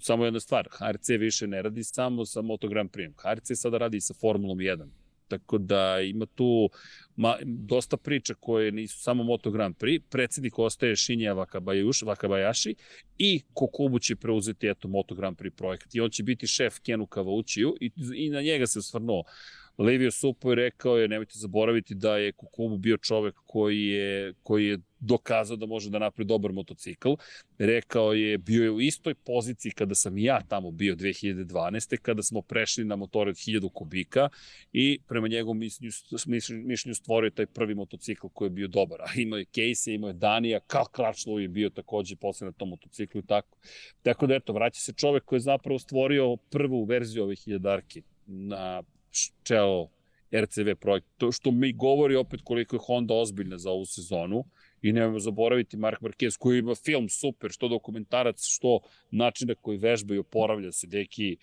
samo 0.00 0.24
jedna 0.24 0.40
stvar, 0.40 0.68
HRC 0.70 1.08
više 1.08 1.46
ne 1.46 1.62
radi 1.62 1.84
samo 1.84 2.24
sa 2.24 2.42
Moto 2.42 2.68
Grand 2.68 2.90
Prix. 2.90 3.12
HRC 3.16 3.50
sada 3.54 3.78
radi 3.78 3.96
i 3.96 4.00
sa 4.00 4.14
Formulom 4.14 4.58
1. 4.58 4.88
Tako 5.28 5.58
da 5.58 6.00
ima 6.00 6.26
tu 6.26 6.70
ma, 7.16 7.36
dosta 7.44 7.96
priča 7.96 8.34
koje 8.34 8.72
nisu 8.72 8.98
samo 8.98 9.24
Moto 9.24 9.50
Grand 9.50 9.76
Prix. 9.76 10.02
Predsednik 10.10 10.58
ostaje 10.58 10.96
Shinja 10.96 11.34
Wakabayashi, 11.34 12.04
Wakabayashi 12.04 12.74
i 13.18 13.40
Kokubu 13.54 13.98
će 13.98 14.16
preuzeti 14.16 14.68
eto 14.68 14.88
Moto 14.88 15.14
Grand 15.14 15.36
Prix 15.36 15.50
projekat. 15.56 15.94
I 15.94 16.00
on 16.00 16.10
će 16.10 16.22
biti 16.22 16.46
šef 16.46 16.78
Kenu 16.78 17.06
Kavaučiju 17.06 17.74
i, 17.80 17.90
i 18.14 18.30
na 18.30 18.40
njega 18.42 18.66
se 18.66 18.78
osvrnuo 18.78 19.24
Livio 19.78 20.10
Supo 20.10 20.50
je 20.50 20.56
rekao 20.56 20.98
je, 20.98 21.08
nemojte 21.08 21.32
zaboraviti 21.34 21.94
da 21.94 22.16
je 22.16 22.32
Kukubu 22.32 22.76
bio 22.78 22.96
čovek 22.96 23.34
koji 23.46 23.86
je, 23.86 24.34
koji 24.42 24.66
je 24.66 24.78
dokazao 25.00 25.56
da 25.56 25.66
može 25.66 25.90
da 25.90 25.98
napravi 25.98 26.26
dobar 26.26 26.52
motocikl. 26.52 27.12
Rekao 27.58 28.12
je, 28.12 28.38
bio 28.38 28.62
je 28.64 28.70
u 28.70 28.80
istoj 28.80 29.14
poziciji 29.14 29.72
kada 29.72 29.94
sam 29.94 30.18
ja 30.18 30.40
tamo 30.48 30.70
bio 30.70 30.94
2012. 30.94 31.96
kada 31.96 32.22
smo 32.22 32.42
prešli 32.42 32.84
na 32.84 32.96
motore 32.96 33.30
od 33.30 33.36
1000 33.36 33.72
kubika 33.72 34.28
i 34.72 34.98
prema 35.08 35.28
njegovom 35.28 35.58
mišljenju, 35.58 35.92
mišljenju 36.64 36.94
stvorio 36.94 37.30
taj 37.30 37.46
prvi 37.46 37.74
motocikl 37.74 38.26
koji 38.32 38.46
je 38.46 38.50
bio 38.50 38.68
dobar. 38.68 39.00
A 39.00 39.06
imao 39.16 39.38
je 39.38 39.44
Casey, 39.44 39.94
imao 39.94 40.08
je 40.08 40.14
Danija, 40.14 40.60
Karl 40.60 40.84
Crutchlow 40.96 41.38
je 41.38 41.48
bio 41.48 41.70
takođe 41.70 42.16
posle 42.16 42.44
na 42.44 42.52
tom 42.52 42.68
motociklu 42.68 43.20
i 43.20 43.26
tako. 43.26 43.58
Tako 44.02 44.26
da 44.26 44.34
eto, 44.34 44.52
vraća 44.52 44.80
se 44.80 44.92
čovek 44.92 45.24
koji 45.24 45.36
je 45.36 45.40
zapravo 45.40 45.78
stvorio 45.78 46.36
prvu 46.36 46.84
verziju 46.84 47.22
ove 47.22 47.36
hiljadarke 47.36 48.02
na 48.26 48.82
čelo 49.42 49.90
RCV 50.32 50.74
projekt, 50.80 51.06
to 51.16 51.32
što 51.32 51.50
mi 51.50 51.72
govori 51.72 52.16
opet 52.16 52.40
koliko 52.44 52.76
je 52.76 52.80
Honda 52.86 53.14
ozbiljna 53.14 53.58
za 53.58 53.70
ovu 53.70 53.86
sezonu 53.86 54.44
i 54.82 54.92
nemojmo 54.92 55.18
zaboraviti 55.18 55.76
Mark 55.76 56.00
Marquez 56.00 56.38
koji 56.38 56.58
ima 56.58 56.74
film 56.74 57.08
super, 57.08 57.50
što 57.50 57.68
dokumentarac, 57.68 58.46
što 58.46 58.80
način 59.10 59.48
na 59.48 59.54
koji 59.54 59.78
vežba 59.78 60.14
i 60.14 60.18
oporavlja 60.18 60.72
se, 60.72 60.86
deki 60.86 61.36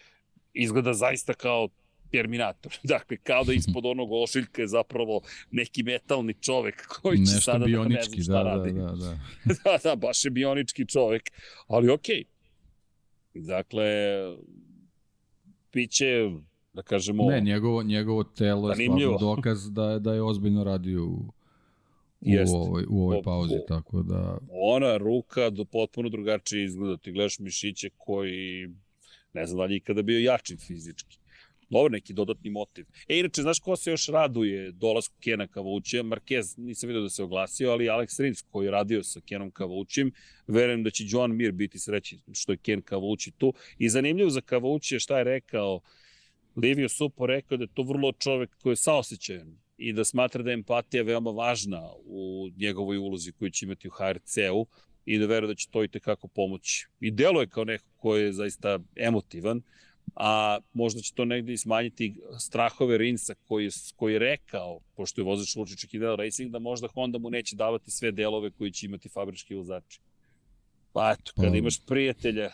izgleda 0.54 0.94
zaista 0.94 1.34
kao 1.34 1.70
Terminator. 2.12 2.78
Dakle, 2.94 3.18
kao 3.18 3.44
da 3.44 3.54
ispod 3.54 3.86
onog 3.94 4.10
ošiljka 4.12 4.62
je 4.62 4.68
zapravo 4.68 5.22
neki 5.52 5.84
metalni 5.84 6.34
čovek 6.34 6.88
koji 6.88 7.18
će 7.18 7.22
Nešto 7.22 7.42
sada 7.42 7.66
bionički, 7.66 7.94
da 7.94 8.00
ne 8.00 8.04
znam 8.04 8.24
šta 8.24 8.44
da, 8.44 8.44
radi. 8.44 8.72
Da, 8.72 8.82
da, 8.82 8.96
da. 8.96 9.18
da, 9.72 9.78
da, 9.84 9.96
baš 9.96 10.26
je 10.26 10.32
bionički 10.32 10.86
čovek. 10.88 11.32
Ali 11.68 11.90
okej. 11.90 12.24
Okay. 12.24 13.46
Dakle, 13.48 13.86
biće 15.74 16.30
da 16.74 16.82
kažemo... 16.82 17.30
Ne, 17.30 17.42
njegovo, 17.42 17.84
njegovo 17.84 18.24
telo 18.24 18.70
je 18.70 18.76
stvarno 18.76 19.18
dokaz 19.18 19.72
da, 19.72 20.00
da 20.00 20.14
je 20.14 20.22
ozbiljno 20.22 20.64
radio 20.64 21.06
u, 21.06 21.34
u, 22.26 22.56
ovoj, 22.56 22.84
u 22.90 23.02
ovoj 23.02 23.22
pauzi, 23.24 23.56
o, 23.56 23.66
tako 23.68 24.04
da... 24.04 24.38
Ona 24.50 24.98
ruka 24.98 25.50
do 25.50 25.66
potpuno 25.66 26.10
drugačije 26.10 26.66
izgleda. 26.66 26.98
Ti 26.98 27.12
gledaš 27.12 27.40
mišiće 27.40 27.90
koji, 27.98 28.68
ne 29.34 29.46
znam 29.46 29.58
da 29.58 29.66
li 29.66 29.76
ikada 29.76 30.02
bio 30.02 30.20
jači 30.20 30.58
fizički. 30.58 31.18
Dobro, 31.70 31.90
neki 31.90 32.14
dodatni 32.14 32.50
motiv. 32.50 32.86
E, 33.08 33.20
inače, 33.20 33.42
znaš 33.42 33.60
ko 33.60 33.76
se 33.76 33.92
još 33.92 34.08
raduje 34.08 34.72
dolasku 34.72 35.16
Kena 35.20 35.48
Kavućija? 35.48 36.04
Marquez, 36.04 36.58
nisam 36.58 36.88
vidio 36.88 37.02
da 37.02 37.10
se 37.10 37.24
oglasio, 37.24 37.72
ali 37.72 37.86
Alex 37.86 38.22
Rins 38.22 38.42
koji 38.42 38.66
je 38.66 38.72
radio 38.72 39.04
sa 39.04 39.22
Kenom 39.22 39.52
Kavućim, 39.52 40.12
verujem 40.48 40.84
da 40.84 40.90
će 40.90 41.04
John 41.08 41.36
Mir 41.36 41.52
biti 41.52 41.80
sreći 41.80 42.20
što 42.34 42.52
je 42.52 42.58
Ken 42.58 42.82
Kavući 42.82 43.32
tu. 43.32 43.54
I 43.78 43.90
zanimljivo 43.90 44.30
za 44.30 44.42
Kavućija 44.42 45.00
šta 45.00 45.18
je 45.18 45.24
rekao, 45.24 45.82
Livio 46.56 46.90
Supo 46.90 47.26
rekao 47.26 47.58
da 47.58 47.64
je 47.64 47.74
to 47.74 47.84
vrlo 47.84 48.12
čovek 48.12 48.58
koji 48.62 48.72
je 48.72 48.78
saosećajan 48.78 49.65
i 49.78 49.94
da 49.94 50.06
smatra 50.06 50.44
da 50.44 50.50
je 50.50 50.54
empatija 50.54 51.04
veoma 51.04 51.32
važna 51.32 51.82
u 52.06 52.50
njegovoj 52.58 52.98
ulozi 52.98 53.32
koju 53.32 53.52
će 53.52 53.66
imati 53.66 53.88
u 53.88 53.92
HRC-u 53.92 54.66
i 55.06 55.18
da 55.20 55.26
veruje 55.26 55.48
da 55.48 55.56
će 55.56 55.70
to 55.72 55.84
i 55.84 55.88
tekako 55.88 56.28
pomoći. 56.28 56.88
I 57.00 57.12
delo 57.12 57.42
je 57.42 57.48
kao 57.48 57.64
neko 57.64 57.86
ko 57.96 58.16
je 58.16 58.34
zaista 58.34 58.80
emotivan, 58.96 59.62
a 60.16 60.60
možda 60.74 61.02
će 61.02 61.14
to 61.14 61.26
negde 61.26 61.54
i 61.54 61.58
smanjiti 61.58 62.16
strahove 62.40 62.98
Rinsa 62.98 63.36
koji, 63.48 63.70
koji 63.96 64.14
je 64.14 64.20
rekao, 64.20 64.80
pošto 64.96 65.22
je 65.22 65.26
vozač 65.26 65.56
Lučić 65.56 65.94
i 65.94 66.00
Racing, 66.00 66.52
da 66.52 66.60
možda 66.60 66.88
Honda 66.88 67.18
mu 67.18 67.30
neće 67.30 67.56
davati 67.56 67.92
sve 67.92 68.12
delove 68.12 68.52
koji 68.52 68.72
će 68.72 68.86
imati 68.86 69.10
fabrički 69.10 69.56
vozači. 69.56 70.00
Pa 70.94 71.12
eto, 71.12 71.32
kada 71.36 71.52
pa, 71.52 71.58
imaš 71.58 71.86
prijatelja 71.86 72.52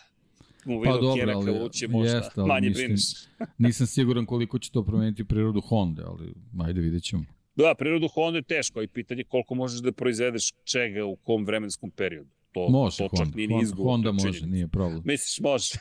u 0.66 0.84
pa 0.84 0.92
dobro, 0.92 1.14
Kjera 1.14 1.36
ali, 1.36 1.46
Kavuće, 1.46 1.88
možda 1.88 2.16
jest, 2.16 2.38
ali 2.38 2.48
manje 2.48 2.70
mislim, 2.70 2.86
brineš. 2.86 3.02
nisam 3.58 3.88
siguran 3.88 4.26
koliko 4.26 4.60
će 4.60 4.72
to 4.72 4.84
promeniti 4.86 5.26
prirodu 5.26 5.62
Honda, 5.62 6.04
ali 6.08 6.34
ajde 6.60 6.82
vidjet 6.82 7.04
ćemo. 7.04 7.24
Da, 7.56 7.76
prirodu 7.78 8.08
Honda 8.08 8.38
je 8.38 8.44
teško 8.44 8.82
i 8.82 8.88
pitanje 8.88 9.24
koliko 9.24 9.56
možeš 9.56 9.80
da 9.80 9.92
proizvedeš 9.92 10.52
čega 10.64 11.06
u 11.06 11.16
kom 11.16 11.46
vremenskom 11.46 11.92
periodu. 11.92 12.30
To, 12.52 12.70
može, 12.70 12.98
to 12.98 13.04
čak 13.04 13.18
Honda, 13.18 13.36
nije 13.36 13.48
ni 13.48 13.62
izgovor. 13.62 13.92
Honda 13.92 14.12
može, 14.12 14.48
nije 14.48 14.68
problem. 14.68 15.02
Misliš, 15.06 15.40
može? 15.40 15.74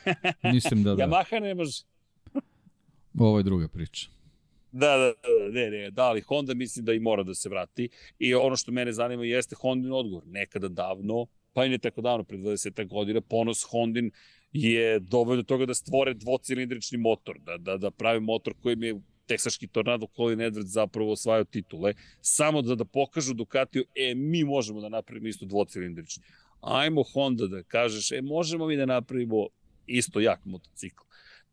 Mislim 0.53 0.83
da 0.83 0.95
da. 0.95 1.03
Yamaha 1.03 1.39
ne 1.39 1.55
može. 1.55 1.83
Ovo 3.19 3.37
je 3.37 3.43
druga 3.43 3.67
priča. 3.67 4.09
Da, 4.71 4.97
da, 4.97 5.05
da, 5.05 5.13
ne, 5.51 5.69
ne, 5.69 5.91
da, 5.91 6.03
ali 6.03 6.21
Honda 6.21 6.53
mislim 6.53 6.85
da 6.85 6.93
i 6.93 6.99
mora 6.99 7.23
da 7.23 7.35
se 7.35 7.49
vrati. 7.49 7.89
I 8.19 8.33
ono 8.33 8.55
što 8.55 8.71
mene 8.71 8.93
zanima 8.93 9.23
jeste 9.25 9.55
Hondin 9.55 9.91
odgovor. 9.91 10.23
Nekada 10.27 10.67
davno, 10.67 11.27
pa 11.53 11.65
i 11.65 11.69
ne 11.69 11.77
tako 11.77 12.01
davno, 12.01 12.23
pred 12.23 12.39
20 12.39 12.87
godina, 12.87 13.21
ponos 13.21 13.63
Hondin 13.71 14.11
je 14.53 14.99
doveo 14.99 15.35
do 15.35 15.43
toga 15.43 15.65
da 15.65 15.73
stvore 15.73 16.13
dvocilindrični 16.13 16.97
motor, 16.97 17.39
da, 17.39 17.57
da, 17.57 17.77
da 17.77 17.91
pravi 17.91 18.19
motor 18.19 18.53
kojim 18.61 18.83
je 18.83 19.01
teksaški 19.25 19.67
tornado 19.67 20.07
Colin 20.15 20.39
Edwards 20.39 20.73
zapravo 20.73 21.11
osvajao 21.11 21.43
titule, 21.43 21.93
samo 22.21 22.61
da, 22.61 22.75
da 22.75 22.85
pokažu 22.85 23.33
Ducatiju, 23.33 23.85
e, 23.95 24.15
mi 24.15 24.43
možemo 24.43 24.81
da 24.81 24.89
napravimo 24.89 25.27
isto 25.27 25.45
dvocilindrični. 25.45 26.23
Ajmo 26.61 27.03
Honda 27.13 27.47
da 27.47 27.63
kažeš, 27.63 28.11
e, 28.11 28.21
možemo 28.21 28.67
mi 28.67 28.77
da 28.77 28.85
napravimo 28.85 29.47
isto 29.87 30.19
jak 30.19 30.45
motocikl. 30.45 31.03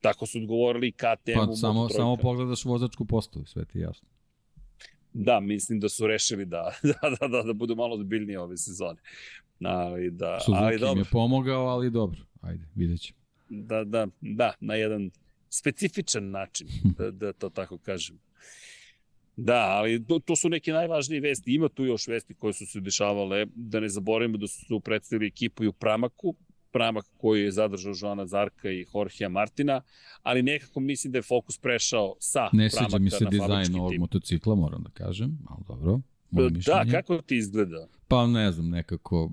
Tako 0.01 0.27
su 0.27 0.39
odgovorili 0.39 0.93
KTM. 0.93 1.35
Pa 1.35 1.53
samo, 1.53 1.89
samo 1.89 2.17
pogledaš 2.17 2.65
vozačku 2.65 3.05
postavu, 3.05 3.45
sve 3.47 3.65
ti 3.65 3.79
jasno. 3.79 4.09
Da, 5.13 5.41
mislim 5.41 5.81
da 5.81 5.89
su 5.89 6.07
rešili 6.07 6.45
da, 6.45 6.73
da, 7.03 7.11
da, 7.21 7.29
da, 7.29 7.43
da 7.43 7.53
budu 7.53 7.77
malo 7.77 7.97
zbiljnije 7.97 8.41
ove 8.41 8.57
sezone. 8.57 9.01
Ali 9.65 10.11
da, 10.11 10.39
Suzuki 10.41 10.65
ali 10.65 10.79
dobro. 10.79 10.95
mi 10.95 11.01
je 11.01 11.05
pomogao, 11.13 11.67
ali 11.67 11.91
dobro. 11.91 12.21
Ajde, 12.41 12.65
vidjet 12.75 13.01
ćemo. 13.01 13.19
Da, 13.49 13.85
da, 13.85 14.07
da, 14.21 14.53
na 14.61 14.75
jedan 14.75 15.11
specifičan 15.51 16.31
način, 16.31 16.69
da, 16.99 17.11
da 17.21 17.33
to 17.33 17.51
tako 17.51 17.79
kažem. 17.79 18.19
Da, 19.37 19.61
ali 19.61 20.05
to, 20.05 20.19
to 20.19 20.37
su 20.37 20.49
neke 20.49 20.73
najvažnije 20.73 21.21
vesti. 21.21 21.55
Ima 21.55 21.69
tu 21.69 21.85
još 21.85 22.09
vesti 22.09 22.35
koje 22.35 22.53
su 22.53 22.67
se 22.67 22.81
dešavale. 22.81 23.47
Da 23.55 23.81
ne 23.81 23.89
zaboravimo 23.89 24.39
da 24.39 24.47
su 24.47 24.81
predstavili 24.81 25.27
ekipu 25.27 25.65
i 25.65 25.67
u 25.67 25.73
Pramaku, 25.73 26.35
Pramak 26.73 27.05
koji 27.17 27.43
je 27.43 27.51
zadržao 27.51 27.95
Joana 28.01 28.27
Zarka 28.27 28.71
i 28.71 28.87
Jorgea 28.95 29.29
Martina, 29.29 29.81
ali 30.23 30.43
nekako 30.43 30.81
mislim 30.81 31.13
da 31.13 31.19
je 31.19 31.23
fokus 31.23 31.59
prešao 31.59 32.17
sa 32.21 32.49
ne 32.53 32.69
Pramaka 32.71 32.99
mi 32.99 33.11
se 33.11 33.25
dizajn 33.31 33.75
ovog 33.75 33.91
tim. 33.91 34.01
motocikla, 34.01 34.55
moram 34.55 34.83
da 34.83 34.91
kažem, 34.91 35.39
ali 35.49 35.65
dobro. 35.69 36.01
Moje 36.31 36.51
da, 36.51 36.85
kako 36.91 37.23
ti 37.23 37.37
izgleda? 37.37 37.89
Pa 38.09 38.27
ne 38.27 38.53
znam, 38.53 38.69
nekako... 38.69 39.33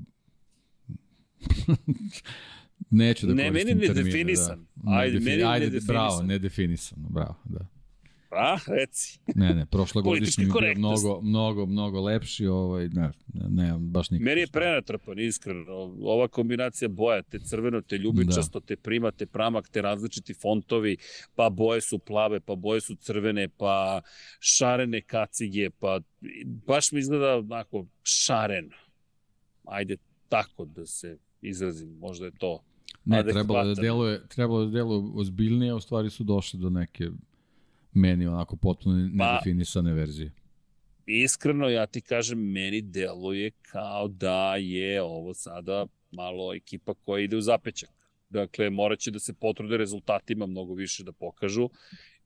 Neću 2.90 3.28
da 3.28 3.34
ne, 3.34 3.48
koristim 3.48 3.80
termine. 3.80 3.88
Ne, 3.88 3.94
meni 3.94 4.04
nedefinisan. 4.04 4.66
Da. 4.76 4.92
Ajde, 4.92 5.20
meni 5.20 5.44
ajde, 5.44 5.66
nedefinisan. 5.66 5.96
Bravo, 5.96 6.24
nedefinisano, 6.24 7.08
bravo, 7.10 7.36
da. 7.44 7.68
A, 8.36 8.58
reci. 8.68 9.20
ne, 9.36 9.54
ne, 9.54 9.66
prošlogodišnji 9.66 10.44
je 10.44 10.48
bio 10.48 10.74
mnogo, 10.76 11.22
mnogo, 11.22 11.66
mnogo 11.66 12.02
lepši, 12.02 12.48
ovaj, 12.48 12.90
ne, 12.90 13.12
ne, 13.34 13.74
baš 13.80 14.10
nikako. 14.10 14.26
Meni 14.26 14.42
je 14.42 14.48
prenatrpan, 14.48 15.20
iskreno. 15.20 15.74
Ova 16.02 16.28
kombinacija 16.28 16.90
boja, 16.90 17.22
te 17.22 17.40
crveno, 17.40 17.82
te 17.82 17.98
ljubičasto, 17.98 18.60
da. 18.60 18.66
te 18.66 18.76
prima, 18.76 19.12
te 19.12 19.26
pramak, 19.26 19.70
te 19.70 19.82
različiti 19.82 20.34
fontovi, 20.34 20.98
pa 21.36 21.50
boje 21.50 21.82
su 21.82 22.00
plave, 22.00 22.40
pa 22.40 22.56
boje 22.56 22.82
su 22.82 22.96
crvene, 22.96 23.48
pa 23.58 24.02
šarene 24.40 25.02
kacige, 25.02 25.70
pa 25.70 26.00
baš 26.46 26.92
mi 26.92 27.00
izgleda 27.00 27.38
onako 27.38 27.86
šaren. 28.04 28.70
Ajde 29.64 29.98
tako 30.30 30.66
da 30.66 30.86
se 30.86 31.18
izrazim, 31.50 31.98
možda 32.00 32.26
je 32.26 32.32
to 32.38 32.60
Ne, 33.06 33.24
trebalo 33.24 33.64
da 33.64 33.82
deluje, 33.82 34.28
trebalo 34.28 34.66
da 34.66 34.72
deluje 34.72 35.12
ozbiljnije, 35.16 35.72
a 35.72 35.76
u 35.76 35.80
stvari 35.80 36.10
su 36.10 36.24
došli 36.24 36.60
do 36.60 36.70
neke 36.70 37.10
meni 37.94 38.28
onako 38.28 38.56
potpuno 38.56 39.10
pa, 39.18 39.32
nedefinisane 39.32 39.94
verzije. 39.94 40.32
Iskreno, 41.06 41.70
ja 41.70 41.86
ti 41.86 42.02
kažem, 42.02 42.40
meni 42.40 42.82
deluje 42.82 43.52
kao 43.62 44.08
da 44.08 44.56
je 44.56 45.02
ovo 45.02 45.34
sada 45.34 45.86
malo 46.12 46.54
ekipa 46.54 46.94
koja 46.94 47.24
ide 47.24 47.38
u 47.38 47.42
zapećak. 47.42 47.90
Dakle, 48.30 48.70
morat 48.70 49.00
će 49.00 49.12
da 49.12 49.20
se 49.20 49.34
potrude 49.34 49.78
rezultatima 49.78 50.46
mnogo 50.46 50.74
više 50.74 51.04
da 51.04 51.12
pokažu, 51.12 51.70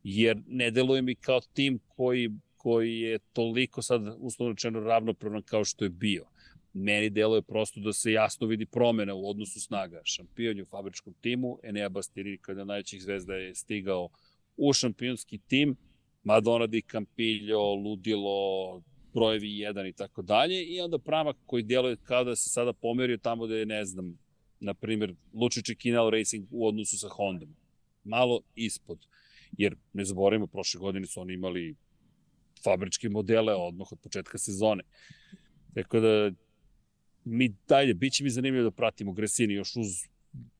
jer 0.03 0.41
ne 0.47 0.71
deluje 0.71 1.01
mi 1.01 1.15
kao 1.15 1.41
tim 1.53 1.79
koji, 1.87 2.29
koji 2.57 2.99
je 2.99 3.19
toliko 3.33 3.81
sad, 3.81 4.01
uslovno 4.17 4.53
rečeno, 4.53 4.79
ravnopravan 4.79 5.41
kao 5.41 5.65
što 5.65 5.85
je 5.85 5.89
bio. 5.89 6.25
Meni 6.73 7.09
deluje 7.09 7.41
prosto 7.41 7.79
da 7.79 7.93
se 7.93 8.11
jasno 8.11 8.47
vidi 8.47 8.65
promena 8.65 9.13
u 9.13 9.29
odnosu 9.29 9.59
snaga. 9.59 10.01
Šampion 10.03 10.57
je 10.57 10.63
u 10.63 10.65
fabričkom 10.65 11.13
timu, 11.21 11.59
Enea 11.63 11.89
Bastiri, 11.89 12.37
kada 12.37 12.63
najvećih 12.63 13.01
zvezda 13.01 13.35
je 13.35 13.55
stigao 13.55 14.09
u 14.57 14.73
šampionski 14.73 15.37
tim, 15.37 15.75
Madonna 16.23 16.67
di 16.67 16.81
Campillo, 16.81 17.73
Ludilo, 17.73 18.81
brojevi 19.13 19.47
1 19.47 19.89
i 19.89 19.93
tako 19.93 20.21
dalje, 20.21 20.63
i 20.63 20.81
onda 20.81 20.99
Pramak 20.99 21.37
koji 21.45 21.63
djeluje 21.63 21.97
kao 22.03 22.23
da 22.23 22.35
se 22.35 22.49
sada 22.49 22.73
pomerio 22.73 23.17
tamo 23.17 23.47
da 23.47 23.55
je, 23.55 23.65
ne 23.65 23.85
znam, 23.85 24.17
na 24.59 24.73
primjer, 24.73 25.15
Lučić 25.33 25.69
i 25.69 25.75
Kinal 25.75 26.09
Racing 26.09 26.47
u 26.51 26.67
odnosu 26.67 26.97
sa 26.97 27.07
Hondom. 27.07 27.55
Malo 28.03 28.41
ispod. 28.55 29.07
Jer, 29.57 29.75
ne 29.93 30.05
zaboravimo, 30.05 30.47
prošle 30.47 30.79
godine 30.79 31.07
su 31.07 31.21
oni 31.21 31.33
imali 31.33 31.75
fabričke 32.63 33.09
modele 33.09 33.53
odmah 33.53 33.91
od 33.91 33.99
početka 33.99 34.37
sezone. 34.37 34.83
Tako 35.75 35.99
da, 35.99 36.31
mi 37.29 37.55
dalje, 37.67 37.93
bit 37.93 38.13
će 38.13 38.23
mi 38.23 38.29
zanimljivo 38.29 38.63
da 38.63 38.71
pratimo 38.71 39.13
Gresini 39.13 39.53
još 39.53 39.75
uz 39.75 39.87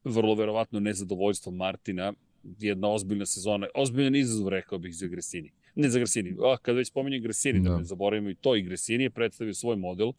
vrlo 0.04 0.36
verovatno 0.36 0.80
nezadovoljstvo 0.80 1.52
Martina, 1.52 2.14
jedna 2.44 2.90
ozbiljna 2.90 3.26
sezona, 3.26 3.68
ozbiljan 3.76 4.16
izazov, 4.16 4.50
rekao 4.50 4.80
bih, 4.80 4.96
za 4.96 5.08
Gresini. 5.08 5.52
Ne 5.76 5.90
za 5.90 6.00
Gresini, 6.00 6.36
a 6.54 6.58
kad 6.58 6.76
već 6.76 6.88
spominjem 6.88 7.24
Gresini, 7.24 7.60
da, 7.60 7.70
da 7.70 7.78
ne 7.78 7.84
zaboravimo 7.84 8.30
i 8.30 8.36
to, 8.36 8.56
i 8.56 8.62
Gresini 8.62 9.04
je 9.04 9.10
predstavio 9.10 9.54
svoj 9.54 9.76
model, 9.76 10.12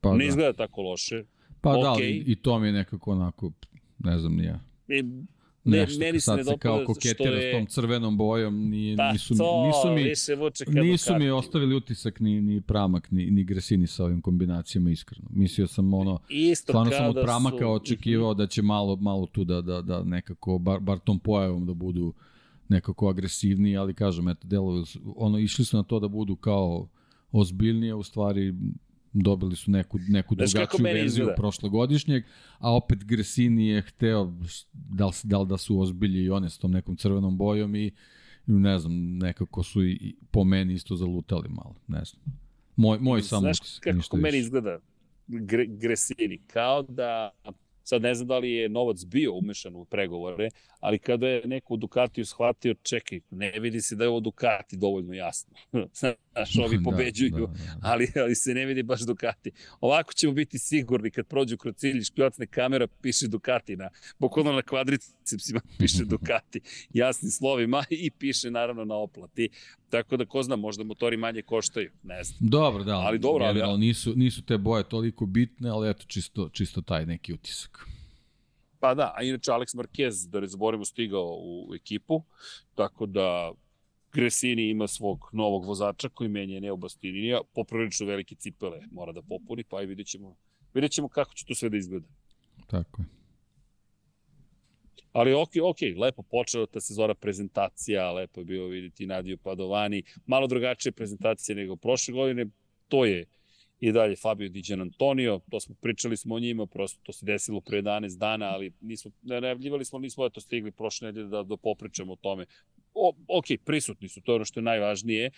pa, 0.00 0.12
ne 0.12 0.24
da. 0.24 0.28
izgleda 0.28 0.52
tako 0.52 0.82
loše. 0.82 1.24
Pa 1.60 1.70
okay. 1.70 1.82
da, 1.82 1.88
ali 1.88 2.24
i 2.26 2.36
to 2.36 2.58
mi 2.58 2.66
je 2.66 2.72
nekako 2.72 3.12
onako, 3.12 3.52
ne 3.98 4.18
znam, 4.18 4.36
nije. 4.36 4.58
E, 5.64 5.70
ne, 5.70 5.76
nešto, 5.78 5.98
meni 5.98 6.20
se 6.20 6.24
sad 6.24 6.46
se 6.46 6.56
kao 6.58 6.84
koketira 6.86 7.30
je... 7.30 7.52
s 7.52 7.56
tom 7.56 7.66
crvenom 7.66 8.16
bojom, 8.16 8.70
ni, 8.70 8.94
pa, 8.96 9.12
nisu, 9.12 9.36
to, 9.36 9.66
nisu 9.66 9.94
mi, 9.94 10.82
nisu 10.82 11.14
mi 11.18 11.30
ostavili 11.30 11.74
utisak 11.74 12.20
ni, 12.20 12.40
ni 12.40 12.60
Pramak, 12.60 13.10
ni, 13.10 13.30
ni 13.30 13.44
Gresini 13.44 13.86
sa 13.86 14.04
ovim 14.04 14.20
kombinacijama, 14.20 14.90
iskreno. 14.90 15.28
Mislio 15.30 15.66
sam 15.66 15.94
ono, 15.94 16.18
Isto 16.28 16.72
stvarno 16.72 16.92
sam 16.92 17.08
od 17.08 17.16
Pramaka 17.22 17.58
su... 17.58 17.72
očekivao 17.72 18.34
da 18.34 18.46
će 18.46 18.62
malo, 18.62 18.96
malo 18.96 19.26
tu 19.26 19.44
da, 19.44 19.60
da, 19.60 19.82
da 19.82 20.02
nekako, 20.02 20.58
bar, 20.58 20.80
bar 20.80 20.98
tom 20.98 21.18
pojavom 21.18 21.66
da 21.66 21.74
budu 21.74 22.12
nekako 22.68 23.08
agresivniji, 23.08 23.76
ali 23.76 23.94
kažem, 23.94 24.28
eto, 24.28 24.46
delo, 24.46 24.84
ono, 25.16 25.38
išli 25.38 25.64
su 25.64 25.76
na 25.76 25.82
to 25.82 26.00
da 26.00 26.08
budu 26.08 26.36
kao 26.36 26.88
ozbiljnije, 27.32 27.94
u 27.94 28.02
stvari 28.02 28.54
dobili 29.14 29.56
su 29.56 29.70
neku, 29.70 29.98
neku 30.08 30.34
drugačiju 30.34 30.84
verziju 30.84 31.06
izgleda? 31.06 31.34
prošlogodišnjeg, 31.34 32.24
a 32.58 32.74
opet 32.74 33.04
Gresini 33.04 33.68
je 33.68 33.82
hteo 33.82 34.32
da 34.72 35.06
li, 35.06 35.12
da 35.22 35.38
li 35.38 35.48
da 35.48 35.58
su 35.58 35.80
ozbilji 35.80 36.24
i 36.24 36.30
one 36.30 36.50
s 36.50 36.58
tom 36.58 36.70
nekom 36.70 36.96
crvenom 36.96 37.38
bojom 37.38 37.74
i 37.74 37.90
ne 38.46 38.78
znam, 38.78 39.18
nekako 39.18 39.62
su 39.62 39.84
i, 39.84 40.16
po 40.30 40.44
meni 40.44 40.74
isto 40.74 40.96
zalutali 40.96 41.48
malo, 41.48 41.74
ne 41.88 42.04
znam. 42.04 42.22
Moj, 42.76 42.98
moj 42.98 43.22
samo 43.22 43.40
Znaš 43.40 43.58
kako 43.78 44.16
meni 44.16 44.38
izgleda 44.38 44.78
Gre, 45.26 45.66
Gresini? 45.66 46.38
Kao 46.46 46.82
da 46.82 47.30
Sad 47.84 48.02
ne 48.02 48.14
znam 48.14 48.28
da 48.28 48.38
li 48.38 48.52
je 48.52 48.68
novac 48.68 49.04
bio 49.04 49.34
umešan 49.34 49.76
u 49.76 49.84
pregovore, 49.84 50.48
ali 50.80 50.98
kada 50.98 51.28
je 51.28 51.42
neko 51.46 51.74
u 51.74 51.76
Ducatiju 51.76 52.26
shvatio, 52.26 52.74
čekaj, 52.82 53.20
ne 53.30 53.50
vidi 53.60 53.80
se 53.80 53.96
da 53.96 54.04
je 54.04 54.08
ovo 54.08 54.20
Ducati 54.20 54.76
dovoljno 54.76 55.14
jasno. 55.14 55.54
Znaš, 56.00 56.58
ovi 56.58 56.76
da, 56.84 56.84
pobeđuju, 56.84 57.30
da, 57.30 57.38
da, 57.38 57.46
da. 57.46 57.78
Ali, 57.82 58.08
ali 58.16 58.34
se 58.34 58.54
ne 58.54 58.66
vidi 58.66 58.82
baš 58.82 59.00
Ducati. 59.00 59.50
Ovako 59.80 60.12
ćemo 60.12 60.32
biti 60.32 60.58
sigurni 60.58 61.10
kad 61.10 61.26
prođu 61.26 61.56
kroz 61.56 61.74
cilj 61.76 62.02
škljocne 62.02 62.46
kamera, 62.46 62.86
piše 63.02 63.28
Ducati 63.28 63.76
na, 63.76 63.90
bukvalno 64.18 64.52
na 64.52 64.62
kvadricepsima 64.62 65.60
piše 65.78 66.04
Ducati, 66.12 66.60
jasnim 66.92 67.30
slovima 67.30 67.84
i 67.90 68.10
piše 68.10 68.50
naravno 68.50 68.84
na 68.84 68.94
oplati. 68.94 69.48
Tako 69.94 70.16
da 70.16 70.24
ko 70.24 70.42
zna, 70.42 70.56
možda 70.56 70.84
motori 70.84 71.16
manje 71.16 71.42
koštaju, 71.42 71.90
ne 72.02 72.24
znam. 72.24 72.38
Dobro, 72.50 72.84
da, 72.84 72.96
ali 72.96 73.18
dobro, 73.18 73.44
ali, 73.44 73.62
ali 73.62 73.78
nisu, 73.78 74.12
nisu 74.16 74.42
te 74.42 74.58
boje 74.58 74.88
toliko 74.88 75.26
bitne, 75.26 75.70
ali 75.70 75.90
eto 75.90 76.04
čisto, 76.06 76.48
čisto 76.48 76.82
taj 76.82 77.06
neki 77.06 77.34
utisak. 77.34 77.86
Pa 78.80 78.94
da, 78.94 79.12
a 79.16 79.22
inače 79.22 79.50
Alex 79.50 79.76
Marquez, 79.76 80.30
da 80.30 80.40
ne 80.40 80.46
zaboravimo, 80.46 80.84
stigao 80.84 81.38
u 81.40 81.74
ekipu, 81.74 82.22
tako 82.74 83.06
da 83.06 83.52
Gresini 84.12 84.70
ima 84.70 84.88
svog 84.88 85.30
novog 85.32 85.64
vozača 85.64 86.08
koji 86.08 86.28
menja 86.28 86.60
Neo 86.60 86.76
Bastininija, 86.76 87.40
poprilično 87.54 88.06
velike 88.06 88.34
cipele 88.34 88.80
mora 88.90 89.12
da 89.12 89.22
popuni, 89.22 89.64
pa 89.64 89.82
i 89.82 89.86
vidjet 89.86 90.06
ćemo, 90.06 90.36
vidjet 90.74 90.92
ćemo 90.92 91.08
kako 91.08 91.34
će 91.34 91.44
to 91.44 91.54
sve 91.54 91.68
da 91.68 91.76
izgleda. 91.76 92.06
Tako 92.66 93.02
je. 93.02 93.23
Ali 95.14 95.32
ok, 95.32 95.50
ok, 95.62 95.78
lepo 95.96 96.22
počela 96.22 96.66
ta 96.66 96.80
sezona 96.80 97.14
prezentacija, 97.14 98.12
lepo 98.12 98.40
je 98.40 98.44
bilo 98.44 98.66
vidjeti 98.66 99.06
Nadiju 99.06 99.38
Padovani, 99.38 100.02
malo 100.26 100.46
drugačije 100.46 100.92
prezentacije 100.92 101.56
nego 101.56 101.76
prošle 101.76 102.14
godine, 102.14 102.46
to 102.88 103.04
je 103.04 103.24
i 103.80 103.92
dalje 103.92 104.16
Fabio 104.16 104.48
Di 104.48 104.62
Antonio, 104.72 105.40
to 105.50 105.60
smo 105.60 105.74
pričali 105.80 106.16
smo 106.16 106.34
o 106.34 106.40
njima, 106.40 106.66
prosto 106.66 107.00
to 107.02 107.12
se 107.12 107.26
desilo 107.26 107.60
pre 107.60 107.82
11 107.82 108.18
dana, 108.18 108.46
ali 108.46 108.72
nismo, 108.80 109.10
najavljivali 109.22 109.84
smo, 109.84 109.98
nismo 109.98 110.26
eto 110.26 110.40
stigli 110.40 110.72
prošle 110.72 111.06
nedelje 111.06 111.28
da, 111.28 111.42
da 111.42 111.56
popričamo 111.56 112.12
o 112.12 112.16
tome. 112.16 112.46
O, 112.94 113.12
ok, 113.28 113.44
prisutni 113.64 114.08
su, 114.08 114.20
to 114.20 114.32
je 114.32 114.36
ono 114.36 114.44
što 114.44 114.60
je 114.60 114.64
najvažnije. 114.64 115.30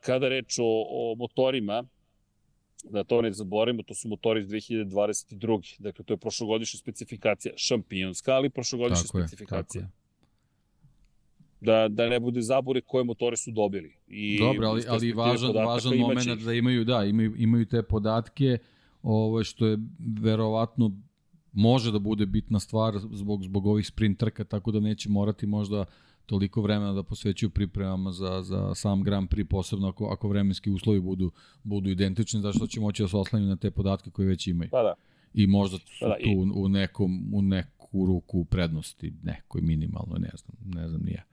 Kada 0.00 0.28
reč 0.28 0.58
o, 0.58 0.86
o 0.88 1.14
motorima, 1.18 1.84
da 2.82 3.04
to 3.04 3.22
ne 3.22 3.32
zaboravimo, 3.32 3.82
to 3.82 3.94
su 3.94 4.08
motori 4.08 4.40
iz 4.40 4.48
2022. 4.48 5.80
Dakle, 5.80 6.04
to 6.04 6.12
je 6.12 6.18
prošlogodišnja 6.18 6.78
specifikacija, 6.78 7.54
šampionska, 7.56 8.32
ali 8.32 8.50
prošlogodišnja 8.50 9.06
tako 9.06 9.18
specifikacija. 9.18 9.80
Je, 9.80 9.86
tako 9.86 9.96
je 9.96 10.02
da, 11.62 11.88
da 11.88 12.08
ne 12.08 12.20
bude 12.20 12.42
zabure 12.42 12.80
koje 12.80 13.04
motore 13.04 13.36
su 13.36 13.50
dobili. 13.50 13.96
I 14.06 14.38
Dobro, 14.38 14.68
ali, 14.68 14.82
ali 14.88 15.12
važan, 15.12 15.52
važan 15.54 15.98
moment 15.98 16.44
da 16.44 16.52
imaju, 16.52 16.84
da, 16.84 17.04
imaju, 17.04 17.34
imaju 17.36 17.66
te 17.66 17.82
podatke, 17.82 18.58
ovo, 19.02 19.44
što 19.44 19.66
je 19.66 19.78
verovatno 20.20 20.92
može 21.52 21.92
da 21.92 21.98
bude 21.98 22.26
bitna 22.26 22.60
stvar 22.60 22.94
zbog, 23.12 23.44
zbog 23.44 23.66
ovih 23.66 23.86
sprint 23.86 24.18
trka, 24.18 24.44
tako 24.44 24.72
da 24.72 24.80
neće 24.80 25.08
morati 25.08 25.46
možda 25.46 25.84
toliko 26.26 26.62
vremena 26.62 26.92
da 26.92 27.02
posvećuju 27.02 27.50
pripremama 27.50 28.12
za, 28.12 28.42
za 28.42 28.74
sam 28.74 29.02
Grand 29.02 29.28
Prix, 29.28 29.48
posebno 29.48 29.88
ako, 29.88 30.06
ako 30.06 30.28
vremenski 30.28 30.70
uslovi 30.70 31.00
budu, 31.00 31.30
budu 31.62 31.90
identični, 31.90 32.40
zašto 32.40 32.66
će 32.66 32.80
moći 32.80 33.02
da 33.02 33.08
se 33.08 33.16
oslanju 33.16 33.46
na 33.46 33.56
te 33.56 33.70
podatke 33.70 34.10
koje 34.10 34.28
već 34.28 34.46
imaju. 34.46 34.70
Pa 34.70 34.82
da. 34.82 34.94
I 35.34 35.46
možda 35.46 35.78
su 35.78 35.84
pa 36.00 36.08
da, 36.08 36.14
tu 36.14 36.30
i... 36.30 36.50
u, 36.54 36.68
nekom, 36.68 37.34
u 37.34 37.42
neku 37.42 38.06
ruku 38.06 38.44
prednosti, 38.44 39.12
nekoj 39.22 39.60
minimalno, 39.60 40.16
ne 40.18 40.30
znam, 40.36 40.56
ne 40.82 40.88
znam 40.88 41.02
nije. 41.02 41.24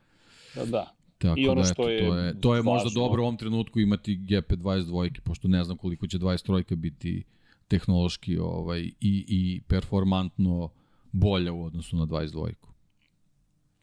Da, 0.55 0.65
da. 0.65 0.93
Tako 1.17 1.39
I 1.39 1.47
ono 1.47 1.61
da, 1.61 1.67
eto, 1.67 1.73
što 1.73 1.89
je 1.89 2.07
to 2.07 2.15
je, 2.15 2.41
to 2.41 2.55
je 2.55 2.63
možda 2.63 2.83
važno. 2.83 3.01
dobro 3.01 3.21
u 3.21 3.25
ovom 3.25 3.37
trenutku 3.37 3.79
imati 3.79 4.17
GP22, 4.17 5.19
pošto 5.19 5.47
ne 5.47 5.63
znam 5.63 5.77
koliko 5.77 6.07
će 6.07 6.19
23 6.19 6.75
biti 6.75 7.23
tehnološki 7.67 8.37
ovaj, 8.37 8.81
i, 8.81 8.93
i 9.27 9.61
performantno 9.67 10.69
bolja 11.11 11.53
u 11.53 11.63
odnosu 11.63 11.97
na 11.97 12.05
22. 12.05 12.53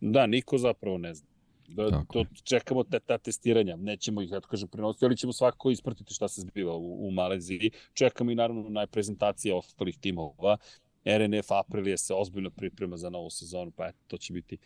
Da, 0.00 0.26
niko 0.26 0.58
zapravo 0.58 0.98
ne 0.98 1.14
zna. 1.14 1.28
Da, 1.68 1.90
Tako 1.90 2.12
to, 2.12 2.24
čekamo 2.44 2.84
te, 2.84 3.00
ta 3.00 3.18
testiranja, 3.18 3.76
nećemo 3.76 4.22
ih, 4.22 4.30
eto 4.32 4.48
kažem, 4.48 4.68
prenositi, 4.68 5.04
ali 5.04 5.16
ćemo 5.16 5.32
svakako 5.32 5.70
ispratiti 5.70 6.14
šta 6.14 6.28
se 6.28 6.40
zbiva 6.40 6.74
u, 6.74 7.08
u 7.08 7.10
Maleziji. 7.10 7.70
Čekamo 7.92 8.30
i 8.30 8.34
naravno 8.34 8.68
na 8.68 8.86
prezentacije 8.86 9.54
ostalih 9.54 9.98
timova. 9.98 10.56
RNF 11.04 11.50
Aprilia 11.50 11.96
se 11.96 12.14
ozbiljno 12.14 12.50
priprema 12.50 12.96
za 12.96 13.10
novu 13.10 13.30
sezonu, 13.30 13.70
pa 13.70 13.86
eto, 13.86 13.98
to 14.06 14.18
će 14.18 14.32
biti 14.32 14.58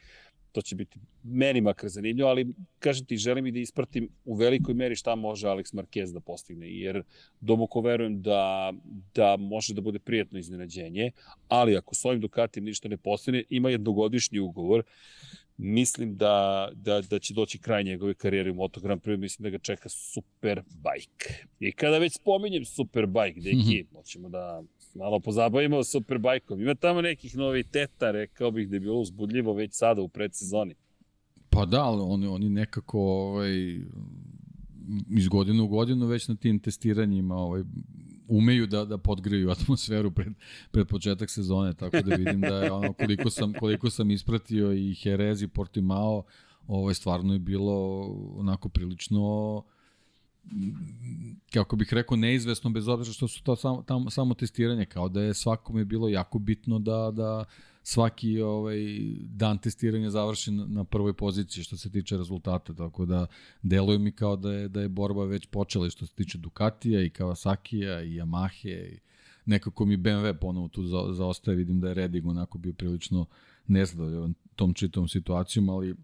to 0.53 0.63
će 0.63 0.77
biti 0.77 0.99
meni 1.23 1.61
makar 1.61 1.89
zanimljivo, 1.91 2.29
ali 2.29 2.55
kažem 2.79 3.07
ti, 3.07 3.17
želim 3.17 3.47
i 3.47 3.53
da 3.53 3.59
ispratim 3.59 4.09
u 4.25 4.35
velikoj 4.35 4.75
meri 4.75 4.97
šta 4.97 5.15
može 5.15 5.47
Alex 5.47 5.75
Marquez 5.75 6.13
da 6.13 6.21
postigne, 6.21 6.71
jer 6.71 7.03
domoko 7.41 7.81
verujem 7.81 8.23
da, 8.23 8.73
da 9.15 9.37
može 9.37 9.75
da 9.75 9.81
bude 9.81 9.99
prijatno 9.99 10.39
iznenađenje, 10.39 11.11
ali 11.49 11.77
ako 11.77 11.95
s 11.95 12.05
ovim 12.05 12.21
Ducatim 12.21 12.65
ništa 12.65 12.89
ne 12.89 12.97
postigne, 12.97 13.45
ima 13.49 13.71
jednogodišnji 13.71 14.39
ugovor, 14.39 14.83
mislim 15.57 16.17
da, 16.17 16.69
da, 16.75 17.01
da 17.01 17.19
će 17.19 17.35
doći 17.35 17.59
kraj 17.59 17.85
njegove 17.85 18.15
karijere 18.15 18.51
u 18.51 18.55
Moto 18.55 18.81
Grand 18.81 19.03
Prix, 19.03 19.17
mislim 19.17 19.45
da 19.45 19.51
ga 19.51 19.59
čeka 19.59 19.89
Superbike. 19.89 21.47
I 21.61 21.73
kada 21.73 21.99
već 21.99 22.13
spominjem 22.13 22.65
Superbike, 22.65 23.41
deki, 23.51 23.57
mm 23.57 23.61
-hmm. 23.61 23.93
hoćemo 23.93 24.29
da 24.29 24.63
malo 24.95 25.21
pozabavimo 25.21 25.85
Superbajkom. 25.85 26.61
Ima 26.61 26.75
tamo 26.75 27.01
nekih 27.01 27.37
noviteta, 27.37 28.11
rekao 28.11 28.51
bih 28.51 28.69
da 28.69 28.77
je 28.77 28.81
bilo 28.81 29.01
uzbudljivo 29.01 29.53
već 29.53 29.75
sada 29.75 30.03
u 30.03 30.09
predsezoni. 30.09 30.75
Pa 31.51 31.67
da, 31.67 31.83
ali 31.83 32.03
oni, 32.03 32.27
oni 32.27 32.49
nekako 32.49 33.01
ovaj, 33.01 33.81
iz 35.11 35.29
godine 35.29 35.63
u 35.63 35.69
godinu 35.69 36.07
već 36.07 36.29
na 36.29 36.35
tim 36.35 36.59
testiranjima 36.59 37.35
ovaj, 37.35 37.63
umeju 38.29 38.67
da 38.67 38.85
da 38.85 38.99
podgreju 38.99 39.51
atmosferu 39.51 40.11
pred 40.11 40.33
pred 40.71 40.87
početak 40.87 41.31
sezone 41.31 41.75
tako 41.75 42.01
da 42.03 42.17
vidim 42.17 42.41
da 42.41 42.57
je 42.57 42.73
ono 42.73 42.93
koliko 42.93 43.31
sam 43.31 43.53
koliko 43.53 43.91
sam 43.91 44.11
ispratio 44.11 44.73
i 44.73 44.95
Jerez 45.05 45.43
i 45.43 45.49
Portimao 45.49 46.23
ovaj 46.67 46.95
stvarno 46.95 47.33
je 47.33 47.39
bilo 47.39 48.07
onako 48.37 48.69
prilično 48.69 49.63
kako 51.53 51.77
bih 51.77 51.89
rekao, 51.93 52.17
neizvesno 52.17 52.71
bez 52.71 52.89
obzira 52.89 53.13
što 53.13 53.29
su 53.29 53.43
to 53.43 53.57
samo, 53.57 53.83
tam, 53.83 54.11
samo 54.11 54.35
testiranje, 54.35 54.87
kao 54.87 55.09
da 55.09 55.23
je 55.23 55.35
svakome 55.35 55.85
bilo 55.85 56.09
jako 56.09 56.39
bitno 56.39 56.79
da, 56.79 57.11
da 57.15 57.45
svaki 57.83 58.41
ovaj 58.41 58.79
dan 59.25 59.59
testiranja 59.59 60.11
završi 60.11 60.51
na, 60.51 60.67
na 60.67 60.85
prvoj 60.85 61.13
poziciji 61.13 61.65
što 61.65 61.77
se 61.77 61.91
tiče 61.91 62.17
rezultata, 62.17 62.75
tako 62.75 63.07
da 63.07 63.27
deluje 63.63 63.99
mi 63.99 64.13
kao 64.13 64.37
da 64.37 64.53
je, 64.53 64.69
da 64.69 64.81
je 64.81 64.89
borba 64.89 65.25
već 65.25 65.47
počela 65.47 65.91
što 65.91 66.07
se 66.07 66.15
tiče 66.15 66.39
Ducatija 66.39 67.03
i 67.03 67.11
Kawasakija 67.11 68.05
i 68.05 68.21
Yamahe 68.21 68.95
i 68.95 69.01
nekako 69.47 69.85
mi 69.85 69.97
BMW 69.97 70.35
ponovo 70.41 70.69
tu 70.69 70.83
za, 70.83 70.99
zaostaje, 71.13 71.57
vidim 71.57 71.81
da 71.81 71.89
je 71.89 71.95
Redding 71.95 72.27
onako 72.27 72.59
bio 72.59 72.73
prilično 72.73 73.27
nezadovoljan 73.67 74.35
tom 74.57 74.75
čitom 74.75 75.09
situacijom, 75.09 75.69
ali 75.69 75.95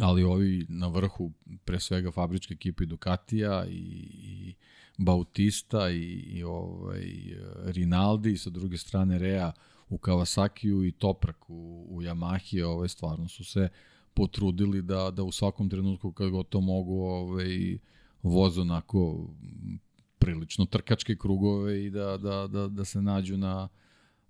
ali 0.00 0.22
ovi 0.22 0.66
na 0.68 0.88
vrhu, 0.88 1.32
pre 1.64 1.80
svega 1.80 2.10
fabričke 2.10 2.54
ekipe 2.54 2.86
Ducatija 2.86 3.66
i, 3.66 3.72
i 4.12 4.54
Bautista 4.98 5.90
i, 5.90 6.02
i 6.04 6.42
ovaj, 6.42 7.12
Rinaldi, 7.64 8.32
i 8.32 8.38
sa 8.38 8.50
druge 8.50 8.76
strane 8.76 9.18
Rea 9.18 9.52
u 9.88 9.98
Kawasakiju 9.98 10.88
i 10.88 10.92
Toprak 10.92 11.50
u, 11.50 11.86
u 11.90 12.02
Yamahi, 12.02 12.62
ovaj, 12.62 12.88
stvarno 12.88 13.28
su 13.28 13.44
se 13.44 13.68
potrudili 14.14 14.82
da, 14.82 15.10
da 15.10 15.22
u 15.22 15.32
svakom 15.32 15.70
trenutku 15.70 16.12
kad 16.12 16.30
god 16.30 16.48
to 16.48 16.60
mogu 16.60 17.02
ovaj, 17.02 17.78
voz 18.22 18.58
onako 18.58 19.28
prilično 20.18 20.64
trkačke 20.64 21.16
krugove 21.16 21.84
i 21.84 21.90
da, 21.90 22.16
da, 22.16 22.46
da, 22.46 22.68
da 22.68 22.84
se 22.84 23.02
nađu 23.02 23.36
na, 23.36 23.68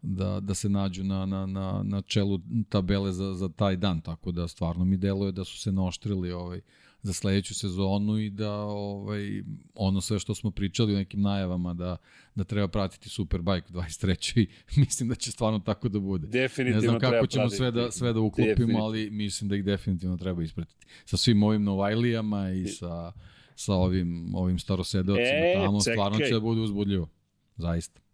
da, 0.02 0.40
da 0.40 0.54
se 0.54 0.68
nađu 0.68 1.04
na, 1.04 1.26
na, 1.26 1.46
na, 1.46 1.82
na 1.84 2.02
čelu 2.02 2.40
tabele 2.68 3.12
za, 3.12 3.34
za 3.34 3.48
taj 3.48 3.76
dan, 3.76 4.00
tako 4.00 4.32
da 4.32 4.48
stvarno 4.48 4.84
mi 4.84 4.96
deluje 4.96 5.32
da 5.32 5.44
su 5.44 5.58
se 5.58 5.72
noštrili 5.72 6.32
ovaj, 6.32 6.60
za 7.02 7.12
sledeću 7.12 7.54
sezonu 7.54 8.18
i 8.18 8.30
da 8.30 8.52
ovaj, 8.62 9.42
ono 9.74 10.00
sve 10.00 10.18
što 10.18 10.34
smo 10.34 10.50
pričali 10.50 10.94
u 10.94 10.96
nekim 10.96 11.20
najavama 11.20 11.74
da, 11.74 11.96
da 12.34 12.44
treba 12.44 12.68
pratiti 12.68 13.08
Superbike 13.08 13.72
23. 13.72 14.46
mislim 14.76 15.08
da 15.08 15.14
će 15.14 15.30
stvarno 15.30 15.58
tako 15.58 15.88
da 15.88 16.00
bude. 16.00 16.26
Definitivno 16.26 16.80
ne 16.80 16.88
znam 16.88 17.00
kako 17.00 17.26
ćemo 17.26 17.42
pratiti. 17.42 17.56
sve 17.56 17.70
da, 17.70 17.90
sve 17.90 18.12
da 18.12 18.20
uklopimo, 18.20 18.78
ali 18.78 19.10
mislim 19.10 19.48
da 19.48 19.56
ih 19.56 19.64
definitivno 19.64 20.16
treba 20.16 20.42
ispratiti. 20.42 20.86
Sa 21.04 21.16
svim 21.16 21.42
ovim 21.42 21.62
Novajlijama 21.62 22.50
i 22.50 22.66
sa, 22.66 23.12
sa 23.54 23.74
ovim, 23.74 24.34
ovim 24.34 24.58
starosedeocima 24.58 25.46
e, 25.46 25.54
tamo, 25.54 25.80
čekaj. 25.80 25.94
stvarno 25.94 26.18
će 26.18 26.34
da 26.34 26.40
bude 26.40 26.60
uzbudljivo. 26.60 27.08
Zaista 27.56 28.07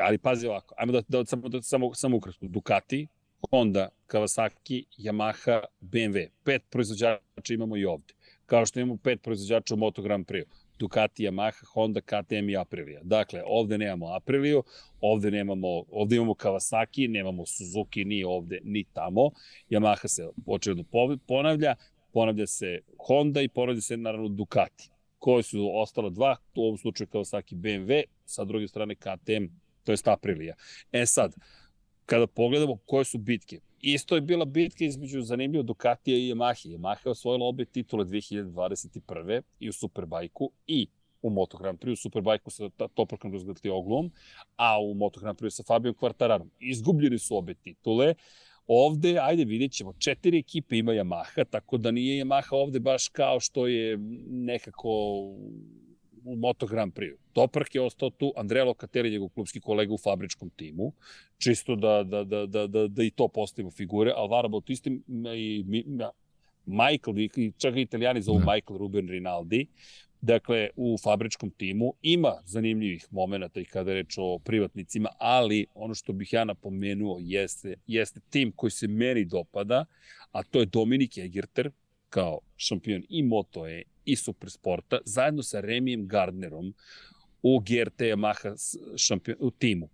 ali 0.00 0.18
pazi 0.18 0.46
ovako, 0.46 0.74
ajmo 0.78 0.92
da, 0.92 1.02
da, 1.08 1.24
samo, 1.24 1.48
da, 1.48 1.62
samo, 1.62 1.94
samo 1.94 2.16
ukratko. 2.16 2.46
Ducati, 2.46 3.06
Honda, 3.50 3.88
Kawasaki, 4.06 4.84
Yamaha, 4.98 5.62
BMW. 5.80 6.28
Pet 6.44 6.62
proizvođača 6.70 7.54
imamo 7.54 7.76
i 7.76 7.84
ovde. 7.84 8.14
Kao 8.46 8.66
što 8.66 8.80
imamo 8.80 8.98
pet 9.02 9.22
proizvođača 9.22 9.74
u 9.74 9.76
Moto 9.76 10.02
Grand 10.02 10.26
Prix. 10.26 10.44
Ducati, 10.78 11.24
Yamaha, 11.24 11.64
Honda, 11.72 12.00
KTM 12.00 12.48
i 12.48 12.56
Aprilia. 12.56 13.00
Dakle, 13.02 13.42
ovde 13.46 13.78
nemamo 13.78 14.14
Apriliju, 14.14 14.62
ovde 15.00 15.30
nemamo, 15.30 15.84
ovde 15.90 16.16
imamo 16.16 16.34
Kawasaki, 16.34 17.08
nemamo 17.08 17.46
Suzuki 17.46 18.04
ni 18.04 18.24
ovde, 18.24 18.60
ni 18.64 18.84
tamo. 18.92 19.30
Yamaha 19.70 20.08
se 20.08 20.28
očevedno 20.46 20.84
ponavlja, 21.26 21.74
ponavlja 22.12 22.46
se 22.46 22.80
Honda 22.98 23.42
i 23.42 23.48
ponavlja 23.48 23.80
se 23.80 23.96
naravno 23.96 24.28
Ducati. 24.28 24.90
Koje 25.18 25.42
su 25.42 25.70
ostala 25.74 26.10
dva, 26.10 26.36
u 26.54 26.64
ovom 26.64 26.78
slučaju 26.78 27.08
Kawasaki 27.08 27.54
BMW, 27.54 28.02
sa 28.24 28.44
druge 28.44 28.68
strane 28.68 28.94
KTM 28.94 29.46
to 29.88 29.92
je 29.92 30.12
Aprilija. 30.12 30.54
E 30.92 31.06
sad, 31.06 31.34
kada 32.06 32.26
pogledamo 32.26 32.76
koje 32.86 33.04
su 33.04 33.18
bitke, 33.18 33.60
isto 33.80 34.14
je 34.14 34.20
bila 34.20 34.44
bitka 34.44 34.84
između 34.84 35.22
zanimljivo 35.22 35.62
Ducatija 35.62 36.18
i 36.18 36.32
Yamaha. 36.32 36.68
Yamaha 36.76 37.06
je 37.06 37.10
osvojila 37.10 37.46
obe 37.46 37.64
titule 37.64 38.04
2021. 38.04 39.42
i 39.60 39.68
u 39.68 39.72
Superbajku 39.72 40.50
i 40.66 40.86
u 41.22 41.30
Moto 41.30 41.58
Grand 41.58 41.78
Prix, 41.78 41.92
u 41.92 41.96
Superbajku 41.96 42.50
sa 42.50 42.68
Toprakom 42.94 43.32
Oglom, 43.72 44.12
a 44.56 44.80
u 44.80 44.94
Moto 44.94 45.20
Grand 45.20 45.38
Prix 45.38 45.50
sa 45.50 45.62
Fabio 45.62 45.92
Quartararom. 45.92 46.48
Izgubljeni 46.58 47.18
su 47.18 47.36
obe 47.36 47.54
titule. 47.54 48.14
Ovde, 48.66 49.18
ajde, 49.20 49.44
vidjet 49.44 49.72
ćemo, 49.72 49.92
četiri 49.98 50.38
ekipe 50.38 50.78
ima 50.78 50.92
Yamaha, 50.92 51.44
tako 51.50 51.78
da 51.78 51.90
nije 51.90 52.24
Yamaha 52.24 52.48
ovde 52.50 52.80
baš 52.80 53.08
kao 53.08 53.40
što 53.40 53.66
je 53.66 53.98
nekako 54.28 54.88
u 56.24 56.36
Moto 56.36 56.66
Grand 56.66 56.92
Prix. 56.94 57.16
Toprak 57.32 57.74
je 57.74 57.80
ostao 57.80 58.10
tu, 58.10 58.32
Andrea 58.36 58.64
Locatelli, 58.64 59.10
njegov 59.10 59.28
klubski 59.28 59.60
kolega 59.60 59.94
u 59.94 59.98
fabričkom 59.98 60.50
timu, 60.50 60.92
čisto 61.38 61.76
da, 61.76 62.02
da, 62.04 62.24
da, 62.24 62.46
da, 62.46 62.66
da, 62.66 62.88
da 62.88 63.02
i 63.02 63.10
to 63.10 63.28
postavimo 63.28 63.70
figure. 63.70 64.12
Alvaro 64.16 64.48
Bautista 64.48 64.90
i, 65.36 65.64
Michael, 66.66 67.18
i 67.18 67.52
čak 67.58 67.76
i 67.76 67.80
italijani 67.80 68.22
zovu 68.22 68.38
da. 68.38 68.52
Michael 68.52 68.78
Ruben 68.78 69.08
Rinaldi, 69.08 69.66
Dakle, 70.20 70.68
u 70.76 70.96
fabričkom 71.02 71.50
timu 71.50 71.92
ima 72.02 72.32
zanimljivih 72.44 73.06
momenta 73.10 73.60
i 73.60 73.64
kada 73.64 73.90
je 73.90 73.94
reč 73.94 74.14
o 74.18 74.38
privatnicima, 74.38 75.08
ali 75.18 75.66
ono 75.74 75.94
što 75.94 76.12
bih 76.12 76.32
ja 76.32 76.44
napomenuo 76.44 77.18
jeste, 77.20 77.74
jeste 77.86 78.20
tim 78.30 78.52
koji 78.56 78.70
se 78.70 78.88
meni 78.88 79.24
dopada, 79.24 79.84
a 80.32 80.42
to 80.42 80.60
je 80.60 80.66
Dominik 80.66 81.18
Egerter, 81.18 81.70
kao 82.08 82.40
šampion 82.56 83.02
i 83.08 83.22
Moto 83.22 83.68
E 83.68 83.82
i 84.04 84.16
Supersporta, 84.16 84.98
zajedno 85.04 85.42
sa 85.42 85.60
Remijem 85.60 86.06
Gardnerom 86.06 86.74
u 87.42 87.58
GRT 87.58 88.00
Yamaha 88.00 88.54
šampion, 88.96 89.36
u 89.40 89.50
timu. 89.50 89.88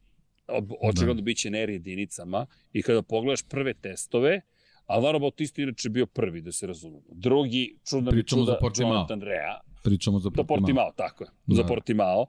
Očigledno 0.81 1.15
da. 1.15 1.23
biće 1.23 1.51
na 1.51 1.59
jedinicama 1.59 2.47
i 2.73 2.83
kada 2.83 3.03
pogledaš 3.03 3.43
prve 3.43 3.75
testove, 3.75 4.41
Alvaro 4.87 5.19
Bautista 5.19 5.63
inače 5.63 5.89
bio 5.89 6.07
prvi, 6.07 6.41
da 6.41 6.53
se 6.53 6.67
razumemo. 6.67 7.03
Drugi, 7.09 7.77
čudna 7.91 8.11
mi 8.11 8.23
čuda, 8.23 8.59
Jonathan 8.79 9.21
Rea. 9.21 9.61
Pričamo 9.83 10.19
za 10.19 10.31
Portimao. 10.31 10.57
Za 10.57 10.61
Portimao, 10.61 10.93
tako 10.97 11.25
je. 11.25 11.31
Da. 11.47 11.55
Za 11.55 11.65
Portimao. 11.65 12.27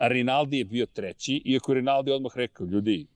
A 0.00 0.08
Rinaldi 0.08 0.58
je 0.58 0.64
bio 0.64 0.86
treći, 0.86 1.42
iako 1.44 1.72
je 1.72 1.76
Rinaldi 1.76 2.10
odmah 2.10 2.32
rekao, 2.36 2.66
ljudi, 2.66 3.06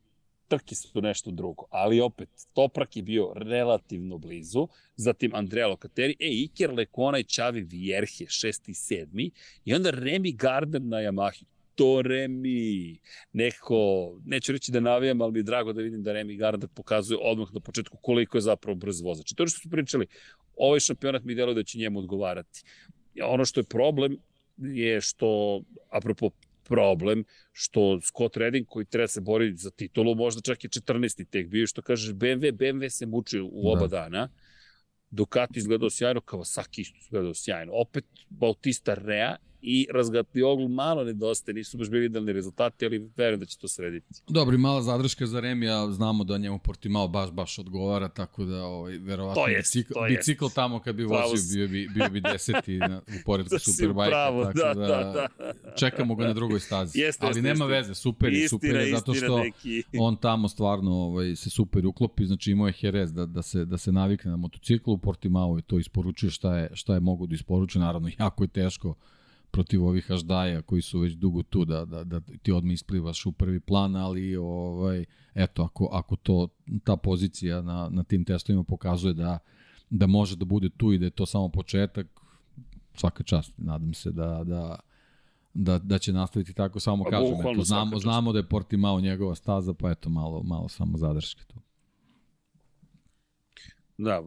trke 0.48 0.74
su 0.74 1.00
nešto 1.00 1.30
drugo, 1.30 1.64
ali 1.70 2.00
opet, 2.00 2.28
Toprak 2.52 2.96
je 2.96 3.02
bio 3.02 3.32
relativno 3.36 4.18
blizu, 4.18 4.68
zatim 4.96 5.34
Andrea 5.34 5.68
Locateri, 5.68 6.16
e, 6.20 6.28
Iker 6.28 6.72
Lekona 6.72 7.18
i 7.18 7.24
Čavi 7.24 7.62
Vierhe, 7.62 8.26
šesti 8.28 8.70
i 8.70 8.74
sedmi, 8.74 9.30
i 9.64 9.74
onda 9.74 9.90
Remy 9.92 10.36
Gardner 10.36 10.82
na 10.82 10.96
Yamahi. 10.96 11.44
To 11.74 12.02
Remy, 12.02 12.98
neko, 13.32 13.76
neću 14.24 14.52
reći 14.52 14.72
da 14.72 14.80
navijam, 14.80 15.20
ali 15.20 15.32
mi 15.32 15.38
je 15.38 15.42
drago 15.42 15.72
da 15.72 15.82
vidim 15.82 16.02
da 16.02 16.12
Remy 16.12 16.38
Gardner 16.38 16.68
pokazuje 16.74 17.18
odmah 17.22 17.48
na 17.52 17.60
početku 17.60 17.98
koliko 18.02 18.36
je 18.36 18.42
zapravo 18.42 18.76
brz 18.76 19.00
vozač. 19.00 19.32
To 19.32 19.46
što 19.46 19.60
su 19.60 19.70
pričali, 19.70 20.06
ovaj 20.56 20.80
šampionat 20.80 21.24
mi 21.24 21.34
deluje 21.34 21.54
da 21.54 21.62
će 21.62 21.78
njemu 21.78 21.98
odgovarati. 21.98 22.62
Ono 23.22 23.44
što 23.44 23.60
je 23.60 23.64
problem 23.64 24.16
je 24.58 25.00
što, 25.00 25.60
apropo 25.90 26.30
problem 26.64 27.24
što 27.52 28.00
Scott 28.00 28.36
Redding 28.36 28.66
koji 28.66 28.86
treba 28.86 29.08
se 29.08 29.20
boriti 29.20 29.56
za 29.56 29.70
titulu, 29.70 30.14
možda 30.14 30.40
čak 30.40 30.64
i 30.64 30.68
14. 30.68 31.26
tek 31.30 31.48
bio, 31.48 31.66
što 31.66 31.82
kažeš 31.82 32.14
BMW, 32.14 32.52
BMW 32.52 32.88
se 32.88 33.06
muči 33.06 33.40
u 33.40 33.68
oba 33.68 33.86
da. 33.86 34.00
dana. 34.00 34.28
Ducati 35.10 35.58
izgledao 35.58 35.90
sjajno, 35.90 36.20
Kawasaki 36.20 36.80
isto 36.80 36.98
izgledao 37.00 37.34
sjajno. 37.34 37.72
Opet 37.74 38.04
Bautista 38.28 38.94
Rea 38.94 39.36
i 39.66 39.86
razgatli 39.94 40.42
oglu 40.42 40.68
malo 40.68 41.04
nedostaje, 41.04 41.54
nisu 41.54 41.78
baš 41.78 41.90
bili 41.90 42.06
idealni 42.06 42.32
rezultati, 42.32 42.86
ali 42.86 43.10
verujem 43.16 43.40
da 43.40 43.46
će 43.46 43.58
to 43.58 43.68
srediti. 43.68 44.06
Dobro, 44.28 44.58
mala 44.58 44.82
zadrška 44.82 45.26
za 45.26 45.40
Remija, 45.40 45.90
znamo 45.90 46.24
da 46.24 46.38
njemu 46.38 46.58
Portimao 46.58 47.08
baš, 47.08 47.30
baš 47.30 47.58
odgovara, 47.58 48.08
tako 48.08 48.44
da 48.44 48.64
ovaj, 48.64 48.98
verovatno 48.98 49.42
to 49.42 49.48
jest, 49.48 49.74
bicikl, 49.74 49.94
to 49.94 50.06
bicikl 50.08 50.44
jest. 50.44 50.54
tamo 50.54 50.80
kad 50.80 50.96
bi 50.96 51.04
vozio 51.04 51.58
bio 51.58 51.68
bi, 51.68 51.88
bio 51.94 52.08
bi 52.08 52.20
deseti 52.20 52.76
na, 52.76 53.00
u 53.08 53.24
poredku 53.24 53.58
Superbike, 53.70 54.10
tako 54.10 54.52
da, 54.54 54.74
da, 54.74 54.74
da, 54.74 55.28
da, 55.38 55.52
čekamo 55.76 56.14
ga 56.14 56.26
na 56.26 56.32
drugoj 56.32 56.60
stazi. 56.60 57.00
Jeste, 57.00 57.26
ali 57.26 57.42
nema 57.42 57.64
jeste. 57.64 57.76
veze, 57.76 57.94
super 57.94 58.32
je, 58.32 58.48
super 58.48 58.76
je, 58.76 58.90
zato 58.90 59.14
što 59.14 59.38
neki. 59.38 59.82
on 59.98 60.16
tamo 60.16 60.48
stvarno 60.48 60.90
ovaj, 60.90 61.36
se 61.36 61.50
super 61.50 61.86
uklopi, 61.86 62.26
znači 62.26 62.50
imao 62.50 62.66
je 62.66 62.74
Jerez 62.80 63.12
da, 63.12 63.26
da, 63.26 63.42
se, 63.42 63.64
da 63.64 63.78
se 63.78 63.92
navikne 63.92 64.30
na 64.30 64.36
motociklu, 64.36 64.98
Portimao 64.98 65.56
je 65.56 65.62
to 65.62 65.78
isporučio 65.78 66.30
šta 66.30 66.58
je, 66.58 66.70
šta 66.74 66.94
je 66.94 67.00
mogu 67.00 67.26
da 67.26 67.34
isporuči, 67.34 67.78
naravno 67.78 68.10
jako 68.18 68.44
je 68.44 68.48
teško 68.48 68.94
protiv 69.54 69.84
ovih 69.84 70.10
aždaja 70.10 70.62
koji 70.62 70.82
su 70.82 71.00
već 71.00 71.12
dugo 71.12 71.42
tu 71.42 71.64
da, 71.64 71.84
da, 71.84 72.04
da 72.04 72.20
ti 72.42 72.52
odmah 72.52 72.74
isplivaš 72.74 73.26
u 73.26 73.32
prvi 73.32 73.60
plan, 73.60 73.96
ali 73.96 74.36
ovaj, 74.36 75.04
eto, 75.34 75.62
ako, 75.62 75.88
ako 75.92 76.16
to, 76.16 76.48
ta 76.84 76.96
pozicija 76.96 77.62
na, 77.62 77.88
na 77.90 78.02
tim 78.02 78.24
testovima 78.24 78.64
pokazuje 78.64 79.14
da, 79.14 79.38
da 79.90 80.06
može 80.06 80.36
da 80.36 80.44
bude 80.44 80.68
tu 80.68 80.92
i 80.92 80.98
da 80.98 81.04
je 81.04 81.10
to 81.10 81.26
samo 81.26 81.48
početak, 81.48 82.06
svaka 82.94 83.22
čast. 83.22 83.52
Nadam 83.56 83.94
se 83.94 84.10
da, 84.10 84.44
da, 84.44 84.78
da, 85.54 85.78
da 85.78 85.98
će 85.98 86.12
nastaviti 86.12 86.54
tako, 86.54 86.80
samo 86.80 87.04
pa, 87.04 87.10
kažem. 87.10 87.34
Eto, 87.40 87.64
znamo, 87.64 87.98
znamo 87.98 88.32
da 88.32 88.38
je 88.38 88.48
Portimao 88.48 89.00
njegova 89.00 89.34
staza, 89.34 89.74
pa 89.74 89.90
eto, 89.90 90.10
malo, 90.10 90.42
malo 90.42 90.68
samo 90.68 90.98
zadrške 90.98 91.44
tu. 91.44 91.63
Da, 93.98 94.22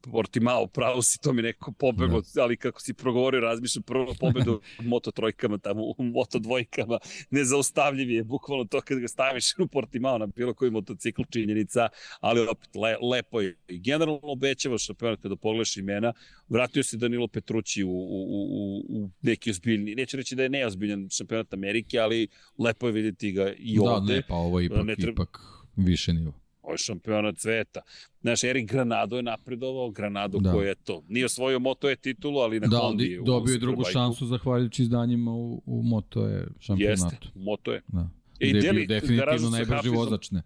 Portimao, 0.00 0.66
pravo 0.66 1.02
si, 1.02 1.20
to 1.20 1.32
mi 1.32 1.42
neko 1.42 1.72
pobego, 1.72 2.20
da. 2.34 2.42
ali 2.42 2.56
kako 2.56 2.80
si 2.80 2.94
progovorio, 2.94 3.40
razmišljam 3.40 3.82
prvo 3.82 4.14
pobedu 4.20 4.60
u 4.78 4.82
Moto 4.82 5.10
trojkama, 5.10 5.58
tamo 5.58 5.82
u 5.82 6.02
Moto 6.04 6.38
dvojkama, 6.38 6.98
nezaustavljiv 7.30 8.10
je, 8.10 8.24
bukvalno 8.24 8.64
to 8.64 8.80
kad 8.80 8.98
ga 8.98 9.08
staviš 9.08 9.58
u 9.58 9.66
Portimao 9.66 10.18
na 10.18 10.26
bilo 10.26 10.54
koji 10.54 10.70
motocikl 10.70 11.22
činjenica, 11.30 11.88
ali 12.20 12.40
opet 12.40 12.76
le, 12.76 12.96
lepo 13.10 13.40
je. 13.40 13.56
Generalno 13.68 14.20
obećava 14.22 14.78
šampionat 14.78 15.20
kada 15.20 15.36
pogledaš 15.36 15.76
imena, 15.76 16.12
vratio 16.48 16.82
se 16.82 16.96
Danilo 16.96 17.28
Petrući 17.28 17.84
u, 17.84 17.90
u, 17.90 18.26
u, 18.30 18.84
u 18.88 19.10
neki 19.22 19.50
ozbiljni, 19.50 19.94
neću 19.94 20.16
reći 20.16 20.36
da 20.36 20.42
je 20.42 20.48
neozbiljan 20.48 21.08
šampionat 21.10 21.54
Amerike, 21.54 21.98
ali 21.98 22.28
lepo 22.58 22.86
je 22.86 22.92
videti 22.92 23.32
ga 23.32 23.52
i 23.58 23.76
da, 23.76 23.82
ovde. 23.82 24.12
Da, 24.12 24.16
ne, 24.16 24.22
pa 24.28 24.34
ovo 24.34 24.60
je 24.60 24.66
ipak, 24.66 24.84
ne 24.84 24.96
treba... 24.96 25.12
ipak 25.12 25.40
više 25.76 26.12
nivo 26.12 26.39
ovo 26.62 26.74
je 26.74 26.78
šampionat 26.78 27.38
sveta. 27.38 27.80
Znaš, 28.20 28.44
Erik 28.44 28.70
Granado 28.70 29.16
je 29.16 29.22
napredovao, 29.22 29.90
Granado 29.90 30.38
da. 30.38 30.52
koji 30.52 30.66
je 30.66 30.74
to. 30.74 31.02
Nije 31.08 31.26
osvojio 31.26 31.58
Moto 31.58 31.88
je 31.88 31.96
titulu, 31.96 32.38
ali 32.38 32.60
na 32.60 32.66
da, 32.66 32.78
Hondi 32.78 33.04
je 33.04 33.22
dobio 33.22 33.52
je 33.52 33.58
drugu 33.58 33.84
šansu 33.84 34.26
zahvaljujući 34.26 34.82
izdanjima 34.82 35.32
u, 35.32 35.62
u 35.66 35.82
Moto 35.82 36.26
je 36.26 36.46
šampionatu. 36.60 37.14
Jeste, 37.14 37.28
Moto 37.34 37.72
je. 37.72 37.82
Da. 37.88 38.08
E, 38.40 38.48
I 38.48 38.52
deli, 38.52 38.86
definitivno 38.86 39.50
najbrži 39.50 39.88
vozač, 39.88 40.30
ne. 40.30 40.42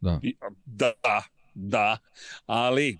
Da. 0.00 0.20
Da, 0.66 0.92
da, 1.54 1.98
ali 2.46 2.98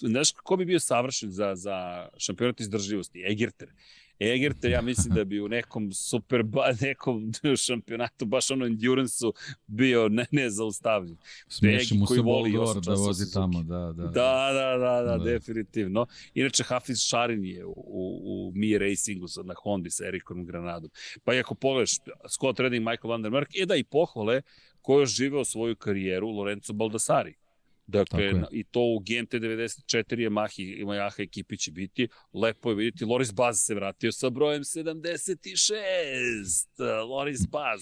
znaš 0.00 0.32
ko 0.32 0.56
bi 0.56 0.64
bio 0.64 0.80
savršen 0.80 1.30
za, 1.30 1.54
za 1.54 2.08
šampionat 2.16 2.60
izdržljivosti? 2.60 3.24
Egerter. 3.30 3.68
Egerte, 4.20 4.70
ja 4.70 4.82
mislim 4.82 5.14
da 5.14 5.24
bi 5.24 5.40
u 5.40 5.48
nekom 5.48 5.92
super, 5.92 6.42
ba, 6.42 6.64
nekom 6.86 7.32
šampionatu, 7.56 8.26
baš 8.26 8.50
ono 8.50 8.66
endurance-u 8.66 9.32
bio 9.66 10.08
ne, 10.08 10.26
nezaustavljiv. 10.30 11.16
Smiješi 11.48 11.94
mu 11.94 12.06
se 12.06 12.22
Boldor 12.22 12.80
da 12.80 12.94
vozi 12.94 13.32
tamo, 13.32 13.62
da, 13.62 13.78
da. 13.78 14.02
Da, 14.02 14.50
da, 14.52 14.78
da, 14.78 15.02
da, 15.02 15.18
da, 15.18 15.24
definitivno. 15.24 16.06
Inače, 16.34 16.62
Hafiz 16.62 16.98
Šarin 16.98 17.44
je 17.44 17.64
u, 17.64 17.74
u, 17.76 18.48
u 18.48 18.52
Mi 18.54 18.78
Racingu 18.78 19.28
sad 19.28 19.46
na 19.46 19.54
Hondi 19.62 19.90
sa 19.90 20.06
Erikom 20.06 20.44
Granadom. 20.44 20.90
Pa 21.24 21.34
i 21.34 21.38
ako 21.38 21.54
pogledaš 21.54 21.90
Scott 22.28 22.60
Redding, 22.60 22.88
Michael 22.88 23.10
Van 23.10 23.22
der 23.22 23.32
Mark, 23.32 23.48
je 23.54 23.66
da 23.66 23.76
i 23.76 23.84
pohvale 23.84 24.42
ko 24.82 25.00
je 25.00 25.06
živeo 25.06 25.44
svoju 25.44 25.76
karijeru 25.76 26.28
Lorenzo 26.28 26.72
Baldassari 26.72 27.39
Dakle, 27.90 28.32
i 28.52 28.64
to 28.64 28.80
u 28.80 28.98
GMT 28.98 29.32
94 29.32 30.28
Yamaha, 30.28 30.84
Yamaha 30.84 31.22
ekipi 31.22 31.56
će 31.56 31.72
biti. 31.72 32.08
Lepo 32.34 32.70
je 32.70 32.76
vidjeti, 32.76 33.04
Loris 33.04 33.34
Baz 33.34 33.56
se 33.60 33.74
vratio 33.74 34.12
sa 34.12 34.30
brojem 34.30 34.62
76. 34.62 36.66
Loris 37.08 37.48
Baz 37.48 37.80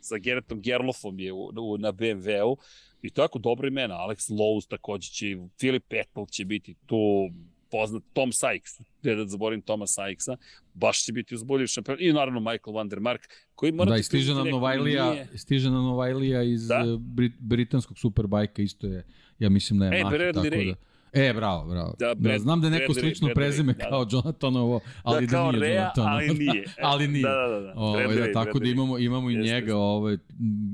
sa 0.00 0.18
Geretom 0.18 0.60
Gerlofom 0.60 1.20
je 1.20 1.32
u, 1.32 1.46
u, 1.46 1.78
na 1.78 1.92
BMW-u. 1.92 2.56
I 3.02 3.10
tako, 3.10 3.38
dobro 3.38 3.68
imena. 3.68 3.94
Alex 3.94 4.30
Lowe's 4.30 4.68
takođe 4.68 5.10
će, 5.10 5.36
Filip 5.60 5.84
Apple 6.00 6.26
će 6.30 6.44
biti 6.44 6.74
tu, 6.86 7.30
poznat 7.70 8.02
Tom 8.12 8.32
Sykes, 8.32 8.80
gde 9.00 9.14
da 9.14 9.26
zaborim 9.26 9.62
Toma 9.62 9.86
Sykesa, 9.86 10.36
baš 10.74 11.04
će 11.04 11.12
biti 11.12 11.34
uzboljiv 11.34 11.66
šampion. 11.66 11.96
I 12.00 12.12
naravno 12.12 12.40
Michael 12.40 12.74
van 12.74 12.88
der 12.88 13.00
Mark, 13.00 13.20
koji 13.54 13.72
mora 13.72 13.90
da, 13.90 13.96
i 13.96 14.02
stiže 14.02 14.34
nam 14.34 14.48
Novajlija, 14.48 15.12
nije... 15.12 15.38
stiže 15.38 15.70
nam 15.70 15.84
Novajlija 15.84 16.42
iz 16.42 16.68
da? 16.68 16.74
Eh, 16.74 16.98
Brit, 16.98 17.32
britanskog 17.38 17.98
superbajka, 17.98 18.62
isto 18.62 18.86
je 18.86 19.04
ja 19.40 19.48
mislim 19.48 19.78
da 19.78 19.86
je 19.86 20.00
e, 20.00 20.04
Mahi, 20.04 20.18
tako 20.18 20.46
Ray. 20.46 20.74
da... 20.74 20.90
E, 21.12 21.32
bravo, 21.32 21.68
bravo. 21.68 21.94
Da, 21.98 22.14
Brad, 22.14 22.34
da, 22.34 22.38
znam 22.38 22.60
da 22.60 22.66
je 22.66 22.70
neko 22.70 22.94
slično 22.94 23.26
Brad, 23.26 23.34
prezime 23.34 23.72
Brad, 23.72 23.90
kao 23.90 24.04
da. 24.04 24.16
Jonathanovo, 24.16 24.80
ali 25.02 25.26
da, 25.26 25.32
da 25.32 25.50
nije 25.50 25.60
Rea, 25.60 25.80
Jonathanovo. 25.80 26.14
Ali 26.14 26.38
nije. 26.38 26.64
ali 26.90 27.08
nije. 27.08 27.22
Da, 27.22 27.48
da, 27.48 27.60
da. 27.60 27.72
Ove, 27.76 28.06
ovaj, 28.06 28.16
da 28.16 28.32
tako 28.32 28.58
da 28.58 28.68
imamo, 28.68 28.98
imamo 28.98 29.30
i 29.30 29.34
Jeste. 29.34 29.54
njega. 29.54 29.76
Ovaj, 29.76 30.18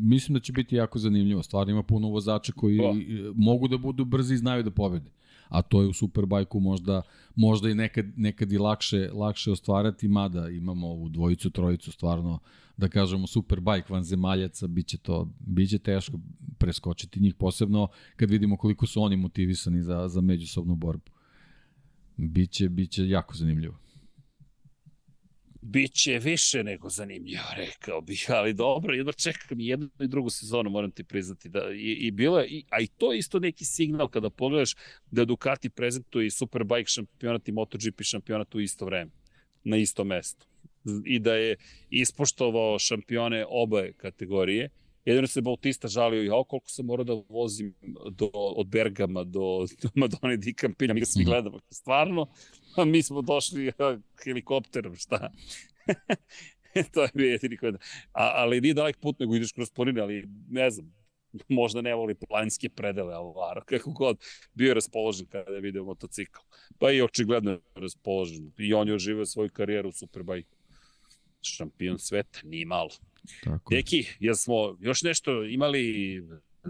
mislim 0.03 0.35
da 0.35 0.41
će 0.41 0.53
biti 0.53 0.77
jako 0.77 0.99
zanimljivo. 0.99 1.43
Stvarno 1.43 1.71
ima 1.73 1.83
puno 1.83 2.09
vozača 2.09 2.53
koji 2.53 2.81
o. 2.81 2.95
mogu 3.35 3.69
da 3.69 3.77
budu 3.77 4.05
brzi 4.05 4.35
i 4.35 4.39
znaju 4.39 4.63
da 4.63 4.71
pobede 4.71 5.11
a 5.49 5.63
to 5.63 5.83
je 5.83 5.89
u 5.89 5.93
Superbajku 5.93 6.61
možda, 6.61 7.03
možda 7.35 7.71
i 7.71 7.75
nekad, 7.75 8.07
nekad 8.17 8.53
i 8.53 8.59
lakše, 8.59 9.11
lakše 9.13 9.51
ostvarati, 9.51 10.09
mada 10.09 10.49
imamo 10.49 10.87
ovu 10.89 11.09
dvojicu, 11.09 11.51
trojicu 11.51 11.93
stvarno, 11.93 12.39
da 12.77 12.89
kažemo 12.89 13.27
Superbike 13.27 13.93
vanzemaljaca, 13.93 14.67
biće 14.67 14.99
to, 14.99 15.29
biće 15.41 15.79
teško 15.79 16.19
preskočiti 16.59 17.21
njih, 17.21 17.35
posebno 17.35 17.89
kad 18.17 18.31
vidimo 18.31 18.57
koliko 18.57 18.87
su 18.87 19.03
oni 19.03 19.17
motivisani 19.17 19.83
za, 19.83 20.09
za 20.09 20.21
međusobnu 20.21 20.75
borbu. 20.75 21.11
Biće, 22.17 22.69
biće 22.69 23.09
jako 23.09 23.35
zanimljivo. 23.35 23.86
Biće 25.69 26.19
više 26.19 26.65
nego 26.65 26.89
zanimljivo, 26.89 27.43
rekao 27.67 28.01
bih, 28.01 28.27
ali 28.29 28.53
dobro, 28.53 28.95
jedno 28.95 29.13
čekam 29.13 29.61
jednu 29.61 29.89
i 30.01 30.09
drugu 30.09 30.31
sezonu, 30.31 30.71
moram 30.71 30.91
ti 30.91 31.05
priznati. 31.05 31.49
Da, 31.49 31.71
i, 31.73 31.93
i 31.93 32.11
bilo 32.11 32.39
je, 32.39 32.49
i, 32.49 32.65
a 32.71 32.81
i 32.81 32.87
to 32.87 33.13
je 33.13 33.19
isto 33.19 33.39
neki 33.39 33.65
signal 33.65 34.09
kada 34.09 34.31
pogledaš 34.31 34.75
da 35.11 35.25
Ducati 35.25 35.71
prezentuje 35.71 36.27
i 36.27 36.31
Superbike 36.31 36.89
šampionat 36.89 37.49
i 37.49 37.53
MotoGP 37.53 38.03
šampionat 38.03 38.55
u 38.55 38.61
isto 38.61 38.85
vreme, 38.85 39.11
na 39.65 39.77
isto 39.77 40.05
mesto. 40.05 40.47
I 41.05 41.19
da 41.19 41.35
je 41.35 41.57
ispoštovao 41.91 42.79
šampione 42.79 43.45
obe 43.49 43.93
kategorije 43.97 44.71
Jedino 45.07 45.27
se 45.27 45.41
Bautista 45.41 45.89
žalio, 45.89 46.23
ja 46.23 46.45
koliko 46.49 46.69
sam 46.69 46.87
morao 46.87 47.05
da 47.05 47.15
vozim 47.29 47.75
do, 48.11 48.31
od 48.33 48.67
Bergama 48.67 49.25
do, 49.25 49.67
do 49.83 49.89
Madone 49.95 50.37
di 50.37 50.55
Campina, 50.55 50.95
mi 50.95 51.01
ga 51.01 51.07
svi 51.07 51.23
mhm. 51.23 51.31
gledamo, 51.31 51.61
stvarno, 51.71 52.27
a 52.77 52.85
mi 52.85 53.03
smo 53.03 53.23
došli 53.23 53.73
helikopterom, 54.25 54.97
šta? 54.97 55.31
to 56.93 57.03
je 57.03 57.11
bio 57.15 57.31
jedini 57.31 57.57
kod. 57.57 57.75
A, 58.13 58.33
ali 58.35 58.61
nije 58.61 58.75
dalek 58.75 58.97
put, 59.01 59.19
nego 59.21 59.37
ideš 59.37 59.53
kroz 59.53 59.71
planine, 59.71 60.01
ali 60.01 60.25
ne 60.51 60.71
znam, 60.71 60.95
možda 61.49 61.83
ne 61.83 61.95
voli 61.95 62.15
planinske 62.15 62.69
predele 62.69 63.15
Alvaro, 63.15 63.63
kako 63.67 63.91
god 63.91 64.19
bio 64.55 64.69
je 64.69 64.75
raspoložen 64.75 65.27
kada 65.27 65.53
je 65.53 65.61
video 65.61 65.85
motocikl. 65.85 66.41
Pa 66.79 66.91
i 66.91 67.03
očigledno 67.03 67.51
je 67.51 67.61
raspoložen. 67.75 68.53
I 68.59 68.75
on 68.75 68.89
je 68.89 68.95
oživio 68.95 69.27
svoju 69.27 69.51
karijeru 69.53 69.89
u 69.89 69.93
Superbike. 69.93 70.57
Šampion 71.43 71.99
sveta, 71.99 72.41
nije 72.45 72.67
malo. 72.67 72.91
Tako. 73.45 73.75
Deki, 73.75 74.05
jel 74.21 74.35
smo 74.35 74.77
još 74.81 75.03
nešto 75.03 75.45
imali 75.45 76.23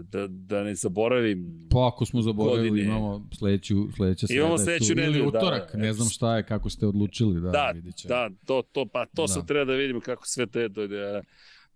da, 0.03 0.27
da 0.27 0.63
ne 0.63 0.75
zaboravim. 0.75 1.67
Pa 1.71 1.87
ako 1.87 2.05
smo 2.05 2.21
zaboravili, 2.21 2.69
godine. 2.69 2.87
imamo 2.87 3.29
sledeću, 3.37 3.75
sledeća 3.95 4.27
sreda. 4.27 4.41
Imamo 4.41 4.57
sledeću 4.57 4.95
nedelju, 4.95 5.31
da. 5.31 5.37
utorak, 5.37 5.71
da, 5.73 5.79
ne 5.79 5.93
znam 5.93 6.09
šta 6.09 6.37
je, 6.37 6.43
kako 6.43 6.69
ste 6.69 6.87
odlučili, 6.87 7.41
da, 7.41 7.51
da. 7.51 7.73
Da, 8.07 8.29
to, 8.45 8.61
to, 8.71 8.85
pa 8.85 9.05
to 9.05 9.21
da. 9.21 9.27
sad 9.27 9.47
treba 9.47 9.65
da 9.65 9.73
vidimo 9.73 9.99
kako 9.99 10.27
sve 10.27 10.47
te 10.47 10.67
da, 10.67 11.21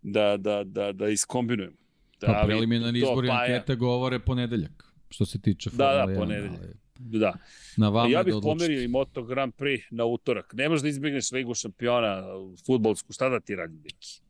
da, 0.01 0.37
da, 0.37 0.63
da, 0.63 0.91
da 0.91 1.09
iskombinujemo. 1.09 1.75
Da, 2.21 2.27
pa 2.27 2.43
preliminarni 2.45 2.99
izbori 2.99 3.27
pa 3.27 3.33
ankete 3.33 3.71
ja. 3.71 3.75
govore 3.75 4.19
ponedeljak, 4.19 4.93
što 5.09 5.25
se 5.25 5.41
tiče 5.41 5.69
Da, 5.73 6.05
da, 6.07 6.19
ponedeljak. 6.19 6.61
Da. 6.99 7.33
Na 7.77 7.89
vama 7.89 8.09
ja 8.09 8.23
bih 8.23 8.33
da 8.33 8.41
pomerio 8.41 8.81
i 8.81 8.87
Moto 8.87 9.23
Grand 9.23 9.53
Prix 9.53 9.81
na 9.91 10.05
utorak. 10.05 10.53
Ne 10.53 10.69
možeš 10.69 10.81
da 10.81 10.89
izbjegneš 10.89 11.31
ligu 11.31 11.53
šampiona 11.53 12.23
futbolsku. 12.65 13.13
Šta 13.13 13.29
da 13.29 13.39
ti 13.39 13.55
radi, 13.55 13.77
Deki? 13.77 14.21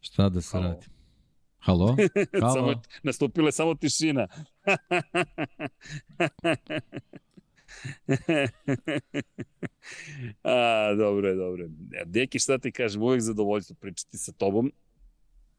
Šta 0.00 0.28
da 0.28 0.40
se 0.40 0.56
Halo. 0.56 0.68
radi? 0.68 0.86
Halo? 1.58 1.96
Halo? 2.40 2.54
samo, 2.54 2.82
nastupila 3.02 3.48
je 3.48 3.52
samo 3.52 3.74
tišina. 3.74 4.26
A, 10.42 10.94
dobro 10.98 11.28
je, 11.28 11.34
dobro 11.34 11.62
je. 11.64 11.70
Deki, 12.04 12.38
šta 12.38 12.58
ti 12.58 12.72
kažem, 12.72 13.02
uvek 13.02 13.20
zadovoljstvo 13.20 13.76
pričati 13.80 14.18
sa 14.18 14.32
tobom. 14.32 14.72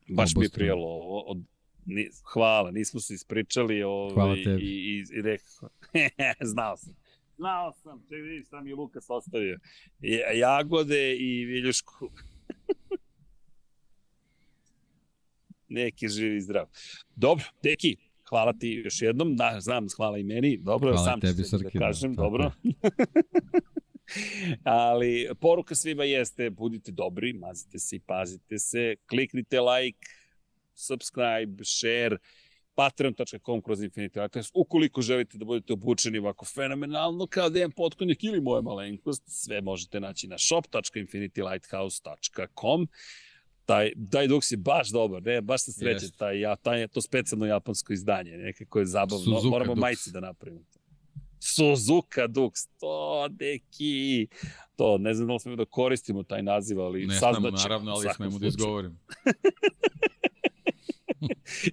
Baš 0.10 0.36
mi 0.36 0.46
je 0.46 0.50
prijelo 0.50 0.86
ovo. 0.86 1.22
Od, 1.22 1.44
ni, 1.86 2.10
hvala, 2.34 2.72
nismo 2.72 3.00
se 3.00 3.14
ispričali 3.14 3.84
ovaj, 3.84 4.14
hvala 4.14 4.36
tebi. 4.36 4.62
i, 4.62 4.66
i, 4.66 5.06
i 5.18 5.22
rekao, 5.22 5.70
znao 6.54 6.78
sam. 6.78 6.94
Znao 7.38 7.74
sam, 7.74 8.02
čekaj 8.04 8.20
vidiš 8.20 8.48
šta 8.48 8.62
mi 8.62 8.70
je 8.70 8.76
Lukas 8.76 9.06
ostavio. 9.10 9.60
Jagode 10.34 11.16
i 11.16 11.46
viljušku. 11.46 12.10
Neki 15.72 16.08
živi 16.08 16.38
i 16.38 16.42
zdrav. 16.42 16.66
Dobro, 17.16 17.46
deki, 17.64 17.96
hvala 18.30 18.54
ti 18.54 18.82
još 18.86 19.02
jednom. 19.02 19.36
Da, 19.36 19.58
znam, 19.60 19.88
hvala 19.96 20.18
i 20.18 20.24
meni. 20.24 20.58
Dobro, 20.58 20.92
hvala 20.92 21.06
sam 21.06 21.22
tebi, 21.22 21.44
ću 21.50 21.58
da 21.58 21.70
kažem. 21.80 22.14
Da, 22.14 22.22
dobro. 22.22 22.52
Ali 24.64 25.30
poruka 25.42 25.76
svima 25.76 26.04
jeste, 26.04 26.50
budite 26.50 26.92
dobri, 26.92 27.34
mazite 27.34 27.80
se 27.80 27.96
i 27.96 28.00
pazite 28.00 28.60
se, 28.60 28.96
kliknite 29.10 29.62
like, 29.62 30.08
subscribe, 30.74 31.64
share, 31.64 32.18
patreon.com 32.76 33.62
kroz 33.62 33.80
Infinity 33.80 34.22
Lighthouse. 34.22 34.52
Ukoliko 34.54 35.02
želite 35.02 35.38
da 35.38 35.46
budete 35.46 35.74
obučeni 35.74 36.18
ovako 36.18 36.46
fenomenalno 36.46 37.28
kao 37.28 37.50
Dejan 37.50 37.72
Potkonjak 37.72 38.24
ili 38.24 38.42
moja 38.42 38.62
malenkost, 38.62 39.24
sve 39.28 39.62
možete 39.62 40.00
naći 40.00 40.28
na 40.28 40.38
shop.infinitylighthouse.com 40.38 42.88
taj, 43.72 43.92
taj 44.12 44.28
duks 44.28 44.52
je 44.52 44.58
baš 44.58 44.90
dobar, 44.90 45.24
ne, 45.24 45.42
baš 45.42 45.62
se 45.62 45.72
sreće, 45.72 46.12
taj, 46.18 46.40
ja, 46.40 46.56
taj, 46.56 46.88
to 46.88 47.02
specijalno 47.02 47.46
japansko 47.46 47.94
izdanje, 47.94 48.38
nekako 48.38 48.80
je 48.80 48.86
zabavno, 48.86 49.26
Suzuka 49.26 49.50
moramo 49.50 49.76
Dux. 49.76 49.80
majice 49.80 50.12
da 50.12 50.20
napravimo. 50.20 50.62
Suzuka 51.40 52.28
Dux, 52.28 52.68
to 52.80 53.28
neki, 53.40 54.28
to, 54.76 54.98
ne 54.98 55.14
znam 55.14 55.28
da 55.28 55.34
li 55.34 55.40
smemo 55.40 55.56
da 55.56 55.66
koristimo 55.66 56.24
taj 56.24 56.44
naziv, 56.44 56.82
ali 56.82 57.06
ne 57.06 57.14
saznaćemo. 57.14 57.50
Ne 57.50 57.64
naravno, 57.64 57.92
ali 57.92 58.08
smemo 58.16 58.40
da 58.40 58.48
izgovorim. 58.48 59.00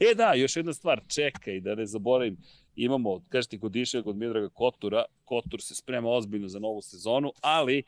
e 0.10 0.14
da, 0.14 0.34
još 0.34 0.56
jedna 0.56 0.72
stvar, 0.72 1.00
čekaj, 1.08 1.60
da 1.60 1.74
ne 1.74 1.86
zaboravim, 1.86 2.36
imamo, 2.76 3.20
kažete, 3.28 3.56
godišnjeg 3.56 4.06
od 4.06 4.16
Midraga 4.16 4.48
Kotura, 4.48 5.04
Kotur 5.24 5.62
se 5.62 5.74
sprema 5.74 6.10
ozbiljno 6.10 6.48
za 6.48 6.58
novu 6.58 6.82
sezonu, 6.82 7.32
ali 7.40 7.82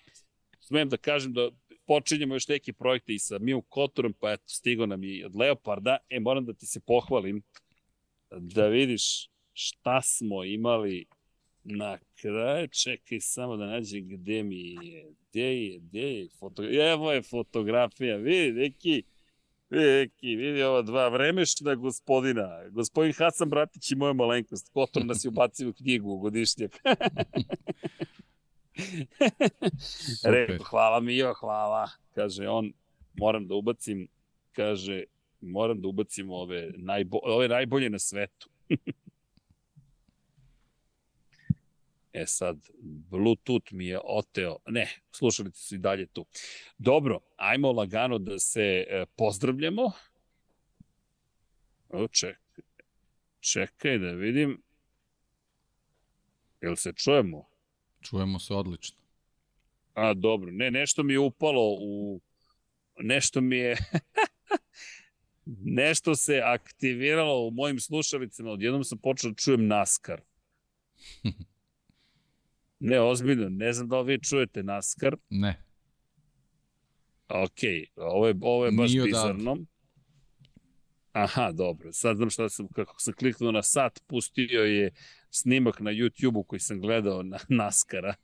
smem 0.60 0.88
da 0.88 0.96
kažem 0.96 1.32
da 1.32 1.50
počinjemo 1.90 2.34
još 2.34 2.48
neki 2.48 2.72
projekte 2.72 3.14
i 3.14 3.18
sa 3.18 3.38
Miju 3.38 3.62
Kotorom, 3.62 4.12
pa 4.12 4.32
eto, 4.32 4.44
stigo 4.46 4.86
nam 4.86 5.04
i 5.04 5.24
od 5.24 5.36
Leoparda. 5.36 5.96
E, 6.10 6.20
moram 6.20 6.44
da 6.46 6.52
ti 6.52 6.66
se 6.66 6.80
pohvalim 6.80 7.42
da 8.30 8.66
vidiš 8.66 9.30
šta 9.52 10.02
smo 10.02 10.44
imali 10.44 11.06
na 11.64 11.98
kraju. 12.20 12.68
Čekaj 12.68 13.20
samo 13.20 13.56
da 13.56 13.66
nađem 13.66 14.08
gde 14.08 14.42
mi 14.42 14.70
je. 14.70 15.12
Gde 15.30 15.62
je, 15.62 15.78
gde 15.78 16.00
je 16.00 16.28
fotografija? 16.38 16.92
Evo 16.92 17.12
je 17.12 17.22
fotografija, 17.22 18.16
vidi, 18.16 18.52
neki, 18.52 19.02
neki, 19.70 20.36
vidi 20.36 20.62
ova 20.62 20.82
dva 20.82 21.08
vremešna 21.08 21.74
gospodina. 21.74 22.68
Gospodin 22.68 23.12
Hasan 23.12 23.48
Bratić 23.48 23.90
i 23.90 23.94
moja 23.94 24.12
malenkost. 24.12 24.68
Kotor 24.72 25.04
nas 25.06 25.24
je 25.24 25.28
ubacio 25.28 25.68
u 25.68 25.72
knjigu 25.72 26.18
godišnjak. 26.18 26.72
Rekao, 30.24 30.64
hvala 30.64 31.00
mi, 31.00 31.16
jo, 31.16 31.34
hvala. 31.34 31.90
Kaže 32.14 32.48
on, 32.48 32.72
moram 33.14 33.48
da 33.48 33.54
ubacim, 33.54 34.08
kaže, 34.52 35.04
moram 35.40 35.80
da 35.80 35.88
ubacim 35.88 36.30
ove, 36.30 36.72
najbo, 36.76 37.18
ove 37.22 37.48
najbolje 37.48 37.90
na 37.90 37.98
svetu. 37.98 38.48
e 42.12 42.26
sad, 42.26 42.58
Bluetooth 42.82 43.72
mi 43.72 43.86
je 43.86 44.00
oteo, 44.04 44.58
ne, 44.66 44.88
slušalice 45.12 45.60
su 45.62 45.74
i 45.74 45.78
dalje 45.78 46.06
tu. 46.06 46.26
Dobro, 46.78 47.20
ajmo 47.36 47.72
lagano 47.72 48.18
da 48.18 48.38
se 48.38 48.86
e, 48.88 49.06
pozdravljamo. 49.16 49.92
O, 51.88 52.08
čekaj, 52.08 52.64
čekaj 53.40 53.98
da 53.98 54.10
vidim. 54.10 54.62
Jel 56.60 56.76
se 56.76 56.92
čujemo? 56.92 57.49
Čujemo 58.00 58.38
se 58.38 58.54
odlično. 58.54 58.98
A, 59.94 60.14
dobro. 60.14 60.50
Ne, 60.50 60.70
nešto 60.70 61.02
mi 61.02 61.12
je 61.12 61.18
upalo 61.18 61.76
u... 61.80 62.20
Nešto 62.98 63.40
mi 63.40 63.56
je... 63.56 63.76
nešto 65.80 66.14
se 66.14 66.40
aktiviralo 66.44 67.46
u 67.46 67.50
mojim 67.50 67.80
slušalicama. 67.80 68.50
Odjednom 68.50 68.84
sam 68.84 68.98
počeo 68.98 69.30
da 69.30 69.36
čujem 69.36 69.66
NASCAR. 69.66 70.20
Ne, 72.82 73.00
ozbiljno, 73.00 73.48
ne 73.48 73.72
znam 73.72 73.88
da 73.88 74.00
li 74.00 74.12
vi 74.12 74.22
čujete 74.22 74.62
NASCAR. 74.62 75.16
Ne. 75.30 75.62
Ok, 77.28 77.58
ovo 77.96 78.28
je, 78.28 78.34
ovo 78.40 78.66
je 78.66 78.72
baš 78.72 78.90
Nije 78.90 79.04
bizarno. 79.04 79.56
Aha, 81.12 81.52
dobro. 81.52 81.92
Sad 81.92 82.16
znam 82.16 82.30
šta 82.30 82.48
sam, 82.48 82.68
kako 82.68 83.00
sam 83.00 83.14
kliknuo 83.14 83.52
na 83.52 83.62
sat, 83.62 84.00
pustio 84.06 84.64
je 84.64 84.90
snimak 85.30 85.80
na 85.80 85.90
YouTube-u 85.90 86.44
koji 86.44 86.60
sam 86.60 86.80
gledao 86.80 87.22
na 87.22 87.38
Naskara. 87.48 88.14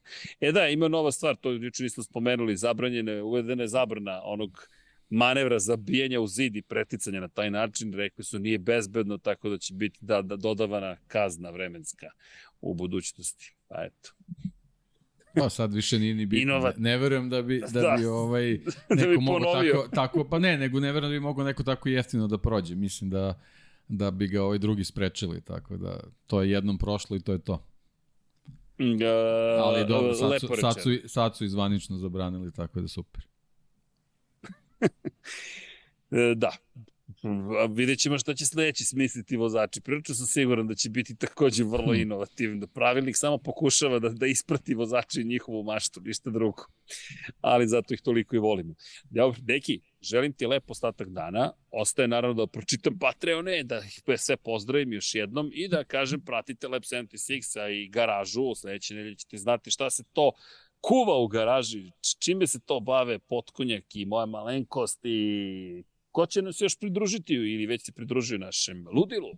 E 0.41 0.53
da, 0.53 0.69
ima 0.69 0.89
nova 0.89 1.13
stvar, 1.13 1.37
to 1.37 1.53
juče 1.53 1.83
nismo 1.83 2.03
spomenuli, 2.03 2.57
zabranjene, 2.57 3.23
uvedene 3.23 3.69
zabrana 3.69 4.21
onog 4.25 4.69
manevra 5.11 5.59
za 5.59 5.77
bijanje 5.77 6.19
u 6.19 6.27
zid 6.27 6.57
i 6.57 6.63
preticanja 6.63 7.21
na 7.21 7.29
taj 7.29 7.51
način, 7.51 7.93
rekli 7.93 8.25
su 8.25 8.39
nije 8.39 8.59
bezbedno, 8.59 9.19
tako 9.19 9.49
da 9.49 9.59
će 9.59 9.75
biti 9.75 9.99
da, 10.01 10.23
da 10.23 10.37
dodavana 10.37 10.97
kazna 11.07 11.51
vremenska 11.51 12.07
u 12.61 12.75
budućnosti. 12.75 13.55
Pa 13.69 13.85
eto. 13.85 14.11
Pa 15.41 15.51
sad 15.51 15.75
više 15.75 15.99
nije 15.99 16.15
ni 16.15 16.27
bitno. 16.27 16.43
Inovat... 16.43 16.77
Ne, 16.77 16.91
ne 16.91 16.97
verujem 16.97 17.31
da 17.31 17.43
bi, 17.43 17.63
da, 17.73 17.81
da. 17.91 17.97
bi 17.99 18.05
ovaj, 18.05 18.51
neko 18.51 18.95
da 18.95 19.07
bi 19.07 19.19
mogo 19.19 19.45
tako, 19.45 19.89
tako, 19.95 20.25
pa 20.25 20.39
ne, 20.39 20.59
nego 20.59 20.81
ne 20.81 20.93
verujem 20.93 21.13
da 21.13 21.15
bi 21.15 21.21
mogo 21.21 21.45
neko 21.45 21.63
tako 21.63 21.89
jeftino 21.89 22.27
da 22.27 22.39
prođe. 22.39 22.75
Mislim 22.75 23.11
da 23.11 23.41
da 23.89 24.11
bi 24.11 24.27
ga 24.27 24.43
ovaj 24.43 24.59
drugi 24.59 24.85
sprečili, 24.85 25.41
tako 25.41 25.77
da 25.77 26.01
to 26.27 26.43
je 26.43 26.51
jednom 26.51 26.79
prošlo 26.79 27.17
i 27.17 27.21
to 27.21 27.33
je 27.33 27.39
to. 27.39 27.53
Uh, 28.79 29.63
Ali 29.65 29.87
dobro, 29.89 30.15
sad 30.15 30.41
su, 30.41 30.49
sad, 30.61 30.83
su, 30.83 30.91
sad 31.07 31.37
su 31.37 31.45
izvanično 31.45 31.99
zabranili, 31.99 32.53
tako 32.53 32.81
da 32.81 32.89
super. 32.89 33.27
E, 36.11 36.35
da, 36.37 36.51
vidjet 37.71 37.99
ćemo 37.99 38.19
šta 38.19 38.35
će 38.35 38.47
sledeći 38.47 38.85
smisliti 38.85 39.37
vozači. 39.37 39.81
Prilično 39.81 40.15
sam 40.15 40.27
siguran 40.27 40.67
da 40.67 40.75
će 40.75 40.91
biti 40.91 41.17
takođe 41.17 41.65
vrlo 41.65 41.93
hmm. 41.93 42.01
inovativno. 42.01 42.67
Pravilnik 42.67 43.17
samo 43.17 43.39
pokušava 43.39 43.99
da, 43.99 44.09
da 44.09 44.27
isprati 44.27 44.75
vozači 44.75 45.25
njihovu 45.25 45.63
maštu, 45.63 46.01
ništa 46.01 46.31
drugo. 46.31 46.67
Ali 47.41 47.69
zato 47.69 47.95
ih 47.95 48.01
toliko 48.01 48.37
i 48.37 48.39
volimo. 48.39 48.75
Dobro, 49.11 49.39
deki, 49.43 49.81
želim 50.01 50.33
ti 50.33 50.47
lep 50.47 50.71
ostatak 50.71 51.09
dana. 51.09 51.53
Ostaje 51.71 52.09
naravno 52.09 52.47
da 52.47 52.51
pročitam 52.53 52.99
Patreone, 52.99 53.63
da 53.63 53.79
ih 53.79 54.19
sve 54.19 54.37
pozdravim 54.37 54.93
još 54.93 55.15
jednom 55.15 55.51
i 55.53 55.69
da 55.69 55.85
kažem 55.85 56.21
pratite 56.21 56.69
Lab 56.69 56.83
76-a 56.83 57.69
i 57.69 57.89
garažu. 57.89 58.43
U 58.43 58.55
sledeće 58.55 58.95
nedelje 58.95 59.17
ćete 59.17 59.37
znati 59.37 59.71
šta 59.71 59.91
se 59.91 60.05
to 60.13 60.33
kuva 60.81 61.19
u 61.19 61.27
garaži, 61.29 61.91
čime 62.19 62.47
se 62.47 62.61
to 62.61 62.81
bave 62.81 63.19
potkonjak 63.19 63.85
i 63.95 64.07
moja 64.07 64.27
malenkost 64.27 65.01
i 65.05 65.85
Ko 66.17 66.27
će 66.27 66.43
nam 66.43 66.53
se 66.53 66.65
još 66.65 66.79
pridružiti 66.79 67.35
ili 67.35 67.67
već 67.67 67.85
se 67.85 67.93
pridružio 67.93 68.39
našem 68.39 68.87
ludilu? 68.93 69.33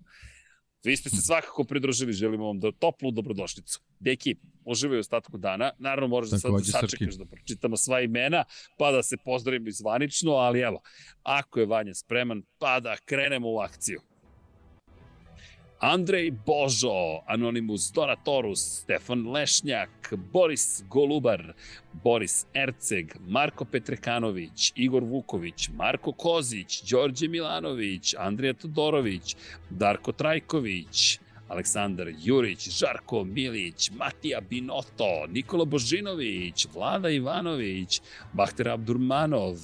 Vi 0.85 0.97
ste 0.97 1.11
se 1.11 1.17
svakako 1.17 1.65
pridružili, 1.65 2.13
želimo 2.13 2.47
vam 2.47 2.61
da 2.61 2.73
toplu 2.73 3.11
dobrodošlicu. 3.11 3.81
Deki, 4.01 4.37
uživaju 4.65 5.01
ostatku 5.01 5.39
dana. 5.39 5.71
Naravno, 5.79 6.09
moraš 6.09 6.31
da 6.31 6.39
sad 6.39 6.53
da 6.53 6.65
sačekaš 6.65 7.15
da 7.15 7.25
pročitamo 7.25 7.77
sva 7.77 8.01
imena, 8.01 8.45
pa 8.79 8.93
da 8.93 9.03
se 9.03 9.17
pozdravimo 9.25 9.71
zvanično, 9.71 10.33
ali 10.33 10.61
evo, 10.61 10.81
ako 11.23 11.61
je 11.61 11.67
Vanja 11.67 11.95
spreman, 11.95 12.43
pa 12.59 12.81
da 12.81 12.97
krenemo 13.05 13.51
u 13.51 13.59
akciju. 13.59 14.01
Andrej 15.81 16.31
Božo, 16.31 17.23
Anonimus 17.27 17.93
Donatorus, 17.93 18.83
Stefan 18.83 19.31
Lešnjak, 19.31 20.13
Boris 20.33 20.83
Golubar, 20.91 21.55
Boris 21.93 22.47
Erceg, 22.55 23.15
Marko 23.29 23.65
Petrekanović, 23.65 24.73
Igor 24.77 25.05
Vuković, 25.05 25.69
Marko 25.77 26.13
Kozić, 26.13 26.83
Đorđe 26.83 27.29
Milanović, 27.29 28.15
Andrija 28.19 28.53
Todorović, 28.55 29.37
Darko 29.71 30.13
Trajković, 30.13 31.19
Aleksandar 31.49 32.11
Jurić, 32.25 32.69
Žarko 32.69 33.25
Milić, 33.25 33.91
Matija 33.91 34.41
Binoto, 34.41 35.27
Nikola 35.29 35.65
Božinović, 35.65 36.67
Vlada 36.75 37.11
Ivanović, 37.11 38.01
Bahter 38.33 38.69
Abdurmanov, 38.69 39.57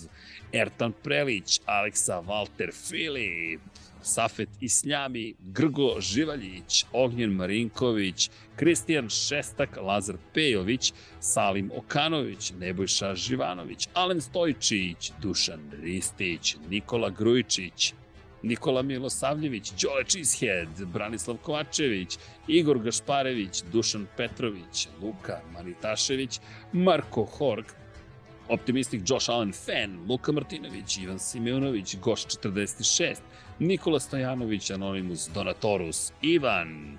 Ertan 0.52 0.92
Prelić, 1.02 1.60
Aleksa 1.66 2.20
Valter 2.20 2.70
Filip, 2.72 3.60
Safet 4.04 4.48
Isljami, 4.60 5.34
Grgo 5.38 6.00
Živaljić, 6.00 6.84
Ognjen 6.92 7.30
Marinković, 7.30 8.30
Kristijan 8.56 9.08
Šestak, 9.08 9.76
Lazar 9.76 10.16
Pejović, 10.34 10.92
Salim 11.20 11.70
Okanović, 11.76 12.52
Nebojša 12.58 13.14
Živanović, 13.14 13.88
Alen 13.94 14.20
Stojčić, 14.20 15.12
Dušan 15.22 15.70
Ristić, 15.82 16.56
Nikola 16.70 17.10
Grujičić, 17.10 17.94
Nikola 18.42 18.82
Milosavljević, 18.82 19.72
Đole 19.82 20.04
Čizhead, 20.04 20.84
Branislav 20.92 21.36
Kovačević, 21.36 22.18
Igor 22.48 22.78
Gašparević, 22.78 23.62
Dušan 23.72 24.06
Petrović, 24.16 24.88
Luka 25.02 25.40
Manitašević, 25.52 26.40
Marko 26.72 27.24
Horg, 27.24 27.64
Optimistik 28.48 29.02
Josh 29.06 29.30
Allen 29.30 29.52
Fan, 29.52 30.06
Luka 30.08 30.32
Martinović, 30.32 30.98
Ivan 30.98 31.18
Simeunović, 31.18 31.96
Goš 31.96 32.24
46, 32.26 33.16
Nikola 33.60 34.00
Stojanović, 34.00 34.70
Anonimus 34.70 35.28
Donatorus, 35.34 36.12
Ivan, 36.22 36.98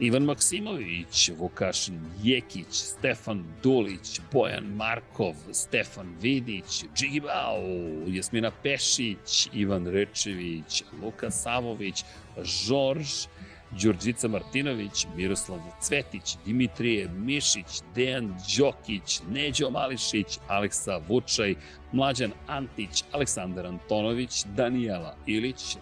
Ivan 0.00 0.22
Maksimović, 0.22 1.30
Vukašin 1.38 2.00
Jekić, 2.22 2.66
Stefan 2.70 3.44
Dulić, 3.62 4.20
Bojan 4.32 4.64
Markov, 4.64 5.34
Stefan 5.52 6.16
Vidić, 6.22 6.84
Džigi 6.96 7.20
Bao, 7.20 7.62
Jasmina 8.06 8.50
Pešić, 8.62 9.48
Ivan 9.52 9.86
Rečević, 9.86 10.82
Luka 11.02 11.30
Savović, 11.30 12.04
Žorž, 12.42 13.26
Đurđica 13.70 14.28
Martinović, 14.28 15.06
Miroslav 15.16 15.60
Cvetić, 15.80 16.36
Dimitrije 16.44 17.08
Mišić, 17.08 17.82
Dejan 17.94 18.34
Đokić, 18.56 19.20
Neđo 19.30 19.70
Mališić, 19.70 20.38
Aleksa 20.48 21.00
Vučaj, 21.08 21.54
Mlađan 21.92 22.32
Antić, 22.46 23.04
Aleksandar 23.12 23.66
Antonović, 23.66 24.44
Danijela 24.44 25.16
Ilić, 25.26 25.76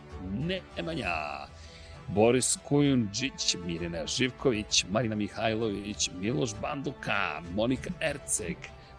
Nemanja, 0.77 1.47
Boris 2.09 2.59
Kujundžić, 2.69 3.56
Mirina 3.66 4.06
Živković, 4.06 4.85
Marina 4.90 5.15
Mihajlović, 5.15 6.10
Miloš 6.20 6.51
Banduka, 6.62 7.43
Monika 7.55 7.90
Erceg, 8.01 8.56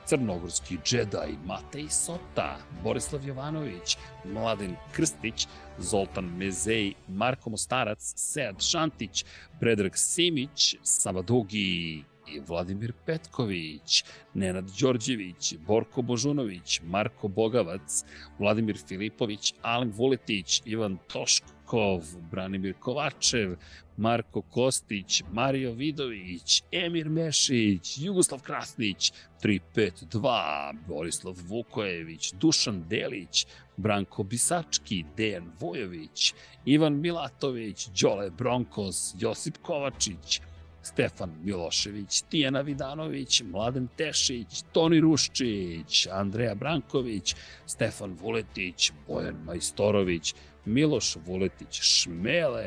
Crnogorski 0.10 0.77
džedaj 0.86 1.36
Matej 1.45 1.86
Sota, 1.90 2.57
Borislav 2.84 3.27
Jovanović, 3.27 3.98
Mladen 4.26 4.76
Krstić, 4.91 5.48
Zoltan 5.77 6.26
Mezej, 6.38 6.94
Marko 7.07 7.49
Mostarac, 7.49 8.14
Sead 8.15 8.61
Šantić, 8.61 9.26
Predrag 9.60 9.91
Simić, 9.95 10.76
Savadugi, 10.84 12.03
Vladimir 12.48 12.94
Petković, 13.06 14.03
Nenad 14.34 14.72
Đorđević, 14.80 15.53
Borko 15.68 16.02
Božunović, 16.02 16.81
Marko 16.84 17.27
Bogavac, 17.27 18.03
Vladimir 18.40 18.77
Filipović, 18.88 19.53
Alen 19.61 19.91
Vuletić, 19.91 20.61
Ivan 20.65 20.98
Toškov, 21.07 22.02
Branimir 22.31 22.73
Kovačev, 22.80 23.56
Marko 23.99 24.41
Kostić, 24.41 25.23
Mario 25.31 25.71
Vidović, 25.73 26.63
Emir 26.71 27.09
Mešić, 27.09 27.97
Jugoslav 27.97 28.41
Krasnić, 28.41 29.11
352, 29.43 30.73
Borislav 30.88 31.35
Vukojević, 31.47 32.34
Dušan 32.34 32.84
Delić, 32.89 33.45
Branko 33.77 34.23
Bisački, 34.23 35.03
Dejan 35.17 35.51
Vojović, 35.59 36.34
Ivan 36.65 36.99
Milatović, 37.01 37.88
Đole 38.01 38.30
Bronkos, 38.30 39.15
Josip 39.19 39.57
Kovačić, 39.61 40.41
Stefan 40.84 41.31
Milošević, 41.43 42.21
Tijana 42.21 42.61
Vidanović, 42.61 43.41
Mladen 43.41 43.88
Tešić, 43.97 44.63
Toni 44.71 44.99
Ruščić, 44.99 46.07
Andreja 46.11 46.55
Branković, 46.55 47.35
Stefan 47.65 48.13
Vuletić, 48.13 48.91
Bojan 49.07 49.35
Majstorović, 49.45 50.34
Miloš 50.65 51.15
Vuletić, 51.26 51.81
Šmele, 51.81 52.65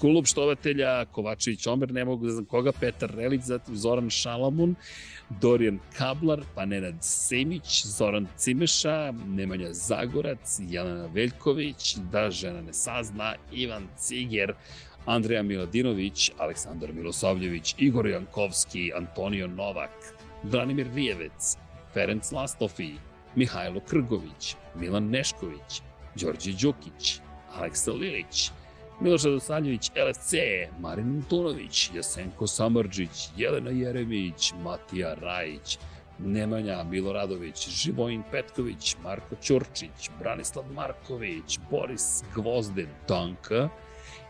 klub 0.00 0.26
štovatelja, 0.26 1.04
Kovačević 1.04 1.66
Omer, 1.66 1.92
ne 1.92 2.04
mogu 2.04 2.26
da 2.26 2.32
znam 2.32 2.44
koga, 2.44 2.72
Petar 2.72 3.10
Relić, 3.14 3.42
zatim 3.42 3.76
Zoran 3.76 4.10
Šalamun, 4.10 4.74
Dorijan 5.40 5.78
Kablar, 5.96 6.40
pa 6.54 6.64
Nenad 6.64 6.94
Semić, 7.00 7.86
Zoran 7.86 8.26
Cimeša, 8.36 9.12
Nemanja 9.26 9.72
Zagorac, 9.72 10.60
Jelena 10.68 11.06
Veljković, 11.06 11.96
da 12.12 12.30
žena 12.30 12.60
ne 12.60 12.72
sazna, 12.72 13.34
Ivan 13.52 13.88
Ciger, 13.98 14.54
Andreja 15.06 15.42
Miladinović, 15.42 16.30
Aleksandar 16.38 16.92
Milosavljević, 16.92 17.74
Igor 17.78 18.06
Jankovski, 18.06 18.92
Antonio 18.94 19.46
Novak, 19.46 19.90
Branimir 20.42 20.86
Rijevec, 20.94 21.56
Ferenc 21.94 22.32
Lastofi, 22.32 22.94
Mihajlo 23.34 23.80
Krgović, 23.80 24.56
Milan 24.74 25.10
Nešković, 25.10 25.82
Đorđe 26.14 26.52
Đukić, 26.52 27.20
Aleksa 27.54 27.92
Lilić, 27.92 28.50
Miloš 29.00 29.24
Radosaljević, 29.24 29.90
LFC, 29.90 30.32
Marin 30.80 31.16
Antunović, 31.16 31.90
Jasenko 31.94 32.46
Samrđić, 32.46 33.28
Jelena 33.36 33.70
Jeremić, 33.70 34.52
Matija 34.62 35.14
Rajić, 35.14 35.78
Nemanja 36.18 36.82
Miloradović, 36.82 37.68
Živojin 37.68 38.22
Petković, 38.30 38.96
Marko 39.02 39.36
Ćurčić, 39.42 40.10
Branislav 40.18 40.64
Marković, 40.72 41.58
Boris 41.70 42.22
Gvozden, 42.34 42.88
Tanka, 43.06 43.68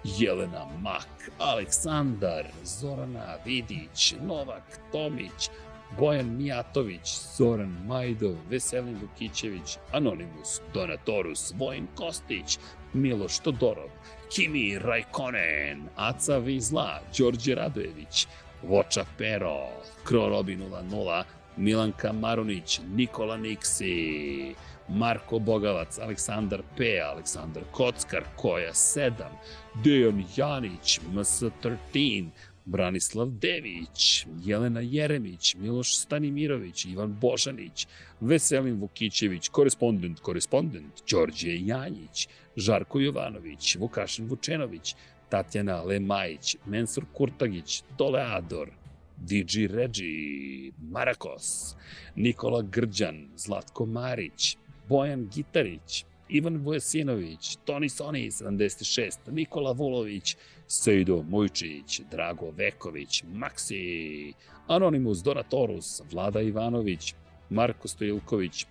Jelena 0.04 0.66
Mak, 0.82 1.30
Aleksandar, 1.38 2.46
Zorana 2.64 3.36
Vidić, 3.44 4.14
Novak 4.22 4.80
Tomić, 4.92 5.50
Bojan 5.96 6.36
Mijatović, 6.36 7.18
Zoran 7.36 7.76
Majdov, 7.86 8.34
Veselin 8.50 8.96
Vukićević, 9.00 9.78
Anonimus, 9.92 10.60
Donatorus, 10.74 11.52
Vojin 11.58 11.86
Kostić, 11.94 12.58
Miloš 12.92 13.38
Todorov, 13.38 13.90
Kimi 14.34 14.78
Rajkonen, 14.78 15.88
Aca 15.96 16.38
Vizla, 16.38 17.00
Đorđe 17.18 17.54
Radojević, 17.54 18.26
Voča 18.62 19.04
Pero, 19.18 19.68
Kro 20.04 20.28
Robin 20.28 20.60
00, 20.60 21.24
Milanka 21.56 22.12
Marunić, 22.12 22.80
Nikola 22.94 23.36
Niksi, 23.36 24.54
Marko 24.88 25.38
Bogavac, 25.38 25.98
Aleksandar 25.98 26.62
P, 26.76 27.00
Aleksandar 27.00 27.62
Kockar, 27.72 28.24
Koja 28.36 28.72
7, 28.72 29.12
Dejan 29.84 30.24
Janić, 30.36 31.00
MS13, 31.14 32.28
Branislav 32.68 33.30
Dević, 33.30 34.26
Jelena 34.44 34.80
Jeremić, 34.80 35.54
Miloš 35.54 35.96
Stanimirović, 35.98 36.84
Ivan 36.84 37.16
Božanić, 37.20 37.86
Veselin 38.20 38.80
Vukićević, 38.80 39.48
korespondent, 39.48 40.20
korespondent, 40.20 41.02
Đorđe 41.10 41.56
Janjić, 41.60 42.28
Žarko 42.56 43.00
Jovanović, 43.00 43.76
Vukašin 43.76 44.26
Vučenović, 44.26 44.94
Tatjana 45.28 45.82
Lemajić, 45.82 46.56
Mensur 46.66 47.04
Kurtagić, 47.12 47.82
Toleador, 47.96 48.70
DJ 49.16 49.66
Regi, 49.66 50.72
Marakos, 50.90 51.74
Nikola 52.16 52.62
Grđan, 52.62 53.28
Zlatko 53.36 53.86
Marić, 53.86 54.56
Bojan 54.88 55.28
Gitarić, 55.34 56.04
Ivan 56.28 56.56
Vojasinović, 56.56 57.56
Toni 57.64 57.88
Soni 57.88 58.30
76, 58.30 59.18
Nikola 59.30 59.72
Vulović, 59.72 60.36
Sejdo 60.68 61.22
Mujčić, 61.22 62.00
Drago 62.10 62.50
Veković, 62.50 63.24
Maksi, 63.32 64.32
Anonimus 64.66 65.22
Donatorus, 65.22 66.02
Vlada 66.10 66.40
Ivanović, 66.40 67.14
Marko 67.50 67.88
Stojilković, 67.88 68.66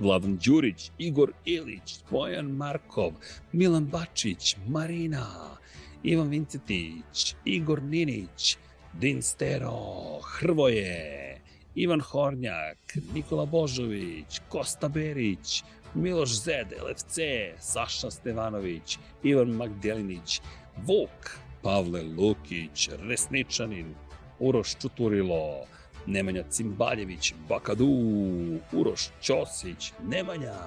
Vladan 0.00 0.38
Đurić, 0.44 0.90
Igor 0.98 1.32
Ilić, 1.44 1.98
Bojan 2.10 2.46
Markov, 2.46 3.12
Milan 3.52 3.86
Bačić, 3.86 4.56
Marina, 4.68 5.56
Ivan 6.02 6.28
Vincetić, 6.28 7.34
Igor 7.44 7.82
Ninić, 7.82 8.56
Din 8.92 9.22
Stero, 9.22 10.20
Hrvoje, 10.22 11.40
Ivan 11.74 12.00
Hornjak, 12.00 12.96
Nikola 13.14 13.46
Božović, 13.46 14.40
Kosta 14.48 14.88
Berić, 14.88 15.62
Miloš 15.94 16.42
Zed, 16.42 16.66
LFC, 16.88 17.18
Saša 17.58 18.10
Stevanović, 18.10 18.98
Ivan 19.22 19.48
Magdelinić, 19.48 20.40
Vuk, 20.76 21.38
Pavle 21.62 22.02
Lukić, 22.02 22.88
Resničanin, 23.08 23.94
Uroš 24.38 24.76
Čuturilo, 24.80 25.66
Nemanja 26.06 26.42
Cimbaljević, 26.50 27.34
Bakadu, 27.48 27.88
Uroš 28.72 29.08
Ćosić, 29.22 29.92
Nemanja, 30.08 30.58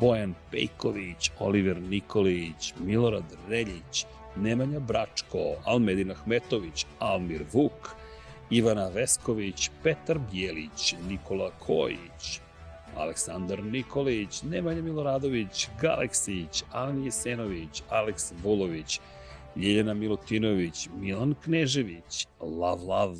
Bojan 0.00 0.34
Pejković, 0.50 1.30
Oliver 1.38 1.82
Nikolić, 1.82 2.74
Milorad 2.80 3.36
Reljić, 3.48 4.06
Nemanja 4.36 4.80
Bračko, 4.80 5.38
Almedin 5.64 6.10
Ahmetović, 6.10 6.86
Almir 6.98 7.44
Vuk, 7.52 7.94
Ivana 8.50 8.88
Vesković, 8.88 9.70
Petar 9.82 10.18
Bjelić, 10.32 10.94
Nikola 11.08 11.50
Kojić, 11.58 12.40
Aleksandar 12.96 13.64
Nikolić, 13.64 14.42
Nemanja 14.42 14.82
Miloradović, 14.82 15.68
Galeksić, 15.80 16.64
Alen 16.72 17.04
Jesenović, 17.04 17.82
Aleks 17.88 18.32
Vulović, 18.42 19.00
Ljeljana 19.58 19.94
Milutinović, 19.94 20.88
Milan 21.00 21.34
Knežević, 21.44 22.26
Lav 22.40 22.84
Lav. 22.88 23.16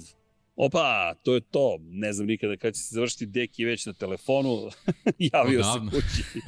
Opa, 0.56 1.14
to 1.22 1.34
je 1.34 1.40
to. 1.40 1.78
Ne 1.80 2.12
znam 2.12 2.26
nikada 2.26 2.56
kada 2.56 2.72
će 2.72 2.80
se 2.80 2.94
završiti 2.94 3.26
Deki 3.26 3.64
već 3.64 3.86
na 3.86 3.92
telefonu. 3.92 4.70
Javio 5.32 5.60
Odavno. 5.60 5.90
se 5.90 5.96
kući. 5.96 6.40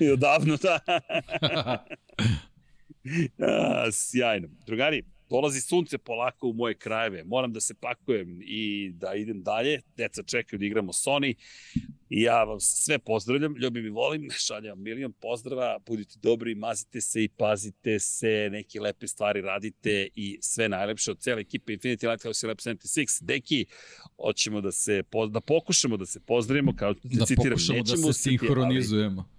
I 0.04 0.10
odavno, 0.10 0.56
da. 0.56 0.80
A, 3.38 3.92
sjajno. 3.92 4.48
Drugari, 4.66 5.02
dolazi 5.30 5.60
sunce 5.60 5.98
polako 5.98 6.48
u 6.48 6.52
moje 6.52 6.74
krajeve, 6.74 7.24
moram 7.24 7.52
da 7.52 7.60
se 7.60 7.74
pakujem 7.74 8.40
i 8.42 8.90
da 8.94 9.14
idem 9.14 9.42
dalje, 9.42 9.80
deca 9.96 10.22
čekaju 10.22 10.58
da 10.58 10.66
igramo 10.66 10.92
Sony. 10.92 11.34
I 12.10 12.22
ja 12.22 12.44
vam 12.44 12.60
sve 12.60 12.98
pozdravljam, 12.98 13.56
ljubim 13.56 13.86
i 13.86 13.90
volim, 13.90 14.28
šaljem 14.46 14.70
vam 14.70 14.82
milion 14.82 15.12
pozdrava, 15.12 15.78
budite 15.86 16.14
dobri, 16.22 16.54
mazite 16.54 17.00
se 17.00 17.24
i 17.24 17.28
pazite 17.28 17.98
se, 17.98 18.48
neke 18.52 18.80
lepe 18.80 19.06
stvari 19.06 19.40
radite 19.40 20.08
i 20.14 20.38
sve 20.40 20.68
najlepše 20.68 21.10
od 21.10 21.18
cele 21.18 21.40
ekipe 21.40 21.72
Infinity 21.72 22.10
Lighthouse 22.10 22.46
i 22.46 22.48
Lab 22.48 22.56
76. 22.56 23.24
Deki, 23.24 23.66
hoćemo 24.16 24.60
da 24.60 24.72
se, 24.72 25.02
da 25.30 25.40
pokušamo 25.40 25.96
da 25.96 26.06
se 26.06 26.20
pozdravimo, 26.20 26.76
kao 26.76 26.92
da, 26.92 27.00
da 27.18 27.26
citiram, 27.26 27.50
pokušamo 27.50 27.82
da 27.82 28.12
se 28.12 28.22
sinhronizujemo. 28.22 29.20
Ali, 29.20 29.38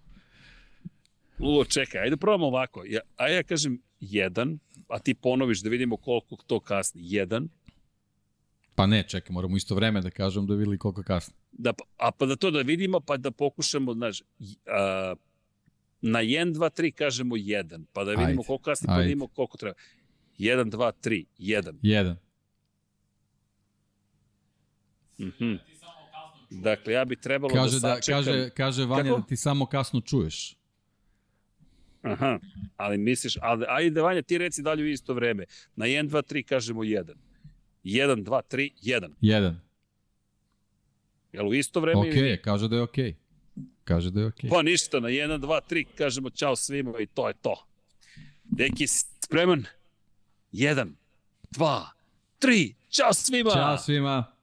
Ulo, 1.40 1.66
čekaj, 1.66 2.02
ajde 2.02 2.18
probamo 2.18 2.48
ovako. 2.48 2.84
Ja, 2.86 3.00
ajde 3.16 3.36
ja 3.36 3.44
kažem 3.44 3.82
jedan, 4.00 4.60
a 4.90 5.00
ti 5.00 5.14
ponoviš 5.14 5.62
da 5.62 5.70
vidimo 5.70 5.98
koliko 5.98 6.36
to 6.48 6.60
kasni. 6.60 7.02
Jedan. 7.04 7.50
Pa 8.76 8.86
ne, 8.88 9.04
čekaj, 9.04 9.34
moramo 9.34 9.58
isto 9.58 9.76
vreme 9.76 10.02
da 10.02 10.10
kažem 10.10 10.48
da 10.48 10.56
videli 10.56 10.78
koliko 10.78 11.04
kasni. 11.04 11.34
Da, 11.52 11.74
a 11.98 12.12
pa 12.12 12.26
da 12.26 12.36
to 12.36 12.52
da 12.52 12.62
vidimo, 12.62 13.00
pa 13.00 13.18
da 13.18 13.32
pokušamo, 13.32 13.94
znaš, 13.94 14.22
a, 14.66 15.16
na 16.02 16.20
1, 16.20 16.54
2, 16.54 16.82
3 16.82 16.92
kažemo 16.92 17.36
1, 17.36 17.86
pa 17.94 18.04
da 18.04 18.12
vidimo 18.12 18.28
ajde, 18.28 18.48
koliko 18.48 18.64
kasni, 18.64 18.88
pa 18.88 18.96
da 18.96 19.02
vidimo 19.02 19.28
koliko 19.28 19.58
treba. 19.58 19.76
1, 20.38 20.70
2, 20.70 20.92
3, 21.04 21.26
1. 21.40 21.74
1. 21.82 22.16
Mhm. 25.20 25.56
Dakle, 26.50 26.94
ja 26.94 27.06
bi 27.06 27.16
trebalo 27.16 27.54
kaže 27.54 27.80
da, 27.80 27.88
da 27.88 27.96
sačekam. 27.96 28.24
Kaže, 28.24 28.50
kaže 28.50 28.86
Vanja 28.86 29.04
Kako? 29.04 29.22
da 29.22 29.28
ti 29.28 29.38
samo 29.38 29.66
kasno 29.66 30.02
čuješ. 30.02 30.59
Aha, 32.02 32.40
ali 32.78 32.98
misliš, 32.98 33.38
ali, 33.42 33.66
ajde 33.68 34.02
Vanja, 34.02 34.22
ti 34.22 34.38
reci 34.38 34.62
dalje 34.62 34.84
u 34.84 34.88
isto 34.88 35.14
vreme. 35.14 35.46
Na 35.76 35.86
1, 35.86 36.10
2, 36.10 36.34
3 36.34 36.44
kažemo 36.44 36.82
1. 36.82 37.14
1, 37.84 38.24
2, 38.24 38.42
3, 38.52 38.72
1. 38.82 39.10
1. 39.22 39.56
Jel 41.34 41.48
u 41.48 41.54
isto 41.54 41.80
vreme 41.80 42.02
okay, 42.02 42.18
ili... 42.18 42.42
kaže 42.42 42.68
da 42.68 42.76
je 42.76 42.82
okej. 42.82 43.14
Okay. 43.14 43.64
Kaže 43.84 44.12
da 44.12 44.20
je 44.20 44.26
okej. 44.26 44.50
Okay. 44.50 44.56
Pa 44.56 44.62
ništa, 44.62 45.00
na 45.00 45.08
1, 45.08 45.40
2, 45.40 45.60
3 45.70 45.86
kažemo 45.98 46.30
čao 46.30 46.56
svima 46.56 47.00
i 47.00 47.06
to 47.06 47.28
je 47.28 47.34
to. 47.34 47.66
Deki, 48.44 48.88
spreman? 48.88 49.66
1, 50.54 50.88
2, 51.52 51.86
3, 52.42 52.74
čao 52.90 53.14
svima! 53.14 53.52
Ćao 53.52 53.78
svima! 53.78 54.39